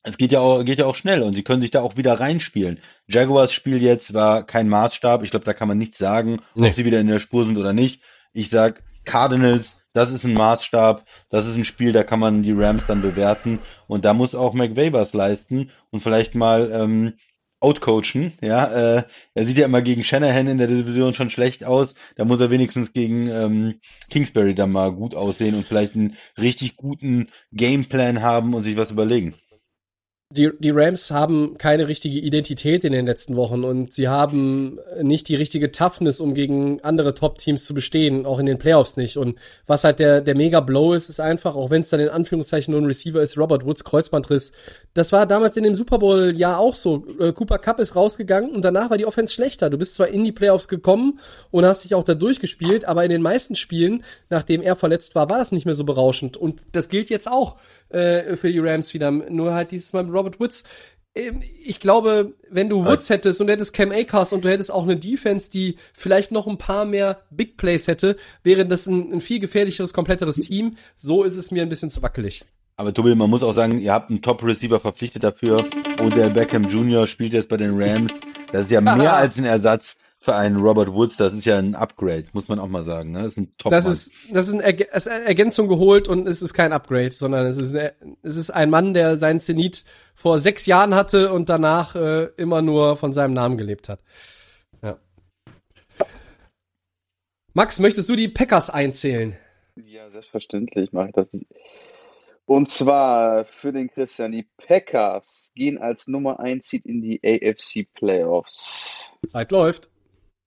es 0.04 0.18
geht 0.18 0.32
ja 0.32 0.40
auch, 0.40 0.64
geht 0.64 0.80
ja 0.80 0.86
auch 0.86 0.96
schnell 0.96 1.22
und 1.22 1.34
sie 1.34 1.44
können 1.44 1.62
sich 1.62 1.72
da 1.72 1.82
auch 1.82 1.98
wieder 1.98 2.20
reinspielen. 2.20 2.80
Jaguars 3.08 3.52
Spiel 3.54 3.82
jetzt 3.82 4.14
war 4.14 4.46
kein 4.46 4.70
Maßstab. 4.70 5.24
Ich 5.24 5.32
glaube, 5.32 5.46
da 5.46 5.54
kann 5.54 5.68
man 5.68 5.78
nichts 5.78 5.98
sagen, 5.98 6.40
Nee. 6.56 6.70
ob 6.70 6.76
sie 6.76 6.86
wieder 6.86 7.00
in 7.00 7.08
der 7.08 7.20
Spur 7.20 7.46
sind 7.46 7.58
oder 7.58 7.74
nicht. 7.74 8.02
Ich 8.34 8.50
sag 8.50 8.84
Cardinals, 9.06 9.76
das 9.94 10.12
ist 10.12 10.24
ein 10.24 10.34
Maßstab, 10.34 11.04
das 11.30 11.48
ist 11.48 11.56
ein 11.56 11.66
Spiel, 11.66 11.92
da 11.92 12.04
kann 12.04 12.20
man 12.20 12.44
die 12.44 12.52
Rams 12.52 12.84
dann 12.88 13.02
bewerten 13.02 13.60
und 13.88 14.06
da 14.06 14.14
muss 14.14 14.36
auch 14.36 14.54
McVay 14.54 14.94
was 14.94 15.14
leisten 15.14 15.72
und 15.90 16.04
vielleicht 16.04 16.36
mal 16.36 16.70
ähm, 16.72 17.14
outcoachen. 17.60 18.34
Ja, 18.42 18.66
äh, 18.98 19.04
er 19.34 19.46
sieht 19.46 19.58
ja 19.58 19.66
immer 19.66 19.82
gegen 19.82 20.04
Shanahan 20.04 20.48
in 20.48 20.58
der 20.60 20.68
Division 20.68 21.16
schon 21.16 21.32
schlecht 21.32 21.64
aus. 21.64 21.96
Da 22.16 22.26
muss 22.26 22.40
er 22.40 22.52
wenigstens 22.52 22.94
gegen 22.94 23.28
ähm, 23.30 23.80
Kingsbury 24.12 24.54
dann 24.54 24.72
mal 24.72 24.92
gut 24.92 25.16
aussehen 25.16 25.56
und 25.56 25.66
vielleicht 25.66 25.96
einen 25.96 26.16
richtig 26.38 26.76
guten 26.76 27.30
Gameplan 27.52 28.22
haben 28.22 28.54
und 28.54 28.64
sich 28.64 28.78
was 28.78 28.92
überlegen. 28.92 29.34
Die, 30.30 30.52
die 30.60 30.72
Rams 30.72 31.10
haben 31.10 31.58
keine 31.58 31.88
richtige 31.88 32.20
Identität 32.20 32.84
in 32.84 32.92
den 32.92 33.06
letzten 33.06 33.38
Wochen 33.38 33.64
und 33.64 33.94
sie 33.94 34.10
haben 34.10 34.78
nicht 35.02 35.30
die 35.30 35.36
richtige 35.36 35.72
Toughness, 35.72 36.20
um 36.20 36.34
gegen 36.34 36.82
andere 36.82 37.14
Top-Teams 37.14 37.64
zu 37.64 37.74
bestehen, 37.74 38.26
auch 38.26 38.38
in 38.38 38.46
den 38.46 38.58
Playoffs 38.58 38.98
nicht. 38.98 39.16
Und 39.16 39.40
was 39.68 39.86
halt 39.86 40.00
der, 40.00 40.20
der 40.20 40.36
Mega-Blow 40.36 40.96
ist, 40.96 41.10
ist 41.10 41.22
einfach, 41.22 41.56
auch 41.56 41.70
wenn 41.70 41.84
es 41.84 41.92
dann 41.92 42.02
in 42.02 42.10
Anführungszeichen 42.10 42.74
nur 42.74 42.82
ein 42.82 42.88
Receiver 42.88 43.22
ist, 43.22 43.38
Robert 43.38 43.66
Woods 43.66 43.86
Kreuzbandriss. 43.86 44.52
Das 44.94 45.14
war 45.14 45.28
damals 45.28 45.56
in 45.56 45.64
dem 45.64 45.76
Super 45.76 45.98
Bowl-Jahr 45.98 46.60
auch 46.60 46.74
so. 46.74 47.06
Äh, 47.22 47.32
Cooper 47.32 47.60
Cup 47.60 47.80
ist 47.80 47.96
rausgegangen 47.96 48.52
und 48.52 48.66
danach 48.66 48.90
war 48.90 48.98
die 48.98 49.06
Offense 49.06 49.34
schlechter. 49.34 49.70
Du 49.70 49.78
bist 49.78 49.96
zwar 49.96 50.10
in 50.10 50.26
die 50.26 50.34
Playoffs 50.34 50.68
gekommen 50.68 51.22
und 51.52 51.64
hast 51.64 51.86
dich 51.86 51.96
auch 51.96 52.04
da 52.04 52.16
durchgespielt, 52.16 52.84
aber 52.84 53.06
in 53.06 53.12
den 53.12 53.22
meisten 53.22 53.56
Spielen, 53.56 54.04
nachdem 54.30 54.62
er 54.62 54.76
verletzt 54.76 55.16
war, 55.16 55.30
war 55.30 55.38
das 55.38 55.54
nicht 55.54 55.66
mehr 55.66 55.76
so 55.76 55.86
berauschend. 55.86 56.36
Und 56.36 56.64
das 56.74 56.90
gilt 56.90 57.10
jetzt 57.10 57.32
auch. 57.32 57.56
Äh, 57.90 58.36
für 58.36 58.52
die 58.52 58.60
Rams 58.60 58.94
wieder. 58.94 59.12
Nur 59.12 59.54
halt 59.54 59.72
dieses 59.72 59.94
Mal 59.94 60.04
mit 60.04 60.14
Robert 60.14 60.40
Woods. 60.40 60.64
Ähm, 61.16 61.42
Ich 61.64 61.80
glaube, 61.80 62.34
wenn 62.50 62.70
du 62.70 62.86
Woods 62.86 63.10
hättest 63.10 63.42
und 63.42 63.48
du 63.48 63.54
hättest 63.54 63.74
Cam 63.74 63.92
Akers 63.92 64.34
und 64.34 64.46
du 64.46 64.50
hättest 64.50 64.72
auch 64.72 64.84
eine 64.84 64.98
Defense, 64.98 65.50
die 65.50 65.78
vielleicht 65.94 66.32
noch 66.32 66.48
ein 66.48 66.58
paar 66.58 66.86
mehr 66.86 67.22
Big 67.32 67.58
Plays 67.58 67.88
hätte, 67.88 68.18
wäre 68.44 68.66
das 68.66 68.86
ein, 68.86 69.14
ein 69.14 69.22
viel 69.22 69.40
gefährlicheres, 69.40 69.94
kompletteres 69.94 70.36
Team. 70.36 70.72
So 70.96 71.24
ist 71.24 71.38
es 71.38 71.52
mir 71.52 71.64
ein 71.64 71.70
bisschen 71.70 71.90
zu 71.90 72.02
wackelig. 72.02 72.46
Aber 72.80 72.94
Tobi, 72.94 73.16
man 73.16 73.30
muss 73.30 73.42
auch 73.42 73.56
sagen, 73.56 73.80
ihr 73.80 73.92
habt 73.92 74.12
einen 74.12 74.22
Top-Receiver 74.22 74.80
verpflichtet 74.80 75.24
dafür. 75.24 75.66
Odell 76.00 76.30
Beckham 76.30 76.66
Jr. 76.70 77.08
spielt 77.08 77.34
jetzt 77.34 77.50
bei 77.50 77.58
den 77.58 77.82
Rams. 77.82 78.12
Das 78.52 78.66
ist 78.66 78.72
ja 78.72 78.82
mehr 78.82 79.16
als 79.16 79.36
ein 79.38 79.46
Ersatz 79.46 79.98
für 80.28 80.36
einen 80.36 80.58
Robert 80.58 80.94
Woods. 80.94 81.16
Das 81.16 81.34
ist 81.34 81.46
ja 81.46 81.58
ein 81.58 81.74
Upgrade, 81.74 82.26
muss 82.34 82.50
man 82.50 82.60
auch 82.60 82.68
mal 82.68 82.84
sagen. 82.84 83.12
Ne? 83.12 83.24
Das 83.24 83.32
ist 83.32 83.38
ein 83.38 83.54
top 83.58 83.72
Das 83.72 83.86
ist, 83.86 84.12
das 84.30 84.50
ist, 84.50 84.56
eine 84.56 85.26
Ergänzung 85.26 85.70
geholt 85.70 86.10
und 86.10 86.28
es 86.28 86.42
ist 86.42 86.54
kein 86.54 86.74
Upgrade, 86.74 87.12
sondern 87.12 87.46
es 87.46 87.58
ist, 87.58 87.74
eine, 87.74 87.94
es 88.24 88.36
ist 88.36 88.50
ein 88.50 88.70
Mann, 88.70 88.94
der 88.94 89.16
seinen 89.16 89.40
Zenit 89.40 89.86
vor 90.16 90.38
sechs 90.40 90.66
Jahren 90.66 90.96
hatte 90.96 91.32
und 91.32 91.48
danach 91.48 91.96
äh, 91.96 92.26
immer 92.36 92.62
nur 92.62 92.98
von 92.98 93.14
seinem 93.14 93.36
Namen 93.36 93.58
gelebt 93.58 93.88
hat. 93.88 94.02
Ja. 94.84 94.98
Max, 97.54 97.80
möchtest 97.80 98.10
du 98.10 98.18
die 98.18 98.28
Packers 98.28 98.70
einzählen? 98.70 99.38
Ja, 99.78 100.10
selbstverständlich 100.10 100.92
mache 100.92 101.08
ich 101.08 101.14
das. 101.14 101.30
Und 102.46 102.70
zwar 102.70 103.46
für 103.46 103.72
den 103.72 103.90
Christian, 103.90 104.34
die 104.34 104.46
Packers 104.58 105.54
gehen 105.56 105.78
als 105.78 106.10
Nummer 106.10 106.42
1 106.42 106.68
Seed 106.68 106.86
in 106.86 107.02
die 107.02 107.22
AFC 107.24 107.88
Playoffs. 107.94 109.14
Zeit 109.26 109.54
läuft. 109.54 109.90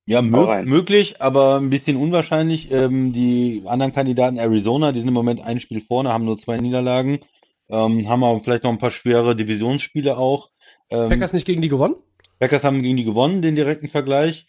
Ja, 0.06 0.22
mö 0.22 0.64
möglich, 0.64 1.20
aber 1.22 1.56
ein 1.58 1.70
bisschen 1.70 1.96
unwahrscheinlich. 1.96 2.70
Ähm, 2.70 3.12
die 3.12 3.62
anderen 3.66 3.92
Kandidaten 3.92 4.38
Arizona, 4.38 4.92
die 4.92 4.98
sind 4.98 5.08
im 5.08 5.14
Moment 5.14 5.40
ein 5.40 5.60
Spiel 5.60 5.80
vorne, 5.80 6.12
haben 6.12 6.24
nur 6.24 6.38
zwei 6.38 6.56
Niederlagen, 6.56 7.20
ähm, 7.68 8.08
haben 8.08 8.24
aber 8.24 8.42
vielleicht 8.42 8.64
noch 8.64 8.70
ein 8.72 8.78
paar 8.78 8.90
schwere 8.90 9.36
Divisionsspiele 9.36 10.16
auch. 10.16 10.50
Ähm, 10.90 11.08
Packers 11.10 11.32
nicht 11.32 11.46
gegen 11.46 11.62
die 11.62 11.68
gewonnen? 11.68 11.94
Packers 12.40 12.64
haben 12.64 12.82
gegen 12.82 12.96
die 12.96 13.04
gewonnen, 13.04 13.42
den 13.42 13.54
direkten 13.54 13.88
Vergleich. 13.88 14.46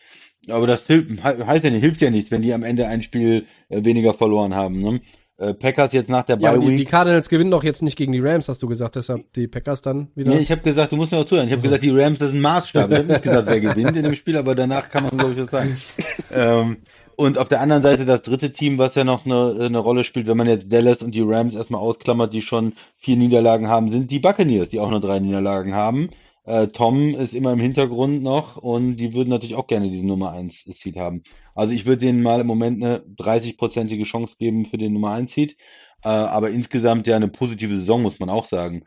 Aber 0.49 0.65
das 0.65 0.87
hilft, 0.87 1.11
he- 1.11 1.43
heißt 1.45 1.63
ja 1.63 1.69
nicht, 1.69 1.81
hilft 1.81 2.01
ja 2.01 2.09
nichts, 2.09 2.31
wenn 2.31 2.41
die 2.41 2.53
am 2.53 2.63
Ende 2.63 2.87
ein 2.87 3.03
Spiel 3.03 3.45
äh, 3.69 3.83
weniger 3.83 4.13
verloren 4.15 4.55
haben. 4.55 4.79
Ne? 4.79 5.01
Äh, 5.41 5.55
Packers 5.55 5.91
jetzt 5.91 6.07
nach 6.09 6.23
der 6.23 6.35
Ja, 6.37 6.51
Bye 6.51 6.57
aber 6.57 6.59
die, 6.59 6.67
Week. 6.73 6.77
die 6.77 6.85
Cardinals 6.85 7.27
gewinnen 7.27 7.49
doch 7.49 7.63
jetzt 7.63 7.81
nicht 7.81 7.95
gegen 7.97 8.11
die 8.11 8.19
Rams, 8.19 8.47
hast 8.47 8.61
du 8.61 8.67
gesagt, 8.67 8.95
deshalb 8.95 9.33
die 9.33 9.47
Packers 9.47 9.81
dann 9.81 10.09
wieder. 10.13 10.29
Nee, 10.35 10.39
ich 10.41 10.51
habe 10.51 10.61
gesagt, 10.61 10.91
du 10.91 10.97
musst 10.97 11.11
mir 11.11 11.17
auch 11.17 11.25
zuhören. 11.25 11.47
Ich 11.47 11.51
habe 11.51 11.59
Also. 11.61 11.69
gesagt, 11.69 11.83
die 11.83 11.89
Rams, 11.89 12.19
das 12.19 12.27
ist 12.29 12.35
ein 12.35 12.41
Maßstab. 12.41 12.91
Ich 12.91 12.97
habe 12.99 13.07
nicht 13.07 13.23
gesagt, 13.23 13.47
wer 13.49 13.59
gewinnt 13.59 13.97
in 13.97 14.03
dem 14.03 14.13
Spiel, 14.15 14.37
aber 14.37 14.53
danach 14.53 14.89
kann 14.91 15.03
man, 15.03 15.17
glaube 15.17 15.33
ich, 15.33 15.39
was 15.39 15.49
sagen. 15.49 15.77
ähm, 16.31 16.77
und 17.15 17.37
auf 17.39 17.49
der 17.49 17.59
anderen 17.59 17.81
Seite 17.83 18.05
das 18.05 18.21
dritte 18.21 18.53
Team, 18.53 18.77
was 18.77 18.93
ja 18.95 19.03
noch 19.03 19.25
eine, 19.25 19.55
eine 19.65 19.79
Rolle 19.79 20.03
spielt, 20.03 20.27
wenn 20.27 20.37
man 20.37 20.47
jetzt 20.47 20.71
Dallas 20.71 21.01
und 21.01 21.15
die 21.15 21.21
Rams 21.25 21.55
erstmal 21.55 21.81
ausklammert, 21.81 22.33
die 22.33 22.41
schon 22.43 22.73
vier 22.97 23.17
Niederlagen 23.17 23.67
haben, 23.67 23.91
sind 23.91 24.11
die 24.11 24.19
Buccaneers, 24.19 24.69
die 24.69 24.79
auch 24.79 24.91
nur 24.91 25.01
drei 25.01 25.19
Niederlagen 25.19 25.73
haben. 25.73 26.09
Äh, 26.43 26.67
Tom 26.67 27.13
ist 27.15 27.33
immer 27.33 27.53
im 27.53 27.59
Hintergrund 27.59 28.23
noch 28.23 28.57
und 28.57 28.97
die 28.97 29.13
würden 29.13 29.29
natürlich 29.29 29.55
auch 29.55 29.67
gerne 29.67 29.89
diesen 29.89 30.07
Nummer 30.07 30.31
1 30.31 30.63
Seed 30.65 30.97
haben. 30.97 31.23
Also 31.53 31.73
ich 31.73 31.85
würde 31.85 32.05
denen 32.05 32.23
mal 32.23 32.41
im 32.41 32.47
Moment 32.47 32.83
eine 32.83 32.99
30-prozentige 33.17 34.05
Chance 34.05 34.37
geben 34.39 34.65
für 34.65 34.77
den 34.77 34.93
Nummer 34.93 35.11
1 35.11 35.33
Seed. 35.33 35.57
Äh, 36.03 36.09
aber 36.09 36.49
insgesamt 36.49 37.05
ja 37.07 37.15
eine 37.15 37.27
positive 37.27 37.75
Saison, 37.75 38.01
muss 38.01 38.19
man 38.19 38.29
auch 38.29 38.45
sagen. 38.45 38.85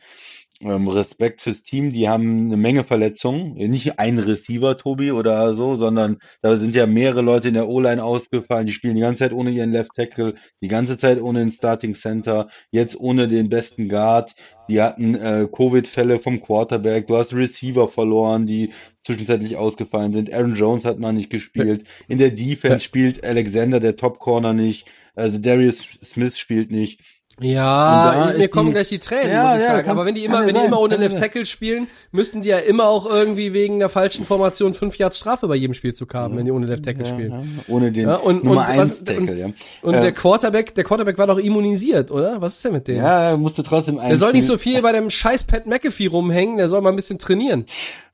Ähm, 0.64 0.88
Respekt 0.88 1.42
fürs 1.42 1.62
Team, 1.62 1.92
die 1.92 2.08
haben 2.08 2.46
eine 2.46 2.56
Menge 2.56 2.84
Verletzungen. 2.84 3.52
Nicht 3.54 3.98
ein 3.98 4.18
Receiver, 4.18 4.78
Tobi, 4.78 5.12
oder 5.12 5.54
so, 5.54 5.76
sondern 5.76 6.18
da 6.40 6.56
sind 6.58 6.74
ja 6.74 6.86
mehrere 6.86 7.20
Leute 7.20 7.48
in 7.48 7.54
der 7.54 7.68
O-Line 7.68 8.02
ausgefallen. 8.02 8.66
Die 8.66 8.72
spielen 8.72 8.94
die 8.94 9.02
ganze 9.02 9.24
Zeit 9.24 9.32
ohne 9.32 9.50
ihren 9.50 9.72
Left 9.72 9.94
Tackle, 9.94 10.34
die 10.62 10.68
ganze 10.68 10.96
Zeit 10.96 11.20
ohne 11.20 11.40
den 11.40 11.52
Starting 11.52 11.94
Center, 11.94 12.48
jetzt 12.70 12.98
ohne 12.98 13.28
den 13.28 13.50
besten 13.50 13.90
Guard. 13.90 14.34
Die 14.70 14.80
hatten 14.80 15.14
äh, 15.14 15.46
Covid-Fälle 15.54 16.18
vom 16.18 16.40
Quarterback. 16.40 17.08
Du 17.08 17.16
hast 17.18 17.34
Receiver 17.34 17.86
verloren, 17.86 18.46
die 18.46 18.70
zwischenzeitlich 19.04 19.56
ausgefallen 19.56 20.14
sind. 20.14 20.32
Aaron 20.32 20.54
Jones 20.54 20.86
hat 20.86 20.98
mal 20.98 21.12
nicht 21.12 21.28
gespielt. 21.28 21.84
In 22.08 22.16
der 22.16 22.30
Defense 22.30 22.80
spielt 22.80 23.22
Alexander, 23.22 23.80
der 23.80 23.96
Top 23.96 24.18
Corner, 24.18 24.54
nicht. 24.54 24.86
Also 25.14 25.36
Darius 25.38 25.98
Smith 26.02 26.38
spielt 26.38 26.70
nicht. 26.70 27.00
Ja, 27.40 28.28
Und 28.28 28.38
mir 28.38 28.44
ist 28.44 28.50
kommen 28.52 28.68
die- 28.68 28.72
gleich 28.74 28.88
die 28.90 28.98
Tränen, 29.00 29.30
Ja, 29.32 29.44
muss 29.46 29.54
ich 29.56 29.62
ja, 29.62 29.66
sagen. 29.74 29.82
kann- 29.86 29.90
Aber 29.96 30.06
wenn 30.06 30.14
die 30.14 30.24
immer, 30.24 30.40
wenn 30.46 30.54
die 30.54 30.60
sein, 30.60 30.66
immer 30.68 30.80
ohne 30.80 30.96
Left. 30.96 31.18
Tackle 31.18 31.44
spielen, 31.46 31.88
müssten 32.12 32.42
die 32.42 32.48
ja 32.50 32.58
immer 32.58 32.86
auch 32.86 33.06
irgendwie 33.06 33.52
wegen 33.52 33.80
der 33.80 33.88
falschen 33.88 34.24
Formation 34.24 34.72
fünf 34.72 34.96
Yards 34.98 35.18
Strafe 35.18 35.48
bei 35.48 35.56
jedem 35.56 35.74
Spielzug 35.74 36.14
haben, 36.14 36.36
wenn 36.36 36.44
die 36.44 36.52
ohne 36.52 36.66
Left 36.66 36.84
Tackle 36.84 37.04
spielen. 37.04 37.30
Ja, 37.32 37.42
ohne 37.74 37.90
den 37.90 38.06
und- 38.08 38.44
Nummer 38.44 38.60
und 38.70 38.76
was- 38.76 38.92
1 38.92 39.04
Tackle, 39.04 39.36
ja. 39.36 39.46
Und 39.82 39.94
Äh, 39.94 40.00
der 40.00 40.12
Quarterback, 40.12 40.74
der 40.76 40.84
Quarterback 40.84 41.18
war 41.18 41.26
doch 41.26 41.38
immunisiert, 41.38 42.10
oder? 42.12 42.40
Was 42.40 42.54
ist 42.56 42.64
denn 42.64 42.72
mit 42.72 42.86
dem? 42.86 42.96
Ja, 42.98 43.30
er 43.30 43.36
musste 43.36 43.64
trotzdem 43.64 43.98
ein 43.98 44.10
der 44.10 44.16
soll 44.16 44.32
nicht 44.32 44.44
Spiel- 44.44 44.56
so 44.56 44.58
viel 44.58 44.80
bei 44.82 44.92
dem 44.92 45.10
scheiß 45.10 45.44
Pat 45.44 45.66
McAfee 45.66 46.06
rumhängen, 46.06 46.56
der 46.56 46.68
soll 46.68 46.82
mal 46.82 46.90
ein 46.90 46.96
bisschen 46.96 47.18
trainieren. 47.18 47.64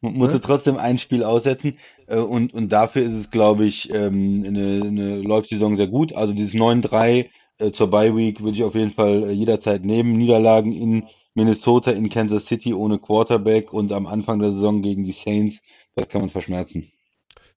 musste 0.00 0.40
trotzdem 0.40 0.78
ein 0.78 0.98
Spiel 0.98 1.24
aussetzen 1.24 1.76
äh, 2.06 2.16
und 2.16 2.54
und 2.54 2.70
dafür 2.70 3.02
ist 3.02 3.12
es, 3.12 3.30
glaube 3.30 3.66
ich, 3.66 3.90
ähm, 3.92 4.44
eine, 4.46 4.82
eine 4.86 5.16
läuft 5.20 5.50
die 5.50 5.56
Saison 5.56 5.76
sehr 5.76 5.88
gut. 5.88 6.14
Also 6.14 6.32
dieses 6.32 6.54
9-3 6.54 7.26
äh, 7.60 7.72
zur 7.72 7.90
Bye 7.90 8.16
Week 8.16 8.40
würde 8.40 8.56
ich 8.56 8.64
auf 8.64 8.74
jeden 8.74 8.90
Fall 8.90 9.24
äh, 9.24 9.32
jederzeit 9.32 9.84
nehmen. 9.84 10.16
Niederlagen 10.16 10.72
in 10.72 11.04
Minnesota, 11.34 11.90
in 11.92 12.08
Kansas 12.08 12.46
City 12.46 12.74
ohne 12.74 12.98
Quarterback 12.98 13.72
und 13.72 13.92
am 13.92 14.06
Anfang 14.06 14.40
der 14.40 14.52
Saison 14.52 14.82
gegen 14.82 15.04
die 15.04 15.12
Saints, 15.12 15.60
das 15.94 16.08
kann 16.08 16.22
man 16.22 16.30
verschmerzen. 16.30 16.90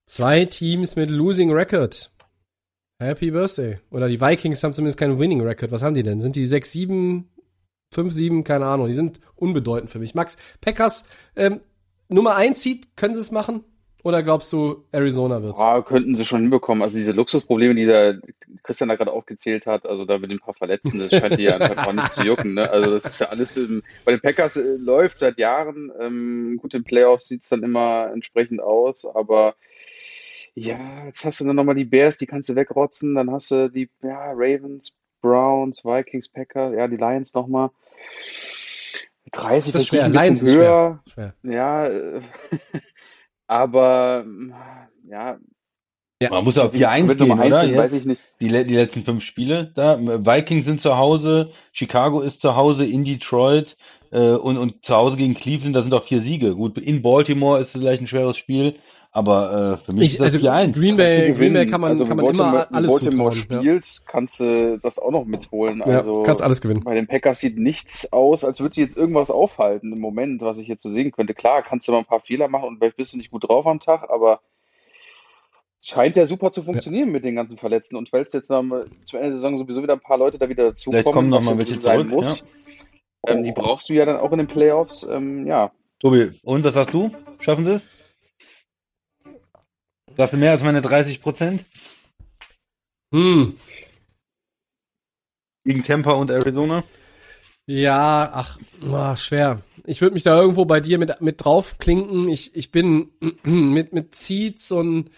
Zwei 0.05 0.45
Teams 0.45 0.95
mit 0.95 1.09
Losing 1.09 1.51
Record. 1.51 2.11
Happy 2.99 3.31
Birthday. 3.31 3.79
Oder 3.89 4.07
die 4.07 4.21
Vikings 4.21 4.63
haben 4.63 4.73
zumindest 4.73 4.97
keinen 4.97 5.19
Winning 5.19 5.41
Record. 5.41 5.71
Was 5.71 5.81
haben 5.81 5.95
die 5.95 6.03
denn? 6.03 6.21
Sind 6.21 6.35
die 6.35 6.47
6-7, 6.47 7.23
5-7? 7.93 8.43
Keine 8.43 8.65
Ahnung. 8.65 8.87
Die 8.87 8.93
sind 8.93 9.19
unbedeutend 9.35 9.89
für 9.89 9.99
mich. 9.99 10.15
Max, 10.15 10.37
Packers, 10.61 11.03
ähm, 11.35 11.61
Nummer 12.09 12.35
1 12.35 12.61
Seed, 12.61 12.95
können 12.95 13.13
sie 13.13 13.21
es 13.21 13.31
machen? 13.31 13.63
Oder 14.03 14.21
glaubst 14.21 14.51
du, 14.51 14.83
Arizona 14.91 15.41
wird's? 15.41 15.61
Ah, 15.61 15.81
könnten 15.81 16.15
sie 16.15 16.25
schon 16.25 16.41
hinbekommen. 16.41 16.83
Also 16.83 16.97
diese 16.97 17.13
Luxusprobleme, 17.13 17.73
die 17.73 17.85
der 17.85 18.19
Christian 18.61 18.89
da 18.89 18.95
gerade 18.95 19.13
aufgezählt 19.13 19.65
hat, 19.65 19.87
also 19.87 20.03
da 20.03 20.17
mit 20.17 20.29
den 20.29 20.39
paar 20.39 20.53
Verletzten, 20.53 20.99
das 20.99 21.11
scheint 21.11 21.37
die 21.37 21.43
ja 21.43 21.55
einfach 21.57 21.87
auch 21.87 21.93
nicht 21.93 22.11
zu 22.11 22.23
jucken. 22.23 22.53
Ne? 22.55 22.69
Also 22.69 22.91
das 22.91 23.05
ist 23.05 23.21
ja 23.21 23.27
alles, 23.27 23.55
im, 23.55 23.81
bei 24.03 24.11
den 24.11 24.19
Packers 24.19 24.57
äh, 24.57 24.75
läuft 24.77 25.15
seit 25.15 25.39
Jahren. 25.39 25.89
Ähm, 25.99 26.59
gut, 26.61 26.73
in 26.73 26.83
Playoffs 26.83 27.29
sieht's 27.29 27.47
dann 27.47 27.63
immer 27.63 28.11
entsprechend 28.13 28.61
aus, 28.61 29.05
aber 29.05 29.55
ja, 30.53 31.05
jetzt 31.05 31.23
hast 31.23 31.39
du 31.39 31.45
dann 31.45 31.55
nochmal 31.55 31.75
die 31.75 31.85
Bears, 31.85 32.17
die 32.17 32.27
kannst 32.27 32.49
du 32.49 32.55
wegrotzen, 32.55 33.15
dann 33.15 33.31
hast 33.31 33.51
du 33.51 33.69
die 33.69 33.89
ja, 34.03 34.31
Ravens, 34.33 34.93
Browns, 35.21 35.85
Vikings, 35.85 36.27
Packers, 36.27 36.73
ja, 36.75 36.87
die 36.89 36.97
Lions 36.97 37.33
nochmal. 37.33 37.69
30 39.31 39.73
Das 39.73 39.81
ist 39.83 39.87
schwer. 39.87 40.03
ein 40.03 40.11
bisschen 40.11 40.35
Lions 40.35 40.55
höher. 40.55 41.03
Schwer. 41.11 41.33
Ja, 41.43 41.87
äh, 41.87 42.21
aber 43.47 44.25
ja, 45.07 45.37
Man 46.29 46.43
muss 46.43 46.57
auf 46.57 46.73
4-1 46.73 47.07
wird 47.07 47.17
gehen, 47.19 47.31
eins 47.39 47.53
oder? 47.53 47.65
Jetzt? 47.65 47.77
weiß 47.77 47.93
ich 47.93 48.05
nicht. 48.05 48.23
Die, 48.39 48.47
die 48.47 48.75
letzten 48.75 49.03
fünf 49.03 49.23
Spiele 49.23 49.71
da. 49.75 49.99
Vikings 49.99 50.65
sind 50.65 50.81
zu 50.81 50.97
Hause, 50.97 51.51
Chicago 51.71 52.21
ist 52.21 52.41
zu 52.41 52.55
Hause, 52.55 52.85
in 52.85 53.03
Detroit 53.03 53.75
äh, 54.11 54.31
und, 54.31 54.57
und 54.57 54.85
zu 54.85 54.95
Hause 54.95 55.17
gegen 55.17 55.33
Cleveland, 55.33 55.75
da 55.75 55.81
sind 55.81 55.93
auch 55.93 56.03
vier 56.03 56.21
Siege. 56.21 56.55
Gut, 56.55 56.77
in 56.77 57.01
Baltimore 57.01 57.59
ist 57.59 57.71
vielleicht 57.71 58.01
ein 58.01 58.07
schweres 58.07 58.37
Spiel, 58.37 58.75
aber 59.15 59.79
äh, 59.83 59.85
für 59.85 59.93
mich 59.93 60.03
Ich, 60.05 60.11
ist 60.13 60.19
das 60.19 60.33
also 60.35 60.47
4-1. 60.49 60.73
Green 60.73 60.97
Kannst 60.97 61.17
du 61.19 61.21
Bay, 61.21 61.33
Green. 61.33 61.53
Bay 61.53 61.65
kann 61.67 61.81
man, 61.81 61.91
also, 61.91 62.03
kann 62.05 62.17
wenn 62.17 62.25
man 62.25 62.35
Baltimore, 62.35 62.49
immer 62.55 62.67
wenn 62.69 62.75
alles 62.75 62.91
Baltimore 62.93 63.31
zutrauen. 63.31 63.61
spielt, 63.61 64.01
kannst 64.07 64.39
du 64.39 64.79
das 64.81 64.97
auch 64.97 65.11
noch 65.11 65.25
mitholen. 65.25 65.83
Ja, 65.85 65.99
Also 65.99 66.19
ja, 66.19 66.25
kannst 66.25 66.41
alles 66.41 66.61
gewinnen. 66.61 66.83
bei 66.83 66.95
den 66.95 67.05
Packers 67.07 67.39
sieht 67.39 67.57
nichts 67.57 68.11
aus, 68.11 68.43
als 68.43 68.59
würde 68.59 68.73
sie 68.73 68.81
jetzt 68.81 68.97
irgendwas 68.97 69.29
aufhalten 69.29 69.93
im 69.93 69.99
Moment, 69.99 70.41
was 70.41 70.57
ich 70.57 70.67
jetzt 70.67 70.81
so 70.81 70.91
sehen 70.91 71.11
könnte. 71.11 71.35
Klar, 71.35 71.61
kannst 71.61 71.87
du 71.87 71.91
mal 71.91 71.99
ein 71.99 72.05
paar 72.05 72.21
Fehler 72.21 72.47
machen 72.47 72.67
und 72.69 72.77
vielleicht 72.79 72.97
bist 72.97 73.13
du 73.13 73.17
nicht 73.17 73.29
gut 73.29 73.47
drauf 73.47 73.67
am 73.67 73.79
Tag, 73.79 74.09
aber 74.09 74.41
es 75.77 75.87
scheint 75.87 76.15
ja 76.15 76.25
super 76.25 76.51
zu 76.51 76.63
funktionieren 76.63 77.11
mit 77.11 77.23
den 77.23 77.35
ganzen 77.35 77.57
Verletzten. 77.59 77.95
Und 77.97 78.11
weil 78.13 78.23
es 78.23 78.33
jetzt 78.33 78.49
noch 78.49 78.63
mal 78.63 78.85
zum 79.05 79.19
Ende 79.19 79.29
der 79.31 79.37
Saison 79.37 79.57
sowieso 79.59 79.83
wieder 79.83 79.93
ein 79.93 79.99
paar 79.99 80.17
Leute 80.17 80.39
da 80.39 80.49
wieder 80.49 80.63
dazukommen, 80.69 81.03
Vielleicht 81.03 81.13
kommen 81.13 81.29
noch 81.29 81.37
was 81.39 81.45
mal 81.45 81.51
ja 81.53 81.57
welche 81.59 81.75
sein 81.79 81.99
zurück, 81.99 82.11
muss, 82.13 82.45
ähm, 83.27 83.43
die 83.43 83.51
brauchst 83.51 83.89
du 83.89 83.93
ja 83.93 84.05
dann 84.05 84.17
auch 84.17 84.31
in 84.31 84.39
den 84.39 84.47
Playoffs. 84.47 85.07
Ähm, 85.07 85.45
ja, 85.45 85.71
Tobi, 85.99 86.31
und 86.43 86.63
was 86.63 86.73
sagst 86.73 86.93
du? 86.95 87.11
Schaffen 87.39 87.65
sie 87.65 87.75
es? 87.75 88.02
Sagst 90.15 90.33
du 90.33 90.37
mehr 90.37 90.51
als 90.51 90.63
meine 90.63 90.81
30 90.81 91.21
Prozent? 91.21 91.65
Hm. 93.13 93.57
Gegen 95.65 95.83
Tampa 95.83 96.11
und 96.13 96.29
Arizona? 96.29 96.83
Ja, 97.65 98.29
ach, 98.33 98.59
ah, 98.91 99.15
schwer. 99.15 99.61
Ich 99.85 100.01
würde 100.01 100.13
mich 100.13 100.23
da 100.23 100.39
irgendwo 100.39 100.65
bei 100.65 100.81
dir 100.81 100.97
mit, 100.97 101.21
mit 101.21 101.43
draufklinken. 101.43 102.27
Ich, 102.27 102.55
ich 102.55 102.71
bin 102.71 103.11
mit, 103.43 103.93
mit 103.93 104.15
Seeds 104.15 104.71
und 104.71 105.09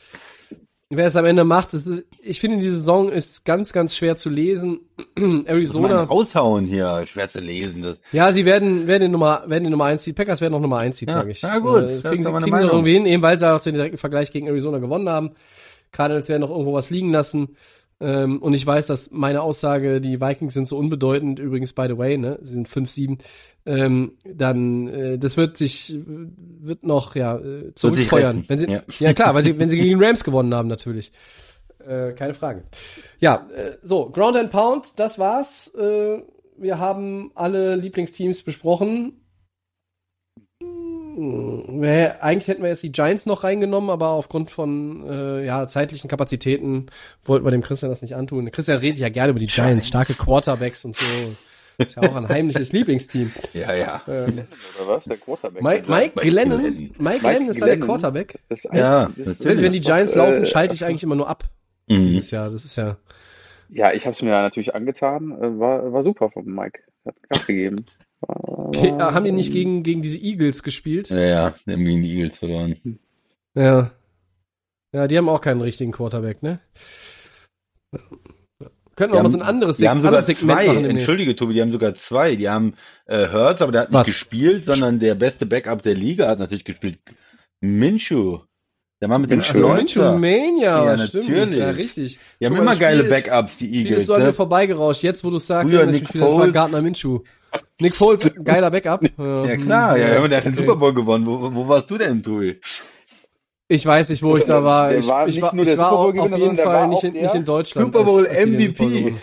wer 0.89 1.07
es 1.07 1.15
am 1.15 1.25
Ende 1.25 1.43
macht, 1.43 1.73
ist, 1.73 2.03
ich 2.21 2.39
finde, 2.39 2.57
die 2.59 2.69
Saison 2.69 3.09
ist 3.11 3.43
ganz, 3.45 3.73
ganz 3.73 3.95
schwer 3.95 4.15
zu 4.15 4.29
lesen. 4.29 4.81
Arizona, 5.45 6.03
raushauen 6.03 6.65
hier, 6.65 7.03
schwer 7.07 7.27
zu 7.29 7.39
lesen. 7.39 7.81
Das. 7.81 7.99
ja, 8.11 8.31
sie 8.31 8.45
werden, 8.45 8.87
werden 8.87 9.03
die 9.03 9.07
Nummer, 9.09 9.43
werden 9.47 9.63
die 9.65 9.69
Nummer 9.69 9.85
1 9.85 10.03
Seed. 10.03 10.15
Packers 10.15 10.41
werden 10.41 10.53
noch 10.53 10.59
Nummer 10.61 10.77
1 10.79 10.97
Seed, 10.97 11.09
Ja, 11.09 11.15
sage 11.15 11.31
ich. 11.31 11.41
na 11.41 11.59
gut, 11.59 11.83
Äh, 11.83 11.99
das 12.01 12.03
kriegen 12.03 12.23
sie, 12.23 12.31
kriegen 12.31 12.57
sie 12.57 12.63
irgendwie 12.63 12.93
hin, 12.93 13.05
eben 13.05 13.23
weil 13.23 13.39
sie 13.39 13.51
auch 13.51 13.61
den 13.61 13.73
direkten 13.75 13.97
Vergleich 13.97 14.31
gegen 14.31 14.47
Arizona 14.47 14.77
gewonnen 14.79 15.09
haben. 15.09 15.31
Cardinals 15.91 16.29
werden 16.29 16.41
noch 16.41 16.49
irgendwo 16.51 16.73
was 16.73 16.89
liegen 16.89 17.11
lassen. 17.11 17.55
Ähm, 17.99 18.41
und 18.41 18.53
ich 18.53 18.65
weiß, 18.65 18.87
dass 18.87 19.11
meine 19.11 19.41
Aussage, 19.41 20.01
die 20.01 20.19
Vikings 20.19 20.53
sind 20.53 20.67
so 20.67 20.77
unbedeutend, 20.77 21.39
übrigens, 21.39 21.73
by 21.73 21.87
the 21.87 21.97
way, 21.97 22.17
ne, 22.17 22.39
sie 22.41 22.53
sind 22.53 22.67
5-7, 22.67 23.19
ähm, 23.65 24.17
dann, 24.25 24.87
äh, 24.87 25.17
das 25.17 25.37
wird 25.37 25.57
sich, 25.57 25.97
wird 26.05 26.85
noch, 26.85 27.15
ja, 27.15 27.37
äh, 27.37 27.73
zurückfeuern. 27.73 28.43
Wenn 28.47 28.59
sie, 28.59 28.69
ja. 28.69 28.83
ja. 28.99 29.13
klar, 29.13 29.33
weil 29.33 29.43
sie, 29.43 29.57
wenn 29.57 29.69
sie 29.69 29.77
gegen 29.77 29.97
die 29.97 30.05
Rams 30.05 30.23
gewonnen 30.23 30.53
haben, 30.53 30.67
natürlich. 30.67 31.11
Äh, 31.87 32.13
keine 32.13 32.33
Frage. 32.33 32.63
Ja, 33.19 33.47
äh, 33.55 33.77
so, 33.81 34.09
Ground 34.09 34.35
and 34.37 34.51
Pound, 34.51 34.99
das 34.99 35.17
war's. 35.19 35.73
Äh, 35.75 36.21
wir 36.57 36.79
haben 36.79 37.31
alle 37.35 37.75
Lieblingsteams 37.75 38.43
besprochen. 38.43 39.24
Hm, 41.15 41.81
Eigentlich 42.19 42.47
hätten 42.47 42.61
wir 42.61 42.69
jetzt 42.69 42.83
die 42.83 42.91
Giants 42.91 43.25
noch 43.25 43.43
reingenommen, 43.43 43.89
aber 43.89 44.09
aufgrund 44.09 44.51
von 44.51 45.07
äh, 45.09 45.45
ja, 45.45 45.65
zeitlichen 45.67 46.07
Kapazitäten 46.09 46.87
wollten 47.23 47.45
wir 47.45 47.51
dem 47.51 47.61
Christian 47.61 47.89
das 47.89 48.01
nicht 48.01 48.15
antun. 48.15 48.51
Christian 48.51 48.77
redet 48.79 48.99
ja 48.99 49.09
gerne 49.09 49.29
über 49.31 49.39
die 49.39 49.47
Giants, 49.47 49.87
starke 49.87 50.13
Quarterbacks 50.13 50.83
und 50.85 50.95
so. 50.95 51.05
Ist 51.77 51.95
ja 51.97 52.03
auch 52.03 52.15
ein 52.15 52.27
heimliches 52.29 52.71
Lieblingsteam. 52.71 53.31
Ja, 53.53 53.73
ja. 53.73 54.01
Ähm, 54.07 54.45
Oder 54.79 54.87
was? 54.87 55.05
Der 55.05 55.17
Quarterback. 55.17 55.61
Mike, 55.61 55.89
Mike 55.91 56.11
Mike 56.15 56.29
Glennon, 56.29 56.59
Glennon. 56.61 56.95
Mike 56.97 57.19
Glennon 57.19 57.49
ist 57.49 57.61
da 57.61 57.65
der 57.65 57.75
Glennon. 57.77 57.97
Quarterback. 57.99 58.39
Das 58.49 58.63
ist 58.65 58.73
Ja, 58.73 59.09
das 59.17 59.43
Wenn, 59.43 59.61
wenn 59.61 59.71
die 59.73 59.79
ist 59.79 59.85
Giants 59.85 60.13
doch, 60.13 60.19
laufen, 60.25 60.43
äh, 60.43 60.45
schalte 60.45 60.73
ich 60.73 60.85
eigentlich 60.85 61.03
immer 61.03 61.15
nur 61.15 61.27
ab 61.29 61.43
Mhm. 61.87 62.07
dieses 62.07 62.31
Jahr. 62.31 62.49
Das 62.49 62.65
ist 62.65 62.77
ja. 62.77 62.97
Ja, 63.69 63.93
ich 63.93 64.05
habe 64.05 64.13
es 64.13 64.21
mir 64.21 64.31
natürlich 64.31 64.73
angetan. 64.73 65.31
Äh, 65.33 65.59
War, 65.59 65.91
war 65.93 66.01
super 66.03 66.29
von 66.31 66.45
Mike. 66.45 66.79
Hat 67.05 67.15
Gas 67.29 67.45
gegeben. 67.45 67.85
Okay, 68.27 68.89
äh, 68.89 68.99
haben 68.99 69.25
die 69.25 69.31
nicht 69.31 69.51
gegen, 69.53 69.83
gegen 69.83 70.01
diese 70.01 70.17
Eagles 70.17 70.63
gespielt? 70.63 71.09
Ja, 71.09 71.17
ja, 71.19 71.55
die 71.65 71.73
haben 71.73 71.85
gegen 71.85 72.01
die 72.01 72.13
Eagles 72.17 72.37
verloren. 72.37 72.75
Ja. 73.53 73.91
Ja, 74.93 75.07
die 75.07 75.17
haben 75.17 75.29
auch 75.29 75.41
keinen 75.41 75.61
richtigen 75.61 75.91
Quarterback, 75.91 76.41
ne? 76.41 76.59
Könnten 78.95 79.13
wir 79.13 79.17
Die 79.19 79.23
mal 79.23 79.29
so 79.29 79.33
haben- 79.39 79.41
ein 79.41 79.47
anderes, 79.47 79.77
Die 79.77 79.89
haben 79.89 80.01
sogar 80.01 80.21
zwei, 80.21 80.65
entschuldige 80.67 81.35
Tobi, 81.35 81.53
die 81.53 81.61
haben 81.61 81.71
sogar 81.71 81.95
zwei. 81.95 82.35
Die 82.37 82.47
haben 82.49 82.75
äh, 83.07 83.27
Hurts, 83.27 83.61
aber 83.61 83.71
der 83.73 83.81
hat 83.81 83.89
nicht 83.89 83.99
Was? 83.99 84.07
gespielt, 84.07 84.65
sondern 84.65 84.99
der 84.99 85.15
beste 85.15 85.45
Backup 85.45 85.81
der 85.81 85.95
Liga 85.95 86.27
hat 86.29 86.39
natürlich 86.39 86.63
gespielt. 86.63 86.99
Minshew. 87.59 88.39
Der 89.01 89.09
Mann 89.09 89.19
mit 89.21 89.31
dem. 89.31 89.39
Also. 89.41 89.67
Minshew 89.73 90.01
Mania, 90.17 90.61
Ja, 90.61 90.85
was 90.97 91.09
stimmt. 91.09 91.27
natürlich. 91.27 91.57
Ja, 91.59 91.69
richtig. 91.71 92.19
Die 92.39 92.45
haben 92.45 92.53
Guck 92.53 92.61
immer 92.61 92.75
geile 92.77 93.03
Backups, 93.03 93.57
die 93.57 93.65
Spiel 93.67 93.81
ist 93.81 93.85
Eagles. 93.89 94.05
so 94.05 94.13
an 94.13 94.21
mir 94.21 94.27
Ne? 94.27 94.33
vorbeigerauscht. 94.33 95.03
Jetzt, 95.03 95.25
wo 95.25 95.29
du 95.29 95.39
sagst, 95.39 95.73
Früher 95.73 95.81
ich 95.89 95.99
Nick 96.01 96.13
wieder, 96.13 96.25
das 96.25 96.33
war 96.33 96.39
Foles. 96.39 96.53
Gardner 96.53 96.81
Minshew. 96.81 97.19
Nick 97.81 97.95
Foles, 97.95 98.29
geiler 98.43 98.71
Backup. 98.71 99.01
Ja 99.17 99.57
klar, 99.57 99.97
ja, 99.97 100.13
ja, 100.15 100.27
der 100.27 100.37
hat 100.37 100.45
den 100.45 100.53
okay. 100.53 100.61
Super 100.65 100.75
Bowl 100.77 100.93
gewonnen. 100.93 101.25
Wo, 101.25 101.53
wo 101.53 101.67
warst 101.67 101.89
du 101.91 101.97
denn, 101.97 102.23
Tobi? 102.23 102.59
Ich 103.67 103.85
weiß 103.85 104.09
nicht, 104.09 104.21
wo 104.21 104.37
ich 104.37 104.45
da 104.45 104.63
war. 104.63 104.93
Ich, 104.95 105.07
war 105.07 105.27
ich 105.27 105.35
nicht 105.35 105.43
war, 105.43 105.55
nur 105.55 105.63
ich 105.63 105.69
der 105.69 105.79
war 105.79 105.89
Super 105.91 106.21
auf 106.23 106.37
jeden 106.39 106.57
Fall 106.57 106.87
nicht 106.87 106.97
auch 106.99 107.03
in, 107.03 107.13
nicht 107.13 107.35
in 107.35 107.45
Deutschland. 107.45 107.87
Super 107.93 108.03
Bowl 108.05 108.27
als, 108.27 108.37
als 108.37 108.45
MVP. 108.47 109.15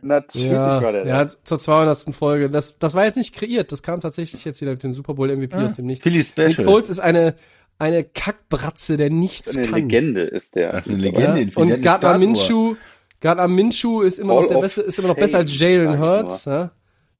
Natürlich 0.00 0.50
Ja, 0.50 0.82
war 0.82 0.92
der 0.92 1.06
ja, 1.06 1.24
da. 1.24 1.32
zur 1.44 1.58
200. 1.58 2.14
Folge. 2.14 2.48
Das, 2.50 2.78
das 2.78 2.94
war 2.94 3.04
jetzt 3.04 3.16
nicht 3.16 3.34
kreiert. 3.34 3.72
Das 3.72 3.82
kam 3.82 4.00
tatsächlich 4.00 4.44
jetzt 4.44 4.60
wieder 4.60 4.70
mit 4.72 4.82
dem 4.82 4.92
Super 4.92 5.14
Bowl 5.14 5.34
MVP 5.34 5.56
Ah, 5.56 5.64
aus 5.66 5.74
dem 5.76 5.86
Nichts. 5.86 6.02
Philly 6.02 6.24
Nick. 6.36 6.62
Foles 6.62 6.88
ist 6.88 7.00
eine, 7.00 7.34
eine 7.78 8.04
Kackbratze, 8.04 8.96
der 8.96 9.10
nichts 9.10 9.56
Eine 9.56 9.66
kann. 9.66 9.80
Legende 9.82 10.22
ist 10.22 10.54
der. 10.54 10.72
Das 10.72 10.86
ist 10.86 10.92
eine 10.94 11.10
Ja? 11.10 11.34
Legende. 11.34 11.46
Der 11.46 11.58
Und 11.58 11.68
hat 11.68 11.74
eine 11.74 11.82
Gardner. 11.82 12.18
Minshew, 12.18 12.76
Gardner 13.20 13.48
Minshew 13.48 14.02
ist 14.02 14.18
immer 14.18 14.40
noch 14.40 14.48
der 14.48 14.58
beste, 14.60 14.82
ist 14.82 14.98
immer 14.98 15.08
noch 15.08 15.16
besser 15.16 15.38
als 15.38 15.58
Jalen 15.58 15.98
Hurts. 15.98 16.44
Ja? 16.46 16.70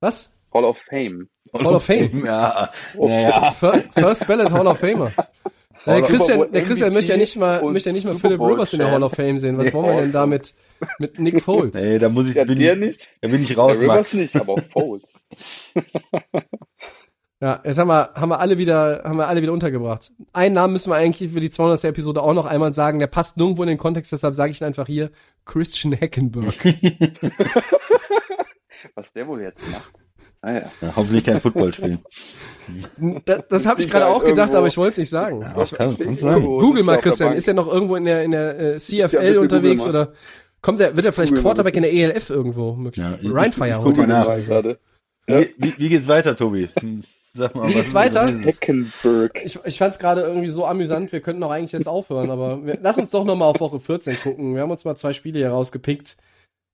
Was? 0.00 0.30
Hall 0.54 0.64
of 0.64 0.78
Fame. 0.78 1.28
Hall 1.52 1.74
of 1.74 1.84
Fame. 1.84 2.22
Ja, 2.26 2.70
Oh. 2.96 3.08
naja. 3.08 3.50
Fir- 3.50 3.84
First 3.92 4.26
Ballot 4.26 4.50
Hall 4.52 4.66
of 4.66 4.78
Famer. 4.78 5.10
Der 5.86 5.94
Hall 5.94 6.02
Christian, 6.02 6.50
der 6.50 6.62
Christian 6.62 6.92
möchte 6.94 7.12
ja 7.12 7.18
nicht 7.18 7.36
mal, 7.36 7.62
möchte 7.70 7.90
ja 7.90 7.92
nicht 7.92 8.06
mal 8.06 8.14
Philip 8.16 8.40
Rivers 8.40 8.72
in 8.72 8.78
der. 8.78 8.90
Hall 8.90 9.02
of 9.02 9.12
Fame 9.12 9.38
sehen. 9.38 9.58
Was 9.58 9.72
wollen 9.74 9.94
wir 9.96 10.02
denn 10.02 10.12
da 10.12 10.24
mit, 10.26 10.54
mit 10.98 11.18
Nick 11.18 11.40
Foles? 11.44 11.74
Nee, 11.74 11.98
da 11.98 12.08
muss 12.08 12.26
ich, 12.28 12.34
Ja, 12.36 12.44
bin, 12.44 12.58
der 12.58 12.72
ich, 12.74 12.78
nicht. 12.80 13.12
da 13.20 13.28
bin 13.28 13.42
ich 13.42 13.54
raus, 13.56 13.72
Der 13.72 13.80
Rivers 13.80 13.96
Max. 13.96 14.14
nicht, 14.14 14.36
aber 14.36 14.56
Foles. 14.62 15.02
Ja, 17.40 17.60
jetzt 17.62 17.78
haben 17.78 17.88
wir, 17.88 18.10
haben 18.14 18.30
wir 18.30 18.40
alle 18.40 18.56
wieder, 18.56 19.02
haben 19.04 19.18
wir 19.18 19.28
alle 19.28 19.42
wieder 19.42 19.52
untergebracht. 19.52 20.10
Einen 20.32 20.54
Namen 20.54 20.72
müssen 20.72 20.88
wir 20.90 20.96
eigentlich 20.96 21.30
für 21.30 21.40
die 21.40 21.50
200. 21.50 21.84
Episode 21.84 22.22
auch 22.22 22.32
noch 22.32 22.46
einmal 22.46 22.72
sagen. 22.72 23.00
Der 23.00 23.06
passt 23.06 23.36
nirgendwo 23.36 23.62
in 23.64 23.68
den 23.68 23.76
Kontext, 23.76 24.12
deshalb 24.12 24.34
sage 24.34 24.52
ich 24.52 24.62
ihn 24.62 24.64
einfach 24.66 24.86
hier. 24.86 25.10
Christian 25.44 25.92
Hackenberg. 26.00 26.54
Was 28.94 29.12
der 29.12 29.26
wohl 29.26 29.42
jetzt 29.42 29.60
macht. 29.70 29.92
Ah 30.44 30.52
ja. 30.52 30.62
Ja, 30.82 30.92
hoffentlich 30.94 31.24
kein 31.24 31.40
Football 31.40 31.72
spielen. 31.72 32.00
das 33.24 33.42
das 33.48 33.66
habe 33.66 33.80
ich 33.80 33.88
gerade 33.88 34.06
auch 34.06 34.20
gedacht, 34.22 34.36
irgendwo. 34.48 34.58
aber 34.58 34.66
ich 34.66 34.76
wollte 34.76 34.90
es 34.92 34.98
nicht 34.98 35.08
sagen. 35.08 35.40
Ja, 35.40 35.62
Ich, 35.62 35.72
kann, 35.72 35.96
kann 35.96 36.16
sein. 36.18 36.42
Google 36.42 36.82
mal, 36.82 36.98
Christian. 36.98 37.32
Ist 37.32 37.48
er 37.48 37.54
noch 37.54 37.66
irgendwo 37.72 37.96
in 37.96 38.04
der, 38.04 38.24
in 38.24 38.32
der 38.32 38.58
äh, 38.74 38.76
CFL 38.76 39.38
unterwegs 39.38 39.86
oder 39.86 40.12
kommt 40.60 40.80
er, 40.80 40.94
wird 40.96 41.06
er 41.06 41.12
vielleicht 41.12 41.30
Google 41.30 41.42
mal, 41.44 41.48
Quarterback 41.48 41.76
in 41.76 41.82
der 41.82 41.92
ELF 41.94 42.28
irgendwo? 42.28 42.74
Möglich. 42.74 43.02
Ja, 43.02 43.18
ich- 43.20 43.30
Ryan 43.30 43.48
ich- 43.48 43.54
Fire 43.54 43.68
ich 43.70 43.76
holt 43.76 43.96
guck 43.96 44.06
mal. 44.06 44.76
Wie, 45.26 45.54
wie, 45.56 45.74
wie 45.78 45.88
geht's 45.88 46.06
weiter, 46.08 46.36
Tobi? 46.36 46.68
Hm, 46.78 47.02
Sag 47.36 47.54
mal, 47.56 47.66
Wie 47.68 47.72
geht's 47.72 47.94
weiter? 47.94 48.26
Heckenberg. 48.26 49.40
Ich, 49.42 49.58
ich 49.64 49.78
fand 49.78 49.94
es 49.94 49.98
gerade 49.98 50.20
irgendwie 50.20 50.48
so 50.48 50.66
amüsant, 50.66 51.10
wir 51.10 51.20
könnten 51.20 51.42
auch 51.42 51.50
eigentlich 51.50 51.72
jetzt 51.72 51.88
aufhören, 51.88 52.30
aber 52.30 52.64
wir, 52.64 52.78
lass 52.80 52.96
uns 52.98 53.10
doch 53.10 53.24
nochmal 53.24 53.48
auf 53.48 53.58
Woche 53.60 53.80
14 53.80 54.16
gucken. 54.22 54.54
Wir 54.54 54.60
haben 54.62 54.70
uns 54.70 54.84
mal 54.84 54.94
zwei 54.94 55.12
Spiele 55.14 55.38
hier 55.40 55.48
rausgepickt. 55.50 56.16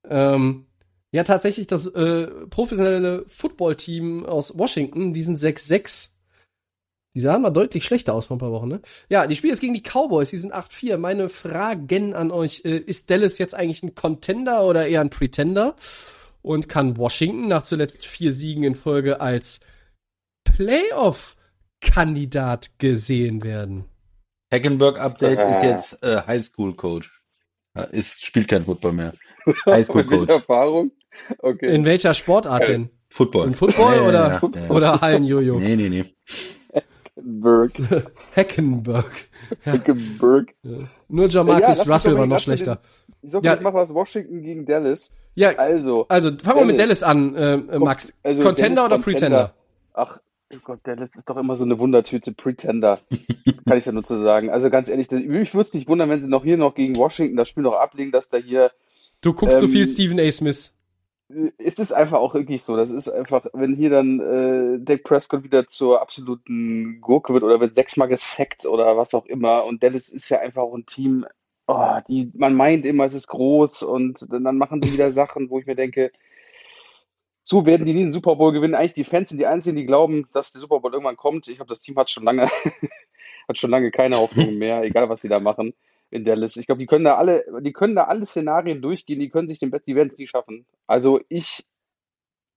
Ähm, 0.08 0.66
ja, 1.12 1.24
tatsächlich 1.24 1.66
das 1.66 1.86
äh, 1.86 2.26
professionelle 2.50 3.24
Footballteam 3.28 4.24
aus 4.26 4.56
Washington, 4.56 5.12
die 5.12 5.22
sind 5.22 5.36
6-6. 5.38 6.11
Die 7.14 7.20
sahen 7.20 7.42
mal 7.42 7.50
deutlich 7.50 7.84
schlechter 7.84 8.14
aus 8.14 8.26
vor 8.26 8.36
ein 8.36 8.40
paar 8.40 8.52
Wochen, 8.52 8.68
ne? 8.68 8.80
Ja, 9.08 9.26
die 9.26 9.34
spielen 9.34 9.52
jetzt 9.52 9.61
gegen 9.61 9.74
die 9.74 9.82
Cowboys, 9.82 10.30
die 10.30 10.36
sind 10.36 10.54
8-4. 10.54 10.96
Meine 10.96 11.28
Fragen 11.28 12.14
an 12.14 12.30
euch, 12.30 12.62
äh, 12.64 12.76
ist 12.78 13.11
Dallas 13.11 13.38
jetzt 13.38 13.54
eigentlich 13.54 13.82
ein 13.82 13.96
Contender 13.96 14.64
oder 14.64 14.86
eher 14.86 15.00
ein 15.00 15.11
Pretender? 15.11 15.74
Und 16.42 16.68
kann 16.68 16.96
Washington 16.96 17.48
nach 17.48 17.64
zuletzt 17.64 18.06
vier 18.06 18.30
Siegen 18.32 18.62
in 18.62 18.76
Folge 18.76 19.20
als 19.20 19.58
Playoff-Kandidat 20.44 22.78
gesehen 22.78 23.42
werden? 23.42 23.84
Hackenberg-Update 24.52 25.38
Ah. 25.38 25.61
ist 25.61 25.64
jetzt 25.64 26.02
äh, 26.02 26.22
Highschool-Coach. 26.26 27.22
Ja, 27.76 27.84
Ist, 27.84 28.24
spielt 28.24 28.48
kein 28.48 28.64
Football 28.64 28.92
mehr. 28.92 29.14
Highschool-Coach. 29.66 30.28
Erfahrung? 30.28 30.90
Okay. 31.38 31.74
In 31.74 31.84
welcher 31.84 32.14
Sportart 32.14 32.68
denn? 32.68 32.90
Football. 33.08 33.48
In 33.48 33.54
Football 33.54 33.96
Ja, 33.96 34.02
oder, 34.08 34.40
ja, 34.54 34.61
ja. 34.62 34.70
oder 34.70 35.00
Hallenjojo? 35.00 35.58
Nee, 35.58 35.76
nee, 35.76 35.88
nee. 35.88 36.04
Berg. 37.22 37.72
Hackenberg. 38.34 39.11
Heckenberg. 39.62 40.54
Nur 41.08 41.26
Ja, 41.26 41.30
Jamarcus 41.44 41.88
Russell 41.90 42.16
war 42.16 42.26
noch 42.26 42.40
schlechter. 42.40 42.80
Ich 43.22 43.30
sag 43.32 43.44
Ja. 43.44 43.50
mal, 43.52 43.56
ich 43.58 43.62
mach 43.64 43.74
was. 43.74 43.92
Washington 43.92 44.42
gegen 44.42 44.64
Dallas. 44.64 45.12
Ja, 45.34 45.50
Also, 45.56 46.06
also 46.08 46.30
fangen 46.38 46.61
wir 46.61 46.64
mit 46.66 46.78
Dallas. 46.78 47.02
An, 47.02 47.34
äh, 47.34 47.54
äh, 47.54 47.78
Max. 47.78 48.12
also 48.22 48.42
Contender 48.42 48.82
Dallas 48.82 48.92
oder 48.98 49.02
Pretender? 49.04 49.54
Ach, 49.92 50.18
oh 50.54 50.56
Gott, 50.64 50.80
Dallas 50.84 51.11
ist 51.16 51.28
doch 51.28 51.36
immer 51.36 51.56
so 51.56 51.64
eine 51.64 51.78
Wundertüte. 51.78 52.32
Pretender. 52.32 53.00
Kann 53.68 53.76
ich 53.78 53.84
ja 53.84 53.92
nur 53.92 54.04
zu 54.04 54.22
sagen. 54.22 54.48
Also 54.50 54.70
ganz 54.70 54.88
ehrlich, 54.88 55.08
das- 55.08 55.20
mich 55.20 55.52
würde 55.52 55.66
es 55.68 55.74
nicht 55.74 55.88
wundern, 55.88 56.08
wenn 56.08 56.22
sie 56.22 56.28
noch 56.28 56.44
hier 56.44 56.56
noch 56.56 56.74
gegen 56.74 56.96
Washington 56.96 57.36
das 57.36 57.48
Spiel 57.48 57.64
noch 57.64 57.74
ablegen, 57.74 58.12
dass 58.12 58.30
da 58.30 58.38
hier 58.38 58.70
Du 59.20 59.34
guckst 59.34 59.58
so 59.58 59.66
Ähm, 59.66 59.72
viel 59.72 59.86
Stephen 59.88 60.18
A. 60.18 60.30
Smith. 60.30 60.72
Ist 61.59 61.78
es 61.78 61.93
einfach 61.93 62.18
auch 62.18 62.35
wirklich 62.35 62.62
so. 62.62 62.76
Das 62.76 62.91
ist 62.91 63.09
einfach, 63.09 63.47
wenn 63.53 63.76
hier 63.76 63.91
dann 63.91 64.20
äh, 64.20 64.85
Dak 64.85 65.05
Prescott 65.05 65.45
wieder 65.45 65.66
zur 65.66 66.01
absoluten 66.01 67.01
Gurke 67.01 67.33
wird 67.33 67.45
oder 67.45 67.61
wird 67.61 67.74
sechsmal 67.74 68.09
gesackt 68.09 68.66
oder 68.66 68.97
was 68.97 69.14
auch 69.14 69.26
immer. 69.26 69.64
Und 69.64 69.83
Dallas 69.83 70.09
ist 70.09 70.28
ja 70.28 70.41
einfach 70.41 70.62
auch 70.62 70.74
ein 70.74 70.87
Team, 70.87 71.26
oh, 71.66 71.99
die, 72.09 72.31
man 72.35 72.55
meint 72.55 72.85
immer, 72.85 73.05
es 73.05 73.14
ist 73.14 73.28
groß 73.28 73.83
und 73.85 74.26
dann, 74.31 74.45
dann 74.45 74.59
machen 74.59 74.81
die 74.81 74.93
wieder 74.93 75.11
Sachen, 75.11 75.51
wo 75.51 75.59
ich 75.59 75.66
mir 75.66 75.76
denke, 75.76 76.11
so 77.43 77.64
werden 77.64 77.87
die 77.87 77.95
nie 77.95 78.05
den 78.05 78.12
Super 78.12 78.37
Bowl 78.37 78.53
gewinnen. 78.53 78.74
Eigentlich 78.74 78.93
die 78.93 79.05
Fans 79.05 79.28
sind 79.28 79.39
die 79.39 79.47
einzigen, 79.47 79.76
die 79.76 79.87
glauben, 79.87 80.28
dass 80.33 80.53
der 80.53 80.61
Super 80.61 80.81
Bowl 80.81 80.93
irgendwann 80.93 81.16
kommt. 81.16 81.49
Ich 81.49 81.57
glaube, 81.57 81.68
das 81.68 81.81
Team 81.81 81.97
hat 81.97 82.11
schon 82.11 82.24
lange, 82.24 82.49
hat 83.49 83.59
schon 83.59 83.70
lange 83.70 83.91
keine 83.91 84.18
Hoffnung 84.18 84.59
mehr, 84.59 84.83
egal 84.83 85.09
was 85.09 85.20
die 85.20 85.28
da 85.28 85.41
machen 85.41 85.74
in 86.11 86.24
Dallas. 86.24 86.56
Ich 86.56 86.66
glaube, 86.66 86.80
die 86.80 86.86
können 86.86 87.04
da 87.04 87.16
alle, 87.16 87.44
die 87.61 87.72
können 87.72 87.94
da 87.94 88.04
alle 88.04 88.26
Szenarien 88.26 88.82
durchgehen, 88.82 89.20
die 89.20 89.28
können 89.28 89.48
sich 89.48 89.58
den 89.58 89.70
Best, 89.70 89.86
die 89.86 89.94
werden 89.94 90.08
es 90.08 90.18
nie 90.18 90.26
schaffen. 90.26 90.66
Also 90.86 91.20
ich 91.28 91.64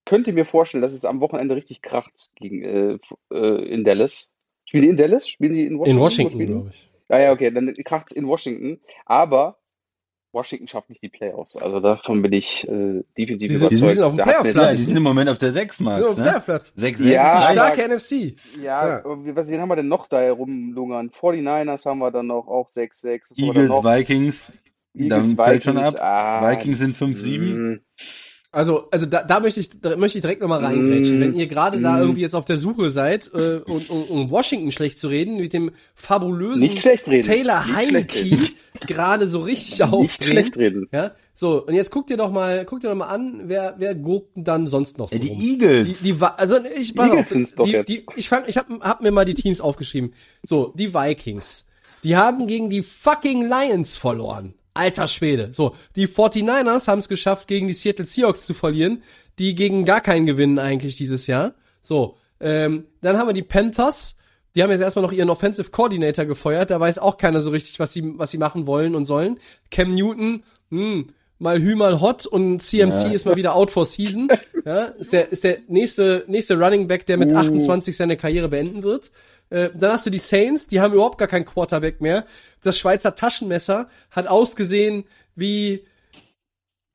könnte 0.06 0.34
mir 0.34 0.46
vorstellen, 0.46 0.82
dass 0.82 0.94
es 0.94 1.06
am 1.06 1.22
Wochenende 1.22 1.56
richtig 1.56 1.82
kracht 1.82 2.30
gegen 2.36 2.64
äh, 2.64 2.98
äh, 3.32 3.66
in 3.66 3.84
Dallas. 3.84 4.30
Spielen 4.66 4.84
die 4.84 4.90
in 4.90 4.96
Dallas? 4.96 5.28
Spielen 5.28 5.54
die 5.54 5.66
in 5.66 5.80
Washington? 5.80 5.98
In 5.98 6.04
Washington, 6.04 6.46
glaube 6.48 6.70
ich. 6.72 6.90
Ja, 7.10 7.22
ja, 7.22 7.32
okay, 7.32 7.52
dann 7.52 7.74
kracht 7.84 8.08
es 8.10 8.16
in 8.16 8.28
Washington. 8.28 8.82
Aber 9.06 9.60
Washington 10.34 10.68
schafft 10.68 10.90
nicht 10.90 11.02
die 11.04 11.10
Playoffs. 11.10 11.56
Also 11.58 11.80
davon 11.80 12.22
bin 12.22 12.34
ich 12.34 12.68
äh, 12.68 13.04
definitiv 13.18 13.50
Die 13.52 13.56
sind- 13.56 13.72
überzeugt. 13.72 13.72
die 13.92 13.94
sind 13.96 14.04
auf 14.04 14.12
dem 14.16 14.18
Playoff-Platz. 14.24 14.56
Ja, 14.56 14.62
das- 14.70 14.78
die 14.78 14.84
sind 14.84 14.98
im 14.98 15.04
Moment 15.04 15.30
auf 15.30 15.38
der 15.38 15.54
6, 15.54 15.80
Max. 15.80 16.00
So, 16.00 16.08
ne? 16.10 16.16
Playoff-Platz. 16.16 16.74
6, 16.76 17.00
Ja, 17.00 17.06
Die 17.06 17.18
aber- 17.20 17.54
starke 17.54 17.82
NFC. 17.84 18.36
Ja, 18.62 18.88
Ja. 18.98 19.02
was 19.06 19.48
wen 19.50 19.62
haben 19.62 19.70
wir 19.70 19.76
denn 19.76 19.88
noch 19.88 20.08
da 20.08 20.20
herumlungern? 20.22 21.12
49ers 21.12 21.86
haben 21.86 22.00
wir 22.00 22.12
dann 22.12 22.28
noch, 22.28 22.48
auch 22.48 22.68
6-6. 22.68 23.30
Was 23.30 23.38
haben 23.38 23.46
wir 23.48 23.54
dann 23.54 23.64
Eagles, 23.64 23.70
noch? 23.70 23.84
Vikings. 23.96 24.52
Eagles, 24.96 25.36
dann 25.36 25.46
fällt 25.48 25.64
schon 25.64 25.78
ab. 25.78 25.96
Ah, 26.00 26.52
Vikings 26.52 26.78
sind 26.80 26.98
5-7. 26.98 27.82
Also, 28.54 28.88
also 28.92 29.08
da, 29.08 29.24
da 29.24 29.40
möchte 29.40 29.60
ich, 29.60 29.72
da 29.82 29.96
möchte 29.96 30.20
ich 30.20 30.22
direkt 30.22 30.42
nochmal 30.42 30.60
reingrätschen. 30.60 31.18
Mm, 31.18 31.22
Wenn 31.22 31.36
ihr 31.36 31.48
gerade 31.48 31.82
da 31.82 31.98
mm. 31.98 32.02
irgendwie 32.02 32.22
jetzt 32.22 32.36
auf 32.36 32.46
der 32.46 32.58
Suche 32.58 32.92
seid, 32.92 33.32
äh, 33.34 33.62
und, 33.66 33.90
um, 33.90 34.04
um 34.04 34.30
Washington 34.30 34.72
schlecht 34.72 35.00
zu 35.00 35.08
reden, 35.08 35.38
mit 35.38 35.54
dem 35.54 35.72
fabulösen 35.96 36.70
Nicht. 36.70 36.84
Taylor 36.84 37.66
Nicht 37.66 37.76
Heineke 37.76 38.38
gerade 38.88 39.28
so 39.28 39.42
richtig 39.42 39.80
Nicht 39.80 39.92
aufdrehen. 39.92 40.32
schlecht 40.32 40.58
reden. 40.58 40.88
Ja, 40.92 41.14
so, 41.34 41.66
und 41.66 41.74
jetzt 41.74 41.90
guck 41.90 42.06
dir 42.06 42.16
doch 42.16 42.32
mal, 42.32 42.64
guck 42.66 42.82
dir 42.82 42.90
doch 42.90 42.96
mal 42.96 43.08
an, 43.08 43.42
wer, 43.46 43.74
wer 43.80 43.96
guckt 43.96 44.36
denn 44.36 44.44
dann 44.44 44.68
sonst 44.68 45.00
noch 45.00 45.10
so 45.10 45.16
Ja, 45.16 45.22
die 45.22 45.30
rum? 45.30 45.42
Eagles. 45.42 45.88
Die, 45.88 46.14
die, 46.14 46.22
also 46.22 46.58
ich, 46.80 46.94
pass 46.94 47.08
Eagles 47.08 47.22
auf, 47.22 47.28
sind's 47.30 47.56
doch 47.56 47.66
die, 47.66 47.72
jetzt. 47.72 47.90
Die, 47.90 48.06
ich 48.16 48.30
fang, 48.30 48.44
ich 48.46 48.58
hab, 48.58 48.70
hab 48.82 49.02
mir 49.02 49.10
mal 49.10 49.26
die 49.26 49.34
Teams 49.34 49.62
aufgeschrieben. 49.62 50.14
So, 50.44 50.74
die 50.78 50.94
Vikings. 50.94 51.68
Die 52.04 52.16
haben 52.16 52.46
gegen 52.46 52.70
die 52.70 52.84
fucking 52.84 53.48
Lions 53.48 53.98
verloren. 53.98 54.54
Alter 54.74 55.08
Schwede. 55.08 55.50
So, 55.54 55.76
die 55.96 56.08
49ers 56.08 56.88
haben 56.88 57.00
es 57.00 57.10
geschafft, 57.10 57.48
gegen 57.48 57.68
die 57.68 57.74
Seattle 57.74 58.06
Seahawks 58.06 58.46
zu 58.46 58.54
verlieren, 58.54 59.04
die 59.40 59.56
gegen 59.56 59.86
gar 59.86 60.02
keinen 60.02 60.26
gewinnen 60.26 60.60
eigentlich 60.60 60.96
dieses 60.96 61.28
Jahr. 61.28 61.54
So, 61.82 62.18
ähm, 62.40 62.86
dann 63.02 63.18
haben 63.18 63.28
wir 63.28 63.34
die 63.34 63.44
Panthers. 63.44 64.16
Die 64.56 64.62
haben 64.62 64.70
jetzt 64.70 64.82
erstmal 64.82 65.04
noch 65.04 65.12
ihren 65.12 65.30
Offensive 65.30 65.72
Coordinator 65.72 66.26
gefeuert. 66.26 66.70
Da 66.70 66.80
weiß 66.80 67.00
auch 67.00 67.18
keiner 67.18 67.42
so 67.42 67.50
richtig, 67.50 67.80
was 67.80 67.94
sie, 67.94 68.18
was 68.18 68.32
sie 68.32 68.38
machen 68.38 68.68
wollen 68.68 68.94
und 68.96 69.06
sollen. 69.06 69.40
Cam 69.72 69.96
Newton, 69.96 70.44
hm, 70.70 71.10
mal 71.40 71.60
Hü, 71.60 71.76
mal 71.76 72.00
Hot 72.02 72.26
und 72.26 72.62
CMC 72.62 73.14
ist 73.14 73.26
mal 73.26 73.36
wieder 73.36 73.56
out 73.56 73.72
for 73.72 73.86
season. 73.86 74.30
Ja, 74.66 74.86
ist 74.86 75.12
der, 75.12 75.30
ist 75.30 75.44
der 75.44 75.58
nächste, 75.68 76.24
nächste 76.28 76.58
Running 76.58 76.88
Back, 76.88 77.06
der 77.06 77.18
mit 77.18 77.34
Uh. 77.34 77.36
28 77.36 77.98
seine 77.98 78.16
Karriere 78.16 78.48
beenden 78.48 78.82
wird. 78.82 79.12
Äh, 79.50 79.70
dann 79.74 79.94
hast 79.94 80.06
du 80.06 80.10
die 80.10 80.18
Saints, 80.18 80.68
die 80.68 80.82
haben 80.82 80.94
überhaupt 80.94 81.18
gar 81.18 81.28
keinen 81.28 81.46
Quarterback 81.46 82.02
mehr. 82.02 82.26
Das 82.62 82.78
Schweizer 82.78 83.16
Taschenmesser 83.16 83.90
hat 84.12 84.28
ausgesehen 84.28 85.06
wie, 85.36 85.86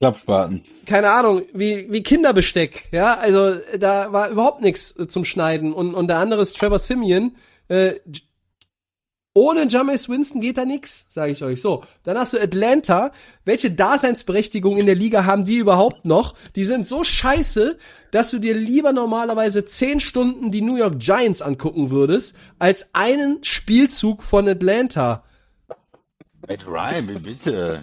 Klappspaten. 0.01 0.65
keine 0.87 1.11
Ahnung, 1.11 1.43
wie, 1.53 1.91
wie 1.91 2.03
Kinderbesteck, 2.03 2.89
ja, 2.93 3.17
also 3.17 3.57
da 3.79 4.13
war 4.13 4.31
überhaupt 4.31 4.61
nichts 4.61 4.95
zum 5.09 5.25
Schneiden 5.25 5.73
und, 5.73 5.95
und 5.95 6.09
der 6.09 6.19
andere 6.19 6.43
ist 6.43 6.57
Trevor 6.57 6.79
Simeon, 6.79 7.35
äh, 7.69 7.95
ohne 9.39 9.69
Jameis 9.69 10.09
Winston 10.09 10.41
geht 10.41 10.59
da 10.59 10.65
nix, 10.65 11.07
sage 11.11 11.31
ich 11.31 11.45
euch. 11.45 11.63
So, 11.63 11.85
dann 12.03 12.19
hast 12.19 12.33
du 12.33 12.41
Atlanta. 12.41 13.13
Welche 13.45 13.71
Daseinsberechtigung 13.71 14.79
in 14.79 14.87
der 14.87 14.97
Liga 14.97 15.27
haben 15.27 15.45
die 15.45 15.59
überhaupt 15.59 16.05
noch? 16.05 16.35
Die 16.57 16.65
sind 16.65 16.89
so 16.89 17.05
scheiße, 17.05 17.79
dass 18.11 18.33
du 18.33 18.41
dir 18.41 18.55
lieber 18.55 18.93
normalerweise 18.93 19.65
zehn 19.65 20.01
Stunden 20.01 20.51
die 20.51 20.61
New 20.61 20.75
York 20.75 20.99
Giants 20.99 21.41
angucken 21.41 21.91
würdest, 21.91 22.35
als 22.59 22.87
einen 22.95 23.39
Spielzug 23.45 24.25
von 24.25 24.49
Atlanta. 24.49 25.23
Matt 26.49 26.67
Ryan, 26.67 27.23
bitte. 27.23 27.81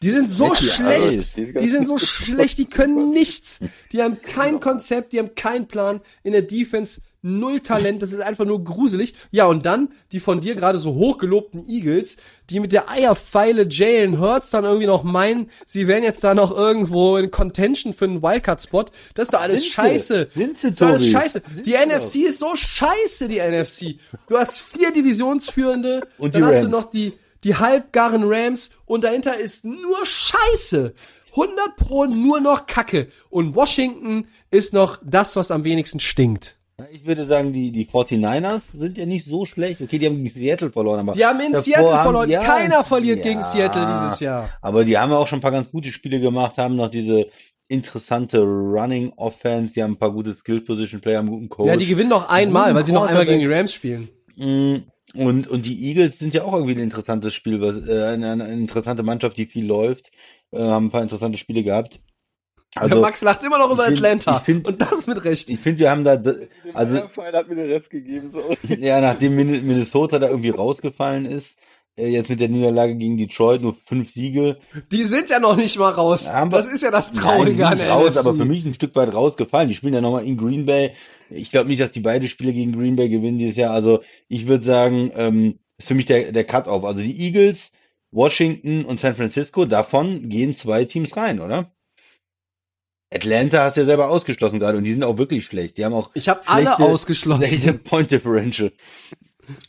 Die 0.00 0.10
sind 0.10 0.30
so 0.30 0.48
Matty 0.48 0.64
schlecht. 0.64 1.36
Ice, 1.36 1.52
die 1.58 1.68
sind 1.70 1.88
so 1.88 1.98
schlecht, 1.98 2.58
die 2.58 2.66
können 2.70 3.10
nichts. 3.10 3.58
Die 3.90 4.00
haben 4.00 4.22
kein 4.22 4.60
Konzept, 4.60 5.12
die 5.12 5.18
haben 5.18 5.34
keinen 5.34 5.66
Plan. 5.66 6.02
In 6.22 6.32
der 6.32 6.42
Defense 6.42 7.00
null 7.24 7.60
Talent, 7.60 8.02
das 8.02 8.12
ist 8.12 8.20
einfach 8.20 8.44
nur 8.44 8.62
gruselig. 8.62 9.14
Ja, 9.30 9.46
und 9.46 9.64
dann 9.66 9.88
die 10.12 10.20
von 10.20 10.40
dir 10.40 10.54
gerade 10.54 10.78
so 10.78 10.94
hochgelobten 10.94 11.68
Eagles, 11.68 12.16
die 12.50 12.60
mit 12.60 12.72
der 12.72 12.90
Eierpfeile 12.90 13.66
Jalen 13.68 14.20
Hurts 14.20 14.50
dann 14.50 14.64
irgendwie 14.64 14.86
noch 14.86 15.02
meinen, 15.02 15.50
sie 15.66 15.86
wären 15.88 16.02
jetzt 16.02 16.22
da 16.22 16.34
noch 16.34 16.54
irgendwo 16.56 17.16
in 17.16 17.30
Contention 17.30 17.94
für 17.94 18.04
einen 18.04 18.22
Wildcard-Spot. 18.22 18.84
Das 19.14 19.24
ist 19.24 19.32
doch 19.34 19.40
alles 19.40 19.62
Sind 19.62 19.70
sie? 19.70 19.74
scheiße. 19.74 20.28
Sind 20.34 20.58
sie, 20.60 20.62
das 20.68 20.70
ist 20.72 20.80
doch 20.80 20.86
alles 20.88 21.08
scheiße. 21.10 21.42
Sind 21.54 21.66
Die 21.66 21.72
NFC 21.74 22.16
ist 22.26 22.38
so 22.38 22.54
scheiße, 22.54 23.28
die 23.28 23.38
NFC. 23.40 23.96
Du 24.28 24.36
hast 24.38 24.60
vier 24.60 24.92
Divisionsführende, 24.92 26.06
Und 26.18 26.34
dann 26.34 26.44
hast 26.44 26.56
du 26.60 26.66
Rams. 26.66 26.70
noch 26.70 26.90
die, 26.90 27.14
die 27.42 27.56
halbgaren 27.56 28.22
Rams 28.24 28.70
und 28.86 29.04
dahinter 29.04 29.38
ist 29.38 29.64
nur 29.64 30.04
Scheiße. 30.04 30.94
100 31.30 31.76
pro 31.76 32.04
nur 32.06 32.40
noch 32.40 32.66
Kacke. 32.66 33.08
Und 33.28 33.54
Washington 33.56 34.28
ist 34.50 34.72
noch 34.72 34.98
das, 35.02 35.34
was 35.36 35.50
am 35.50 35.64
wenigsten 35.64 35.98
stinkt. 36.00 36.56
Ich 36.92 37.06
würde 37.06 37.26
sagen, 37.26 37.52
die, 37.52 37.70
die 37.70 37.86
49ers 37.86 38.62
sind 38.74 38.98
ja 38.98 39.06
nicht 39.06 39.26
so 39.26 39.44
schlecht. 39.44 39.80
Okay, 39.80 39.98
die 39.98 40.06
haben 40.06 40.22
gegen 40.24 40.36
Seattle 40.38 40.72
verloren, 40.72 41.00
aber. 41.00 41.12
Die 41.12 41.24
haben 41.24 41.40
in 41.40 41.54
Seattle 41.54 41.92
haben- 41.92 42.02
verloren. 42.04 42.30
ja, 42.30 42.40
Keiner 42.42 42.82
verliert 42.84 43.18
ja, 43.18 43.24
gegen 43.24 43.42
Seattle 43.42 43.86
dieses 43.94 44.20
Jahr. 44.20 44.50
Aber 44.60 44.84
die 44.84 44.98
haben 44.98 45.12
auch 45.12 45.26
schon 45.28 45.38
ein 45.38 45.42
paar 45.42 45.52
ganz 45.52 45.70
gute 45.70 45.90
Spiele 45.92 46.20
gemacht, 46.20 46.56
haben 46.58 46.76
noch 46.76 46.88
diese 46.88 47.26
interessante 47.68 48.40
Running 48.42 49.12
Offense, 49.16 49.72
die 49.72 49.82
haben 49.82 49.92
ein 49.92 49.98
paar 49.98 50.12
gute 50.12 50.34
Skill 50.34 50.60
Position 50.60 51.00
Player, 51.00 51.18
haben 51.18 51.28
einen 51.28 51.36
guten 51.36 51.48
Coach. 51.48 51.68
Ja, 51.68 51.76
die 51.76 51.86
gewinnen 51.86 52.10
noch 52.10 52.28
einmal, 52.28 52.74
weil 52.74 52.84
sie 52.84 52.92
noch 52.92 53.06
einmal 53.06 53.24
gegen 53.26 53.40
die 53.40 53.46
Rams 53.46 53.72
spielen. 53.72 54.08
Mm, 54.36 54.76
Und, 55.14 55.46
und 55.48 55.64
die 55.64 55.86
Eagles 55.88 56.18
sind 56.18 56.34
ja 56.34 56.42
auch 56.44 56.52
irgendwie 56.54 56.74
ein 56.74 56.80
interessantes 56.80 57.32
Spiel, 57.34 57.60
was, 57.60 57.76
äh, 57.88 58.02
eine, 58.12 58.32
eine 58.32 58.52
interessante 58.52 59.02
Mannschaft, 59.04 59.36
die 59.36 59.46
viel 59.46 59.64
läuft, 59.64 60.10
äh, 60.50 60.60
haben 60.60 60.86
ein 60.86 60.90
paar 60.90 61.02
interessante 61.02 61.38
Spiele 61.38 61.62
gehabt. 61.62 62.00
Also, 62.76 63.00
Max 63.00 63.22
lacht 63.22 63.42
immer 63.44 63.58
noch 63.58 63.70
über 63.70 63.84
find- 63.84 63.98
Atlanta. 63.98 64.38
find- 64.40 64.66
und 64.66 64.80
das 64.82 65.06
mit 65.06 65.24
Recht. 65.24 65.48
ich 65.50 65.60
finde, 65.60 65.80
wir 65.80 65.90
haben 65.90 66.04
da, 66.04 66.20
also, 66.72 66.96
hat 66.96 67.48
mir 67.48 67.54
den 67.56 67.70
Rest 67.70 67.90
gegeben, 67.90 68.28
so. 68.30 68.42
ja, 68.68 69.00
nachdem 69.00 69.36
Min- 69.36 69.66
Minnesota 69.66 70.18
da 70.18 70.28
irgendwie 70.28 70.50
rausgefallen 70.50 71.24
ist, 71.26 71.56
äh, 71.96 72.08
jetzt 72.08 72.28
mit 72.30 72.40
der 72.40 72.48
Niederlage 72.48 72.96
gegen 72.96 73.16
Detroit, 73.16 73.62
nur 73.62 73.76
fünf 73.86 74.12
Siege. 74.12 74.58
Die 74.90 75.04
sind 75.04 75.30
ja 75.30 75.38
noch 75.38 75.56
nicht 75.56 75.78
mal 75.78 75.90
raus. 75.92 76.26
Wir- 76.26 76.46
das 76.46 76.66
ist 76.66 76.82
ja 76.82 76.90
das 76.90 77.12
Nein, 77.12 77.22
Traurige 77.22 77.56
die 77.56 77.62
an 77.62 77.78
sind 77.78 77.86
der 77.86 77.90
raus, 77.94 78.16
NFC. 78.16 78.18
aber 78.26 78.34
für 78.34 78.44
mich 78.44 78.64
ein 78.64 78.74
Stück 78.74 78.96
weit 78.96 79.14
rausgefallen. 79.14 79.68
Die 79.68 79.74
spielen 79.76 79.94
ja 79.94 80.00
nochmal 80.00 80.26
in 80.26 80.36
Green 80.36 80.66
Bay. 80.66 80.92
Ich 81.30 81.50
glaube 81.50 81.68
nicht, 81.68 81.80
dass 81.80 81.92
die 81.92 82.00
beide 82.00 82.28
Spiele 82.28 82.52
gegen 82.52 82.72
Green 82.72 82.96
Bay 82.96 83.08
gewinnen 83.08 83.38
dieses 83.38 83.56
Jahr. 83.56 83.70
Also 83.72 84.00
ich 84.28 84.46
würde 84.48 84.64
sagen, 84.64 85.12
ähm, 85.16 85.58
ist 85.78 85.88
für 85.88 85.94
mich 85.94 86.06
der, 86.06 86.32
der 86.32 86.44
Cut-Off. 86.44 86.84
Also 86.84 87.02
die 87.02 87.18
Eagles, 87.20 87.70
Washington 88.10 88.84
und 88.84 89.00
San 89.00 89.16
Francisco, 89.16 89.64
davon 89.64 90.28
gehen 90.28 90.56
zwei 90.56 90.84
Teams 90.84 91.16
rein, 91.16 91.40
oder? 91.40 91.70
Atlanta 93.14 93.64
hast 93.64 93.76
du 93.76 93.80
ja 93.80 93.86
selber 93.86 94.08
ausgeschlossen 94.08 94.58
gerade 94.58 94.78
und 94.78 94.84
die 94.84 94.92
sind 94.92 95.04
auch 95.04 95.18
wirklich 95.18 95.44
schlecht. 95.44 95.78
Die 95.78 95.84
haben 95.84 95.94
auch 95.94 96.10
Ich 96.14 96.28
habe 96.28 96.40
alle 96.46 96.78
ausgeschlossen. 96.78 97.42
schlechte 97.42 97.74
Point 97.74 98.10
Differential. 98.10 98.72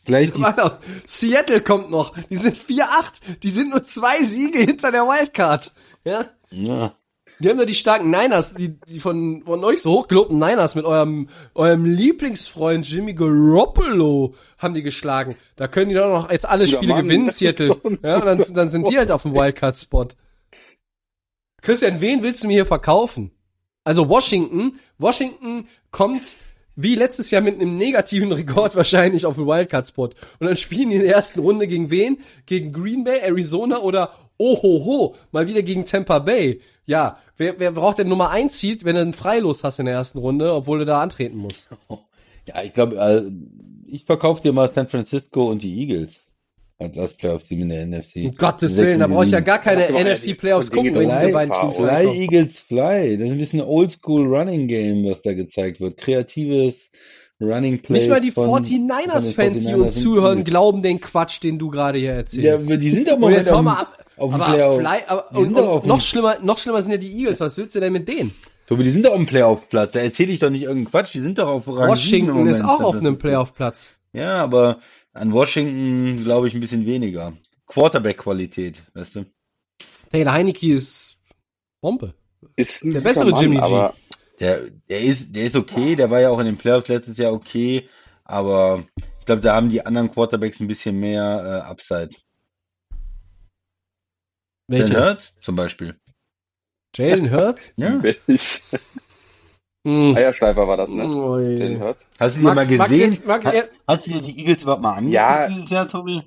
Alter, 0.07 0.79
Seattle 1.05 1.61
kommt 1.61 1.91
noch. 1.91 2.13
Die 2.29 2.37
sind 2.37 2.55
4-8. 2.55 3.39
Die 3.43 3.49
sind 3.49 3.69
nur 3.71 3.83
zwei 3.83 4.23
Siege 4.23 4.59
hinter 4.59 4.91
der 4.91 5.03
Wildcard. 5.03 5.71
Ja. 6.05 6.25
ja. 6.51 6.95
Die 7.39 7.49
haben 7.49 7.57
nur 7.57 7.65
die 7.65 7.75
starken 7.75 8.09
Niners, 8.09 8.53
die, 8.53 8.79
die 8.79 9.01
von, 9.01 9.43
von 9.45 9.61
euch 9.65 9.81
so 9.81 9.91
hochgelobten 9.91 10.39
Niners 10.39 10.75
mit 10.75 10.85
eurem, 10.85 11.27
eurem 11.53 11.83
Lieblingsfreund 11.83 12.89
Jimmy 12.89 13.13
Garoppolo 13.13 14.33
haben 14.57 14.73
die 14.73 14.83
geschlagen. 14.83 15.35
Da 15.57 15.67
können 15.67 15.89
die 15.89 15.95
doch 15.95 16.07
noch 16.07 16.31
jetzt 16.31 16.47
alle 16.47 16.65
Spiele 16.65 16.93
Mann. 16.93 17.03
gewinnen, 17.03 17.29
Seattle. 17.29 17.75
Ja, 18.01 18.21
dann, 18.21 18.41
dann 18.53 18.69
sind 18.69 18.89
die 18.89 18.97
halt 18.97 19.11
auf 19.11 19.23
dem 19.23 19.33
Wildcard-Spot. 19.33 20.07
Christian, 21.61 21.99
wen 21.99 22.23
willst 22.23 22.43
du 22.43 22.47
mir 22.47 22.53
hier 22.53 22.65
verkaufen? 22.65 23.31
Also 23.86 24.09
Washington, 24.09 24.79
Washington 24.97 25.67
kommt 25.91 26.36
wie 26.75 26.95
letztes 26.95 27.31
Jahr 27.31 27.41
mit 27.41 27.55
einem 27.55 27.77
negativen 27.77 28.31
Rekord 28.31 28.75
wahrscheinlich 28.75 29.25
auf 29.25 29.36
den 29.36 29.47
Wildcard-Spot. 29.47 30.09
Und 30.39 30.47
dann 30.47 30.57
spielen 30.57 30.89
die 30.89 30.97
in 30.97 31.03
der 31.03 31.15
ersten 31.15 31.39
Runde 31.39 31.67
gegen 31.67 31.89
wen? 31.89 32.17
Gegen 32.45 32.73
Green 32.73 33.05
Bay, 33.05 33.19
Arizona 33.19 33.79
oder 33.79 34.11
ohoho, 34.38 35.15
mal 35.31 35.47
wieder 35.47 35.61
gegen 35.61 35.86
Tampa 35.86 36.19
Bay. 36.19 36.59
Ja, 36.86 37.17
wer, 37.38 37.59
wer 37.59 37.71
braucht 37.71 37.99
denn 37.99 38.09
Nummer 38.09 38.29
1 38.31 38.59
Seed, 38.59 38.83
wenn 38.83 38.95
du 38.95 39.01
einen 39.01 39.13
Freilos 39.13 39.63
hast 39.63 39.79
in 39.79 39.86
der 39.86 39.95
ersten 39.95 40.19
Runde, 40.19 40.53
obwohl 40.53 40.79
du 40.79 40.86
da 40.86 41.01
antreten 41.01 41.38
musst? 41.38 41.69
Ja, 42.47 42.61
ich 42.61 42.73
glaube, 42.73 42.95
äh, 42.97 43.23
ich 43.91 44.05
verkaufe 44.05 44.39
dir 44.39 44.53
mal 44.53 44.71
San 44.71 44.88
Francisco 44.88 45.49
und 45.49 45.63
die 45.63 45.79
Eagles 45.79 46.19
als 46.78 46.93
das 46.95 47.13
Playoff-Team 47.13 47.61
in 47.61 47.69
der 47.69 47.86
NFC. 47.86 48.15
Um 48.26 48.36
Gottes 48.36 48.78
Willen, 48.78 48.99
da 48.99 49.07
brauche 49.07 49.23
ich 49.23 49.32
ja 49.32 49.39
gar 49.39 49.59
keine 49.59 49.89
Ja, 49.91 50.03
NFC-Playoffs 50.13 50.71
gucken, 50.71 50.93
wenn 50.95 51.09
diese 51.09 51.30
beiden 51.30 51.53
Teams 51.53 51.78
faul. 51.78 51.88
Fly. 51.88 52.21
Eagles 52.21 52.59
Fly. 52.59 53.17
Das 53.17 53.26
ist 53.28 53.32
ein 53.32 53.38
bisschen 53.38 53.61
Oldschool 53.61 54.28
Running 54.28 54.67
Game, 54.67 55.05
was 55.05 55.21
da 55.21 55.34
gezeigt 55.34 55.80
wird. 55.80 55.97
Kreatives 55.97 56.73
Running 57.39 57.82
Play. 57.82 57.97
Nicht 57.97 58.09
mal 58.09 58.21
die 58.21 58.32
von, 58.32 58.49
49ers-Fans, 58.49 59.61
die 59.61 59.67
49ers 59.67 59.76
uns 59.76 59.93
sind 59.95 60.03
zuhören, 60.03 60.43
glauben 60.43 60.82
den 60.82 60.99
Quatsch, 61.01 61.41
den 61.43 61.59
du 61.59 61.70
gerade 61.70 61.97
hier 61.99 62.09
Ja, 62.12 62.16
erzählst. 62.16 62.67
aber 62.67 62.78
die 62.78 62.91
sind 62.91 63.08
doch 63.08 63.17
mal 63.20 63.32
jetzt 63.33 63.51
hau 63.51 63.62
mal 63.62 63.79
ab. 63.79 64.05
auf 64.17 64.32
dem 64.32 64.41
aber 64.41 64.54
Playoff. 64.54 64.79
Fly, 64.79 64.97
aber, 65.08 65.32
und, 65.37 65.43
sind 65.45 65.58
und 65.58 65.86
noch 65.86 66.01
schlimmer, 66.01 66.37
noch 66.41 66.58
schlimmer 66.58 66.82
sind 66.82 66.91
ja 66.91 66.97
die 66.97 67.12
Eagles. 67.17 67.39
Was 67.39 67.58
willst 67.58 67.75
du 67.75 67.79
denn 67.79 67.93
mit 67.93 68.08
denen? 68.08 68.33
Tobi, 68.67 68.83
die 68.83 68.91
sind 68.91 69.05
doch 69.05 69.12
auf 69.12 69.17
dem 69.17 69.25
Playoff-Platz. 69.28 69.91
Da 69.91 69.99
erzähle 69.99 70.32
ich 70.33 70.39
doch 70.39 70.49
nicht 70.49 70.63
irgendeinen 70.63 70.89
Quatsch. 70.91 71.13
Die 71.13 71.20
sind 71.20 71.37
doch 71.37 71.47
auf 71.47 71.67
Rang 71.67 71.89
Washington 71.89 72.47
ist 72.47 72.63
auch 72.63 72.82
auf 72.82 72.95
einem 72.97 73.17
Playoff-Platz. 73.17 73.91
Ja, 74.13 74.36
aber 74.43 74.79
an 75.16 75.33
Washington 75.33 76.24
glaube 76.24 76.47
ich 76.47 76.54
ein 76.54 76.59
bisschen 76.59 76.86
weniger. 76.86 77.33
Quarterback-Qualität, 77.67 78.83
weißt 78.93 79.16
du? 79.16 79.25
Taylor 80.12 80.33
Heineke 80.33 80.74
ist 80.74 81.17
Bombe. 81.82 82.13
Ist 82.55 82.83
Der 82.83 83.01
bessere 83.01 83.32
Mann, 83.32 83.42
Jimmy 83.42 83.59
G. 83.59 83.89
Der, 84.39 84.70
der 84.89 85.01
ist, 85.01 85.33
der 85.36 85.46
ist 85.46 85.55
okay, 85.55 85.96
der 85.96 86.09
war 86.09 86.20
ja 86.20 86.29
auch 86.29 86.39
in 86.39 86.46
den 86.46 86.58
Playoffs 86.58 86.89
letztes 86.89 87.17
Jahr 87.17 87.33
okay, 87.33 87.89
aber 88.25 88.86
ich 88.97 89.25
glaube, 89.25 89.42
da 89.42 89.55
haben 89.55 89.70
die 89.70 89.86
anderen 89.86 90.12
Quarterbacks 90.12 90.59
ein 90.59 90.67
bisschen 90.67 91.00
mehr 91.00 91.63
äh, 91.66 91.70
Upside. 91.70 92.12
Welche? 94.67 94.93
Jalen 94.93 95.08
Hurts 95.08 95.33
zum 95.42 95.55
Beispiel. 95.55 96.00
Jalen 96.96 97.32
Hurts? 97.32 97.74
Ja. 97.78 98.01
Hm. 99.86 100.16
Eierschleifer 100.17 100.67
war 100.67 100.78
das, 100.78 100.91
ne? 100.91 101.05
Ui. 101.07 101.57
Den 101.57 101.78
hört's. 101.79 102.07
Hast 102.20 102.36
du 102.36 102.39
dir 102.39 102.45
Max- 102.53 102.70
mal 102.70 102.78
Max 102.78 102.89
gesehen? 102.91 103.12
jetzt- 103.12 103.25
Max, 103.28 103.45
Ha- 103.45 103.51
er- 103.51 103.70
hast 103.87 104.05
du 104.07 104.12
dir 104.12 104.21
die 104.21 104.39
Eagles 104.39 104.63
überhaupt 104.63 104.82
mal 104.82 104.93
angeguckt 104.93 105.13
Ja. 105.13 105.47
dieses 105.47 105.70
Jahr, 105.70 105.87
Tobi? 105.87 106.24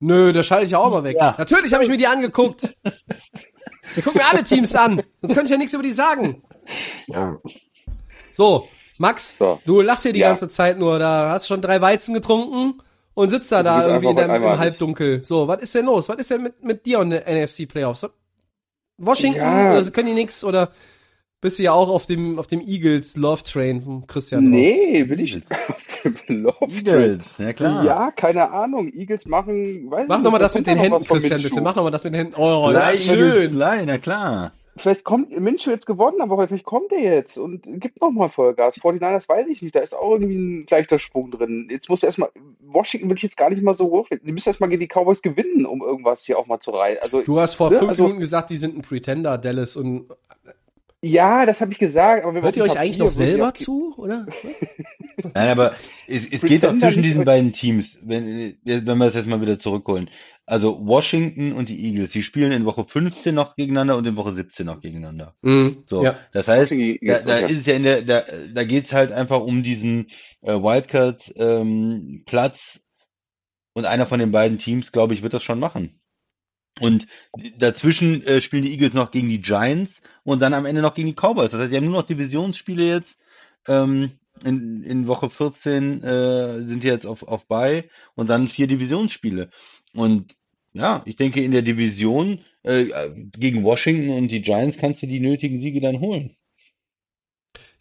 Nö, 0.00 0.32
da 0.32 0.42
schalte 0.42 0.64
ich 0.64 0.70
ja 0.72 0.78
auch 0.78 0.90
mal 0.90 1.04
weg. 1.04 1.16
Ja. 1.20 1.34
Natürlich 1.38 1.72
habe 1.74 1.84
ich 1.84 1.90
mir 1.90 1.96
die 1.98 2.06
angeguckt. 2.06 2.74
Wir 3.94 4.02
gucken 4.02 4.20
mir 4.20 4.28
alle 4.30 4.42
Teams 4.44 4.74
an. 4.74 5.02
Sonst 5.20 5.34
könnte 5.34 5.44
ich 5.44 5.50
ja 5.50 5.58
nichts 5.58 5.74
über 5.74 5.82
die 5.82 5.92
sagen. 5.92 6.42
Ja. 7.06 7.36
So, 8.30 8.66
Max, 8.98 9.36
So. 9.38 9.60
du 9.66 9.80
lachst 9.80 10.02
hier 10.04 10.12
die 10.12 10.20
Ja. 10.20 10.28
ganze 10.28 10.48
Zeit 10.48 10.78
nur. 10.78 10.98
Da 10.98 11.30
hast 11.30 11.46
schon 11.46 11.60
drei 11.60 11.80
Weizen 11.80 12.14
getrunken 12.14 12.80
und 13.14 13.28
sitzt 13.28 13.52
da, 13.52 13.58
Du 13.58 13.64
da 13.64 13.86
irgendwie 13.86 14.08
in 14.08 14.16
deinem, 14.16 14.42
im. 14.42 14.58
Halbdunkel. 14.58 15.24
So, 15.24 15.46
was 15.48 15.60
ist 15.60 15.74
denn 15.74 15.86
los? 15.86 16.08
Was 16.08 16.16
ist 16.16 16.30
denn 16.30 16.42
mit, 16.44 16.62
mit 16.64 16.86
dir 16.86 16.98
und 17.00 17.10
den 17.10 17.22
NFC 17.26 17.66
Playoffs? 17.66 18.02
Was- 18.02 18.10
Washington, 18.98 19.38
Ja. 19.40 19.70
also 19.72 19.90
können 19.90 20.08
die 20.08 20.14
nix 20.14 20.42
oder 20.44 20.70
bist 21.42 21.58
du 21.58 21.64
ja 21.64 21.72
auch 21.72 21.90
auf 21.90 22.06
dem, 22.06 22.38
auf 22.38 22.46
dem 22.46 22.60
Eagles 22.60 23.16
Love 23.16 23.42
Train 23.42 23.82
von 23.82 24.06
Christian? 24.06 24.44
drauf? 24.44 24.50
Nee, 24.52 25.04
will 25.08 25.20
ich 25.20 25.36
auf 25.68 26.00
dem 26.02 26.16
Love 26.28 26.84
Train. 26.84 27.22
Ja 27.36 27.52
klar. 27.52 27.84
Ja, 27.84 28.10
keine 28.12 28.50
Ahnung. 28.50 28.90
Eagles 28.94 29.26
machen, 29.26 29.90
weiß 29.90 30.06
Mach 30.08 30.16
nicht, 30.16 30.26
doch 30.26 30.32
mal 30.32 30.38
da 30.38 30.44
das 30.44 30.54
mit 30.54 30.66
den 30.66 30.78
Händen, 30.78 31.04
Christian, 31.04 31.42
bitte. 31.42 31.60
Mach 31.60 31.74
doch 31.74 31.82
mal 31.84 31.90
das 31.90 32.04
mit 32.04 32.14
den 32.14 32.18
Händen. 32.18 32.34
Oh, 32.38 32.70
das 32.72 32.94
ist 32.94 33.10
schön. 33.14 33.50
Blei, 33.52 33.84
na 33.84 33.98
klar. 33.98 34.52
Vielleicht 34.74 35.04
kommt 35.04 35.38
Minshew 35.38 35.70
jetzt 35.70 35.84
gewonnen, 35.84 36.22
aber 36.22 36.48
vielleicht 36.48 36.64
kommt 36.64 36.92
er 36.92 37.00
jetzt 37.02 37.36
und 37.38 37.60
gibt 37.78 38.00
noch 38.00 38.10
mal 38.10 38.30
Vollgas. 38.30 38.80
49ers 38.80 39.28
weiß 39.28 39.46
ich 39.48 39.60
nicht, 39.60 39.74
da 39.74 39.80
ist 39.80 39.94
auch 39.94 40.12
irgendwie 40.12 40.36
ein 40.36 40.66
leichter 40.70 40.98
Sprung 40.98 41.30
drin. 41.30 41.68
Jetzt 41.70 41.90
muss 41.90 42.02
erstmal, 42.02 42.30
Washington 42.60 43.10
will 43.10 43.16
ich 43.18 43.22
jetzt 43.22 43.36
gar 43.36 43.50
nicht 43.50 43.62
mal 43.62 43.74
so 43.74 43.90
hoch. 43.90 44.08
Die 44.10 44.32
müssen 44.32 44.48
erstmal 44.48 44.70
gegen 44.70 44.80
die 44.80 44.88
Cowboys 44.88 45.20
gewinnen, 45.20 45.66
um 45.66 45.82
irgendwas 45.82 46.24
hier 46.24 46.38
auch 46.38 46.46
mal 46.46 46.58
zu 46.58 46.70
rein. 46.70 46.96
Also, 47.02 47.20
Du 47.20 47.38
hast 47.38 47.56
vor 47.56 47.70
Ne, 47.70 47.78
fünf 47.80 47.90
also- 47.90 48.04
Minuten 48.04 48.20
gesagt, 48.20 48.48
die 48.48 48.56
sind 48.56 48.78
ein 48.78 48.80
Pretender, 48.80 49.36
Dallas. 49.36 49.76
Und 49.76 50.06
ja, 51.02 51.44
das 51.46 51.60
habe 51.60 51.72
ich 51.72 51.78
gesagt. 51.78 52.24
Hört 52.24 52.56
ihr 52.56 52.62
euch 52.62 52.78
eigentlich 52.78 52.98
noch 52.98 53.10
selber 53.10 53.48
auch- 53.48 53.52
zu, 53.54 53.94
oder? 53.96 54.26
Nein, 55.34 55.48
aber 55.50 55.74
es, 56.06 56.26
es 56.30 56.40
geht 56.40 56.64
auch 56.64 56.74
zwischen 56.76 57.02
diesen 57.02 57.24
beiden 57.24 57.52
Teams, 57.52 57.98
wenn, 58.02 58.56
wenn 58.64 58.84
wir 58.98 59.06
das 59.06 59.14
jetzt 59.14 59.26
mal 59.26 59.40
wieder 59.40 59.58
zurückholen. 59.58 60.08
Also 60.46 60.84
Washington 60.84 61.52
und 61.52 61.68
die 61.68 61.84
Eagles, 61.86 62.10
die 62.12 62.22
spielen 62.22 62.50
in 62.50 62.64
Woche 62.64 62.84
15 62.84 63.34
noch 63.34 63.54
gegeneinander 63.54 63.96
und 63.96 64.06
in 64.06 64.16
Woche 64.16 64.32
17 64.32 64.66
noch 64.66 64.80
gegeneinander. 64.80 65.34
Mhm. 65.42 65.84
So, 65.86 66.02
Ja. 66.02 66.18
das 66.32 66.48
heißt, 66.48 66.72
da, 66.72 67.18
da 67.20 67.38
ist 67.46 67.58
es 67.60 67.66
ja 67.66 67.74
in 67.74 67.82
der, 67.84 68.02
da, 68.02 68.24
da 68.52 68.64
geht's 68.64 68.92
halt 68.92 69.12
einfach 69.12 69.40
um 69.40 69.62
diesen 69.62 70.06
äh, 70.40 70.52
Wildcard 70.54 71.32
ähm, 71.36 72.22
Platz 72.26 72.80
und 73.74 73.84
einer 73.86 74.06
von 74.06 74.18
den 74.18 74.32
beiden 74.32 74.58
Teams, 74.58 74.92
glaube 74.92 75.14
ich, 75.14 75.22
wird 75.22 75.34
das 75.34 75.42
schon 75.44 75.60
machen. 75.60 76.00
Und 76.80 77.06
dazwischen 77.58 78.26
äh, 78.26 78.40
spielen 78.40 78.64
die 78.64 78.72
Eagles 78.72 78.94
noch 78.94 79.10
gegen 79.10 79.28
die 79.28 79.40
Giants 79.40 80.00
und 80.24 80.40
dann 80.40 80.54
am 80.54 80.66
Ende 80.66 80.82
noch 80.82 80.94
gegen 80.94 81.08
die 81.08 81.14
Cowboys. 81.14 81.50
Das 81.50 81.60
heißt, 81.60 81.72
die 81.72 81.76
haben 81.76 81.84
nur 81.84 82.00
noch 82.00 82.06
Divisionsspiele 82.06 82.84
jetzt. 82.84 83.18
Ähm, 83.68 84.12
in, 84.44 84.82
in 84.82 85.06
Woche 85.06 85.30
14 85.30 86.02
äh, 86.02 86.64
sind 86.66 86.82
die 86.82 86.88
jetzt 86.88 87.06
auf, 87.06 87.22
auf 87.22 87.46
Bye 87.46 87.84
und 88.14 88.30
dann 88.30 88.46
vier 88.46 88.66
Divisionsspiele. 88.66 89.50
Und 89.94 90.34
ja, 90.72 91.02
ich 91.04 91.16
denke, 91.16 91.44
in 91.44 91.52
der 91.52 91.62
Division 91.62 92.40
äh, 92.62 93.10
gegen 93.32 93.62
Washington 93.62 94.10
und 94.10 94.28
die 94.28 94.42
Giants 94.42 94.78
kannst 94.78 95.02
du 95.02 95.06
die 95.06 95.20
nötigen 95.20 95.60
Siege 95.60 95.80
dann 95.80 96.00
holen. 96.00 96.36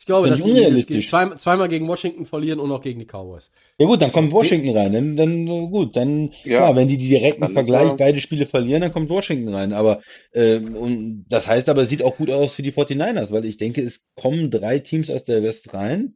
Ich 0.02 0.08
glaube, 0.08 0.30
Bin 0.30 0.32
dass 0.32 0.88
gegen, 0.88 1.04
zwei, 1.04 1.30
zweimal 1.36 1.68
gegen 1.68 1.88
Washington 1.88 2.26
verlieren 2.26 2.60
und 2.60 2.72
auch 2.72 2.82
gegen 2.82 2.98
die 3.00 3.06
Cowboys. 3.06 3.52
Ja 3.78 3.86
gut, 3.86 4.02
dann 4.02 4.12
kommt 4.12 4.32
Washington 4.32 4.76
rein. 4.76 4.94
Dann, 4.94 5.16
dann 5.16 5.46
äh, 5.46 5.68
gut, 5.68 5.96
dann 5.96 6.32
Ja. 6.44 6.58
klar, 6.58 6.76
wenn 6.76 6.88
die 6.88 6.98
die 6.98 7.10
direkten 7.10 7.48
Vergleich 7.54 7.90
ja- 7.90 7.94
beide 7.94 8.20
Spiele 8.20 8.48
verlieren, 8.48 8.82
dann 8.82 8.92
kommt 8.92 9.12
Washington 9.12 9.54
rein. 9.54 9.74
Aber 9.74 10.02
ähm, 10.34 10.76
und 10.76 11.26
das 11.30 11.46
heißt 11.46 11.70
aber, 11.70 11.84
es 11.84 11.90
sieht 11.90 12.02
auch 12.02 12.18
gut 12.18 12.32
aus 12.32 12.56
für 12.56 12.64
die 12.64 12.72
49ers, 12.72 13.30
weil 13.30 13.46
ich 13.46 13.58
denke, 13.58 13.84
es 13.84 14.02
kommen 14.16 14.50
drei 14.50 14.80
Teams 14.80 15.12
aus 15.12 15.24
der 15.24 15.44
West 15.44 15.72
rein. 15.72 16.16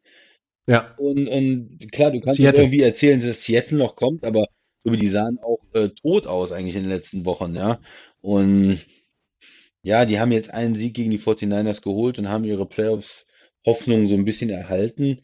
Ja. 0.66 0.96
Und, 0.98 1.28
und 1.28 1.92
klar, 1.92 2.10
du 2.10 2.22
kannst 2.22 2.40
irgendwie 2.40 2.82
erzählen, 2.82 3.22
dass 3.22 3.44
Seattle 3.44 3.78
noch 3.78 3.96
kommt, 3.96 4.24
aber 4.24 4.48
über 4.84 4.98
die 4.98 5.10
sahen 5.10 5.38
auch 5.44 5.60
äh, 5.74 5.90
tot 5.90 6.26
aus 6.26 6.52
eigentlich 6.52 6.76
in 6.76 6.86
den 6.86 6.90
letzten 6.92 7.24
Wochen, 7.24 7.56
ja. 7.56 7.80
Und 8.22 8.80
ja, 9.84 10.06
die 10.06 10.20
haben 10.20 10.32
jetzt 10.32 10.52
einen 10.52 10.74
Sieg 10.74 10.96
gegen 10.96 11.12
die 11.12 11.20
49ers 11.20 11.84
geholt 11.84 12.18
und 12.18 12.30
haben 12.30 12.46
ihre 12.46 12.66
Playoffs-Hoffnung 13.66 14.08
so 14.08 14.14
ein 14.16 14.26
bisschen 14.26 14.50
erhalten. 14.50 15.20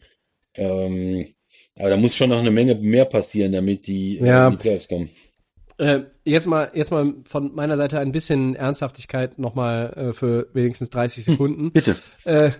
Ähm, 0.54 1.28
aber 1.76 1.90
da 1.90 1.96
muss 1.96 2.14
schon 2.14 2.30
noch 2.30 2.38
eine 2.38 2.50
Menge 2.50 2.74
mehr 2.74 3.04
passieren, 3.06 3.52
damit 3.52 3.86
die 3.86 4.18
äh, 4.18 4.26
Ja. 4.26 4.50
die 4.50 4.56
Playoffs 4.56 4.88
kommen. 4.88 5.10
Äh, 5.78 6.02
jetzt 6.24 6.46
mal, 6.46 6.70
jetzt 6.74 6.90
mal 6.90 7.14
von 7.24 7.54
meiner 7.54 7.76
Seite 7.76 7.98
ein 7.98 8.12
bisschen 8.12 8.54
Ernsthaftigkeit 8.54 9.38
nochmal 9.38 9.92
äh, 9.94 10.12
für 10.12 10.48
wenigstens 10.52 10.90
30 10.90 11.24
Sekunden. 11.24 11.72
Bitte. 11.72 11.96
Äh, 12.24 12.50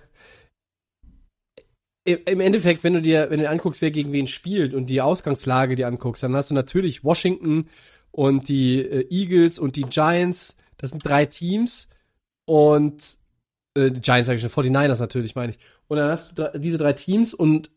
im 2.04 2.18
im 2.26 2.40
Endeffekt, 2.40 2.82
wenn 2.82 2.94
du 2.94 3.02
dir, 3.02 3.30
wenn 3.30 3.38
du 3.38 3.44
dir 3.44 3.50
anguckst, 3.50 3.80
wer 3.80 3.92
gegen 3.92 4.12
wen 4.12 4.26
spielt 4.26 4.74
und 4.74 4.90
die 4.90 5.00
Ausgangslage 5.00 5.76
dir 5.76 5.86
anguckst, 5.86 6.22
dann 6.22 6.34
hast 6.34 6.50
du 6.50 6.54
natürlich 6.54 7.04
Washington 7.04 7.68
und 8.10 8.48
die 8.48 8.78
äh, 8.80 9.06
Eagles 9.10 9.58
und 9.58 9.76
die 9.76 9.82
Giants. 9.82 10.56
Das 10.78 10.90
sind 10.90 11.04
drei 11.06 11.26
Teams 11.26 11.88
und 12.44 13.18
äh, 13.74 13.90
Giants 13.90 14.26
sag 14.26 14.34
ich 14.34 14.40
schon, 14.40 14.50
49ers 14.50 15.00
natürlich, 15.00 15.34
meine 15.34 15.52
ich. 15.52 15.58
Und 15.88 15.98
dann 15.98 16.10
hast 16.10 16.38
du 16.38 16.58
diese 16.58 16.78
drei 16.78 16.92
Teams 16.92 17.34
und 17.34 17.70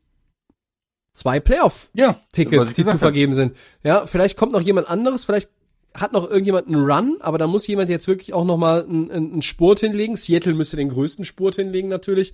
zwei 1.14 1.40
Playoff 1.40 1.90
Ja, 1.94 2.20
die 2.36 2.86
zu 2.86 2.98
vergeben 2.98 3.34
sind. 3.34 3.56
Ja, 3.84 4.06
vielleicht 4.06 4.38
kommt 4.38 4.52
noch 4.52 4.62
jemand 4.62 4.90
anderes, 4.90 5.26
vielleicht 5.26 5.50
hat 5.94 6.12
noch 6.12 6.30
irgendjemand 6.30 6.68
einen 6.68 6.84
Run, 6.84 7.18
aber 7.22 7.38
da 7.38 7.48
muss 7.48 7.68
jemand 7.68 7.90
jetzt 7.90 8.08
wirklich 8.08 8.34
auch 8.34 8.44
noch 8.44 8.58
mal 8.58 8.84
einen, 8.84 9.10
einen 9.10 9.32
einen 9.32 9.42
Spurt 9.42 9.80
hinlegen. 9.80 10.18
Seattle 10.18 10.54
müsste 10.54 10.76
den 10.76 10.90
größten 10.90 11.24
Spurt 11.24 11.56
hinlegen 11.56 11.88
natürlich. 11.88 12.34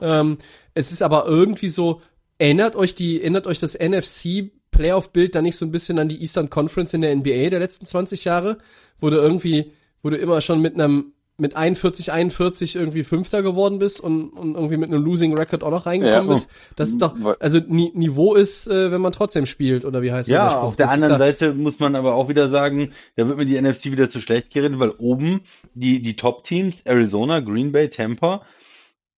Ähm, 0.00 0.38
es 0.74 0.92
ist 0.92 1.02
aber 1.02 1.26
irgendwie 1.26 1.68
so, 1.68 2.00
erinnert 2.38 2.74
euch 2.74 2.94
die, 2.94 3.20
erinnert 3.20 3.46
euch 3.46 3.58
das 3.58 3.78
NFC 3.78 4.50
Playoff-Bild 4.70 5.34
da 5.34 5.42
nicht 5.42 5.56
so 5.56 5.66
ein 5.66 5.72
bisschen 5.72 5.98
an 5.98 6.08
die 6.08 6.22
Eastern 6.22 6.48
Conference 6.48 6.94
in 6.94 7.02
der 7.02 7.14
NBA 7.14 7.50
der 7.50 7.60
letzten 7.60 7.84
20 7.84 8.24
Jahre, 8.24 8.56
wo 8.98 9.10
du 9.10 9.16
irgendwie, 9.18 9.72
wo 10.02 10.08
du 10.08 10.16
immer 10.16 10.40
schon 10.40 10.62
mit 10.62 10.74
einem 10.74 11.12
mit 11.42 11.56
41, 11.56 12.10
41 12.12 12.76
irgendwie 12.76 13.02
Fünfter 13.02 13.42
geworden 13.42 13.78
bist 13.78 14.00
und, 14.00 14.30
und 14.30 14.54
irgendwie 14.54 14.78
mit 14.78 14.90
einem 14.90 15.02
Losing 15.04 15.36
Record 15.36 15.62
auch 15.62 15.70
noch 15.70 15.84
reingekommen 15.84 16.28
Ja. 16.28 16.34
bist. 16.34 16.48
Das 16.76 16.88
ist 16.88 17.02
doch, 17.02 17.14
also 17.40 17.58
Ni 17.66 17.90
Niveau 17.94 18.34
ist, 18.34 18.66
äh, 18.68 18.90
wenn 18.90 19.00
man 19.02 19.12
trotzdem 19.12 19.44
spielt, 19.46 19.84
oder 19.84 20.00
wie 20.02 20.12
heißt 20.12 20.28
Ja, 20.30 20.44
der 20.44 20.50
Spruch? 20.52 20.62
auf 20.62 20.76
der 20.76 20.86
Das 20.86 20.94
anderen 20.94 21.12
ja- 21.12 21.18
Seite 21.18 21.52
muss 21.52 21.78
man 21.78 21.94
aber 21.96 22.14
auch 22.14 22.28
wieder 22.30 22.48
sagen, 22.48 22.92
da 23.16 23.28
wird 23.28 23.36
mir 23.36 23.44
die 23.44 23.56
NFC 23.60 23.86
wieder 23.92 24.08
zu 24.08 24.20
schlecht 24.22 24.50
geredet, 24.52 24.78
weil 24.78 24.90
oben 24.98 25.40
die, 25.74 26.00
die 26.00 26.16
Top-Teams, 26.16 26.82
Arizona, 26.86 27.40
Green 27.40 27.72
Bay, 27.72 27.88
Tampa, 27.90 28.42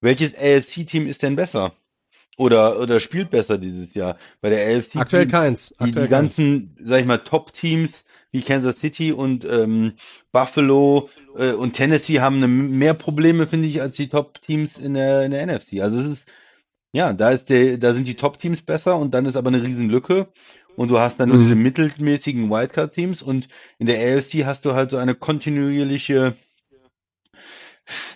welches 0.00 0.34
AFC-Team 0.34 1.06
ist 1.06 1.22
denn 1.22 1.36
besser? 1.36 1.72
Oder, 2.36 2.80
oder 2.80 2.98
spielt 2.98 3.30
besser 3.30 3.58
dieses 3.58 3.94
Jahr? 3.94 4.16
Bei 4.40 4.50
der 4.50 4.66
AFC 4.78 4.96
Aktuell 4.96 5.26
keins. 5.28 5.68
die, 5.68 5.84
Aktuell 5.84 6.06
die 6.06 6.10
ganzen, 6.10 6.76
sag 6.82 7.00
ich 7.00 7.06
mal, 7.06 7.18
Top-Teams 7.18 7.90
wie 8.34 8.42
Kansas 8.42 8.80
City 8.80 9.12
und 9.12 9.44
ähm, 9.44 9.92
Buffalo 10.32 11.08
äh, 11.38 11.52
und 11.52 11.74
Tennessee 11.74 12.18
haben 12.18 12.38
eine, 12.38 12.48
mehr 12.48 12.92
Probleme, 12.92 13.46
finde 13.46 13.68
ich, 13.68 13.80
als 13.80 13.94
die 13.94 14.08
Top-Teams 14.08 14.76
in 14.76 14.94
der, 14.94 15.22
in 15.24 15.30
der 15.30 15.46
NFC. 15.46 15.80
Also 15.80 16.00
es 16.00 16.06
ist, 16.18 16.24
ja, 16.92 17.12
da 17.12 17.30
ist 17.30 17.48
der, 17.48 17.78
da 17.78 17.92
sind 17.92 18.08
die 18.08 18.16
Top-Teams 18.16 18.62
besser 18.62 18.98
und 18.98 19.14
dann 19.14 19.26
ist 19.26 19.36
aber 19.36 19.48
eine 19.48 19.62
Riesenlücke 19.62 20.26
und 20.74 20.88
du 20.88 20.98
hast 20.98 21.20
dann 21.20 21.28
nur 21.28 21.38
Mhm. 21.38 21.42
diese 21.42 21.54
mittelmäßigen 21.54 22.50
Wildcard-Teams 22.50 23.22
und 23.22 23.46
in 23.78 23.86
der 23.86 24.00
AFC 24.00 24.44
hast 24.44 24.64
du 24.64 24.74
halt 24.74 24.90
so 24.90 24.96
eine 24.96 25.14
kontinuierliche 25.14 26.34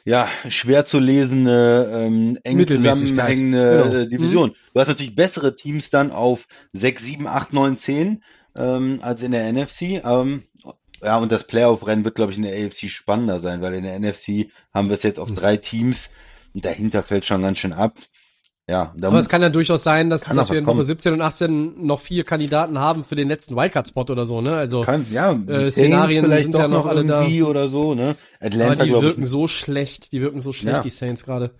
ja, 0.04 0.28
schwer 0.48 0.84
zu 0.84 0.98
lesende, 0.98 1.90
ähm, 1.92 2.38
eng 2.42 2.66
zusammenhängende 2.66 3.70
genau. 3.70 3.94
äh, 3.94 4.08
Division. 4.08 4.54
Du 4.72 4.80
hast 4.80 4.88
natürlich 4.88 5.14
bessere 5.14 5.54
Teams 5.54 5.90
dann 5.90 6.10
auf 6.10 6.46
6, 6.72 7.04
7, 7.04 7.26
8, 7.26 7.52
9, 7.52 7.76
10 7.76 8.22
ähm, 8.56 8.98
als 9.02 9.22
in 9.22 9.32
der 9.32 9.52
NFC. 9.52 10.02
Ähm, 10.04 10.44
ja, 11.02 11.18
und 11.18 11.30
das 11.30 11.44
Playoff-Rennen 11.44 12.04
wird, 12.04 12.16
glaube 12.16 12.32
ich, 12.32 12.38
in 12.38 12.42
der 12.44 12.54
AFC 12.54 12.88
spannender 12.90 13.40
sein, 13.40 13.60
weil 13.62 13.74
in 13.74 13.84
der 13.84 13.98
NFC 13.98 14.50
haben 14.74 14.88
wir 14.88 14.96
es 14.96 15.02
jetzt 15.04 15.20
auf 15.20 15.30
Mhm. 15.30 15.36
drei 15.36 15.56
Teams 15.56 16.08
und 16.54 16.64
dahinter 16.64 17.02
fällt 17.02 17.24
schon 17.24 17.42
ganz 17.42 17.58
schön 17.58 17.72
ab. 17.72 17.96
Ja, 18.70 18.92
Aber 19.00 19.18
es 19.18 19.30
kann 19.30 19.40
ja 19.40 19.48
durchaus 19.48 19.82
sein, 19.82 20.10
dass, 20.10 20.24
dass 20.24 20.50
wir 20.50 20.58
in 20.58 20.66
kommen. 20.66 20.76
Woche 20.76 20.84
17 20.84 21.14
und 21.14 21.22
18 21.22 21.86
noch 21.86 22.00
vier 22.00 22.22
Kandidaten 22.24 22.78
haben 22.78 23.02
für 23.02 23.16
den 23.16 23.26
letzten 23.26 23.56
Wildcard-Spot 23.56 24.02
oder 24.10 24.26
so, 24.26 24.42
ne? 24.42 24.56
Also, 24.56 24.82
kann, 24.82 25.06
ja, 25.10 25.32
Saints 25.46 25.74
Szenarien 25.76 26.24
vielleicht 26.26 26.44
sind 26.44 26.58
ja 26.58 26.68
noch 26.68 26.84
alle 26.84 27.02
da. 27.06 27.24
oder 27.46 27.70
so, 27.70 27.94
ne? 27.94 28.16
Atlanta, 28.40 28.72
aber 28.74 28.84
die 28.84 28.92
wirken 28.92 29.22
ich. 29.22 29.28
so 29.30 29.46
schlecht, 29.48 30.12
die 30.12 30.20
wirken 30.20 30.42
so 30.42 30.52
schlecht, 30.52 30.76
Ja. 30.78 30.82
die 30.82 30.90
Saints 30.90 31.24
gerade. 31.24 31.52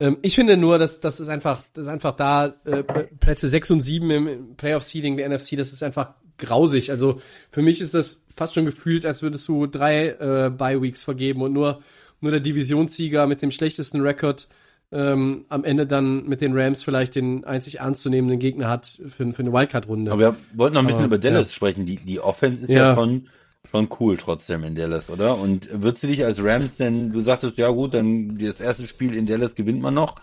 Ähm, 0.00 0.18
ich 0.22 0.34
finde 0.34 0.56
nur, 0.56 0.78
dass 0.78 1.00
das 1.00 1.20
ist 1.20 1.28
einfach, 1.28 1.62
das 1.72 1.86
ist 1.86 1.90
einfach 1.92 2.16
da 2.16 2.54
äh, 2.64 2.82
Plätze 2.82 3.48
6 3.48 3.70
und 3.72 3.80
7 3.80 4.10
im, 4.10 4.56
Playoff-Seeding 4.56 5.16
der 5.16 5.28
NFC, 5.28 5.56
das 5.56 5.72
ist 5.72 5.82
einfach 5.82 6.14
grausig. 6.38 6.90
Also 6.90 7.20
für 7.50 7.62
mich 7.62 7.80
ist 7.80 7.94
das 7.94 8.24
fast 8.34 8.54
schon 8.54 8.66
gefühlt, 8.66 9.06
als 9.06 9.22
würdest 9.22 9.48
du 9.48 9.66
drei 9.66 10.08
äh, 10.08 10.50
Bye-Weeks 10.50 11.04
vergeben 11.04 11.42
und 11.42 11.52
nur, 11.52 11.80
nur 12.20 12.30
der 12.30 12.40
Divisionssieger 12.40 13.26
mit 13.26 13.40
dem 13.42 13.50
schlechtesten 13.50 14.02
Rekord 14.02 14.48
ähm, 14.92 15.46
am 15.48 15.64
Ende 15.64 15.86
dann 15.86 16.26
mit 16.26 16.40
den 16.40 16.56
Rams 16.56 16.82
vielleicht 16.82 17.16
den 17.16 17.44
einzig 17.44 17.80
ernstzunehmenden 17.80 18.38
Gegner 18.38 18.68
hat 18.68 18.98
für, 19.08 19.32
für 19.32 19.42
eine 19.42 19.52
Wildcard-Runde. 19.52 20.12
Aber 20.12 20.20
wir 20.20 20.36
wollten 20.54 20.74
noch 20.74 20.82
ein 20.82 20.86
bisschen 20.86 21.04
Aber, 21.04 21.16
über 21.16 21.18
Dallas 21.18 21.46
ja. 21.46 21.52
sprechen. 21.52 21.86
Die, 21.86 21.96
die 21.96 22.20
Offense 22.20 22.62
ist 22.62 22.70
ja, 22.70 22.90
Ja. 22.90 22.94
schon, 22.94 23.28
schon 23.70 23.88
cool 24.00 24.16
trotzdem 24.16 24.64
in 24.64 24.74
Dallas, 24.74 25.08
oder? 25.08 25.38
Und 25.38 25.68
würdest 25.72 26.02
du 26.02 26.06
dich 26.08 26.24
als 26.24 26.42
Rams 26.42 26.76
denn, 26.76 27.12
du 27.12 27.20
sagtest, 27.20 27.58
ja 27.58 27.70
gut, 27.70 27.94
dann 27.94 28.38
das 28.38 28.60
erste 28.60 28.86
Spiel 28.88 29.14
in 29.14 29.26
Dallas 29.26 29.54
gewinnt 29.54 29.80
man 29.80 29.94
noch? 29.94 30.16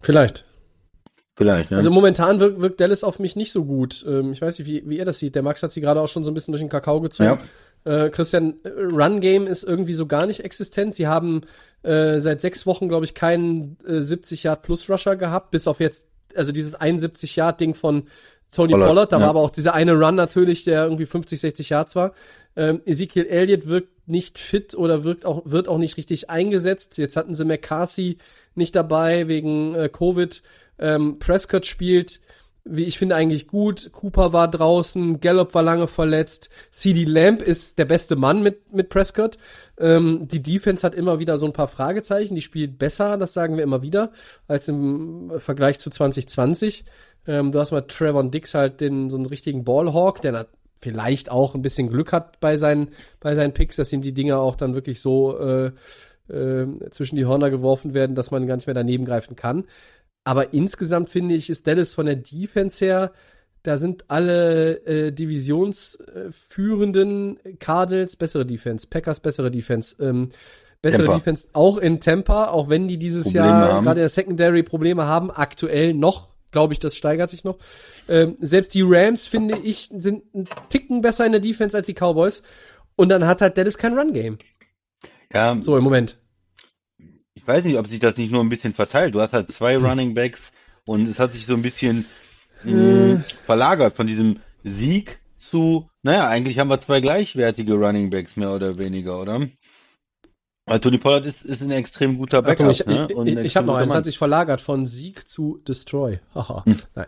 Vielleicht. 0.00 0.44
Vielleicht, 1.36 1.70
ne? 1.70 1.76
Also 1.76 1.90
momentan 1.90 2.40
wirkt, 2.40 2.60
wirkt 2.60 2.80
Dallas 2.80 3.04
auf 3.04 3.18
mich 3.18 3.36
nicht 3.36 3.52
so 3.52 3.66
gut. 3.66 4.04
Ähm, 4.08 4.32
ich 4.32 4.40
weiß 4.40 4.58
nicht, 4.58 4.66
wie, 4.66 4.88
wie 4.88 4.96
ihr 4.96 5.04
das 5.04 5.18
sieht. 5.18 5.34
Der 5.34 5.42
Max 5.42 5.62
hat 5.62 5.70
sie 5.70 5.82
gerade 5.82 6.00
auch 6.00 6.08
schon 6.08 6.24
so 6.24 6.30
ein 6.30 6.34
bisschen 6.34 6.52
durch 6.52 6.62
den 6.62 6.70
Kakao 6.70 7.00
gezogen. 7.00 7.40
ja. 7.84 8.04
Äh, 8.06 8.10
Christian, 8.10 8.54
äh, 8.64 8.70
Run 8.70 9.20
Game 9.20 9.46
ist 9.46 9.62
irgendwie 9.62 9.92
so 9.92 10.06
gar 10.06 10.26
nicht 10.26 10.40
existent. 10.40 10.94
Sie 10.94 11.06
haben 11.06 11.42
äh, 11.82 12.18
seit 12.20 12.40
sechs 12.40 12.64
Wochen, 12.66 12.88
glaube 12.88 13.04
ich, 13.04 13.14
keinen 13.14 13.76
äh, 13.86 14.00
70 14.00 14.44
Yard 14.44 14.62
Plus 14.62 14.88
Rusher 14.88 15.16
gehabt, 15.16 15.50
bis 15.50 15.68
auf 15.68 15.78
jetzt, 15.78 16.08
also 16.34 16.52
dieses 16.52 16.74
71 16.74 17.36
Yard 17.36 17.60
Ding 17.60 17.74
von 17.74 18.04
Tony 18.56 18.72
Pollard. 18.72 18.88
Pollard 18.88 19.12
da 19.12 19.16
ja. 19.18 19.22
war 19.22 19.30
aber 19.30 19.40
auch 19.40 19.50
dieser 19.50 19.74
eine 19.74 19.92
Run 19.92 20.14
natürlich, 20.14 20.64
der 20.64 20.84
irgendwie 20.84 21.06
50, 21.06 21.38
60 21.38 21.70
Yards 21.70 21.96
war. 21.96 22.12
Ähm, 22.56 22.80
Ezekiel 22.86 23.26
Elliott 23.26 23.68
wirkt 23.68 24.08
nicht 24.08 24.38
fit 24.38 24.74
oder 24.74 25.04
wirkt 25.04 25.26
auch, 25.26 25.42
wird 25.44 25.68
auch 25.68 25.78
nicht 25.78 25.96
richtig 25.96 26.30
eingesetzt. 26.30 26.96
Jetzt 26.98 27.16
hatten 27.16 27.34
sie 27.34 27.44
McCarthy 27.44 28.18
nicht 28.54 28.74
dabei 28.74 29.28
wegen 29.28 29.74
äh, 29.74 29.88
Covid. 29.88 30.42
Ähm, 30.78 31.18
Prescott 31.18 31.66
spielt 31.66 32.20
wie 32.68 32.84
ich 32.84 32.98
finde, 32.98 33.14
eigentlich 33.14 33.46
gut. 33.46 33.90
Cooper 33.92 34.32
war 34.32 34.50
draußen, 34.50 35.20
Gallup 35.20 35.54
war 35.54 35.62
lange 35.62 35.86
verletzt, 35.86 36.50
CD 36.70 37.04
Lamb 37.04 37.42
ist 37.42 37.78
der 37.78 37.84
beste 37.84 38.16
Mann 38.16 38.42
mit, 38.42 38.72
mit 38.72 38.88
Prescott. 38.88 39.38
Ähm, 39.78 40.26
die 40.28 40.42
Defense 40.42 40.84
hat 40.84 40.94
immer 40.94 41.18
wieder 41.18 41.36
so 41.36 41.46
ein 41.46 41.52
paar 41.52 41.68
Fragezeichen, 41.68 42.34
die 42.34 42.42
spielt 42.42 42.78
besser, 42.78 43.16
das 43.16 43.32
sagen 43.32 43.56
wir 43.56 43.64
immer 43.64 43.82
wieder, 43.82 44.10
als 44.48 44.68
im 44.68 45.32
Vergleich 45.38 45.78
zu 45.78 45.90
2020. 45.90 46.84
Ähm, 47.26 47.52
du 47.52 47.58
hast 47.58 47.72
mal 47.72 47.82
Trevor 47.82 48.24
Dix 48.24 48.54
halt 48.54 48.80
den, 48.80 49.10
so 49.10 49.16
einen 49.16 49.26
richtigen 49.26 49.64
Ballhawk, 49.64 50.22
der 50.22 50.46
vielleicht 50.80 51.30
auch 51.30 51.54
ein 51.54 51.62
bisschen 51.62 51.88
Glück 51.88 52.12
hat 52.12 52.40
bei 52.40 52.56
seinen, 52.56 52.88
bei 53.20 53.34
seinen 53.34 53.54
Picks, 53.54 53.76
dass 53.76 53.92
ihm 53.92 54.02
die 54.02 54.12
Dinger 54.12 54.38
auch 54.38 54.56
dann 54.56 54.74
wirklich 54.74 55.00
so 55.00 55.38
äh, 55.38 55.70
äh, 56.28 56.66
zwischen 56.90 57.16
die 57.16 57.26
Hörner 57.26 57.50
geworfen 57.50 57.94
werden, 57.94 58.14
dass 58.14 58.30
man 58.30 58.46
gar 58.46 58.56
nicht 58.56 58.66
mehr 58.66 58.74
daneben 58.74 59.04
greifen 59.04 59.36
kann. 59.36 59.64
Aber 60.24 60.52
insgesamt 60.52 61.08
finde 61.08 61.34
ich, 61.34 61.48
ist 61.50 61.66
Dallas 61.66 61.94
von 61.94 62.06
der 62.06 62.16
Defense 62.16 62.84
her, 62.84 63.12
da 63.62 63.78
sind 63.78 64.04
alle 64.08 64.84
äh, 64.86 65.12
divisionsführenden 65.12 67.38
Cardinals 67.58 68.16
bessere 68.16 68.44
Defense, 68.46 68.86
Packers 68.86 69.20
bessere 69.20 69.50
Defense, 69.50 69.96
ähm, 70.00 70.30
bessere 70.82 71.02
Temper. 71.02 71.18
Defense 71.18 71.48
auch 71.52 71.78
in 71.78 71.98
Tampa, 72.00 72.48
auch 72.48 72.68
wenn 72.68 72.86
die 72.86 72.98
dieses 72.98 73.24
Probleme 73.24 73.46
Jahr 73.46 73.82
gerade 73.82 74.00
in 74.00 74.04
der 74.04 74.08
Secondary 74.08 74.62
Probleme 74.62 75.06
haben, 75.06 75.32
aktuell 75.32 75.94
noch, 75.94 76.28
glaube 76.56 76.72
ich, 76.72 76.78
das 76.78 76.96
steigert 76.96 77.28
sich 77.28 77.44
noch. 77.44 77.58
Ähm, 78.08 78.36
selbst 78.40 78.74
die 78.74 78.82
Rams, 78.82 79.26
finde 79.26 79.58
ich, 79.58 79.90
sind 79.96 80.34
ein 80.34 80.48
Ticken 80.70 81.02
besser 81.02 81.26
in 81.26 81.32
der 81.32 81.40
Defense 81.40 81.76
als 81.76 81.86
die 81.86 81.94
Cowboys. 81.94 82.42
Und 82.96 83.10
dann 83.10 83.26
hat 83.26 83.42
halt 83.42 83.58
Dallas 83.58 83.76
kein 83.76 83.96
Run-Game. 83.96 84.38
Ja. 85.32 85.58
So 85.60 85.76
im 85.76 85.84
Moment 85.84 86.16
ich 87.46 87.46
weiß 87.46 87.64
nicht, 87.64 87.78
ob 87.78 87.86
sich 87.86 88.00
das 88.00 88.16
nicht 88.16 88.32
nur 88.32 88.42
ein 88.42 88.48
bisschen 88.48 88.74
verteilt. 88.74 89.14
Du 89.14 89.20
hast 89.20 89.32
halt 89.32 89.52
zwei 89.52 89.76
Running 89.76 90.14
Backs 90.14 90.50
und 90.84 91.08
es 91.08 91.20
hat 91.20 91.32
sich 91.32 91.46
so 91.46 91.54
ein 91.54 91.62
bisschen 91.62 92.04
mh, 92.64 92.72
hm, 92.72 93.24
verlagert 93.44 93.94
von 93.94 94.08
diesem 94.08 94.40
Sieg 94.64 95.20
zu, 95.36 95.88
naja, 96.02 96.28
eigentlich 96.28 96.58
haben 96.58 96.70
wir 96.70 96.80
zwei 96.80 97.00
gleichwertige 97.00 97.74
Running 97.74 98.10
Backs 98.10 98.34
mehr 98.34 98.50
oder 98.50 98.78
weniger, 98.78 99.20
oder? 99.20 99.46
Weil 100.66 100.80
Tony 100.80 100.98
Pollard 100.98 101.24
ist, 101.26 101.44
ist 101.44 101.62
ein 101.62 101.70
extrem 101.70 102.18
guter 102.18 102.42
Backup. 102.42 102.68
Achtung, 102.68 102.70
ich, 102.70 102.86
ne? 102.86 103.06
ich, 103.08 103.36
ich, 103.38 103.44
ich 103.46 103.56
habe 103.56 103.68
noch 103.68 103.76
eins, 103.76 103.94
hat 103.94 104.04
sich 104.04 104.18
verlagert 104.18 104.60
von 104.60 104.84
Sieg 104.84 105.28
zu 105.28 105.60
Destroy. 105.66 106.18
Haha. 106.34 106.64
hm. 106.64 106.76
Nein. 106.94 107.06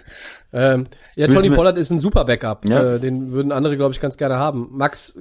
Ähm, 0.53 0.87
ja, 1.17 1.27
Tony 1.27 1.51
Pollard 1.51 1.77
ist 1.77 1.91
ein 1.91 1.99
super 1.99 2.25
Backup. 2.25 2.69
Ja. 2.69 2.95
Äh, 2.95 3.01
den 3.01 3.33
würden 3.33 3.51
andere, 3.51 3.77
glaube 3.77 3.93
ich, 3.93 4.01
ganz 4.01 4.17
gerne 4.17 4.37
haben. 4.37 4.69
Max, 4.71 5.17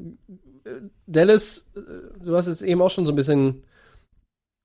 äh, 0.65 0.69
Dallas, 1.07 1.67
äh, 1.75 1.79
du 2.23 2.35
hast 2.35 2.47
es 2.47 2.61
eben 2.61 2.81
auch 2.81 2.91
schon 2.91 3.07
so 3.07 3.11
ein 3.11 3.15
bisschen 3.15 3.63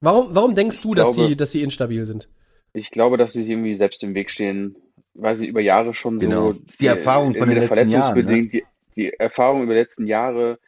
Warum, 0.03 0.35
warum 0.35 0.55
denkst 0.57 0.83
du, 0.83 0.95
dass, 0.95 1.15
glaube, 1.15 1.29
sie, 1.29 1.37
dass 1.37 1.53
sie 1.53 1.63
instabil 1.63 2.05
sind? 2.05 2.29
Ich 2.75 2.91
glaube, 2.91 3.17
dass 3.17 3.33
sie 3.33 3.49
irgendwie 3.49 3.77
selbst 3.77 4.03
im 4.03 4.17
Weg 4.17 4.31
stehen, 4.31 4.77
weil 5.15 5.37
sie 5.37 5.47
über 5.47 5.61
Jahre 5.61 5.95
schon 5.95 6.19
genau. 6.19 6.55
so. 6.55 6.59
Die 6.81 6.87
Erfahrung 6.87 7.35
von 7.35 7.49
den 7.49 7.59
letzten 7.59 7.69
verletzungsbedingt, 7.69 8.53
Jahren, 8.53 8.65
ne? 8.65 8.73
die, 8.97 9.01
die 9.01 9.13
Erfahrung 9.13 9.63
über 9.63 9.75
die 9.75 9.79
letzten 9.79 10.09
Jahre, 10.09 10.59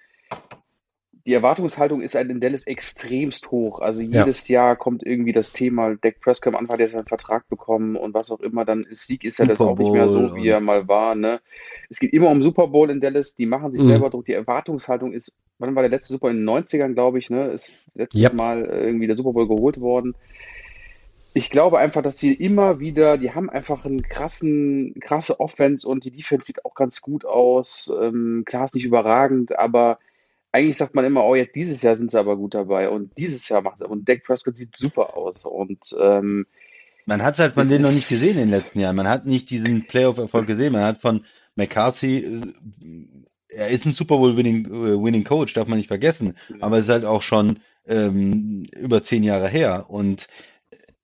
die 1.26 1.32
Erwartungshaltung 1.32 2.02
ist 2.02 2.16
halt 2.16 2.30
in 2.30 2.40
Dallas 2.40 2.66
extremst 2.66 3.50
hoch. 3.50 3.80
Also 3.80 4.02
jedes 4.02 4.46
ja. 4.48 4.60
Jahr 4.60 4.76
kommt 4.76 5.02
irgendwie 5.04 5.32
das 5.32 5.52
Thema, 5.52 5.94
Dak 5.96 6.20
Prescott 6.20 6.52
am 6.52 6.60
Anfang 6.60 6.74
hat 6.74 6.80
jetzt 6.80 6.94
einen 6.94 7.06
Vertrag 7.06 7.48
bekommen 7.48 7.96
und 7.96 8.12
was 8.12 8.30
auch 8.30 8.40
immer, 8.40 8.66
dann 8.66 8.84
ist 8.84 9.06
Sieg 9.06 9.24
ist 9.24 9.38
ja 9.38 9.46
das 9.46 9.60
auch 9.60 9.78
nicht 9.78 9.92
mehr 9.92 10.10
so, 10.10 10.36
wie 10.36 10.48
er 10.48 10.60
mal 10.60 10.86
war. 10.86 11.14
Ne? 11.14 11.40
Es 11.88 11.98
geht 11.98 12.12
immer 12.12 12.28
um 12.28 12.42
Super 12.42 12.66
Bowl 12.68 12.90
in 12.90 13.00
Dallas, 13.00 13.34
die 13.34 13.46
machen 13.46 13.72
sich 13.72 13.82
mhm. 13.82 13.86
selber 13.86 14.10
Druck. 14.10 14.26
Die 14.26 14.34
Erwartungshaltung 14.34 15.14
ist, 15.14 15.32
wann 15.58 15.74
war 15.74 15.82
der 15.82 15.90
letzte 15.90 16.12
Super 16.12 16.26
Bowl? 16.26 16.32
in 16.32 16.44
den 16.44 16.48
90ern, 16.48 16.92
glaube 16.92 17.18
ich, 17.18 17.30
ne? 17.30 17.52
Ist 17.52 17.74
letztes 17.94 18.20
yep. 18.20 18.34
Mal 18.34 18.64
irgendwie 18.64 19.06
der 19.06 19.16
Super 19.16 19.32
Bowl 19.32 19.48
geholt 19.48 19.80
worden. 19.80 20.14
Ich 21.32 21.50
glaube 21.50 21.78
einfach, 21.78 22.02
dass 22.02 22.18
sie 22.18 22.32
immer 22.32 22.80
wieder, 22.80 23.18
die 23.18 23.32
haben 23.32 23.50
einfach 23.50 23.84
einen 23.84 24.02
krassen, 24.02 24.94
krasse 25.00 25.40
Offense 25.40 25.88
und 25.88 26.04
die 26.04 26.10
Defense 26.10 26.46
sieht 26.46 26.64
auch 26.64 26.74
ganz 26.74 27.00
gut 27.00 27.24
aus. 27.24 27.92
Ähm, 28.00 28.44
klar 28.46 28.66
ist 28.66 28.74
nicht 28.74 28.84
überragend, 28.84 29.58
aber 29.58 29.98
eigentlich 30.54 30.76
sagt 30.76 30.94
man 30.94 31.04
immer, 31.04 31.24
oh, 31.24 31.34
jetzt 31.34 31.56
dieses 31.56 31.82
Jahr 31.82 31.96
sind 31.96 32.12
sie 32.12 32.18
aber 32.18 32.36
gut 32.36 32.54
dabei 32.54 32.88
und 32.88 33.18
dieses 33.18 33.48
Jahr 33.48 33.60
macht 33.60 33.80
es. 33.80 33.88
Und 33.88 34.08
Dak 34.08 34.22
Prescott 34.22 34.56
sieht 34.56 34.76
super 34.76 35.16
aus 35.16 35.44
und 35.44 35.96
ähm, 36.00 36.46
man 37.06 37.22
hat 37.22 37.34
es 37.34 37.40
halt 37.40 37.54
von 37.54 37.68
denen 37.68 37.82
noch 37.82 37.90
nicht 37.90 38.08
gesehen 38.08 38.36
in 38.36 38.48
den 38.48 38.50
letzten 38.50 38.78
Jahren. 38.78 38.94
Man 38.94 39.08
hat 39.08 39.26
nicht 39.26 39.50
diesen 39.50 39.86
Playoff-Erfolg 39.88 40.46
gesehen. 40.46 40.72
Man 40.72 40.84
hat 40.84 40.98
von 40.98 41.24
McCarthy, 41.56 42.18
äh, 42.18 42.40
er 43.48 43.68
ist 43.68 43.84
ein 43.84 43.94
Super 43.94 44.16
Bowl 44.16 44.36
Winning, 44.36 45.20
äh, 45.20 45.24
Coach, 45.24 45.54
darf 45.54 45.66
man 45.66 45.78
nicht 45.78 45.88
vergessen. 45.88 46.36
Aber 46.60 46.78
es 46.78 46.84
ist 46.84 46.90
halt 46.90 47.04
auch 47.04 47.22
schon 47.22 47.58
ähm, 47.86 48.64
über 48.76 49.02
zehn 49.02 49.24
Jahre 49.24 49.48
her. 49.48 49.86
Und 49.88 50.28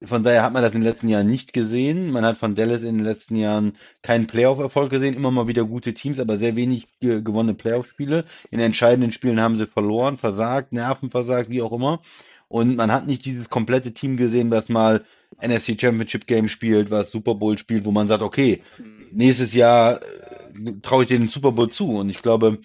von 0.02 0.24
daher 0.24 0.42
hat 0.42 0.52
man 0.52 0.62
das 0.62 0.72
in 0.72 0.80
den 0.80 0.88
letzten 0.88 1.08
Jahren 1.08 1.26
nicht 1.26 1.52
gesehen. 1.52 2.10
Man 2.10 2.24
hat 2.24 2.38
von 2.38 2.54
Dallas 2.54 2.82
in 2.82 2.96
den 2.96 3.04
letzten 3.04 3.36
Jahren 3.36 3.74
keinen 4.02 4.26
Playoff-Erfolg 4.26 4.90
gesehen, 4.90 5.14
immer 5.14 5.30
mal 5.30 5.46
wieder 5.46 5.64
gute 5.64 5.92
Teams, 5.92 6.18
aber 6.18 6.38
sehr 6.38 6.56
wenig 6.56 6.86
ge 7.00 7.20
gewonnene 7.22 7.54
Playoff-Spiele. 7.54 8.24
In 8.50 8.60
entscheidenden 8.60 9.12
Spielen 9.12 9.40
haben 9.40 9.58
sie 9.58 9.66
verloren, 9.66 10.16
versagt, 10.16 10.72
Nerven 10.72 11.10
versagt, 11.10 11.50
wie 11.50 11.60
auch 11.60 11.72
immer. 11.72 12.00
Und 12.48 12.76
man 12.76 12.90
hat 12.90 13.06
nicht 13.06 13.24
dieses 13.26 13.50
komplette 13.50 13.92
Team 13.92 14.16
gesehen, 14.16 14.50
was 14.50 14.68
mal 14.68 15.04
NFC 15.40 15.80
Championship 15.80 16.26
Game 16.26 16.48
spielt, 16.48 16.90
was 16.90 17.10
Super 17.10 17.34
Bowl 17.34 17.56
spielt, 17.58 17.84
wo 17.84 17.92
man 17.92 18.08
sagt, 18.08 18.22
okay, 18.22 18.62
nächstes 19.12 19.52
Jahr 19.52 20.02
äh, 20.02 20.72
traue 20.82 21.02
ich 21.02 21.08
den 21.08 21.28
Super 21.28 21.52
Bowl 21.52 21.70
zu. 21.70 21.98
Und 21.98 22.10
ich 22.10 22.22
glaube, 22.22 22.58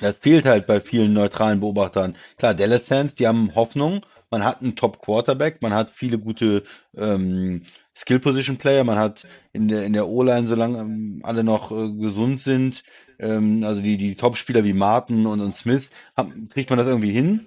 das 0.00 0.18
fehlt 0.18 0.44
halt 0.44 0.66
bei 0.66 0.80
vielen 0.80 1.12
neutralen 1.12 1.60
Beobachtern. 1.60 2.16
Klar, 2.36 2.54
Dallas 2.54 2.82
Fans, 2.82 3.14
die 3.14 3.26
haben 3.26 3.54
Hoffnung, 3.54 4.04
man 4.34 4.44
hat 4.44 4.62
einen 4.62 4.74
Top 4.74 5.00
Quarterback, 5.00 5.62
man 5.62 5.72
hat 5.72 5.90
viele 5.90 6.18
gute 6.18 6.64
ähm, 6.96 7.62
Skill 7.94 8.18
Position 8.18 8.56
Player, 8.56 8.82
man 8.82 8.98
hat 8.98 9.28
in 9.52 9.68
der 9.68 9.84
in 9.84 9.92
der 9.92 10.08
O-Line, 10.08 10.48
solange 10.48 10.80
ähm, 10.80 11.20
alle 11.22 11.44
noch 11.44 11.70
äh, 11.70 11.92
gesund 11.92 12.40
sind, 12.40 12.82
ähm, 13.20 13.62
also 13.62 13.80
die 13.80 13.96
die 13.96 14.16
Top 14.16 14.36
Spieler 14.36 14.64
wie 14.64 14.72
Martin 14.72 15.26
und, 15.26 15.40
und 15.40 15.54
Smith, 15.54 15.90
hab, 16.16 16.32
kriegt 16.50 16.68
man 16.68 16.80
das 16.80 16.88
irgendwie 16.88 17.12
hin. 17.12 17.46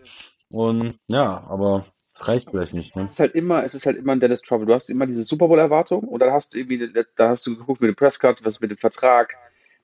Und 0.50 0.98
ja, 1.10 1.46
aber 1.50 1.88
reicht 2.16 2.52
vielleicht 2.52 2.74
nicht. 2.74 2.96
Ne? 2.96 3.02
Es 3.02 3.10
ist 3.10 3.20
halt 3.20 3.36
immer, 3.36 3.66
es 3.66 3.76
ist 3.76 3.86
halt 3.86 3.98
immer 3.98 4.14
ein 4.14 4.22
Dallas 4.22 4.42
Trouble. 4.42 4.66
Du 4.66 4.74
hast 4.74 4.90
immer 4.90 5.08
diese 5.08 5.26
Super 5.26 5.50
Bowl 5.50 5.60
Erwartung 5.60 6.06
und 6.06 6.22
dann 6.22 6.32
hast 6.32 6.54
du 6.54 6.60
irgendwie, 6.60 6.90
da 7.18 7.30
hast 7.30 7.46
du 7.46 7.58
geguckt 7.58 7.82
mit 7.82 7.90
dem 7.90 7.98
Prescott, 7.98 8.40
was 8.46 8.62
mit 8.62 8.72
dem 8.72 8.78
Vertrag, 8.78 9.36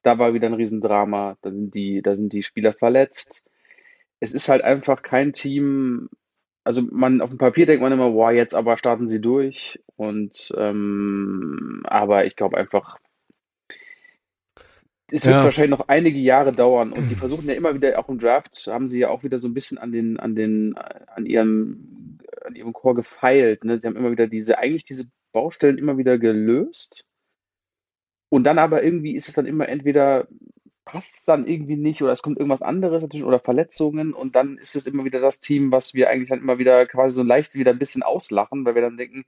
da 0.03 0.17
war 0.19 0.33
wieder 0.33 0.47
ein 0.47 0.53
Riesendrama, 0.53 1.35
da 1.41 1.51
sind 1.51 1.75
die, 1.75 2.01
da 2.01 2.15
sind 2.15 2.31
die 2.31 2.43
Spieler 2.43 2.71
verletzt. 2.71 3.43
Es 4.21 4.33
ist 4.33 4.47
halt 4.47 4.63
einfach 4.63 5.01
kein 5.01 5.33
Team, 5.33 6.09
also 6.63 6.81
man 6.81 7.21
auf 7.21 7.29
dem 7.29 7.37
Papier 7.37 7.65
denkt 7.65 7.81
man 7.81 7.91
immer, 7.91 8.13
wow, 8.13 8.31
jetzt 8.31 8.55
aber 8.55 8.77
starten 8.77 9.09
sie 9.09 9.19
durch. 9.19 9.79
Und 9.95 10.53
ähm, 10.57 11.83
aber 11.85 12.25
ich 12.25 12.35
glaube 12.35 12.57
einfach, 12.57 12.99
es 15.11 15.25
wird 15.25 15.35
ja. 15.35 15.43
wahrscheinlich 15.43 15.77
noch 15.77 15.87
einige 15.89 16.17
Jahre 16.17 16.53
dauern 16.53 16.91
und 16.91 17.09
die 17.09 17.15
versuchen 17.15 17.47
ja 17.47 17.53
immer 17.53 17.75
wieder, 17.75 17.99
auch 17.99 18.09
im 18.09 18.19
Draft, 18.19 18.55
haben 18.67 18.89
sie 18.89 18.99
ja 18.99 19.09
auch 19.09 19.23
wieder 19.23 19.37
so 19.37 19.47
ein 19.47 19.53
bisschen 19.53 19.77
an 19.77 19.91
den, 19.91 20.19
an 20.19 20.35
den, 20.35 20.75
an 20.75 21.25
ihrem, 21.25 22.19
an 22.45 22.55
ihrem 22.55 22.73
Chor 22.73 22.95
gefeilt. 22.95 23.63
Ne? 23.63 23.79
Sie 23.79 23.87
haben 23.87 23.97
immer 23.97 24.11
wieder 24.11 24.27
diese, 24.27 24.57
eigentlich 24.57 24.85
diese 24.85 25.05
Baustellen 25.31 25.77
immer 25.77 25.97
wieder 25.97 26.17
gelöst. 26.17 27.05
Und 28.29 28.45
dann 28.45 28.57
aber 28.57 28.83
irgendwie 28.83 29.15
ist 29.15 29.27
es 29.27 29.35
dann 29.35 29.45
immer 29.45 29.69
entweder 29.69 30.27
passt 30.85 31.15
es 31.15 31.25
dann 31.25 31.47
irgendwie 31.47 31.77
nicht 31.77 32.01
oder 32.01 32.11
es 32.11 32.21
kommt 32.21 32.37
irgendwas 32.37 32.61
anderes 32.61 33.01
natürlich 33.01 33.25
oder 33.25 33.39
Verletzungen 33.39 34.13
und 34.13 34.35
dann 34.35 34.57
ist 34.57 34.75
es 34.75 34.87
immer 34.87 35.05
wieder 35.05 35.19
das 35.19 35.39
Team, 35.39 35.71
was 35.71 35.93
wir 35.93 36.09
eigentlich 36.09 36.29
dann 36.29 36.39
immer 36.39 36.57
wieder 36.57 36.85
quasi 36.85 37.15
so 37.15 37.23
leicht 37.23 37.55
wieder 37.55 37.71
ein 37.71 37.79
bisschen 37.79 38.03
auslachen, 38.03 38.65
weil 38.65 38.75
wir 38.75 38.81
dann 38.81 38.97
denken, 38.97 39.25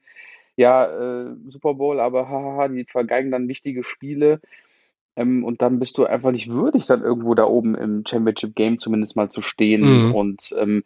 ja, 0.57 0.85
äh, 0.85 1.35
Super 1.49 1.73
Bowl, 1.75 1.99
aber 1.99 2.29
haha, 2.29 2.67
die 2.67 2.85
vergeigen 2.85 3.31
dann 3.31 3.47
wichtige 3.47 3.83
Spiele 3.83 4.41
ähm, 5.15 5.43
und 5.43 5.61
dann 5.61 5.79
bist 5.79 5.97
du 5.97 6.05
einfach 6.05 6.31
nicht 6.31 6.49
würdig, 6.49 6.87
dann 6.87 7.01
irgendwo 7.01 7.35
da 7.35 7.45
oben 7.45 7.75
im 7.75 8.03
Championship 8.05 8.55
Game 8.55 8.77
zumindest 8.77 9.15
mal 9.15 9.29
zu 9.29 9.41
stehen 9.41 10.07
mhm. 10.07 10.15
und 10.15 10.55
ähm, 10.59 10.83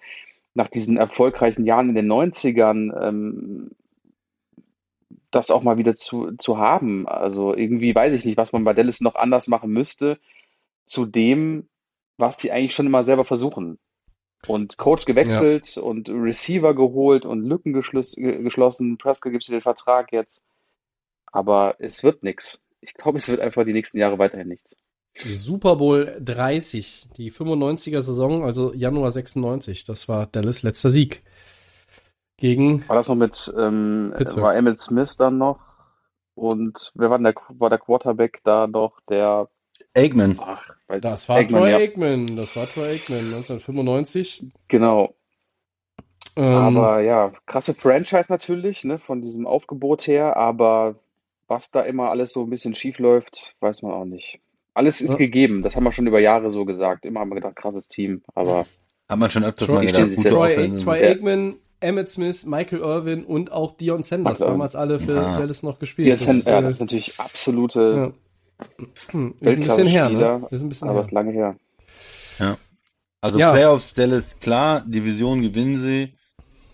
nach 0.53 0.67
diesen 0.67 0.97
erfolgreichen 0.97 1.65
Jahren 1.65 1.89
in 1.89 1.95
den 1.95 2.11
90ern 2.11 3.07
ähm, 3.07 3.71
das 5.31 5.51
auch 5.51 5.61
mal 5.61 5.77
wieder 5.77 5.95
zu, 5.95 6.31
zu 6.37 6.57
haben. 6.57 7.07
Also 7.07 7.55
irgendwie 7.55 7.93
weiß 7.93 8.13
ich 8.13 8.25
nicht, 8.25 8.37
was 8.37 8.51
man 8.51 8.63
bei 8.63 8.73
Dallas 8.73 8.99
noch 8.99 9.15
anders 9.15 9.47
machen 9.47 9.71
müsste 9.71 10.17
zu 10.89 11.05
dem, 11.05 11.69
was 12.17 12.37
die 12.37 12.51
eigentlich 12.51 12.73
schon 12.73 12.87
immer 12.87 13.03
selber 13.03 13.23
versuchen. 13.23 13.79
Und 14.47 14.77
Coach 14.77 15.05
gewechselt 15.05 15.75
ja. 15.75 15.81
und 15.81 16.09
Receiver 16.09 16.73
geholt 16.73 17.25
und 17.25 17.43
Lücken 17.43 17.73
geschlossen. 17.73 18.97
Prescott 18.97 19.31
gibt 19.31 19.43
es 19.43 19.49
den 19.49 19.61
Vertrag 19.61 20.11
jetzt. 20.11 20.41
Aber 21.31 21.75
es 21.79 22.03
wird 22.03 22.23
nichts. 22.23 22.63
Ich 22.81 22.93
glaube, 22.93 23.17
es 23.17 23.27
wird 23.27 23.41
einfach 23.41 23.65
die 23.65 23.73
nächsten 23.73 23.97
Jahre 23.97 24.17
weiterhin 24.17 24.47
nichts. 24.47 24.75
Super 25.15 25.75
Bowl 25.75 26.17
30, 26.19 27.09
die 27.17 27.31
95er 27.31 28.01
Saison, 28.01 28.43
also 28.43 28.73
Januar 28.73 29.11
96. 29.11 29.83
Das 29.83 30.07
war 30.07 30.25
Dallas 30.27 30.63
letzter 30.63 30.89
Sieg. 30.89 31.23
Gegen. 32.37 32.87
War 32.87 32.95
das 32.95 33.09
noch 33.09 33.15
mit, 33.15 33.53
ähm, 33.57 34.13
Pittsburgh. 34.17 34.43
war 34.43 34.55
Emmett 34.55 34.79
Smith 34.79 35.17
dann 35.17 35.37
noch? 35.37 35.59
Und 36.35 36.93
wer 36.95 37.09
war 37.09 37.17
denn 37.17 37.25
der, 37.25 37.35
war 37.49 37.69
der 37.69 37.79
Quarterback 37.79 38.39
da 38.45 38.65
noch? 38.65 39.01
Der, 39.09 39.49
Eggman. 39.93 40.39
ach, 40.41 40.69
Das 41.01 41.27
war 41.29 41.39
Eggman, 41.39 41.61
Troy 41.61 41.71
ja. 41.71 41.77
Aikman. 41.77 42.35
Das 42.35 42.55
war 42.55 42.67
Troy 42.67 42.89
Aikman 42.91 43.25
1995. 43.33 44.45
Genau. 44.67 45.13
Ähm, 46.35 46.43
Aber 46.45 47.01
ja, 47.01 47.29
krasse 47.47 47.73
Franchise 47.73 48.25
natürlich, 48.29 48.83
ne, 48.83 48.99
von 48.99 49.21
diesem 49.21 49.47
Aufgebot 49.47 50.07
her, 50.07 50.37
aber 50.37 50.95
was 51.47 51.71
da 51.71 51.81
immer 51.81 52.09
alles 52.11 52.31
so 52.33 52.43
ein 52.43 52.49
bisschen 52.49 52.75
schief 52.75 52.99
läuft, 52.99 53.55
weiß 53.59 53.81
man 53.81 53.91
auch 53.93 54.05
nicht. 54.05 54.39
Alles 54.75 55.01
ist 55.01 55.11
Ja. 55.11 55.17
gegeben, 55.17 55.63
das 55.63 55.75
haben 55.75 55.83
wir 55.83 55.91
schon 55.91 56.07
über 56.07 56.19
Jahre 56.19 56.51
so 56.51 56.63
gesagt. 56.65 57.05
Immer 57.05 57.21
haben 57.21 57.29
wir 57.29 57.35
gedacht, 57.35 57.55
krasses 57.55 57.87
Team, 57.87 58.21
aber 58.35 58.67
Hat 59.09 59.17
man 59.19 59.31
schon 59.31 59.43
öfters 59.43 59.65
Troy, 59.67 59.75
mal 59.75 59.85
gedacht. 59.87 60.23
Troy. 60.27 60.77
Troy 60.77 61.01
Ja. 61.01 61.07
Aikman, 61.09 61.55
Emmett 61.81 62.09
Smith, 62.09 62.45
Michael 62.45 62.81
Irvin 62.81 63.23
und 63.25 63.51
auch 63.51 63.71
Dion 63.75 64.03
Sanders, 64.03 64.37
damals 64.37 64.75
alle 64.75 64.99
für 64.99 65.19
Ah. 65.19 65.39
Dallas 65.39 65.63
noch 65.63 65.79
gespielt. 65.79 66.19
sind, 66.19 66.45
ja, 66.45 66.59
äh, 66.59 66.61
das 66.61 66.75
ist 66.75 66.81
natürlich 66.81 67.19
absolute, 67.19 68.13
ja. 68.13 68.13
Hm, 69.11 69.35
ist 69.39 69.57
ein 69.57 69.61
bisschen 69.61 69.87
her, 69.87 70.09
ne? 70.09 70.47
Ist 70.51 70.61
ein 70.63 70.69
bisschen 70.69 70.89
aber 70.89 70.97
her. 70.99 71.01
ist 71.01 71.11
lange 71.11 71.31
her. 71.31 71.55
Also 73.21 73.37
Ja. 73.37 73.51
Playoffs, 73.51 73.93
Dallas, 73.93 74.39
klar, 74.39 74.81
Division 74.87 75.41
gewinnen 75.41 75.81
sie, 75.81 76.13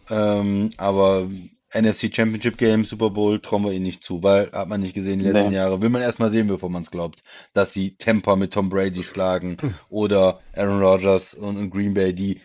ähm, 0.09 0.69
aber 0.77 1.27
NFC 1.73 2.13
Championship 2.15 2.57
Game, 2.57 2.85
Super 2.85 3.09
Bowl 3.09 3.39
trauen 3.41 3.63
wir 3.65 3.71
ihnen 3.71 3.83
nicht 3.83 4.03
zu, 4.03 4.21
weil 4.23 4.51
hat 4.51 4.69
man 4.69 4.79
nicht 4.81 4.93
gesehen 4.93 5.19
die 5.19 5.25
letzten 5.25 5.49
Nee. 5.49 5.55
Jahre. 5.55 5.81
Will 5.81 5.89
man 5.89 6.01
erstmal 6.03 6.31
sehen, 6.31 6.47
bevor 6.47 6.69
man 6.69 6.83
es 6.83 6.91
glaubt, 6.91 7.23
dass 7.53 7.73
sie 7.73 7.95
Tampa 7.97 8.35
mit 8.35 8.53
Tom 8.53 8.69
Brady 8.69 9.03
schlagen 9.03 9.57
oder 9.89 10.39
Aaron 10.55 10.81
Rodgers 10.81 11.33
und, 11.33 11.57
und 11.57 11.71
Green 11.71 11.93
Bay, 11.93 12.13
die 12.13 12.39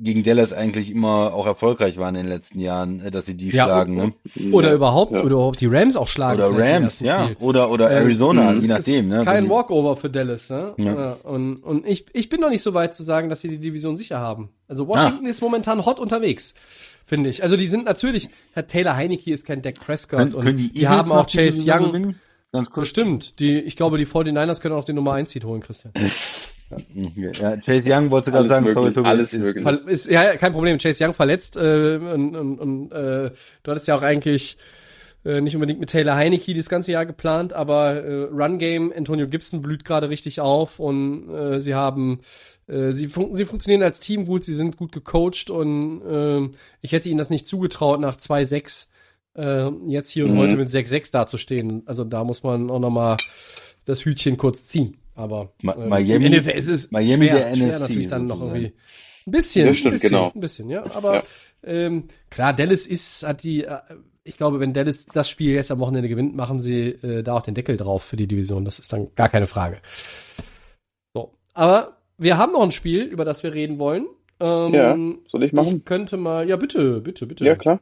gegen 0.00 0.22
Dallas 0.22 0.52
eigentlich 0.52 0.90
immer 0.90 1.34
auch 1.34 1.46
erfolgreich 1.46 1.96
waren 1.98 2.14
in 2.14 2.22
den 2.24 2.30
letzten 2.32 2.60
Jahren, 2.60 3.00
äh, 3.00 3.10
dass 3.10 3.26
sie 3.26 3.34
die 3.34 3.50
Ja, 3.50 3.64
schlagen, 3.64 4.00
und- 4.00 4.14
ne? 4.36 4.52
Oder 4.52 4.68
Ja. 4.68 4.74
überhaupt, 4.74 5.12
Ja. 5.12 5.20
oder 5.20 5.32
überhaupt 5.34 5.60
die 5.60 5.66
Rams 5.66 5.96
auch 5.96 6.06
schlagen. 6.08 6.38
Oder 6.40 6.50
Rams, 6.50 6.84
ersten 6.84 7.04
ja, 7.04 7.24
Spiel. 7.24 7.36
oder 7.40 7.70
oder 7.70 7.90
Ähm, 7.90 8.04
Arizona, 8.04 8.52
mhm. 8.52 8.60
je 8.62 8.68
nachdem, 8.68 9.00
ist 9.00 9.06
ne? 9.08 9.24
kein 9.24 9.48
Walkover 9.50 9.96
für 9.96 10.08
Dallas, 10.10 10.50
ne? 10.50 10.74
Ja. 10.76 10.84
Ja. 10.94 11.16
Und, 11.24 11.56
und 11.64 11.86
ich, 11.86 12.06
ich 12.12 12.28
bin 12.28 12.40
noch 12.40 12.50
nicht 12.50 12.62
so 12.62 12.74
weit 12.74 12.94
zu 12.94 13.02
sagen, 13.02 13.28
dass 13.28 13.40
sie 13.40 13.48
die 13.48 13.58
Division 13.58 13.96
sicher 13.96 14.18
haben. 14.18 14.50
Also 14.68 14.86
Washington 14.86 15.26
ist 15.26 15.40
momentan 15.40 15.84
hot 15.84 15.98
unterwegs, 15.98 16.54
finde 17.06 17.30
ich. 17.30 17.42
Also 17.42 17.56
die 17.56 17.66
sind 17.66 17.84
natürlich, 17.86 18.28
Herr 18.52 18.66
Taylor 18.66 18.94
Heineke 18.96 19.30
ist 19.32 19.46
kein 19.46 19.62
Dak 19.62 19.76
Prescott 19.80 20.18
Können, 20.18 20.34
und 20.34 20.44
können 20.44 20.58
die, 20.58 20.72
die 20.72 20.88
haben 20.88 21.10
auch 21.10 21.26
Chase 21.26 21.62
Young. 21.66 21.86
gewinnen? 21.92 22.20
Ganz 22.52 22.70
kurz. 22.70 22.88
Bestimmt. 22.88 23.40
Die, 23.40 23.58
ich 23.58 23.76
glaube, 23.76 23.98
die 23.98 24.06
49ers 24.06 24.60
können 24.62 24.74
auch 24.74 24.84
den 24.84 24.94
Nummer 24.96 25.12
1 25.12 25.30
Seed 25.32 25.44
holen, 25.44 25.60
Christian. 25.60 25.92
Ja, 27.14 27.56
Chase 27.56 27.82
Young 27.86 28.10
wollte 28.10 28.30
gerade 28.30 28.48
sagen, 28.48 28.66
sorry, 28.66 28.86
möglich, 28.86 28.94
Tobi, 28.94 29.08
alles 29.08 29.32
möglich. 29.32 29.66
Ist, 29.86 30.10
ja, 30.10 30.36
kein 30.36 30.52
Problem. 30.52 30.78
Chase 30.78 31.04
Young 31.04 31.14
verletzt 31.14 31.56
äh, 31.56 31.96
und, 31.96 32.36
und, 32.36 32.58
und 32.58 32.92
äh, 32.92 33.30
du 33.62 33.70
hattest 33.70 33.88
ja 33.88 33.96
auch 33.96 34.02
eigentlich 34.02 34.58
äh, 35.24 35.40
nicht 35.40 35.54
unbedingt 35.56 35.80
mit 35.80 35.90
Taylor 35.90 36.14
Heineke 36.14 36.54
das 36.54 36.68
ganze 36.68 36.92
Jahr 36.92 37.06
geplant, 37.06 37.52
aber 37.52 38.04
äh, 38.04 38.22
Run 38.24 38.58
Game, 38.58 38.92
Antonio 38.96 39.28
Gibson 39.28 39.62
blüht 39.62 39.84
gerade 39.84 40.10
richtig 40.10 40.40
auf 40.40 40.78
und 40.78 41.30
äh, 41.30 41.58
sie 41.58 41.74
haben 41.74 42.20
äh, 42.66 42.92
sie, 42.92 43.08
fun 43.08 43.34
sie 43.34 43.44
funktionieren 43.46 43.82
als 43.82 44.00
Team 44.00 44.26
gut, 44.26 44.44
sie 44.44 44.54
sind 44.54 44.76
gut 44.76 44.92
gecoacht 44.92 45.50
und 45.50 46.02
äh, 46.02 46.48
ich 46.82 46.92
hätte 46.92 47.08
ihnen 47.08 47.18
das 47.18 47.30
nicht 47.30 47.46
zugetraut, 47.46 48.00
nach 48.00 48.16
2-6 48.16 48.88
äh, 49.36 49.70
jetzt 49.86 50.10
hier 50.10 50.24
und 50.26 50.34
Mhm. 50.34 50.38
heute 50.38 50.56
mit 50.56 50.68
6-6 50.68 51.12
dazustehen. 51.12 51.82
Also 51.86 52.04
da 52.04 52.24
muss 52.24 52.42
man 52.42 52.70
auch 52.70 52.78
noch 52.78 52.90
mal 52.90 53.16
das 53.84 54.04
Hütchen 54.04 54.36
kurz 54.36 54.66
ziehen. 54.66 54.98
Aber 55.18 55.52
Ma- 55.62 55.74
ähm, 55.76 55.88
Miami- 55.88 56.26
im 56.26 56.32
NFL 56.32 56.50
ist 56.50 56.68
es 56.68 56.90
Miami 56.90 57.26
schwer, 57.26 57.34
der 57.48 57.54
schwer 57.54 57.66
NFC 57.76 57.80
natürlich 57.80 58.08
dann 58.08 58.26
noch 58.26 58.40
irgendwie 58.40 58.66
ein 59.26 59.30
bisschen, 59.30 59.66
Das 59.66 59.76
stimmt, 59.78 59.92
ein 59.94 59.96
bisschen, 60.00 60.10
genau. 60.10 60.32
ein 60.34 60.40
bisschen, 60.40 60.70
ja. 60.70 60.84
Aber 60.94 61.14
Ja. 61.16 61.22
Ähm, 61.64 62.04
klar, 62.30 62.52
Dallas 62.54 62.86
ist, 62.86 63.26
hat 63.26 63.42
die, 63.42 63.64
äh, 63.64 63.78
ich 64.22 64.36
glaube, 64.36 64.60
wenn 64.60 64.72
Dallas 64.72 65.06
das 65.12 65.28
Spiel 65.28 65.54
jetzt 65.54 65.70
am 65.72 65.80
Wochenende 65.80 66.08
gewinnt, 66.08 66.36
machen 66.36 66.60
sie 66.60 66.82
äh, 66.90 67.22
da 67.24 67.34
auch 67.34 67.42
den 67.42 67.54
Deckel 67.54 67.76
drauf 67.76 68.04
für 68.04 68.16
die 68.16 68.28
Division. 68.28 68.64
Das 68.64 68.78
ist 68.78 68.92
dann 68.92 69.08
gar 69.16 69.28
keine 69.28 69.46
Frage. 69.48 69.78
So, 71.14 71.34
aber 71.54 71.96
wir 72.16 72.38
haben 72.38 72.52
noch 72.52 72.62
ein 72.62 72.70
Spiel, 72.70 73.02
über 73.02 73.24
das 73.24 73.42
wir 73.42 73.54
reden 73.54 73.78
wollen. 73.78 74.06
Ähm, 74.40 74.72
Ja, 74.74 74.96
soll 75.28 75.42
ich 75.42 75.52
machen? 75.52 75.78
Ich 75.78 75.84
könnte 75.84 76.16
mal, 76.16 76.48
ja 76.48 76.56
bitte, 76.56 77.00
bitte, 77.00 77.26
bitte. 77.26 77.44
Ja, 77.44 77.56
klar. 77.56 77.80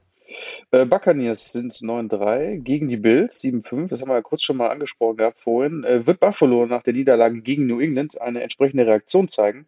Äh, 0.71 0.87
Buccaneers 0.87 1.53
sind 1.53 1.73
9-3 1.73 2.59
gegen 2.59 2.89
die 2.89 2.97
Bills 2.97 3.43
7-5. 3.43 3.89
Das 3.89 4.01
haben 4.01 4.09
wir 4.09 4.15
ja 4.15 4.23
kurz 4.23 4.43
schon 4.43 4.57
mal 4.57 4.69
angesprochen 4.71 5.17
gehabt 5.19 5.41
vorhin. 5.41 5.85
Äh, 5.85 6.07
wird 6.07 6.21
Buffalo 6.21 6.67
nach 6.67 6.83
der 6.83 6.95
Niederlage 6.95 7.41
gegen 7.43 7.67
New 7.67 7.81
England 7.81 8.21
eine 8.21 8.43
entsprechende 8.43 8.87
Reaktion 8.87 9.29
zeigen? 9.29 9.67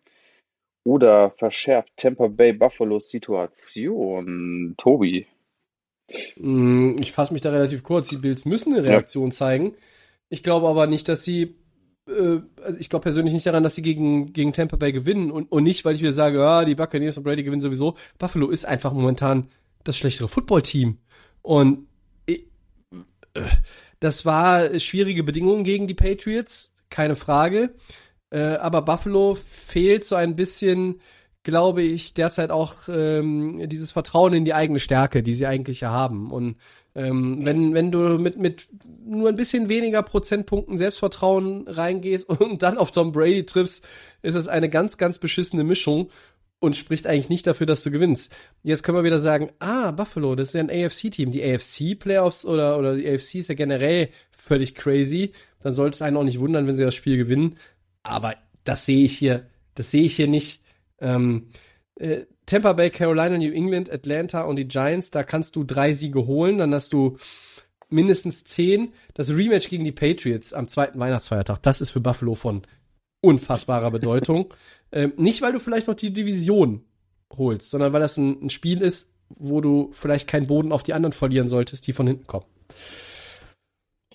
Oder 0.84 1.30
verschärft 1.32 1.92
Tampa 1.96 2.28
Bay 2.28 2.52
Buffalos 2.52 3.10
Situation? 3.10 4.74
Tobi. 4.78 5.26
Mm, 6.36 6.96
Ich 6.98 7.12
fasse 7.12 7.32
mich 7.32 7.42
da 7.42 7.50
relativ 7.50 7.82
kurz. 7.82 8.08
Die 8.08 8.16
Bills 8.16 8.44
müssen 8.44 8.74
eine 8.74 8.84
Reaktion 8.84 9.30
zeigen. 9.30 9.74
Ich 10.30 10.42
glaube 10.42 10.68
aber 10.68 10.86
nicht, 10.86 11.08
dass 11.08 11.24
sie, 11.24 11.56
äh, 12.08 12.40
also 12.62 12.78
ich 12.78 12.88
glaube 12.88 13.02
persönlich 13.04 13.32
nicht 13.34 13.46
daran, 13.46 13.62
dass 13.62 13.74
sie 13.74 13.82
gegen, 13.82 14.32
gegen 14.32 14.52
Tampa 14.52 14.76
Bay 14.76 14.92
gewinnen 14.92 15.30
und, 15.30 15.50
und 15.52 15.62
nicht, 15.62 15.84
weil 15.84 15.94
ich 15.94 16.00
wieder 16.02 16.12
sage, 16.12 16.38
ja, 16.38 16.64
die 16.64 16.74
Buccaneers 16.74 17.18
und 17.18 17.24
Brady 17.24 17.42
gewinnen 17.44 17.60
sowieso. 17.60 17.94
Buffalo 18.18 18.48
ist 18.48 18.64
einfach 18.64 18.92
momentan 18.92 19.48
das 19.88 19.96
schlechtere 19.96 20.28
Footballteam. 20.28 20.98
Und 21.42 21.88
ich, 22.26 22.44
äh, 23.34 23.42
das 24.00 24.24
war 24.24 24.78
schwierige 24.78 25.24
Bedingungen 25.24 25.64
gegen 25.64 25.86
die 25.86 25.94
Patriots, 25.94 26.74
keine 26.90 27.16
Frage. 27.16 27.74
Äh, 28.30 28.38
aber 28.38 28.82
Buffalo 28.82 29.34
fehlt 29.34 30.04
so 30.04 30.14
ein 30.14 30.36
bisschen, 30.36 31.00
glaube 31.42 31.82
ich, 31.82 32.12
derzeit 32.12 32.50
auch 32.50 32.74
ähm, 32.88 33.66
dieses 33.68 33.90
Vertrauen 33.90 34.34
in 34.34 34.44
die 34.44 34.52
eigene 34.52 34.78
Stärke, 34.78 35.22
die 35.22 35.32
sie 35.32 35.46
eigentlich 35.46 35.80
ja 35.80 35.90
haben. 35.90 36.30
Und 36.30 36.56
ähm, 36.94 37.46
wenn, 37.46 37.72
wenn 37.72 37.90
du 37.90 38.18
mit, 38.18 38.38
mit 38.38 38.68
nur 39.06 39.30
ein 39.30 39.36
bisschen 39.36 39.70
weniger 39.70 40.02
Prozentpunkten 40.02 40.76
Selbstvertrauen 40.76 41.66
reingehst 41.66 42.28
und 42.40 42.62
dann 42.62 42.76
auf 42.76 42.92
Tom 42.92 43.12
Brady 43.12 43.46
triffst, 43.46 43.86
ist 44.20 44.34
es 44.34 44.48
eine 44.48 44.68
ganz, 44.68 44.98
ganz 44.98 45.18
beschissene 45.18 45.64
Mischung 45.64 46.10
und 46.60 46.76
spricht 46.76 47.06
eigentlich 47.06 47.28
nicht 47.28 47.46
dafür, 47.46 47.66
dass 47.66 47.82
du 47.82 47.90
gewinnst. 47.90 48.34
Jetzt 48.62 48.82
können 48.82 48.98
wir 48.98 49.04
wieder 49.04 49.20
sagen, 49.20 49.50
ah, 49.60 49.92
Buffalo, 49.92 50.34
das 50.34 50.48
ist 50.48 50.54
ja 50.54 50.60
ein 50.60 50.70
AFC-Team. 50.70 51.30
Die 51.30 51.42
AFC-Playoffs 51.42 52.44
oder, 52.44 52.78
oder 52.78 52.96
die 52.96 53.08
AFC 53.08 53.36
ist 53.36 53.48
ja 53.48 53.54
generell 53.54 54.08
völlig 54.30 54.74
crazy. 54.74 55.32
Dann 55.60 55.74
sollte 55.74 55.96
es 55.96 56.02
einen 56.02 56.16
auch 56.16 56.24
nicht 56.24 56.40
wundern, 56.40 56.66
wenn 56.66 56.76
sie 56.76 56.84
das 56.84 56.94
Spiel 56.94 57.16
gewinnen. 57.16 57.56
Aber 58.02 58.34
das 58.64 58.86
sehe 58.86 59.04
ich 59.04 59.16
hier, 59.16 59.46
das 59.74 59.90
sehe 59.90 60.04
ich 60.04 60.16
hier 60.16 60.28
nicht. 60.28 60.62
Ähm, 61.00 61.48
äh, 61.96 62.22
Tampa 62.46 62.72
Bay, 62.72 62.90
Carolina, 62.90 63.36
New 63.36 63.52
England, 63.52 63.92
Atlanta 63.92 64.42
und 64.42 64.56
die 64.56 64.66
Giants, 64.66 65.10
da 65.10 65.22
kannst 65.22 65.54
du 65.54 65.64
drei 65.64 65.92
Siege 65.92 66.26
holen, 66.26 66.58
dann 66.58 66.74
hast 66.74 66.92
du 66.92 67.18
mindestens 67.90 68.44
zehn. 68.44 68.92
Das 69.14 69.30
Rematch 69.30 69.68
gegen 69.68 69.84
die 69.84 69.92
Patriots 69.92 70.52
am 70.52 70.66
zweiten 70.66 70.98
Weihnachtsfeiertag, 70.98 71.62
das 71.62 71.80
ist 71.80 71.90
für 71.90 72.00
Buffalo 72.00 72.34
von 72.34 72.62
unfassbarer 73.20 73.90
Bedeutung. 73.90 74.54
ähm, 74.92 75.12
nicht, 75.16 75.42
weil 75.42 75.52
du 75.52 75.58
vielleicht 75.58 75.88
noch 75.88 75.94
die 75.94 76.12
Division 76.12 76.82
holst, 77.36 77.70
sondern 77.70 77.92
weil 77.92 78.00
das 78.00 78.16
ein, 78.16 78.44
ein 78.44 78.50
Spiel 78.50 78.80
ist, 78.80 79.12
wo 79.28 79.60
du 79.60 79.90
vielleicht 79.92 80.28
keinen 80.28 80.46
Boden 80.46 80.72
auf 80.72 80.82
die 80.82 80.94
anderen 80.94 81.12
verlieren 81.12 81.48
solltest, 81.48 81.86
die 81.86 81.92
von 81.92 82.06
hinten 82.06 82.26
kommen. 82.26 82.46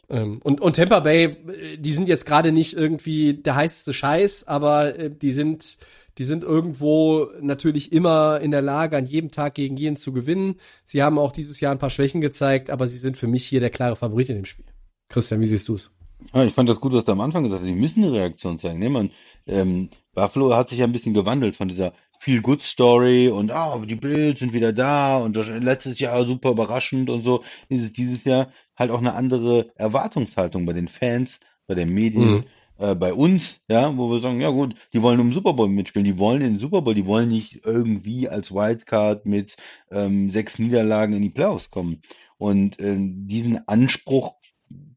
Ähm, 0.09 0.39
und, 0.43 0.61
und 0.61 0.75
Tampa 0.75 0.99
Bay, 0.99 1.23
äh, 1.23 1.77
die 1.77 1.93
sind 1.93 2.07
jetzt 2.07 2.25
gerade 2.25 2.51
nicht 2.51 2.73
irgendwie 2.73 3.33
der 3.33 3.55
heißeste 3.55 3.93
Scheiß, 3.93 4.47
aber 4.47 4.97
äh, 4.97 5.09
die 5.09 5.31
sind, 5.31 5.77
die 6.17 6.23
sind 6.23 6.43
irgendwo 6.43 7.29
natürlich 7.41 7.91
immer 7.91 8.39
in 8.41 8.51
der 8.51 8.61
Lage, 8.61 8.97
an 8.97 9.05
jedem 9.05 9.31
Tag 9.31 9.55
gegen 9.55 9.77
jeden 9.77 9.95
zu 9.95 10.11
gewinnen. 10.11 10.55
Sie 10.83 11.01
haben 11.01 11.17
auch 11.17 11.31
dieses 11.31 11.59
Jahr 11.59 11.71
ein 11.71 11.79
paar 11.79 11.89
Schwächen 11.89 12.21
gezeigt, 12.21 12.69
aber 12.69 12.87
sie 12.87 12.97
sind 12.97 13.17
für 13.17 13.27
mich 13.27 13.45
hier 13.45 13.59
der 13.59 13.69
klare 13.69 13.95
Favorit 13.95 14.29
in 14.29 14.35
dem 14.35 14.45
Spiel. 14.45 14.65
Christian, 15.09 15.41
wie 15.41 15.45
siehst 15.45 15.67
du 15.67 15.75
es? 15.75 15.91
Ja, 16.33 16.43
ich 16.43 16.53
fand 16.53 16.69
das 16.69 16.79
gut, 16.79 16.93
was 16.93 17.05
du 17.05 17.11
am 17.11 17.21
Anfang 17.21 17.43
gesagt 17.43 17.61
hast. 17.61 17.67
Die 17.67 17.75
müssen 17.75 18.03
eine 18.03 18.13
Reaktion 18.13 18.59
zeigen. 18.59 18.79
Ne? 18.79 18.89
Man, 18.89 19.11
ähm, 19.47 19.89
Buffalo 20.13 20.55
hat 20.55 20.69
sich 20.69 20.79
ja 20.79 20.85
ein 20.85 20.91
bisschen 20.91 21.13
gewandelt 21.13 21.55
von 21.55 21.67
dieser 21.67 21.93
Feel-Good-Story 22.19 23.29
und 23.29 23.51
ah, 23.51 23.77
die 23.79 23.95
Bills 23.95 24.39
sind 24.39 24.53
wieder 24.53 24.71
da 24.73 25.17
und 25.17 25.35
das, 25.35 25.47
letztes 25.47 25.99
Jahr 25.99 26.25
super 26.25 26.51
überraschend 26.51 27.09
und 27.09 27.23
so. 27.23 27.43
Dieses, 27.69 27.91
dieses 27.91 28.23
Jahr 28.23 28.51
halt 28.77 28.91
auch 28.91 28.99
eine 28.99 29.13
andere 29.13 29.71
Erwartungshaltung 29.75 30.65
bei 30.65 30.73
den 30.73 30.87
Fans, 30.87 31.39
bei 31.67 31.75
den 31.75 31.93
Medien, 31.93 32.37
Mhm. 32.37 32.43
äh, 32.77 32.95
bei 32.95 33.13
uns, 33.13 33.59
ja, 33.67 33.95
wo 33.97 34.09
wir 34.09 34.19
sagen, 34.19 34.39
ja 34.39 34.49
gut, 34.51 34.75
die 34.93 35.01
wollen 35.01 35.19
um 35.19 35.33
Super 35.33 35.53
Bowl 35.53 35.67
mitspielen, 35.67 36.05
die 36.05 36.17
wollen 36.17 36.41
in 36.41 36.53
den 36.53 36.59
Super 36.59 36.81
Bowl, 36.81 36.93
die 36.93 37.05
wollen 37.05 37.29
nicht 37.29 37.65
irgendwie 37.65 38.29
als 38.29 38.51
Wildcard 38.51 39.25
mit 39.25 39.57
ähm, 39.91 40.29
sechs 40.29 40.59
Niederlagen 40.59 41.13
in 41.15 41.21
die 41.23 41.29
Playoffs 41.29 41.71
kommen. 41.71 42.01
Und 42.37 42.79
ähm, 42.79 43.27
diesen 43.27 43.67
Anspruch 43.67 44.35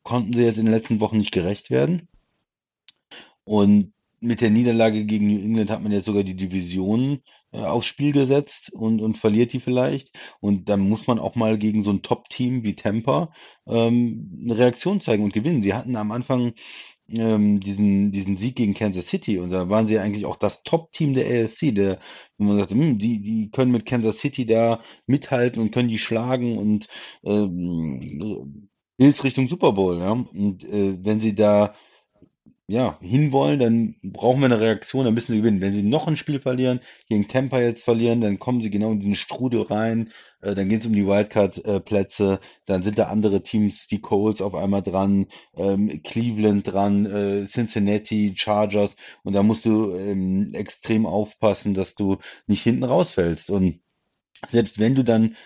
konnten 0.02 0.32
sie 0.32 0.42
jetzt 0.44 0.58
in 0.58 0.66
den 0.66 0.74
letzten 0.74 1.00
Wochen 1.00 1.18
nicht 1.18 1.32
gerecht 1.32 1.70
werden. 1.70 2.08
Und 3.44 3.92
mit 4.26 4.40
der 4.40 4.50
Niederlage 4.50 5.04
gegen 5.04 5.28
New 5.28 5.40
England 5.40 5.70
hat 5.70 5.82
man 5.82 5.92
jetzt 5.92 6.06
sogar 6.06 6.24
die 6.24 6.36
Division 6.36 7.22
äh, 7.52 7.60
aufs 7.60 7.86
Spiel 7.86 8.12
gesetzt 8.12 8.72
und, 8.72 9.00
und 9.00 9.18
verliert 9.18 9.52
die 9.52 9.60
vielleicht. 9.60 10.10
Und 10.40 10.68
dann 10.68 10.80
muss 10.80 11.06
man 11.06 11.18
auch 11.18 11.34
mal 11.36 11.58
gegen 11.58 11.84
so 11.84 11.90
ein 11.90 12.02
Top-Team 12.02 12.62
wie 12.62 12.74
Tampa 12.74 13.32
ähm, 13.66 14.40
eine 14.44 14.58
Reaktion 14.58 15.00
zeigen 15.00 15.24
und 15.24 15.32
gewinnen. 15.32 15.62
Sie 15.62 15.74
hatten 15.74 15.96
am 15.96 16.12
Anfang 16.12 16.54
ähm, 17.08 17.60
diesen, 17.60 18.12
diesen 18.12 18.36
Sieg 18.36 18.56
gegen 18.56 18.74
Kansas 18.74 19.06
City 19.06 19.38
und 19.38 19.50
da 19.50 19.68
waren 19.68 19.86
sie 19.86 19.98
eigentlich 19.98 20.26
auch 20.26 20.36
das 20.36 20.62
Top-Team 20.64 21.14
der 21.14 21.26
AFC, 21.26 21.74
der, 21.74 22.00
wo 22.38 22.44
man 22.46 22.58
sagt, 22.58 22.72
hm, 22.72 22.98
die, 22.98 23.22
die 23.22 23.50
können 23.50 23.70
mit 23.72 23.86
Kansas 23.86 24.18
City 24.18 24.44
da 24.46 24.82
mithalten 25.06 25.62
und 25.62 25.70
können 25.70 25.88
die 25.88 25.98
schlagen 25.98 26.58
und 26.58 26.88
ähm, 27.24 28.68
Bills 28.96 29.24
Richtung 29.24 29.48
Super 29.48 29.72
Bowl, 29.72 29.98
ja. 29.98 30.12
Und 30.12 30.64
äh, 30.64 30.96
wenn 31.04 31.20
sie 31.20 31.34
da 31.34 31.74
ja, 32.68 32.98
hinwollen, 33.00 33.60
dann 33.60 33.94
brauchen 34.02 34.40
wir 34.40 34.46
eine 34.46 34.60
Reaktion, 34.60 35.04
dann 35.04 35.14
müssen 35.14 35.32
sie 35.32 35.38
gewinnen. 35.38 35.60
Wenn 35.60 35.74
sie 35.74 35.84
noch 35.84 36.08
ein 36.08 36.16
Spiel 36.16 36.40
verlieren, 36.40 36.80
gegen 37.08 37.28
Tampa 37.28 37.60
jetzt 37.60 37.84
verlieren, 37.84 38.20
dann 38.20 38.40
kommen 38.40 38.60
sie 38.60 38.70
genau 38.70 38.90
in 38.90 39.00
den 39.00 39.14
Strudel 39.14 39.62
rein, 39.62 40.10
äh, 40.40 40.54
dann 40.56 40.68
geht 40.68 40.80
es 40.80 40.86
um 40.86 40.92
die 40.92 41.06
Wildcard-Plätze, 41.06 42.40
dann 42.66 42.82
sind 42.82 42.98
da 42.98 43.04
andere 43.06 43.42
Teams, 43.44 43.86
die 43.86 44.00
Colts 44.00 44.40
auf 44.40 44.54
einmal 44.56 44.82
dran, 44.82 45.26
ähm, 45.54 46.02
Cleveland 46.02 46.72
dran, 46.72 47.06
äh, 47.06 47.46
Cincinnati, 47.46 48.34
Chargers 48.36 48.96
und 49.22 49.34
da 49.34 49.44
musst 49.44 49.64
du 49.64 49.94
ähm, 49.96 50.52
extrem 50.54 51.06
aufpassen, 51.06 51.74
dass 51.74 51.94
du 51.94 52.18
nicht 52.48 52.62
hinten 52.64 52.84
rausfällst. 52.84 53.50
Und 53.50 53.80
selbst 54.48 54.78
wenn 54.78 54.94
du 54.94 55.04
dann 55.04 55.36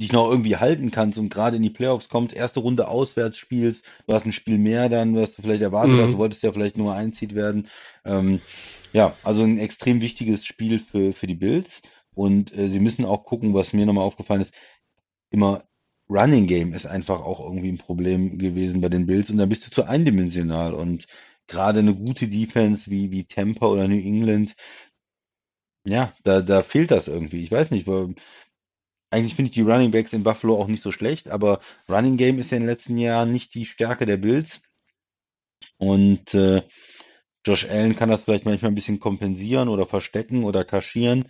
dich 0.00 0.12
noch 0.12 0.30
irgendwie 0.30 0.56
halten 0.56 0.90
kannst 0.90 1.18
und 1.18 1.28
gerade 1.30 1.56
in 1.56 1.62
die 1.62 1.70
Playoffs 1.70 2.08
kommst, 2.08 2.34
erste 2.34 2.60
Runde 2.60 2.88
auswärts 2.88 3.36
spielst, 3.38 3.84
du 4.06 4.14
hast 4.14 4.26
ein 4.26 4.32
Spiel 4.32 4.58
mehr 4.58 4.88
dann, 4.88 5.16
was 5.16 5.34
du 5.34 5.42
vielleicht 5.42 5.62
erwartet 5.62 5.98
Mhm. 5.98 6.00
hast, 6.00 6.12
du 6.14 6.18
wolltest 6.18 6.42
ja 6.42 6.52
vielleicht 6.52 6.76
nur 6.76 6.94
einzieht 6.94 7.34
werden. 7.34 7.68
Ähm, 8.04 8.42
ja, 8.92 9.18
also 9.22 9.42
ein 9.42 9.58
extrem 9.58 10.00
wichtiges 10.00 10.44
Spiel 10.46 10.78
für, 10.78 11.12
für 11.12 11.26
die 11.26 11.34
Bills 11.34 11.82
und 12.14 12.56
äh, 12.56 12.68
sie 12.70 12.80
müssen 12.80 13.04
auch 13.04 13.24
gucken, 13.24 13.54
was 13.54 13.72
mir 13.72 13.86
nochmal 13.86 14.04
aufgefallen 14.04 14.42
ist, 14.42 14.54
immer 15.30 15.64
Running 16.10 16.46
Game 16.46 16.72
ist 16.72 16.86
einfach 16.86 17.20
auch 17.20 17.40
irgendwie 17.40 17.70
ein 17.70 17.78
Problem 17.78 18.38
gewesen 18.38 18.80
bei 18.80 18.88
den 18.88 19.06
Bills 19.06 19.30
und 19.30 19.38
dann 19.38 19.48
bist 19.50 19.66
du 19.66 19.70
zu 19.70 19.84
eindimensional 19.84 20.74
und 20.74 21.06
gerade 21.48 21.80
eine 21.80 21.94
gute 21.94 22.28
Defense 22.28 22.90
wie, 22.90 23.10
wie 23.10 23.24
Tampa 23.24 23.66
oder 23.66 23.88
New 23.88 23.96
England, 23.98 24.54
ja, 25.84 26.14
da, 26.24 26.40
da 26.42 26.62
fehlt 26.62 26.90
das 26.90 27.08
irgendwie. 27.08 27.42
Ich 27.42 27.50
weiß 27.50 27.70
nicht, 27.70 27.86
weil 27.86 28.14
eigentlich 29.10 29.34
finde 29.34 29.50
ich 29.50 29.54
die 29.54 29.62
Running 29.62 29.90
Backs 29.90 30.12
in 30.12 30.22
Buffalo 30.22 30.60
auch 30.60 30.66
nicht 30.66 30.82
so 30.82 30.92
schlecht, 30.92 31.28
aber 31.28 31.60
Running 31.88 32.16
Game 32.16 32.38
ist 32.38 32.50
ja 32.50 32.56
in 32.56 32.64
den 32.64 32.70
letzten 32.70 32.98
Jahren 32.98 33.32
nicht 33.32 33.54
die 33.54 33.66
Stärke 33.66 34.06
der 34.06 34.18
Bills. 34.18 34.60
Und 35.78 36.34
äh, 36.34 36.62
Josh 37.44 37.66
Allen 37.66 37.96
kann 37.96 38.10
das 38.10 38.24
vielleicht 38.24 38.44
manchmal 38.44 38.72
ein 38.72 38.74
bisschen 38.74 39.00
kompensieren 39.00 39.68
oder 39.68 39.86
verstecken 39.86 40.44
oder 40.44 40.64
kaschieren. 40.64 41.28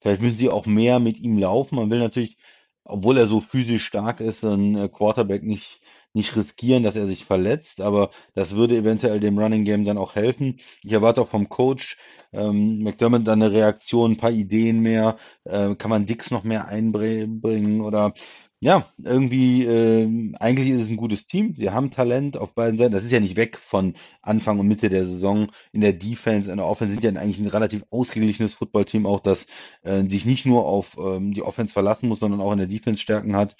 Vielleicht 0.00 0.20
müssen 0.20 0.38
sie 0.38 0.50
auch 0.50 0.66
mehr 0.66 0.98
mit 1.00 1.18
ihm 1.18 1.38
laufen. 1.38 1.76
Man 1.76 1.90
will 1.90 1.98
natürlich, 1.98 2.36
obwohl 2.84 3.16
er 3.16 3.26
so 3.26 3.40
physisch 3.40 3.86
stark 3.86 4.20
ist, 4.20 4.44
einen 4.44 4.76
äh, 4.76 4.88
Quarterback 4.88 5.42
nicht, 5.42 5.80
nicht 6.14 6.36
riskieren, 6.36 6.82
dass 6.82 6.96
er 6.96 7.06
sich 7.06 7.24
verletzt, 7.24 7.80
aber 7.80 8.10
das 8.34 8.54
würde 8.56 8.76
eventuell 8.76 9.20
dem 9.20 9.38
Running 9.38 9.64
Game 9.64 9.84
dann 9.84 9.98
auch 9.98 10.14
helfen. 10.14 10.58
Ich 10.82 10.92
erwarte 10.92 11.20
auch 11.20 11.28
vom 11.28 11.48
Coach 11.48 11.98
ähm, 12.32 12.82
McDermott 12.82 13.26
dann 13.26 13.42
eine 13.42 13.52
Reaktion, 13.52 14.12
ein 14.12 14.16
paar 14.16 14.30
Ideen 14.30 14.80
mehr. 14.80 15.16
Äh, 15.44 15.74
kann 15.76 15.90
man 15.90 16.06
Dix 16.06 16.30
noch 16.30 16.44
mehr 16.44 16.68
einbringen 16.68 17.80
oder 17.80 18.14
ja, 18.60 18.86
irgendwie, 19.02 19.64
ähm, 19.66 20.34
eigentlich 20.40 20.70
ist 20.70 20.82
es 20.84 20.88
ein 20.88 20.96
gutes 20.96 21.26
Team. 21.26 21.54
Sie 21.54 21.68
haben 21.68 21.90
Talent 21.90 22.38
auf 22.38 22.54
beiden 22.54 22.78
Seiten. 22.78 22.92
Das 22.92 23.04
ist 23.04 23.10
ja 23.10 23.20
nicht 23.20 23.36
weg 23.36 23.58
von 23.58 23.94
Anfang 24.22 24.58
und 24.58 24.66
Mitte 24.66 24.88
der 24.88 25.04
Saison. 25.06 25.48
In 25.72 25.82
der 25.82 25.92
Defense, 25.92 26.50
in 26.50 26.56
der 26.56 26.66
Offense 26.66 26.94
sind 26.94 27.04
ja 27.04 27.10
eigentlich 27.20 27.38
ein 27.38 27.46
relativ 27.46 27.84
ausgeglichenes 27.90 28.54
Footballteam 28.54 29.04
auch, 29.04 29.20
das 29.20 29.44
äh, 29.82 30.08
sich 30.08 30.24
nicht 30.24 30.46
nur 30.46 30.64
auf 30.64 30.96
ähm, 30.96 31.34
die 31.34 31.42
Offense 31.42 31.74
verlassen 31.74 32.08
muss, 32.08 32.20
sondern 32.20 32.40
auch 32.40 32.52
in 32.52 32.58
der 32.58 32.66
Defense 32.66 33.02
Stärken 33.02 33.36
hat. 33.36 33.54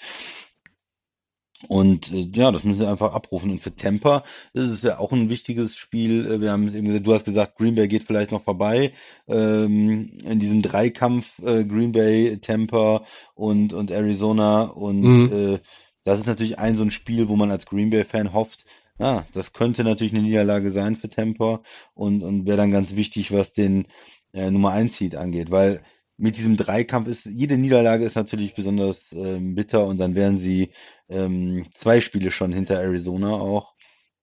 Und 1.67 2.11
äh, 2.11 2.29
ja, 2.33 2.51
das 2.51 2.63
müssen 2.63 2.79
sie 2.79 2.87
einfach 2.87 3.13
abrufen. 3.13 3.51
Und 3.51 3.61
für 3.61 3.75
Tampa 3.75 4.23
ist 4.53 4.65
es 4.65 4.81
ja 4.81 4.99
auch 4.99 5.11
ein 5.11 5.29
wichtiges 5.29 5.75
Spiel. 5.75 6.25
Äh, 6.31 6.41
Wir 6.41 6.51
haben 6.51 6.67
es 6.67 6.73
eben 6.73 6.87
gesagt, 6.87 7.07
du 7.07 7.13
hast 7.13 7.25
gesagt, 7.25 7.57
Green 7.57 7.75
Bay 7.75 7.87
geht 7.87 8.03
vielleicht 8.03 8.31
noch 8.31 8.43
vorbei. 8.43 8.93
Ähm, 9.27 10.19
in 10.23 10.39
diesem 10.39 10.61
Dreikampf 10.61 11.39
äh, 11.39 11.63
Green 11.65 11.91
Bay, 11.91 12.37
Tampa 12.41 13.05
und, 13.35 13.73
und 13.73 13.91
Arizona. 13.91 14.63
Und 14.63 15.07
Mhm. 15.07 15.25
äh, 15.25 15.59
das 16.03 16.19
ist 16.19 16.27
natürlich 16.27 16.59
ein 16.59 16.77
so 16.77 16.83
ein 16.83 16.91
Spiel, 16.91 17.29
wo 17.29 17.35
man 17.35 17.51
als 17.51 17.65
Green 17.65 17.89
Bay-Fan 17.89 18.33
hofft, 18.33 18.65
ja, 18.99 19.25
das 19.33 19.51
könnte 19.53 19.83
natürlich 19.83 20.13
eine 20.13 20.21
Niederlage 20.21 20.71
sein 20.71 20.95
für 20.95 21.09
Tampa 21.09 21.61
und, 21.93 22.23
und 22.23 22.45
wäre 22.45 22.57
dann 22.57 22.71
ganz 22.71 22.95
wichtig, 22.95 23.31
was 23.31 23.51
den 23.53 23.87
äh, 24.33 24.51
Nummer 24.51 24.71
1 24.71 24.97
Seed 24.97 25.15
angeht, 25.15 25.51
weil 25.51 25.81
mit 26.17 26.37
diesem 26.37 26.55
Dreikampf 26.55 27.07
ist, 27.09 27.25
jede 27.25 27.57
Niederlage 27.57 28.05
ist 28.05 28.15
natürlich 28.15 28.53
besonders 28.53 28.99
ähm, 29.11 29.53
bitter 29.55 29.85
und 29.85 29.97
dann 29.97 30.15
wären 30.15 30.39
sie 30.39 30.69
ähm, 31.09 31.67
zwei 31.73 32.01
Spiele 32.01 32.31
schon 32.31 32.51
hinter 32.51 32.79
Arizona 32.79 33.33
auch 33.33 33.73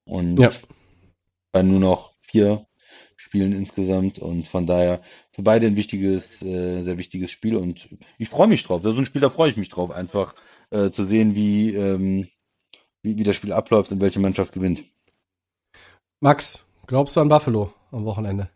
und 0.04 0.38
Ja. 0.38 0.50
bei 1.52 1.62
nur 1.62 1.80
noch 1.80 2.14
vier 2.22 2.66
Spielen 3.16 3.52
insgesamt 3.52 4.18
und 4.18 4.48
von 4.48 4.66
daher 4.66 5.02
für 5.30 5.42
beide 5.42 5.66
ein 5.66 5.76
wichtiges, 5.76 6.42
äh, 6.42 6.82
sehr 6.82 6.98
wichtiges 6.98 7.30
Spiel 7.30 7.56
und 7.56 7.88
ich 8.18 8.28
freue 8.28 8.48
mich 8.48 8.64
drauf. 8.64 8.82
Das 8.82 8.90
ist 8.90 8.96
so 8.96 9.02
ein 9.02 9.06
Spiel, 9.06 9.20
da 9.20 9.30
freue 9.30 9.50
ich 9.50 9.56
mich 9.56 9.68
drauf, 9.68 9.90
einfach 9.90 10.34
äh, 10.70 10.90
zu 10.90 11.04
sehen, 11.04 11.34
wie, 11.34 11.74
ähm, 11.74 12.28
wie, 13.02 13.16
wie 13.16 13.24
das 13.24 13.36
Spiel 13.36 13.52
abläuft 13.52 13.92
und 13.92 14.00
welche 14.00 14.20
Mannschaft 14.20 14.52
gewinnt. 14.52 14.84
Max, 16.20 16.66
glaubst 16.86 17.16
du 17.16 17.20
an 17.20 17.28
Buffalo 17.28 17.72
am 17.90 18.04
Wochenende? 18.04 18.50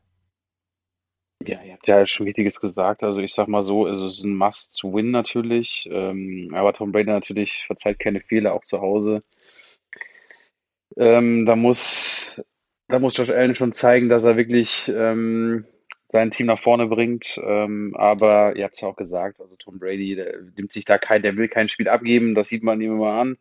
Ja, 1.45 1.63
ihr 1.63 1.75
habt 1.75 1.87
ja 1.87 2.07
schon 2.07 2.27
Wichtiges 2.27 2.61
gesagt. 2.61 3.03
Also 3.03 3.21
ich 3.21 3.35
sag 3.35 3.49
mal 3.49 3.63
so, 3.63 3.87
also 3.87 4.07
es 4.07 4.19
ist 4.19 4.25
ein 4.25 4.37
Must-Win 4.37 5.11
natürlich. 5.11 5.89
Ähm, 5.93 6.51
aber 6.55 6.73
Tom 6.73 6.93
Brady 6.93 7.11
natürlich 7.11 7.65
verzeiht 7.67 7.99
keine 7.99 8.21
Fehler, 8.21 8.55
auch 8.55 8.63
zu 8.65 8.81
Hause. 8.81 9.23
Ähm, 10.97 11.47
da 11.47 11.57
muss, 11.57 12.41
da 12.89 12.99
muss 12.99 13.17
Josh 13.17 13.31
Allen 13.31 13.55
schon 13.55 13.73
zeigen, 13.73 14.09
dass 14.09 14.25
er 14.25 14.37
wirklich 14.37 14.89
ähm, 14.89 15.67
sein 16.07 16.31
Team 16.31 16.47
nach 16.47 16.61
vorne 16.61 16.87
bringt. 16.87 17.39
Ähm, 17.45 17.95
aber 17.97 18.57
ihr 18.57 18.65
habt 18.65 18.75
es 18.77 18.81
ja 18.81 18.89
auch 18.89 18.97
gesagt, 18.97 19.41
also 19.41 19.57
Tom 19.57 19.79
Brady, 19.79 20.17
der 20.17 20.41
nimmt 20.57 20.73
sich 20.73 20.85
da 20.85 20.99
kein, 20.99 21.23
der 21.23 21.37
will 21.37 21.49
kein 21.49 21.69
Spiel 21.69 21.89
abgeben, 21.89 22.35
das 22.35 22.49
sieht 22.49 22.63
man 22.63 22.81
ihm 22.81 22.93
immer 22.93 23.13
an. 23.13 23.39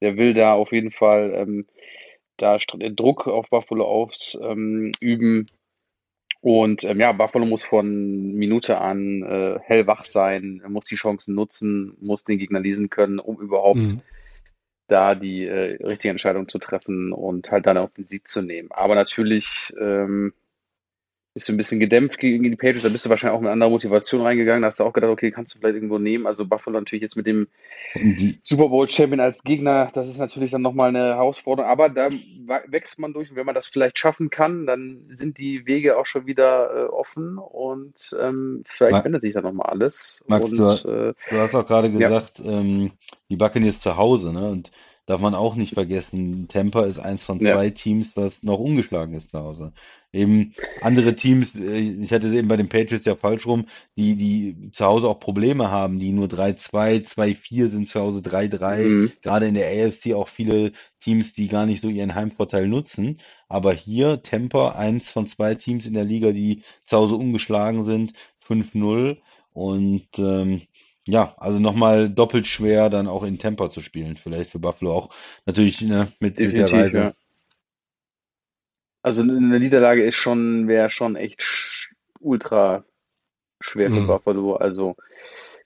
Der 0.00 0.16
will 0.16 0.34
da 0.34 0.52
auf 0.54 0.72
jeden 0.72 0.90
Fall 0.90 1.32
ähm, 1.34 1.66
da 2.38 2.58
Druck 2.58 3.26
auf 3.26 3.50
Buffalo 3.50 3.84
aufs 3.84 4.38
ähm. 4.42 4.92
Und 6.42 6.84
ähm, 6.84 7.00
ja, 7.00 7.12
Buffalo 7.12 7.46
muss 7.46 7.64
von 7.64 8.34
Minute 8.34 8.80
an 8.80 9.22
äh, 9.22 9.60
hellwach 9.62 10.04
sein, 10.04 10.60
muss 10.68 10.86
die 10.86 10.96
Chancen 10.96 11.36
nutzen, 11.36 11.96
muss 12.00 12.24
den 12.24 12.38
Gegner 12.38 12.60
lesen 12.60 12.90
können, 12.90 13.20
um 13.20 13.38
überhaupt 13.40 13.94
Mhm. 13.94 14.02
da 14.88 15.14
die 15.14 15.44
äh, 15.46 15.82
richtige 15.84 16.10
Entscheidung 16.10 16.48
zu 16.48 16.58
treffen 16.58 17.12
und 17.12 17.52
halt 17.52 17.66
dann 17.66 17.78
auch 17.78 17.90
den 17.90 18.06
Sieg 18.06 18.26
zu 18.28 18.42
nehmen. 18.42 18.70
Aber 18.72 18.96
natürlich 18.96 19.72
ähm, 19.80 20.34
bist 21.34 21.48
du 21.48 21.52
ein 21.52 21.56
bisschen 21.56 21.80
gedämpft 21.80 22.18
gegen 22.18 22.42
die 22.42 22.56
Patriots, 22.56 22.82
da 22.82 22.88
bist 22.88 23.06
du 23.06 23.10
wahrscheinlich 23.10 23.36
auch 23.36 23.40
mit 23.40 23.50
anderer 23.50 23.70
Motivation 23.70 24.20
reingegangen, 24.20 24.62
da 24.62 24.66
hast 24.66 24.80
du 24.80 24.84
auch 24.84 24.92
gedacht, 24.92 25.10
okay, 25.10 25.30
kannst 25.30 25.54
du 25.54 25.58
vielleicht 25.58 25.76
irgendwo 25.76 25.98
nehmen. 25.98 26.26
Also 26.26 26.44
Buffalo 26.44 26.78
natürlich 26.78 27.02
jetzt 27.02 27.16
mit 27.16 27.26
dem 27.26 27.48
die, 27.94 28.38
Super 28.42 28.68
Bowl 28.68 28.88
Champion 28.88 29.20
als 29.20 29.42
Gegner, 29.42 29.90
das 29.94 30.08
ist 30.08 30.18
natürlich 30.18 30.50
dann 30.50 30.62
nochmal 30.62 30.90
eine 30.90 31.14
Herausforderung, 31.14 31.70
aber 31.70 31.88
da 31.88 32.10
wächst 32.66 32.98
man 32.98 33.12
durch 33.12 33.30
und 33.30 33.36
wenn 33.36 33.46
man 33.46 33.54
das 33.54 33.68
vielleicht 33.68 33.98
schaffen 33.98 34.30
kann, 34.30 34.66
dann 34.66 35.10
sind 35.16 35.38
die 35.38 35.66
Wege 35.66 35.96
auch 35.98 36.06
schon 36.06 36.26
wieder 36.26 36.70
äh, 36.74 36.84
offen 36.88 37.38
und 37.38 37.94
ähm, 38.20 38.62
vielleicht 38.66 38.92
Ma- 38.92 39.04
wendet 39.04 39.22
sich 39.22 39.32
dann 39.32 39.44
nochmal 39.44 39.70
alles. 39.70 40.22
Max, 40.26 40.50
und 40.50 40.58
du, 40.58 40.62
äh, 40.62 41.14
du 41.30 41.36
hast 41.38 41.54
auch 41.54 41.66
gerade 41.66 41.88
ja. 41.88 41.98
gesagt, 41.98 42.40
ähm, 42.44 42.92
die 43.28 43.36
Buccaneers 43.36 43.80
zu 43.80 43.96
Hause, 43.96 44.32
ne? 44.32 44.50
Und 44.50 44.70
darf 45.12 45.20
man 45.20 45.34
auch 45.34 45.54
nicht 45.56 45.74
vergessen, 45.74 46.48
Tampa 46.48 46.84
ist 46.86 46.98
eins 46.98 47.22
von 47.22 47.38
Ja. 47.38 47.52
zwei 47.54 47.68
Teams, 47.70 48.16
was 48.16 48.42
noch 48.42 48.58
ungeschlagen 48.58 49.14
ist 49.14 49.30
zu 49.30 49.38
Hause. 49.38 49.72
Eben 50.10 50.54
andere 50.80 51.14
Teams, 51.14 51.54
äh, 51.54 51.78
ich 51.78 52.12
hatte 52.12 52.28
es 52.28 52.32
eben 52.32 52.48
bei 52.48 52.56
den 52.56 52.68
Patriots 52.70 53.04
ja 53.04 53.14
falsch 53.14 53.46
rum, 53.46 53.66
die, 53.96 54.16
die 54.16 54.70
zu 54.72 54.84
Hause 54.86 55.08
auch 55.08 55.18
Probleme 55.20 55.70
haben, 55.70 55.98
die 55.98 56.12
nur 56.12 56.28
3-2, 56.28 57.02
2-4 57.04 57.68
sind 57.70 57.88
zu 57.88 58.00
Hause 58.00 58.20
3-3. 58.20 58.88
Mhm. 58.88 59.12
Gerade 59.22 59.46
in 59.46 59.54
der 59.54 59.68
AFC 59.68 60.14
auch 60.14 60.28
viele 60.28 60.72
Teams, 61.00 61.34
die 61.34 61.48
gar 61.48 61.66
nicht 61.66 61.82
so 61.82 61.88
ihren 61.88 62.14
Heimvorteil 62.14 62.66
nutzen. 62.66 63.20
Aber 63.48 63.72
hier 63.74 64.22
Tampa, 64.22 64.72
eins 64.72 65.10
von 65.10 65.26
zwei 65.26 65.54
Teams 65.54 65.84
in 65.84 65.92
der 65.94 66.04
Liga, 66.04 66.32
die 66.32 66.62
zu 66.86 66.96
Hause 66.96 67.16
ungeschlagen 67.16 67.84
sind, 67.84 68.14
5-0. 68.46 69.18
Und 69.52 70.08
ähm, 70.16 70.62
ja, 71.06 71.34
also 71.38 71.58
nochmal 71.58 72.08
doppelt 72.10 72.46
schwer, 72.46 72.90
dann 72.90 73.08
auch 73.08 73.24
in 73.24 73.38
Tampa 73.38 73.70
zu 73.70 73.80
spielen. 73.80 74.16
Vielleicht 74.16 74.50
für 74.50 74.58
Buffalo 74.58 74.92
auch 74.92 75.14
natürlich 75.46 75.80
ne, 75.80 76.12
mit, 76.20 76.38
mit 76.38 76.56
der 76.56 76.70
Reise. 76.72 76.96
ja. 76.98 77.14
Also 79.02 79.22
eine 79.22 79.58
Niederlage 79.60 80.04
ist 80.04 80.16
schon, 80.16 80.66
wäre 80.68 80.90
schon 80.90 81.16
echt 81.16 81.40
sch- 81.40 81.88
ultra 82.20 82.84
schwer 83.60 83.90
für 83.90 84.00
Mhm. 84.00 84.06
Buffalo. 84.06 84.56
Also 84.56 84.96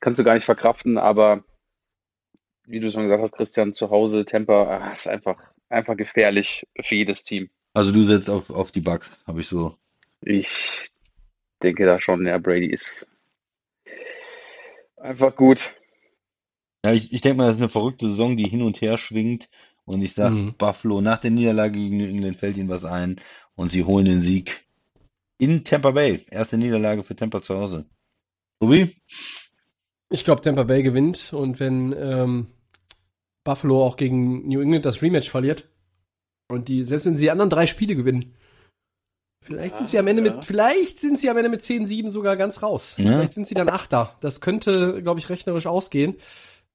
kannst 0.01 0.19
du 0.21 0.25
gar 0.25 0.35
nicht 0.35 0.45
verkraften, 0.45 0.99
aber 0.99 1.45
wie 2.67 2.81
du 2.81 2.91
schon 2.91 3.05
gesagt 3.05 3.23
hast, 3.23 3.37
Christian, 3.37 3.73
zu 3.73 3.91
Hause, 3.91 4.25
Tampa, 4.25 4.65
ah, 4.65 4.93
ist 4.93 5.09
einfach, 5.09 5.37
einfach 5.69 5.97
gefährlich 5.97 6.67
für 6.83 6.95
jedes 6.95 7.25
Team. 7.25 7.49
Also 7.75 7.93
du 7.93 8.07
setzt 8.07 8.29
auf, 8.29 8.51
auf 8.51 8.73
die 8.73 8.81
Bucks, 8.81 9.19
habe 9.27 9.41
ich 9.41 9.47
so. 9.49 9.77
Ich 10.23 10.91
denke 11.63 11.85
da 11.85 11.99
schon, 12.01 12.27
ja, 12.27 12.39
Brady 12.39 12.67
ist 12.67 13.07
einfach 14.97 15.35
gut. 15.37 15.75
Ja, 16.85 16.93
ich, 16.93 17.13
ich 17.13 17.21
denke 17.21 17.39
mal, 17.39 17.47
das 17.47 17.57
ist 17.57 17.63
eine 17.63 17.69
verrückte 17.69 18.09
Saison, 18.09 18.37
die 18.37 18.49
hin 18.49 18.63
und 18.63 18.81
her 18.81 18.99
schwingt. 18.99 19.49
Und 19.85 20.03
ich 20.03 20.15
sage, 20.15 20.35
Mhm. 20.35 20.55
Buffalo 20.59 21.01
nach 21.01 21.19
der 21.19 21.31
Niederlage 21.31 21.79
gegen 21.79 21.97
New 21.99 22.09
England 22.09 22.39
fällt 22.39 22.57
ihnen 22.57 22.69
was 22.69 22.85
ein 22.85 23.21
und 23.55 23.71
sie 23.71 23.85
holen 23.85 24.05
den 24.05 24.23
Sieg 24.23 24.65
in 25.39 25.65
Tampa 25.65 25.93
Bay. 25.93 26.27
Erste 26.31 26.59
Niederlage 26.59 27.05
für 27.05 27.15
Tampa 27.15 27.41
zu 27.41 27.55
Hause. 27.55 27.87
Tobi? 28.61 28.97
Ich 30.11 30.25
glaube, 30.25 30.41
Tampa 30.41 30.65
Bay 30.65 30.83
gewinnt 30.83 31.33
und 31.33 31.61
wenn 31.61 31.95
ähm, 31.97 32.47
Buffalo 33.45 33.85
auch 33.85 33.97
gegen 33.97 34.49
New 34.49 34.61
England 34.61 34.85
das 34.87 35.03
Rematch 35.03 35.31
verliert 35.31 35.69
und 36.49 36.69
die, 36.69 36.85
selbst 36.85 37.07
wenn 37.07 37.17
sie 37.17 37.25
die 37.25 37.31
anderen 37.31 37.51
drei 37.51 37.67
Spiele 37.67 37.95
gewinnen, 37.97 38.35
vielleicht 39.47 39.73
Ja, 39.73 39.79
sind 39.79 39.89
sie 39.89 39.99
am 39.99 40.07
Ende 40.07 40.25
ja. 40.25 40.35
mit, 40.35 40.45
vielleicht 40.45 41.01
sind 41.01 41.19
sie 41.19 41.31
am 41.31 41.37
Ende 41.37 41.49
mit 41.49 41.61
10-7 41.63 42.11
sogar 42.11 42.37
ganz 42.37 42.63
raus. 42.63 42.95
Ja. 42.99 43.07
Vielleicht 43.07 43.33
sind 43.33 43.47
sie 43.47 43.55
dann 43.55 43.69
Achter. 43.69 44.15
Das 44.21 44.41
könnte, 44.41 45.01
glaube 45.03 45.21
ich, 45.21 45.29
rechnerisch 45.31 45.67
ausgehen. 45.67 46.17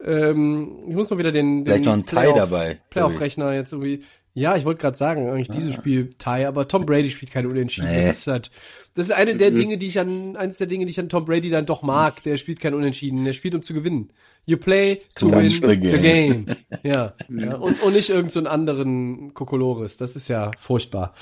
Ähm, 0.04 0.80
ich 0.90 0.96
muss 0.96 1.10
mal 1.10 1.20
wieder 1.20 1.32
den, 1.32 1.58
den 1.58 1.66
Vielleicht 1.66 1.86
noch 1.86 1.94
ein 1.94 2.06
Tie 2.06 2.16
Playoff- 2.16 2.38
dabei. 2.38 2.80
Playoff-Rechner 2.90 3.54
jetzt 3.54 3.72
irgendwie. 3.72 4.04
Ja, 4.34 4.56
ich 4.56 4.64
wollte 4.64 4.80
gerade 4.82 4.96
sagen, 4.98 5.30
eigentlich 5.30 5.50
dieses 5.50 5.74
Spiel 5.76 6.14
Tie, 6.18 6.46
aber 6.46 6.66
Tom 6.66 6.86
Brady 6.86 7.10
spielt 7.10 7.32
keine 7.34 7.50
Unentschieden. 7.50 7.90
Nee. 7.90 8.08
Das 8.08 8.20
ist 8.20 8.28
halt, 8.28 8.50
das 8.96 9.08
ist 9.08 9.12
eine 9.12 9.36
der 9.36 9.52
Mhm. 9.52 9.56
Dinge, 9.58 9.78
die 9.78 9.88
ich 9.88 10.00
an, 10.00 10.38
eines 10.38 10.56
der 10.58 10.68
Dinge, 10.68 10.86
die 10.86 10.92
ich 10.92 11.00
an 11.02 11.10
Tom 11.10 11.26
Brady 11.26 11.50
dann 11.50 11.66
doch 11.66 11.82
mag. 11.82 12.24
Der 12.24 12.38
spielt 12.38 12.62
kein 12.62 12.74
Unentschieden, 12.74 13.26
der 13.26 13.34
spielt 13.34 13.56
um 13.56 13.62
zu 13.62 13.74
gewinnen. 13.74 14.14
You 14.46 14.56
play 14.56 15.00
to 15.16 15.30
win 15.32 15.46
the 15.48 15.60
game. 15.78 16.02
game. 16.02 16.46
Ja, 16.84 17.14
ja. 17.30 17.56
Und, 17.58 17.84
und 17.84 17.94
nicht 17.94 18.10
irgend 18.10 18.32
so 18.32 18.40
einen 18.40 18.48
anderen 18.48 19.34
Kokolores. 19.34 19.98
Das 19.98 20.16
ist 20.16 20.30
ja 20.30 20.52
furchtbar. 20.58 21.14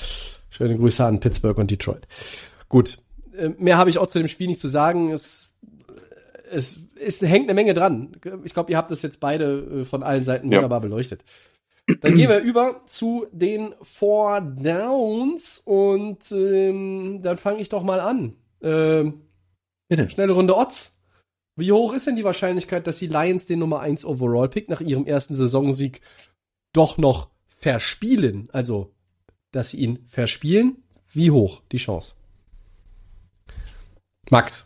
Schöne 0.50 0.78
Grüße 0.78 1.06
an 1.06 1.20
Pittsburgh 1.20 1.58
und 1.58 1.72
Detroit. 1.72 2.08
Gut. 2.70 2.98
Äh, 3.38 3.50
Mehr 3.58 3.78
habe 3.78 3.90
ich 3.90 3.98
auch 3.98 4.08
zu 4.08 4.20
dem 4.20 4.28
Spiel 4.28 4.48
nicht 4.48 4.60
zu 4.60 4.68
sagen. 4.68 5.12
Es, 5.12 5.50
es, 6.52 6.80
es 7.00 7.22
hängt 7.22 7.46
eine 7.50 7.54
Menge 7.56 7.74
dran. 7.74 8.16
Ich 8.44 8.54
glaube, 8.54 8.72
ihr 8.72 8.78
habt 8.78 8.92
das 8.92 9.02
jetzt 9.02 9.20
beide 9.20 9.82
äh, 9.82 9.86
von 9.86 10.04
allen 10.04 10.24
Seiten 10.24 10.52
Ja. 10.52 10.58
wunderbar 10.58 10.82
beleuchtet. 10.82 11.24
Dann 12.02 12.14
gehen 12.16 12.30
wir 12.30 12.40
über 12.42 12.84
zu 12.86 13.26
den 13.32 13.74
Four 13.82 14.42
Downs 14.42 15.60
und 15.66 16.32
ähm, 16.32 17.22
dann 17.24 17.40
fange 17.40 17.62
ich 17.62 17.70
doch 17.70 17.82
mal 17.82 18.00
an. 18.00 18.36
Ähm, 18.62 19.22
Bitte. 19.88 20.08
schnelle 20.10 20.34
Runde 20.34 20.56
Odds. 20.56 21.00
Wie 21.56 21.72
hoch 21.72 21.94
ist 21.94 22.06
denn 22.06 22.16
die 22.16 22.24
Wahrscheinlichkeit, 22.24 22.86
dass 22.86 22.98
die 23.00 23.08
Lions 23.08 23.48
den 23.48 23.58
Nummer 23.60 23.80
1 23.80 24.06
Overall 24.06 24.50
Pick 24.50 24.70
nach 24.70 24.82
ihrem 24.82 25.06
ersten 25.08 25.34
Saisonsieg 25.34 26.02
doch 26.74 26.98
noch 27.00 27.30
verspielen? 27.48 28.50
Also, 28.54 28.94
dass 29.52 29.72
sie 29.72 29.78
ihn 29.78 30.00
verspielen? 30.06 30.84
Wie 31.12 31.32
hoch 31.32 31.62
die 31.72 31.78
Chance? 31.78 32.16
Max. 34.30 34.66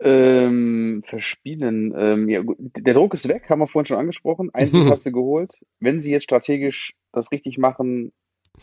Ähm, 0.00 1.02
verspielen. 1.06 1.94
Ähm, 1.96 2.28
ja. 2.28 2.42
Der 2.58 2.94
Druck 2.94 3.14
ist 3.14 3.28
weg, 3.28 3.48
haben 3.48 3.60
wir 3.60 3.68
vorhin 3.68 3.86
schon 3.86 3.98
angesprochen. 3.98 4.50
Ein 4.52 4.68
Sieg 4.68 4.86
hast 4.90 5.06
du 5.06 5.12
geholt. 5.12 5.60
Wenn 5.80 6.02
sie 6.02 6.10
jetzt 6.10 6.24
strategisch 6.24 6.94
das 7.12 7.30
richtig 7.30 7.58
machen, 7.58 8.12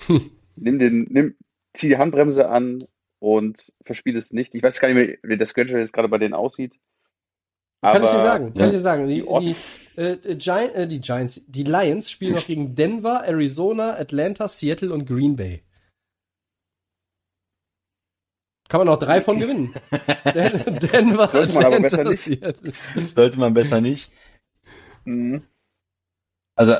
nimm 0.56 0.80
den, 0.80 1.08
nimm, 1.10 1.36
zieh 1.74 1.90
die 1.90 1.98
Handbremse 1.98 2.50
an 2.50 2.84
und 3.20 3.72
verspiel 3.86 4.18
es 4.18 4.34
nicht. 4.34 4.56
Ich 4.56 4.64
weiß 4.64 4.80
gar 4.80 4.92
nicht 4.92 5.08
mehr, 5.08 5.18
wie 5.24 5.38
der 5.38 5.46
Schedule 5.46 5.80
jetzt 5.80 5.94
gerade 5.94 6.10
bei 6.10 6.18
denen 6.18 6.34
aussieht. 6.34 6.80
Kann 7.82 8.04
ich 8.04 8.10
dir 8.10 8.16
Aber 8.16 8.20
sagen? 8.20 8.54
Kann 8.54 8.60
ja. 8.62 8.66
ich 8.68 8.72
dir 8.74 8.82
sagen? 8.82 9.08
Die, 9.08 9.22
die 9.22 9.56
äh, 10.00 10.36
Gi 10.38 10.52
äh, 10.52 10.88
die 10.88 11.02
Giants, 11.02 11.42
die 11.48 11.64
Lions 11.64 12.12
spielen 12.12 12.36
noch 12.36 12.46
gegen 12.46 12.76
Denver, 12.76 13.24
Arizona, 13.26 13.96
Atlanta, 13.96 14.48
Seattle 14.48 14.94
und 14.94 15.06
Green 15.06 15.36
Bay. 15.36 15.64
Kann 18.70 18.80
man 18.80 18.90
auch 18.90 19.00
drei 19.00 19.20
von 19.20 19.40
gewinnen. 19.40 19.74
Den, 20.34 20.80
Denver, 20.80 21.28
Sollte 21.28 21.54
man 21.54 21.66
aber 21.66 21.80
besser 21.82 22.04
nicht. 22.06 22.20
Seattle. 22.20 22.72
Sollte 23.16 23.40
man 23.40 23.54
besser 23.54 23.82
nicht. 23.82 24.12
mhm. 25.06 25.44
Also, 26.56 26.76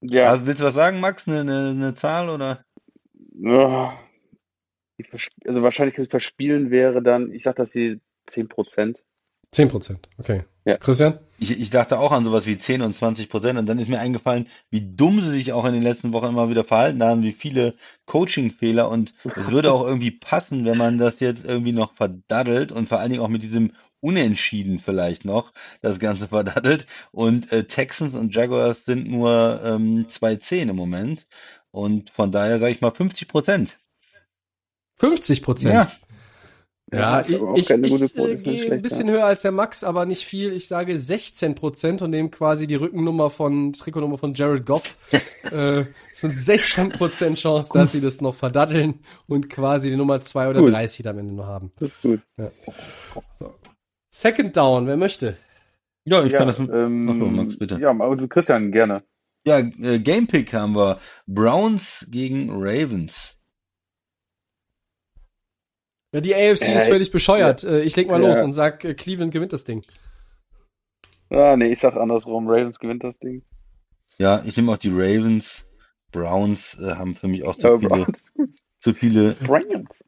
ja, 0.00 0.30
hast- 0.30 0.46
willst 0.46 0.60
du 0.60 0.64
was 0.64 0.74
sagen, 0.74 1.00
Max? 1.00 1.28
Eine, 1.28 1.40
eine, 1.42 1.70
eine 1.70 1.94
Zahl 1.94 2.28
oder? 2.28 2.64
Ja, 3.38 3.98
also 5.44 5.62
Wahrscheinlichkeit 5.62 6.04
des 6.04 6.10
Verspielen 6.10 6.70
wäre 6.70 7.02
dann, 7.02 7.30
ich 7.30 7.42
sag, 7.42 7.56
dass 7.56 7.70
sie 7.70 8.00
10%. 8.28 9.02
10 9.56 9.68
Prozent, 9.70 10.08
okay. 10.18 10.44
Ja. 10.66 10.76
Christian? 10.76 11.18
Ich, 11.38 11.58
ich 11.58 11.70
dachte 11.70 11.98
auch 11.98 12.12
an 12.12 12.26
sowas 12.26 12.44
wie 12.44 12.58
10 12.58 12.82
und 12.82 12.94
20 12.94 13.30
Prozent 13.30 13.58
und 13.58 13.64
dann 13.64 13.78
ist 13.78 13.88
mir 13.88 14.00
eingefallen, 14.00 14.48
wie 14.68 14.82
dumm 14.82 15.18
sie 15.20 15.30
sich 15.30 15.54
auch 15.54 15.64
in 15.64 15.72
den 15.72 15.82
letzten 15.82 16.12
Wochen 16.12 16.26
immer 16.26 16.50
wieder 16.50 16.62
verhalten 16.62 17.02
haben, 17.02 17.22
wie 17.22 17.32
viele 17.32 17.74
Coaching-Fehler 18.04 18.90
und 18.90 19.14
es 19.34 19.50
würde 19.50 19.72
auch 19.72 19.82
irgendwie 19.86 20.10
passen, 20.10 20.66
wenn 20.66 20.76
man 20.76 20.98
das 20.98 21.20
jetzt 21.20 21.42
irgendwie 21.46 21.72
noch 21.72 21.94
verdaddelt 21.94 22.70
und 22.70 22.90
vor 22.90 22.98
allen 22.98 23.12
Dingen 23.12 23.22
auch 23.22 23.28
mit 23.28 23.42
diesem 23.42 23.72
Unentschieden 24.00 24.78
vielleicht 24.78 25.24
noch 25.24 25.54
das 25.80 25.98
Ganze 25.98 26.28
verdaddelt 26.28 26.86
und 27.10 27.50
äh, 27.50 27.64
Texans 27.64 28.14
und 28.14 28.34
Jaguars 28.34 28.84
sind 28.84 29.08
nur 29.08 29.62
ähm, 29.64 30.06
2-10 30.10 30.68
im 30.68 30.76
Moment 30.76 31.26
und 31.70 32.10
von 32.10 32.30
daher 32.30 32.58
sage 32.58 32.72
ich 32.72 32.82
mal 32.82 32.90
50 32.90 33.26
Prozent. 33.26 33.78
50 34.96 35.42
Prozent. 35.42 35.72
Ja, 35.72 35.90
Ja, 36.92 37.18
ist 37.18 37.30
ich, 37.30 37.36
aber 37.40 37.50
auch 37.50 37.56
ich, 37.56 37.66
keine 37.66 37.86
ich 37.86 37.92
gute 37.92 38.08
Quote, 38.08 38.30
äh, 38.30 38.34
ist 38.34 38.46
nicht 38.46 38.62
gehe 38.62 38.72
ein 38.72 38.82
bisschen 38.82 39.08
ja. 39.08 39.14
höher 39.14 39.24
als 39.24 39.42
der 39.42 39.50
Max, 39.50 39.82
aber 39.82 40.06
nicht 40.06 40.24
viel. 40.24 40.52
Ich 40.52 40.68
sage 40.68 40.98
16 40.98 41.56
Prozent 41.56 42.00
und 42.00 42.10
nehme 42.10 42.30
quasi 42.30 42.68
die 42.68 42.76
Rückennummer 42.76 43.28
von, 43.30 43.72
Trikotnummer 43.72 44.18
von 44.18 44.34
Jared 44.34 44.64
Goff. 44.64 44.96
äh, 45.50 45.80
es 46.12 46.20
sind 46.20 46.32
16 46.32 46.90
Prozent 46.90 47.38
Chance, 47.38 47.70
dass 47.72 47.90
sie 47.90 48.00
das 48.00 48.20
noch 48.20 48.34
verdaddeln 48.34 49.00
und 49.26 49.50
quasi 49.50 49.90
die 49.90 49.96
Nummer 49.96 50.20
2 50.20 50.48
oder 50.50 50.60
Gut. 50.60 50.72
30 50.72 51.08
am 51.08 51.18
Ende 51.18 51.34
noch 51.34 51.46
haben. 51.46 51.72
Das 51.80 51.88
ist 51.88 52.02
gut. 52.02 52.20
Second 54.10 54.56
Down, 54.56 54.86
wer 54.86 54.96
möchte? 54.96 55.36
ja, 56.04 56.24
ich 56.24 56.32
Ja, 56.32 56.38
kann 56.38 56.48
das. 56.48 56.58
ähm, 56.58 57.08
Ach 57.10 57.18
so, 57.18 57.26
Max, 57.26 57.58
bitte. 57.58 57.78
Ja, 57.80 57.90
aber 57.90 58.14
du, 58.16 58.28
Christian, 58.28 58.70
gerne. 58.70 59.02
Ja, 59.44 59.58
äh, 59.58 59.98
Gamepick 59.98 60.52
haben 60.52 60.74
wir 60.74 61.00
Browns 61.26 62.06
gegen 62.10 62.50
Ravens. 62.50 63.35
Ja, 66.16 66.20
die 66.22 66.34
AFC 66.34 66.62
ist 66.74 66.86
Äh, 66.86 66.88
völlig 66.88 67.10
bescheuert. 67.10 67.62
Äh, 67.64 67.82
ich 67.82 67.94
leg 67.94 68.08
mal 68.08 68.22
Ja. 68.22 68.28
los 68.28 68.40
und 68.42 68.52
sag, 68.52 68.82
äh, 68.84 68.94
Cleveland 68.94 69.32
gewinnt 69.32 69.52
das 69.52 69.64
Ding. 69.64 69.82
Ah, 71.30 71.56
nee, 71.56 71.66
ich 71.72 71.78
sag 71.78 71.94
andersrum. 71.96 72.48
Ravens 72.48 72.78
gewinnt 72.78 73.04
das 73.04 73.18
Ding. 73.18 73.42
Ja, 74.18 74.42
ich 74.46 74.56
nehme 74.56 74.72
auch 74.72 74.76
die 74.78 74.90
Ravens. 74.90 75.66
Browns 76.12 76.78
äh, 76.80 76.92
haben 76.94 77.14
für 77.16 77.28
mich 77.28 77.44
auch 77.44 77.56
zu 77.56 77.66
Aber 77.68 77.78
viele, 77.80 77.88
Browns. 77.90 78.32
zu 78.80 78.94
viele. 78.94 79.32
Browns. 79.34 80.02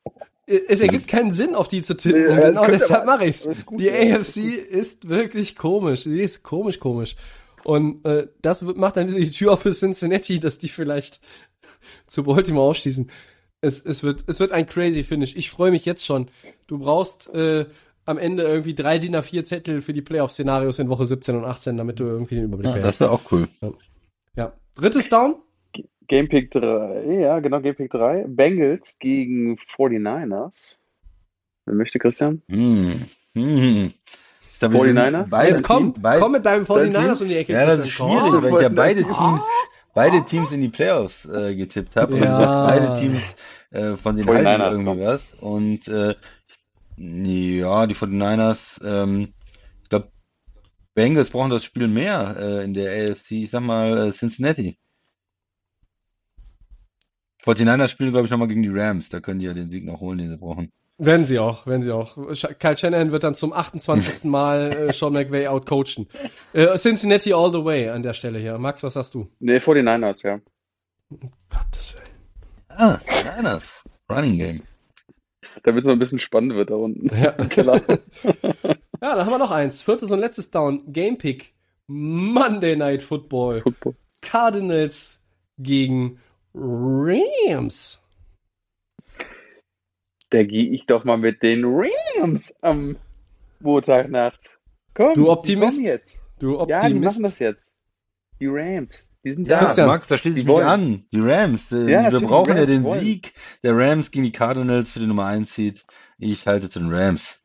Äh, 0.47 0.61
Es 0.69 0.81
ergibt 0.81 1.09
keinen 1.09 1.33
Sinn, 1.33 1.55
auf 1.55 1.69
die 1.69 1.83
zu 1.83 1.95
tippen. 1.97 2.23
Ja, 2.23 2.49
genau 2.49 2.67
deshalb 2.67 3.05
mache 3.05 3.27
ich's. 3.27 3.45
ist 3.45 3.67
gut, 3.67 3.79
Die 3.81 3.85
ja. 3.87 4.17
AFC 4.17 4.37
ist 4.71 5.09
wirklich 5.11 5.57
komisch. 5.57 6.05
Sie 6.05 6.23
ist 6.23 6.43
komisch, 6.43 6.79
komisch. 6.81 7.17
Und 7.65 8.03
äh, 8.07 8.29
das 8.41 8.63
macht 8.63 8.97
dann 8.97 9.09
wieder 9.09 9.19
die 9.19 9.31
Tür 9.31 9.53
auf 9.53 9.61
für 9.63 9.73
Cincinnati, 9.73 10.41
dass 10.41 10.57
die 10.57 10.69
vielleicht 10.69 11.21
zu 12.07 12.23
Baltimore 12.23 12.67
ausschließen. 12.71 13.11
Es, 13.61 13.81
es, 13.85 14.03
wird, 14.03 14.25
es 14.29 14.39
wird 14.41 14.53
ein 14.53 14.67
crazy 14.67 15.03
Finish. 15.03 15.35
Ich 15.37 15.51
freue 15.51 15.71
mich 15.71 15.85
jetzt 15.85 16.07
schon. 16.07 16.29
Du 16.69 16.79
brauchst 16.79 17.33
äh, 17.35 17.67
am 18.05 18.17
Ende 18.19 18.45
irgendwie 18.45 18.75
drei 18.75 18.99
DIN 18.99 19.17
A4 19.17 19.45
Zettel 19.45 19.81
für 19.83 19.93
die 19.93 20.03
Playoff-Szenarios 20.03 20.79
in 20.79 20.89
Woche 20.89 21.05
17 21.05 21.37
und 21.37 21.45
18, 21.45 21.77
damit 21.77 21.99
du 22.01 22.05
irgendwie 22.05 22.37
den 22.37 22.45
Überblick 22.45 22.67
Ja, 22.71 22.79
das 22.81 22.99
behältst. 22.99 23.01
wäre 23.01 23.11
auch 23.11 23.33
cool. 23.33 23.49
Ja. 24.37 24.53
Drittes 24.77 25.09
Down. 25.09 25.37
Gamepick 26.07 26.51
3. 26.53 27.21
Ja, 27.21 27.41
genau, 27.41 27.61
Gamepick 27.61 27.91
3. 27.91 28.25
Bengals 28.29 28.97
gegen 28.99 29.59
49ers. 29.77 30.77
Wer 31.67 31.75
möchte, 31.75 31.99
Christian? 31.99 32.41
Hm. 32.49 33.07
Hm. 33.35 33.93
Ich 34.53 34.59
glaube, 34.61 34.77
49ers? 34.79 35.27
Beide 35.29 35.51
Jetzt 35.51 35.63
komm, 35.65 35.93
komm 36.01 36.33
mit 36.33 36.47
deinem 36.47 36.65
Dein 36.65 36.93
49ers 36.93 37.19
Team? 37.19 37.23
um 37.23 37.29
die 37.29 37.37
Ecke. 37.37 37.53
Ja, 37.53 37.67
das 37.67 37.79
ist 37.81 37.91
schwierig, 37.91 38.43
weil 38.43 38.55
ich 38.55 38.61
ja 38.63 38.69
beide. 38.71 39.03
Teams, 39.03 39.41
beide 39.99 40.25
Teams 40.25 40.53
in 40.53 40.61
die 40.61 40.69
Playoffs 40.69 41.25
äh, 41.25 41.57
getippt 41.57 41.97
habe 41.97 42.15
und 42.15 42.23
Ja. 42.23 42.67
beide 42.67 42.95
Teams 42.95 43.35
äh, 43.71 43.97
von 43.97 44.17
den 44.17 44.27
49ers 44.27 44.59
halten 44.59 44.87
irgendwie 44.87 45.05
was. 45.05 45.35
Und 45.35 45.89
äh, 45.89 46.15
ja, 46.97 47.87
die 47.89 47.95
49ers, 47.95 48.81
ähm, 48.85 49.35
ich 49.83 49.89
glaube, 49.89 50.13
Bengals 50.95 51.31
brauchen 51.31 51.51
das 51.51 51.65
Spiel 51.65 51.89
mehr 51.89 52.37
äh, 52.39 52.65
in 52.65 52.75
der 52.75 53.11
AFC. 53.11 53.33
Ich 53.33 53.51
sag 53.51 53.63
mal 53.63 54.09
äh, 54.09 54.13
Cincinnati. 54.13 54.79
49ers 57.45 57.89
spielen, 57.89 58.13
glaube 58.13 58.27
ich, 58.27 58.31
nochmal 58.31 58.49
gegen 58.49 58.63
die 58.63 58.69
Rams. 58.69 59.09
Da 59.09 59.19
können 59.19 59.41
die 59.41 59.47
ja 59.47 59.55
den 59.55 59.71
Sieg 59.71 59.85
noch 59.85 60.01
holen, 60.01 60.19
den 60.19 60.31
sie 60.31 60.37
brauchen. 60.37 60.71
Werden 61.01 61.27
sie 61.27 61.39
auch, 61.39 61.65
werden 61.67 61.83
sie 61.83 61.93
auch. 61.93 62.17
Kyle 62.59 62.77
Shanahan 62.77 63.13
wird 63.13 63.23
dann 63.23 63.35
zum 63.35 63.53
28. 63.53 64.25
Mal 64.25 64.75
äh, 64.89 64.93
Sean 64.93 65.13
McVay 65.13 65.47
outcoachen. 65.47 66.09
Äh, 66.53 66.77
Cincinnati 66.77 67.33
all 67.33 67.53
the 67.53 67.65
way 67.65 67.89
an 67.89 68.03
der 68.03 68.15
Stelle 68.15 68.41
hier. 68.41 68.59
Max, 68.59 68.83
was 68.83 68.95
sagst 68.95 69.15
du? 69.15 69.29
Nee, 69.39 69.59
49ers, 69.59 70.27
ja. 70.27 70.41
Gottes 71.51 71.95
Willen. 71.95 72.09
Ah, 72.69 72.99
Niners. 73.37 73.63
Running 74.11 74.39
Game. 74.39 74.61
Damit 75.63 75.83
es 75.83 75.87
mal 75.87 75.93
ein 75.93 75.99
bisschen 75.99 76.19
spannend 76.19 76.55
wird 76.55 76.71
da 76.71 76.75
unten 76.75 77.09
Ja. 77.17 77.33
Keller. 77.49 77.81
Ja, 79.01 79.15
dann 79.15 79.27
haben 79.27 79.33
wir 79.33 79.39
noch 79.39 79.53
eins. 79.53 79.81
Viertes 79.81 80.11
und 80.11 80.19
letztes 80.19 80.51
Down. 80.51 80.83
Game 80.93 81.19
Pick. 81.19 81.55
Monday 81.87 82.75
Night 82.75 83.05
Football. 83.05 83.61
Football. 83.61 83.95
Cardinals 84.23 85.23
gegen 85.57 86.19
Rams. 86.53 88.03
Da 90.31 90.43
gehe 90.43 90.65
ich 90.71 90.87
doch 90.87 91.05
mal 91.05 91.17
mit 91.17 91.43
den 91.43 91.65
Rams 91.65 92.55
am 92.61 92.97
Montagnacht. 93.61 94.59
Komm, 94.95 95.15
Du 95.15 95.23
die 95.25 95.29
Optimist. 95.29 95.81
jetzt. 95.81 96.23
Du 96.39 96.59
Ja, 96.59 96.67
die 96.67 96.75
Optimist. 96.75 97.05
machen 97.05 97.23
das 97.25 97.39
jetzt. 97.39 97.73
Die 98.41 98.47
Rams. 98.47 99.09
Die 99.25 99.33
sind 99.33 99.49
Ja, 99.49 99.59
da. 99.59 99.65
Christian, 99.65 99.87
Max, 99.89 100.07
da 100.07 100.17
schließe 100.19 100.35
die 100.37 100.41
ich 100.43 100.47
mich 100.47 100.57
an. 100.59 101.05
Die 101.13 101.21
Rams. 101.21 101.73
Äh, 101.73 101.91
Ja, 101.91 102.13
wir 102.13 102.21
brauchen 102.21 102.57
ja 102.57 102.67
den 102.67 102.85
wollen. 102.85 103.01
Sieg 103.05 103.33
der 103.63 103.77
Rams 103.77 104.11
gegen 104.11 104.25
die 104.25 104.33
Cardinals 104.33 104.93
für 104.93 105.01
die 105.01 105.07
Nummer 105.07 105.27
1 105.27 105.53
Seed. 105.55 105.85
Ich 106.19 106.47
halte 106.47 106.69
zu 106.71 106.79
den 106.79 106.93
Rams. 106.95 107.39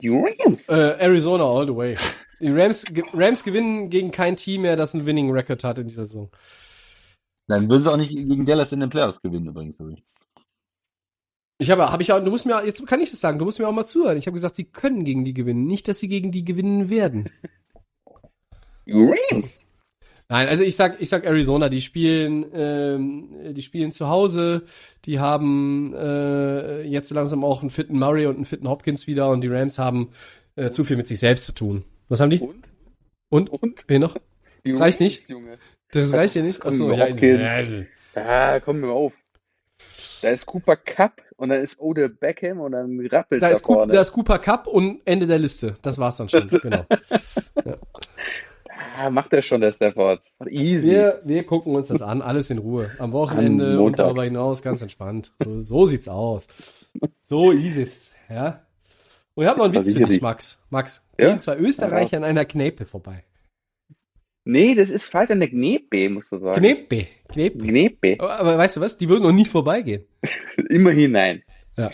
Die 0.00 0.08
Rams. 0.08 0.68
Äh, 0.68 0.96
Arizona 0.98 1.44
all 1.44 1.66
the 1.66 1.74
way. 1.74 1.96
Die 2.40 2.50
Rams, 2.50 2.84
Rams 3.14 3.44
gewinnen 3.44 3.88
gegen 3.88 4.10
kein 4.10 4.34
Team 4.36 4.62
mehr, 4.62 4.76
das 4.76 4.94
einen 4.94 5.06
Winning 5.06 5.30
Record 5.30 5.62
hat 5.64 5.78
in 5.78 5.86
dieser 5.86 6.04
Saison. 6.04 6.30
Dann 7.46 7.68
würden 7.70 7.84
sie 7.84 7.92
auch 7.92 7.96
nicht 7.96 8.10
gegen 8.10 8.44
Dallas 8.44 8.72
in 8.72 8.80
den 8.80 8.90
Playoffs 8.90 9.22
gewinnen 9.22 9.46
übrigens. 9.48 9.76
Ich 11.62 11.70
habe, 11.70 11.92
habe 11.92 12.02
ich 12.02 12.12
auch, 12.12 12.22
du 12.22 12.30
musst 12.30 12.44
mir, 12.44 12.64
jetzt 12.64 12.84
kann 12.86 13.00
ich 13.00 13.10
das 13.10 13.20
sagen, 13.20 13.38
du 13.38 13.44
musst 13.44 13.60
mir 13.60 13.68
auch 13.68 13.72
mal 13.72 13.84
zuhören. 13.84 14.18
Ich 14.18 14.26
habe 14.26 14.34
gesagt, 14.34 14.56
sie 14.56 14.64
können 14.64 15.04
gegen 15.04 15.24
die 15.24 15.32
gewinnen, 15.32 15.64
nicht, 15.64 15.86
dass 15.86 16.00
sie 16.00 16.08
gegen 16.08 16.32
die 16.32 16.44
gewinnen 16.44 16.90
werden. 16.90 17.30
Rams. 18.86 19.60
Nein, 20.28 20.48
also 20.48 20.64
ich 20.64 20.74
sag, 20.74 21.00
ich 21.00 21.08
sag 21.08 21.24
Arizona, 21.24 21.68
die 21.68 21.80
spielen, 21.80 22.46
ähm, 22.52 23.54
die 23.54 23.62
spielen 23.62 23.92
zu 23.92 24.08
Hause, 24.08 24.64
die 25.04 25.20
haben 25.20 25.94
äh, 25.94 26.82
jetzt 26.82 27.08
so 27.08 27.14
langsam 27.14 27.44
auch 27.44 27.60
einen 27.60 27.70
fitten 27.70 27.98
Murray 27.98 28.26
und 28.26 28.36
einen 28.36 28.46
fitten 28.46 28.68
Hopkins 28.68 29.06
wieder 29.06 29.28
und 29.28 29.42
die 29.42 29.48
Rams 29.48 29.78
haben 29.78 30.10
äh, 30.56 30.70
zu 30.70 30.84
viel 30.84 30.96
mit 30.96 31.06
sich 31.06 31.20
selbst 31.20 31.46
zu 31.46 31.52
tun. 31.52 31.84
Was 32.08 32.20
haben 32.20 32.30
die? 32.30 32.40
Und? 32.40 32.72
Und? 33.28 33.50
Und? 33.50 33.84
Wen 33.88 34.00
noch? 34.00 34.16
Die 34.64 34.72
Reicht 34.72 35.00
nicht? 35.00 35.28
Junge. 35.28 35.58
Das 35.92 36.12
reicht 36.12 36.34
dir 36.34 36.42
nicht? 36.42 36.60
Komm, 36.60 36.70
Achso, 36.70 36.92
ja, 36.92 37.08
Hopkins. 37.08 37.86
Ah, 38.14 38.58
komm 38.60 38.80
mir 38.80 38.90
auf. 38.90 39.12
Da 40.22 40.30
ist 40.30 40.46
Cooper 40.46 40.76
Cup 40.76 41.20
und 41.42 41.48
dann 41.48 41.60
ist 41.60 41.80
Odell 41.80 42.08
Beckham 42.08 42.60
und 42.60 42.70
dann 42.70 43.00
rappelt 43.10 43.42
Da 43.42 43.48
da 43.48 43.52
ist, 43.52 43.62
Coop, 43.64 43.74
vorne. 43.78 43.92
da 43.92 44.00
ist 44.00 44.12
Cooper 44.12 44.38
Cup 44.38 44.68
und 44.68 45.00
Ende 45.04 45.26
der 45.26 45.40
Liste. 45.40 45.74
Das 45.82 45.98
war's 45.98 46.16
dann 46.16 46.28
schon. 46.28 46.48
Genau. 46.62 46.84
ah, 48.96 49.10
macht 49.10 49.32
er 49.32 49.42
schon, 49.42 49.60
der 49.60 49.72
Stafford. 49.72 50.22
Easy. 50.48 50.90
Wir, 50.90 51.20
wir 51.24 51.44
gucken 51.44 51.74
uns 51.74 51.88
das 51.88 52.00
an, 52.00 52.22
alles 52.22 52.50
in 52.50 52.58
Ruhe. 52.58 52.92
Am 53.00 53.12
Wochenende 53.12 53.72
Am 53.74 53.80
und 53.80 53.98
darüber 53.98 54.22
hinaus 54.22 54.62
ganz 54.62 54.82
entspannt. 54.82 55.32
So, 55.42 55.58
so 55.58 55.86
sieht's 55.86 56.06
aus. 56.08 56.46
So 57.22 57.52
easy 57.52 57.82
ist 57.82 58.14
ja. 58.30 58.60
Und 59.34 59.42
ich 59.42 59.50
habe 59.50 59.58
noch 59.58 59.64
einen 59.64 59.74
Witz 59.74 59.92
für 59.92 60.04
dich. 60.04 60.20
Max. 60.22 60.60
Max, 60.70 61.02
Ja? 61.18 61.26
gehen 61.26 61.40
zwei 61.40 61.56
Österreicher 61.56 62.18
an 62.18 62.24
einer 62.24 62.44
Kneipe 62.44 62.84
vorbei. 62.86 63.24
Nee, 64.44 64.74
das 64.74 64.90
ist 64.90 65.06
falsch 65.06 65.30
an 65.30 65.40
der 65.40 65.48
Gnebe, 65.48 66.08
musst 66.08 66.32
du 66.32 66.38
sagen. 66.38 66.60
Kneipe, 66.60 67.06
Kneipe. 67.28 67.58
Gnebe. 67.58 68.16
Aber, 68.18 68.58
weißt 68.58 68.76
du 68.76 68.80
was? 68.80 68.98
Die 68.98 69.08
würden 69.08 69.22
noch 69.22 69.32
nie 69.32 69.44
vorbeigehen. 69.44 70.04
Immerhin 70.68 71.12
nein. 71.12 71.42
Ja. 71.76 71.90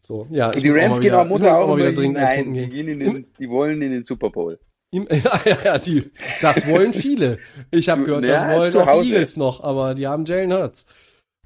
So, 0.00 0.26
ja. 0.30 0.50
Die 0.50 0.70
Rams 0.70 1.00
gehen 1.00 1.14
am 1.14 1.28
Montag 1.28 1.54
auch 1.54 1.68
mal 1.68 1.78
wieder 1.78 1.92
dringend 1.92 2.18
eins 2.18 2.32
nein. 2.32 2.44
trinken 2.44 2.54
Die, 2.54 2.68
gehen. 2.68 2.88
in 2.88 2.98
den, 3.00 3.26
die 3.38 3.48
wollen 3.48 3.82
in 3.82 3.92
den 3.92 4.04
Super 4.04 4.30
Bowl. 4.30 4.58
Im, 4.90 5.08
ja, 5.10 5.40
ja, 5.44 5.58
ja, 5.64 5.78
die, 5.78 6.10
das 6.40 6.66
wollen 6.66 6.92
viele. 6.92 7.38
Ich 7.70 7.88
habe 7.88 8.04
gehört, 8.04 8.28
ja, 8.28 8.46
das 8.46 8.56
wollen 8.56 8.70
zu 8.70 8.80
auch 8.80 9.02
die. 9.02 9.12
Eagles 9.12 9.36
noch, 9.36 9.62
aber 9.62 9.94
die 9.94 10.06
haben 10.06 10.24
Jalen 10.24 10.52
Hurts. 10.52 10.86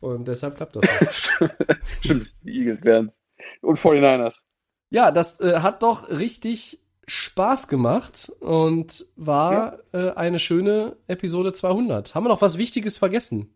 Und 0.01 0.29
deshalb 0.29 0.57
klappt 0.57 0.77
das 0.77 1.01
nicht. 1.01 1.51
Stimmt, 2.05 2.35
die 2.43 2.59
Eagles 2.59 2.85
wären's. 2.85 3.19
Und 3.63 3.79
49ers. 3.79 4.43
Ja, 4.91 5.11
das 5.11 5.41
äh, 5.41 5.61
hat 5.61 5.83
doch 5.83 6.09
richtig 6.09 6.81
Spaß 7.09 7.69
gemacht 7.69 8.31
und 8.41 9.07
war 9.17 9.79
äh, 9.93 10.11
eine 10.11 10.39
schöne 10.39 10.97
Episode 11.07 11.53
200. 11.53 12.15
Haben 12.15 12.25
wir 12.25 12.29
noch 12.29 12.43
was 12.43 12.59
Wichtiges 12.59 12.99
vergessen? 12.99 13.53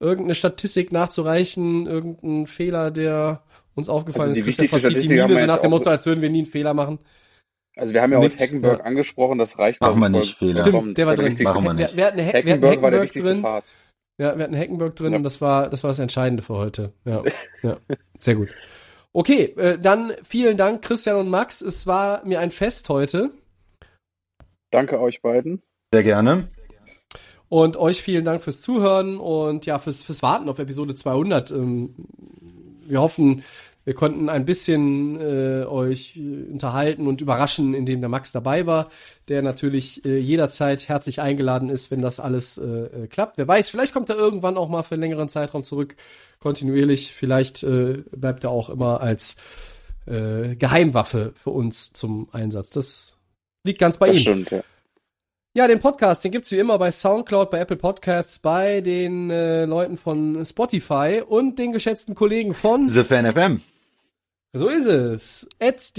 Irgendeine 0.00 0.34
Statistik 0.34 0.92
nachzureichen, 0.92 1.86
irgendein 1.86 2.46
Fehler, 2.46 2.90
der 2.90 3.42
uns 3.74 3.88
aufgefallen 3.88 4.30
Also 4.30 4.42
die 4.42 4.48
ist. 4.48 4.58
Christian 4.58 4.64
wichtigste 4.82 4.92
verzieht 4.92 5.10
die 5.10 5.14
Miene 5.16 5.28
wir 5.28 5.38
so 5.38 5.46
nach 5.46 5.58
dem 5.58 5.66
auch- 5.72 5.78
Motto, 5.78 5.90
als 5.90 6.06
würden 6.06 6.20
wir 6.22 6.30
nie 6.30 6.38
einen 6.38 6.46
Fehler 6.46 6.74
machen. 6.74 6.98
Also 7.76 7.92
wir 7.92 8.02
haben 8.02 8.12
ja 8.12 8.20
Nickt, 8.20 8.34
heute 8.34 8.44
Hackenberg 8.44 8.78
ja. 8.78 8.84
angesprochen, 8.84 9.38
das 9.38 9.58
reicht 9.58 9.80
Machen 9.80 9.98
wir 9.98 10.08
nicht, 10.08 10.38
Fehler. 10.38 10.64
Stimmt, 10.64 10.96
der 10.96 11.06
war 11.06 11.16
drin. 11.16 11.26
wichtigste. 11.26 11.44
Machen 11.54 11.64
wir 11.64 11.74
nicht. 11.74 11.96
wir 11.96 12.06
hatten, 12.06 12.20
Hack, 12.20 12.32
wir 12.32 12.38
hatten 12.38 12.48
Hackenberg 12.48 12.82
war 12.82 12.90
der 12.92 13.00
Hackenberg 13.00 13.02
wichtigste 13.02 13.30
drin. 13.32 13.42
Part. 13.42 13.72
Ja, 14.18 14.36
wir 14.36 14.44
hatten 14.44 14.56
Hackenberg 14.56 14.94
drin, 14.94 15.12
Ja. 15.12 15.18
das 15.18 15.40
war 15.40 15.68
das 15.68 15.82
war 15.82 15.88
das 15.90 15.98
Entscheidende 15.98 16.42
für 16.44 16.54
heute. 16.54 16.92
Ja, 17.04 17.22
ja, 17.62 17.76
sehr 18.18 18.36
gut. 18.36 18.50
Okay, 19.16 19.54
äh, 19.56 19.78
dann 19.78 20.12
vielen 20.28 20.56
Dank 20.56 20.82
Christian 20.82 21.16
und 21.16 21.28
Max. 21.30 21.60
Es 21.62 21.86
war 21.86 22.24
mir 22.26 22.40
ein 22.40 22.50
Fest 22.50 22.88
heute 22.88 23.30
Danke 24.72 25.00
euch 25.00 25.22
beiden. 25.22 25.62
Sehr 25.92 26.02
gerne. 26.02 26.48
und 27.48 27.76
euch 27.76 28.02
vielen 28.02 28.24
Dank 28.24 28.42
fürs 28.42 28.60
Zuhören 28.60 29.18
und 29.18 29.66
ja 29.66 29.78
fürs 29.78 30.02
fürs 30.02 30.20
Warten 30.20 30.48
auf 30.48 30.58
Episode 30.58 30.96
200. 30.96 31.52
Ähm, 31.52 31.94
wir 32.84 33.00
hoffen, 33.00 33.44
wir 33.84 33.94
konnten 33.94 34.28
ein 34.28 34.44
bisschen 34.44 35.20
äh, 35.20 35.64
euch 35.66 36.16
äh, 36.16 36.50
unterhalten 36.50 37.06
und 37.06 37.20
überraschen, 37.20 37.74
indem 37.74 38.00
der 38.00 38.08
Max 38.08 38.32
dabei 38.32 38.66
war, 38.66 38.88
der 39.28 39.42
natürlich 39.42 40.04
äh, 40.04 40.18
jederzeit 40.18 40.88
herzlich 40.88 41.20
eingeladen 41.20 41.68
ist, 41.68 41.90
wenn 41.90 42.00
das 42.00 42.18
alles 42.18 42.56
äh, 42.56 42.64
äh, 42.64 43.06
klappt. 43.08 43.36
Wer 43.36 43.46
weiß, 43.46 43.68
vielleicht 43.68 43.92
kommt 43.92 44.08
er 44.08 44.16
irgendwann 44.16 44.56
auch 44.56 44.68
mal 44.68 44.82
für 44.82 44.94
einen 44.94 45.02
längeren 45.02 45.28
Zeitraum 45.28 45.64
zurück, 45.64 45.96
kontinuierlich. 46.40 47.12
Vielleicht 47.12 47.62
äh, 47.62 48.02
bleibt 48.12 48.44
er 48.44 48.50
auch 48.50 48.70
immer 48.70 49.00
als 49.02 49.36
äh, 50.06 50.56
Geheimwaffe 50.56 51.32
für 51.34 51.50
uns 51.50 51.92
zum 51.92 52.28
Einsatz. 52.32 52.70
Das 52.70 53.16
liegt 53.64 53.80
ganz 53.80 53.98
bei 53.98 54.06
das 54.06 54.16
ihm. 54.16 54.22
stimmt, 54.22 54.50
ja. 54.50 54.62
Ja, 55.56 55.68
den 55.68 55.78
Podcast, 55.78 56.24
den 56.24 56.32
gibt's 56.32 56.50
wie 56.50 56.58
immer 56.58 56.78
bei 56.78 56.90
Soundcloud, 56.90 57.48
bei 57.48 57.60
Apple 57.60 57.76
Podcasts, 57.76 58.40
bei 58.40 58.80
den 58.80 59.30
äh, 59.30 59.66
Leuten 59.66 59.96
von 59.96 60.44
Spotify 60.44 61.22
und 61.24 61.60
den 61.60 61.72
geschätzten 61.72 62.16
Kollegen 62.16 62.54
von 62.54 62.88
The 62.88 63.04
Fan 63.04 63.32
FM. 63.32 63.60
So 64.54 64.68
ist 64.68 64.86
es. 64.86 65.48
At 65.60 65.92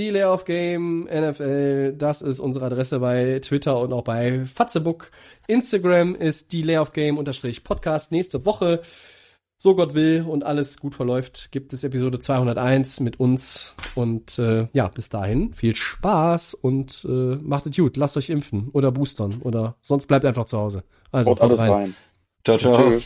Game 0.45 1.03
NFL. 1.03 1.93
Das 1.97 2.21
ist 2.21 2.39
unsere 2.39 2.65
Adresse 2.65 2.99
bei 2.99 3.39
Twitter 3.39 3.79
und 3.79 3.91
auch 3.91 4.03
bei 4.03 4.45
Fatzebook. 4.45 5.11
Instagram 5.47 6.15
ist 6.15 6.53
die 6.53 6.61
Layoff 6.61 6.93
Game 6.93 7.17
unterstrich 7.17 7.63
Podcast. 7.65 8.13
Nächste 8.13 8.45
Woche, 8.45 8.81
so 9.57 9.75
Gott 9.75 9.93
will 9.93 10.25
und 10.27 10.45
alles 10.45 10.79
gut 10.79 10.95
verläuft, 10.95 11.51
gibt 11.51 11.73
es 11.73 11.83
Episode 11.83 12.19
201 12.19 13.01
mit 13.01 13.19
uns. 13.19 13.75
Und 13.93 14.39
äh, 14.39 14.67
ja, 14.71 14.87
bis 14.87 15.09
dahin 15.09 15.53
viel 15.53 15.75
Spaß 15.75 16.53
und 16.53 17.05
äh, 17.09 17.35
macht 17.35 17.67
es 17.67 17.75
gut. 17.75 17.97
Lasst 17.97 18.15
euch 18.15 18.29
impfen 18.29 18.69
oder 18.71 18.91
boostern 18.91 19.41
oder 19.41 19.75
sonst 19.81 20.05
bleibt 20.05 20.23
einfach 20.23 20.45
zu 20.45 20.57
Hause. 20.57 20.83
Also 21.11 21.31
Haut 21.31 21.41
alles 21.41 21.59
rein. 21.59 21.95
Ciao, 22.45 22.57
ciao. 22.57 22.89
Tschüss. 22.89 23.03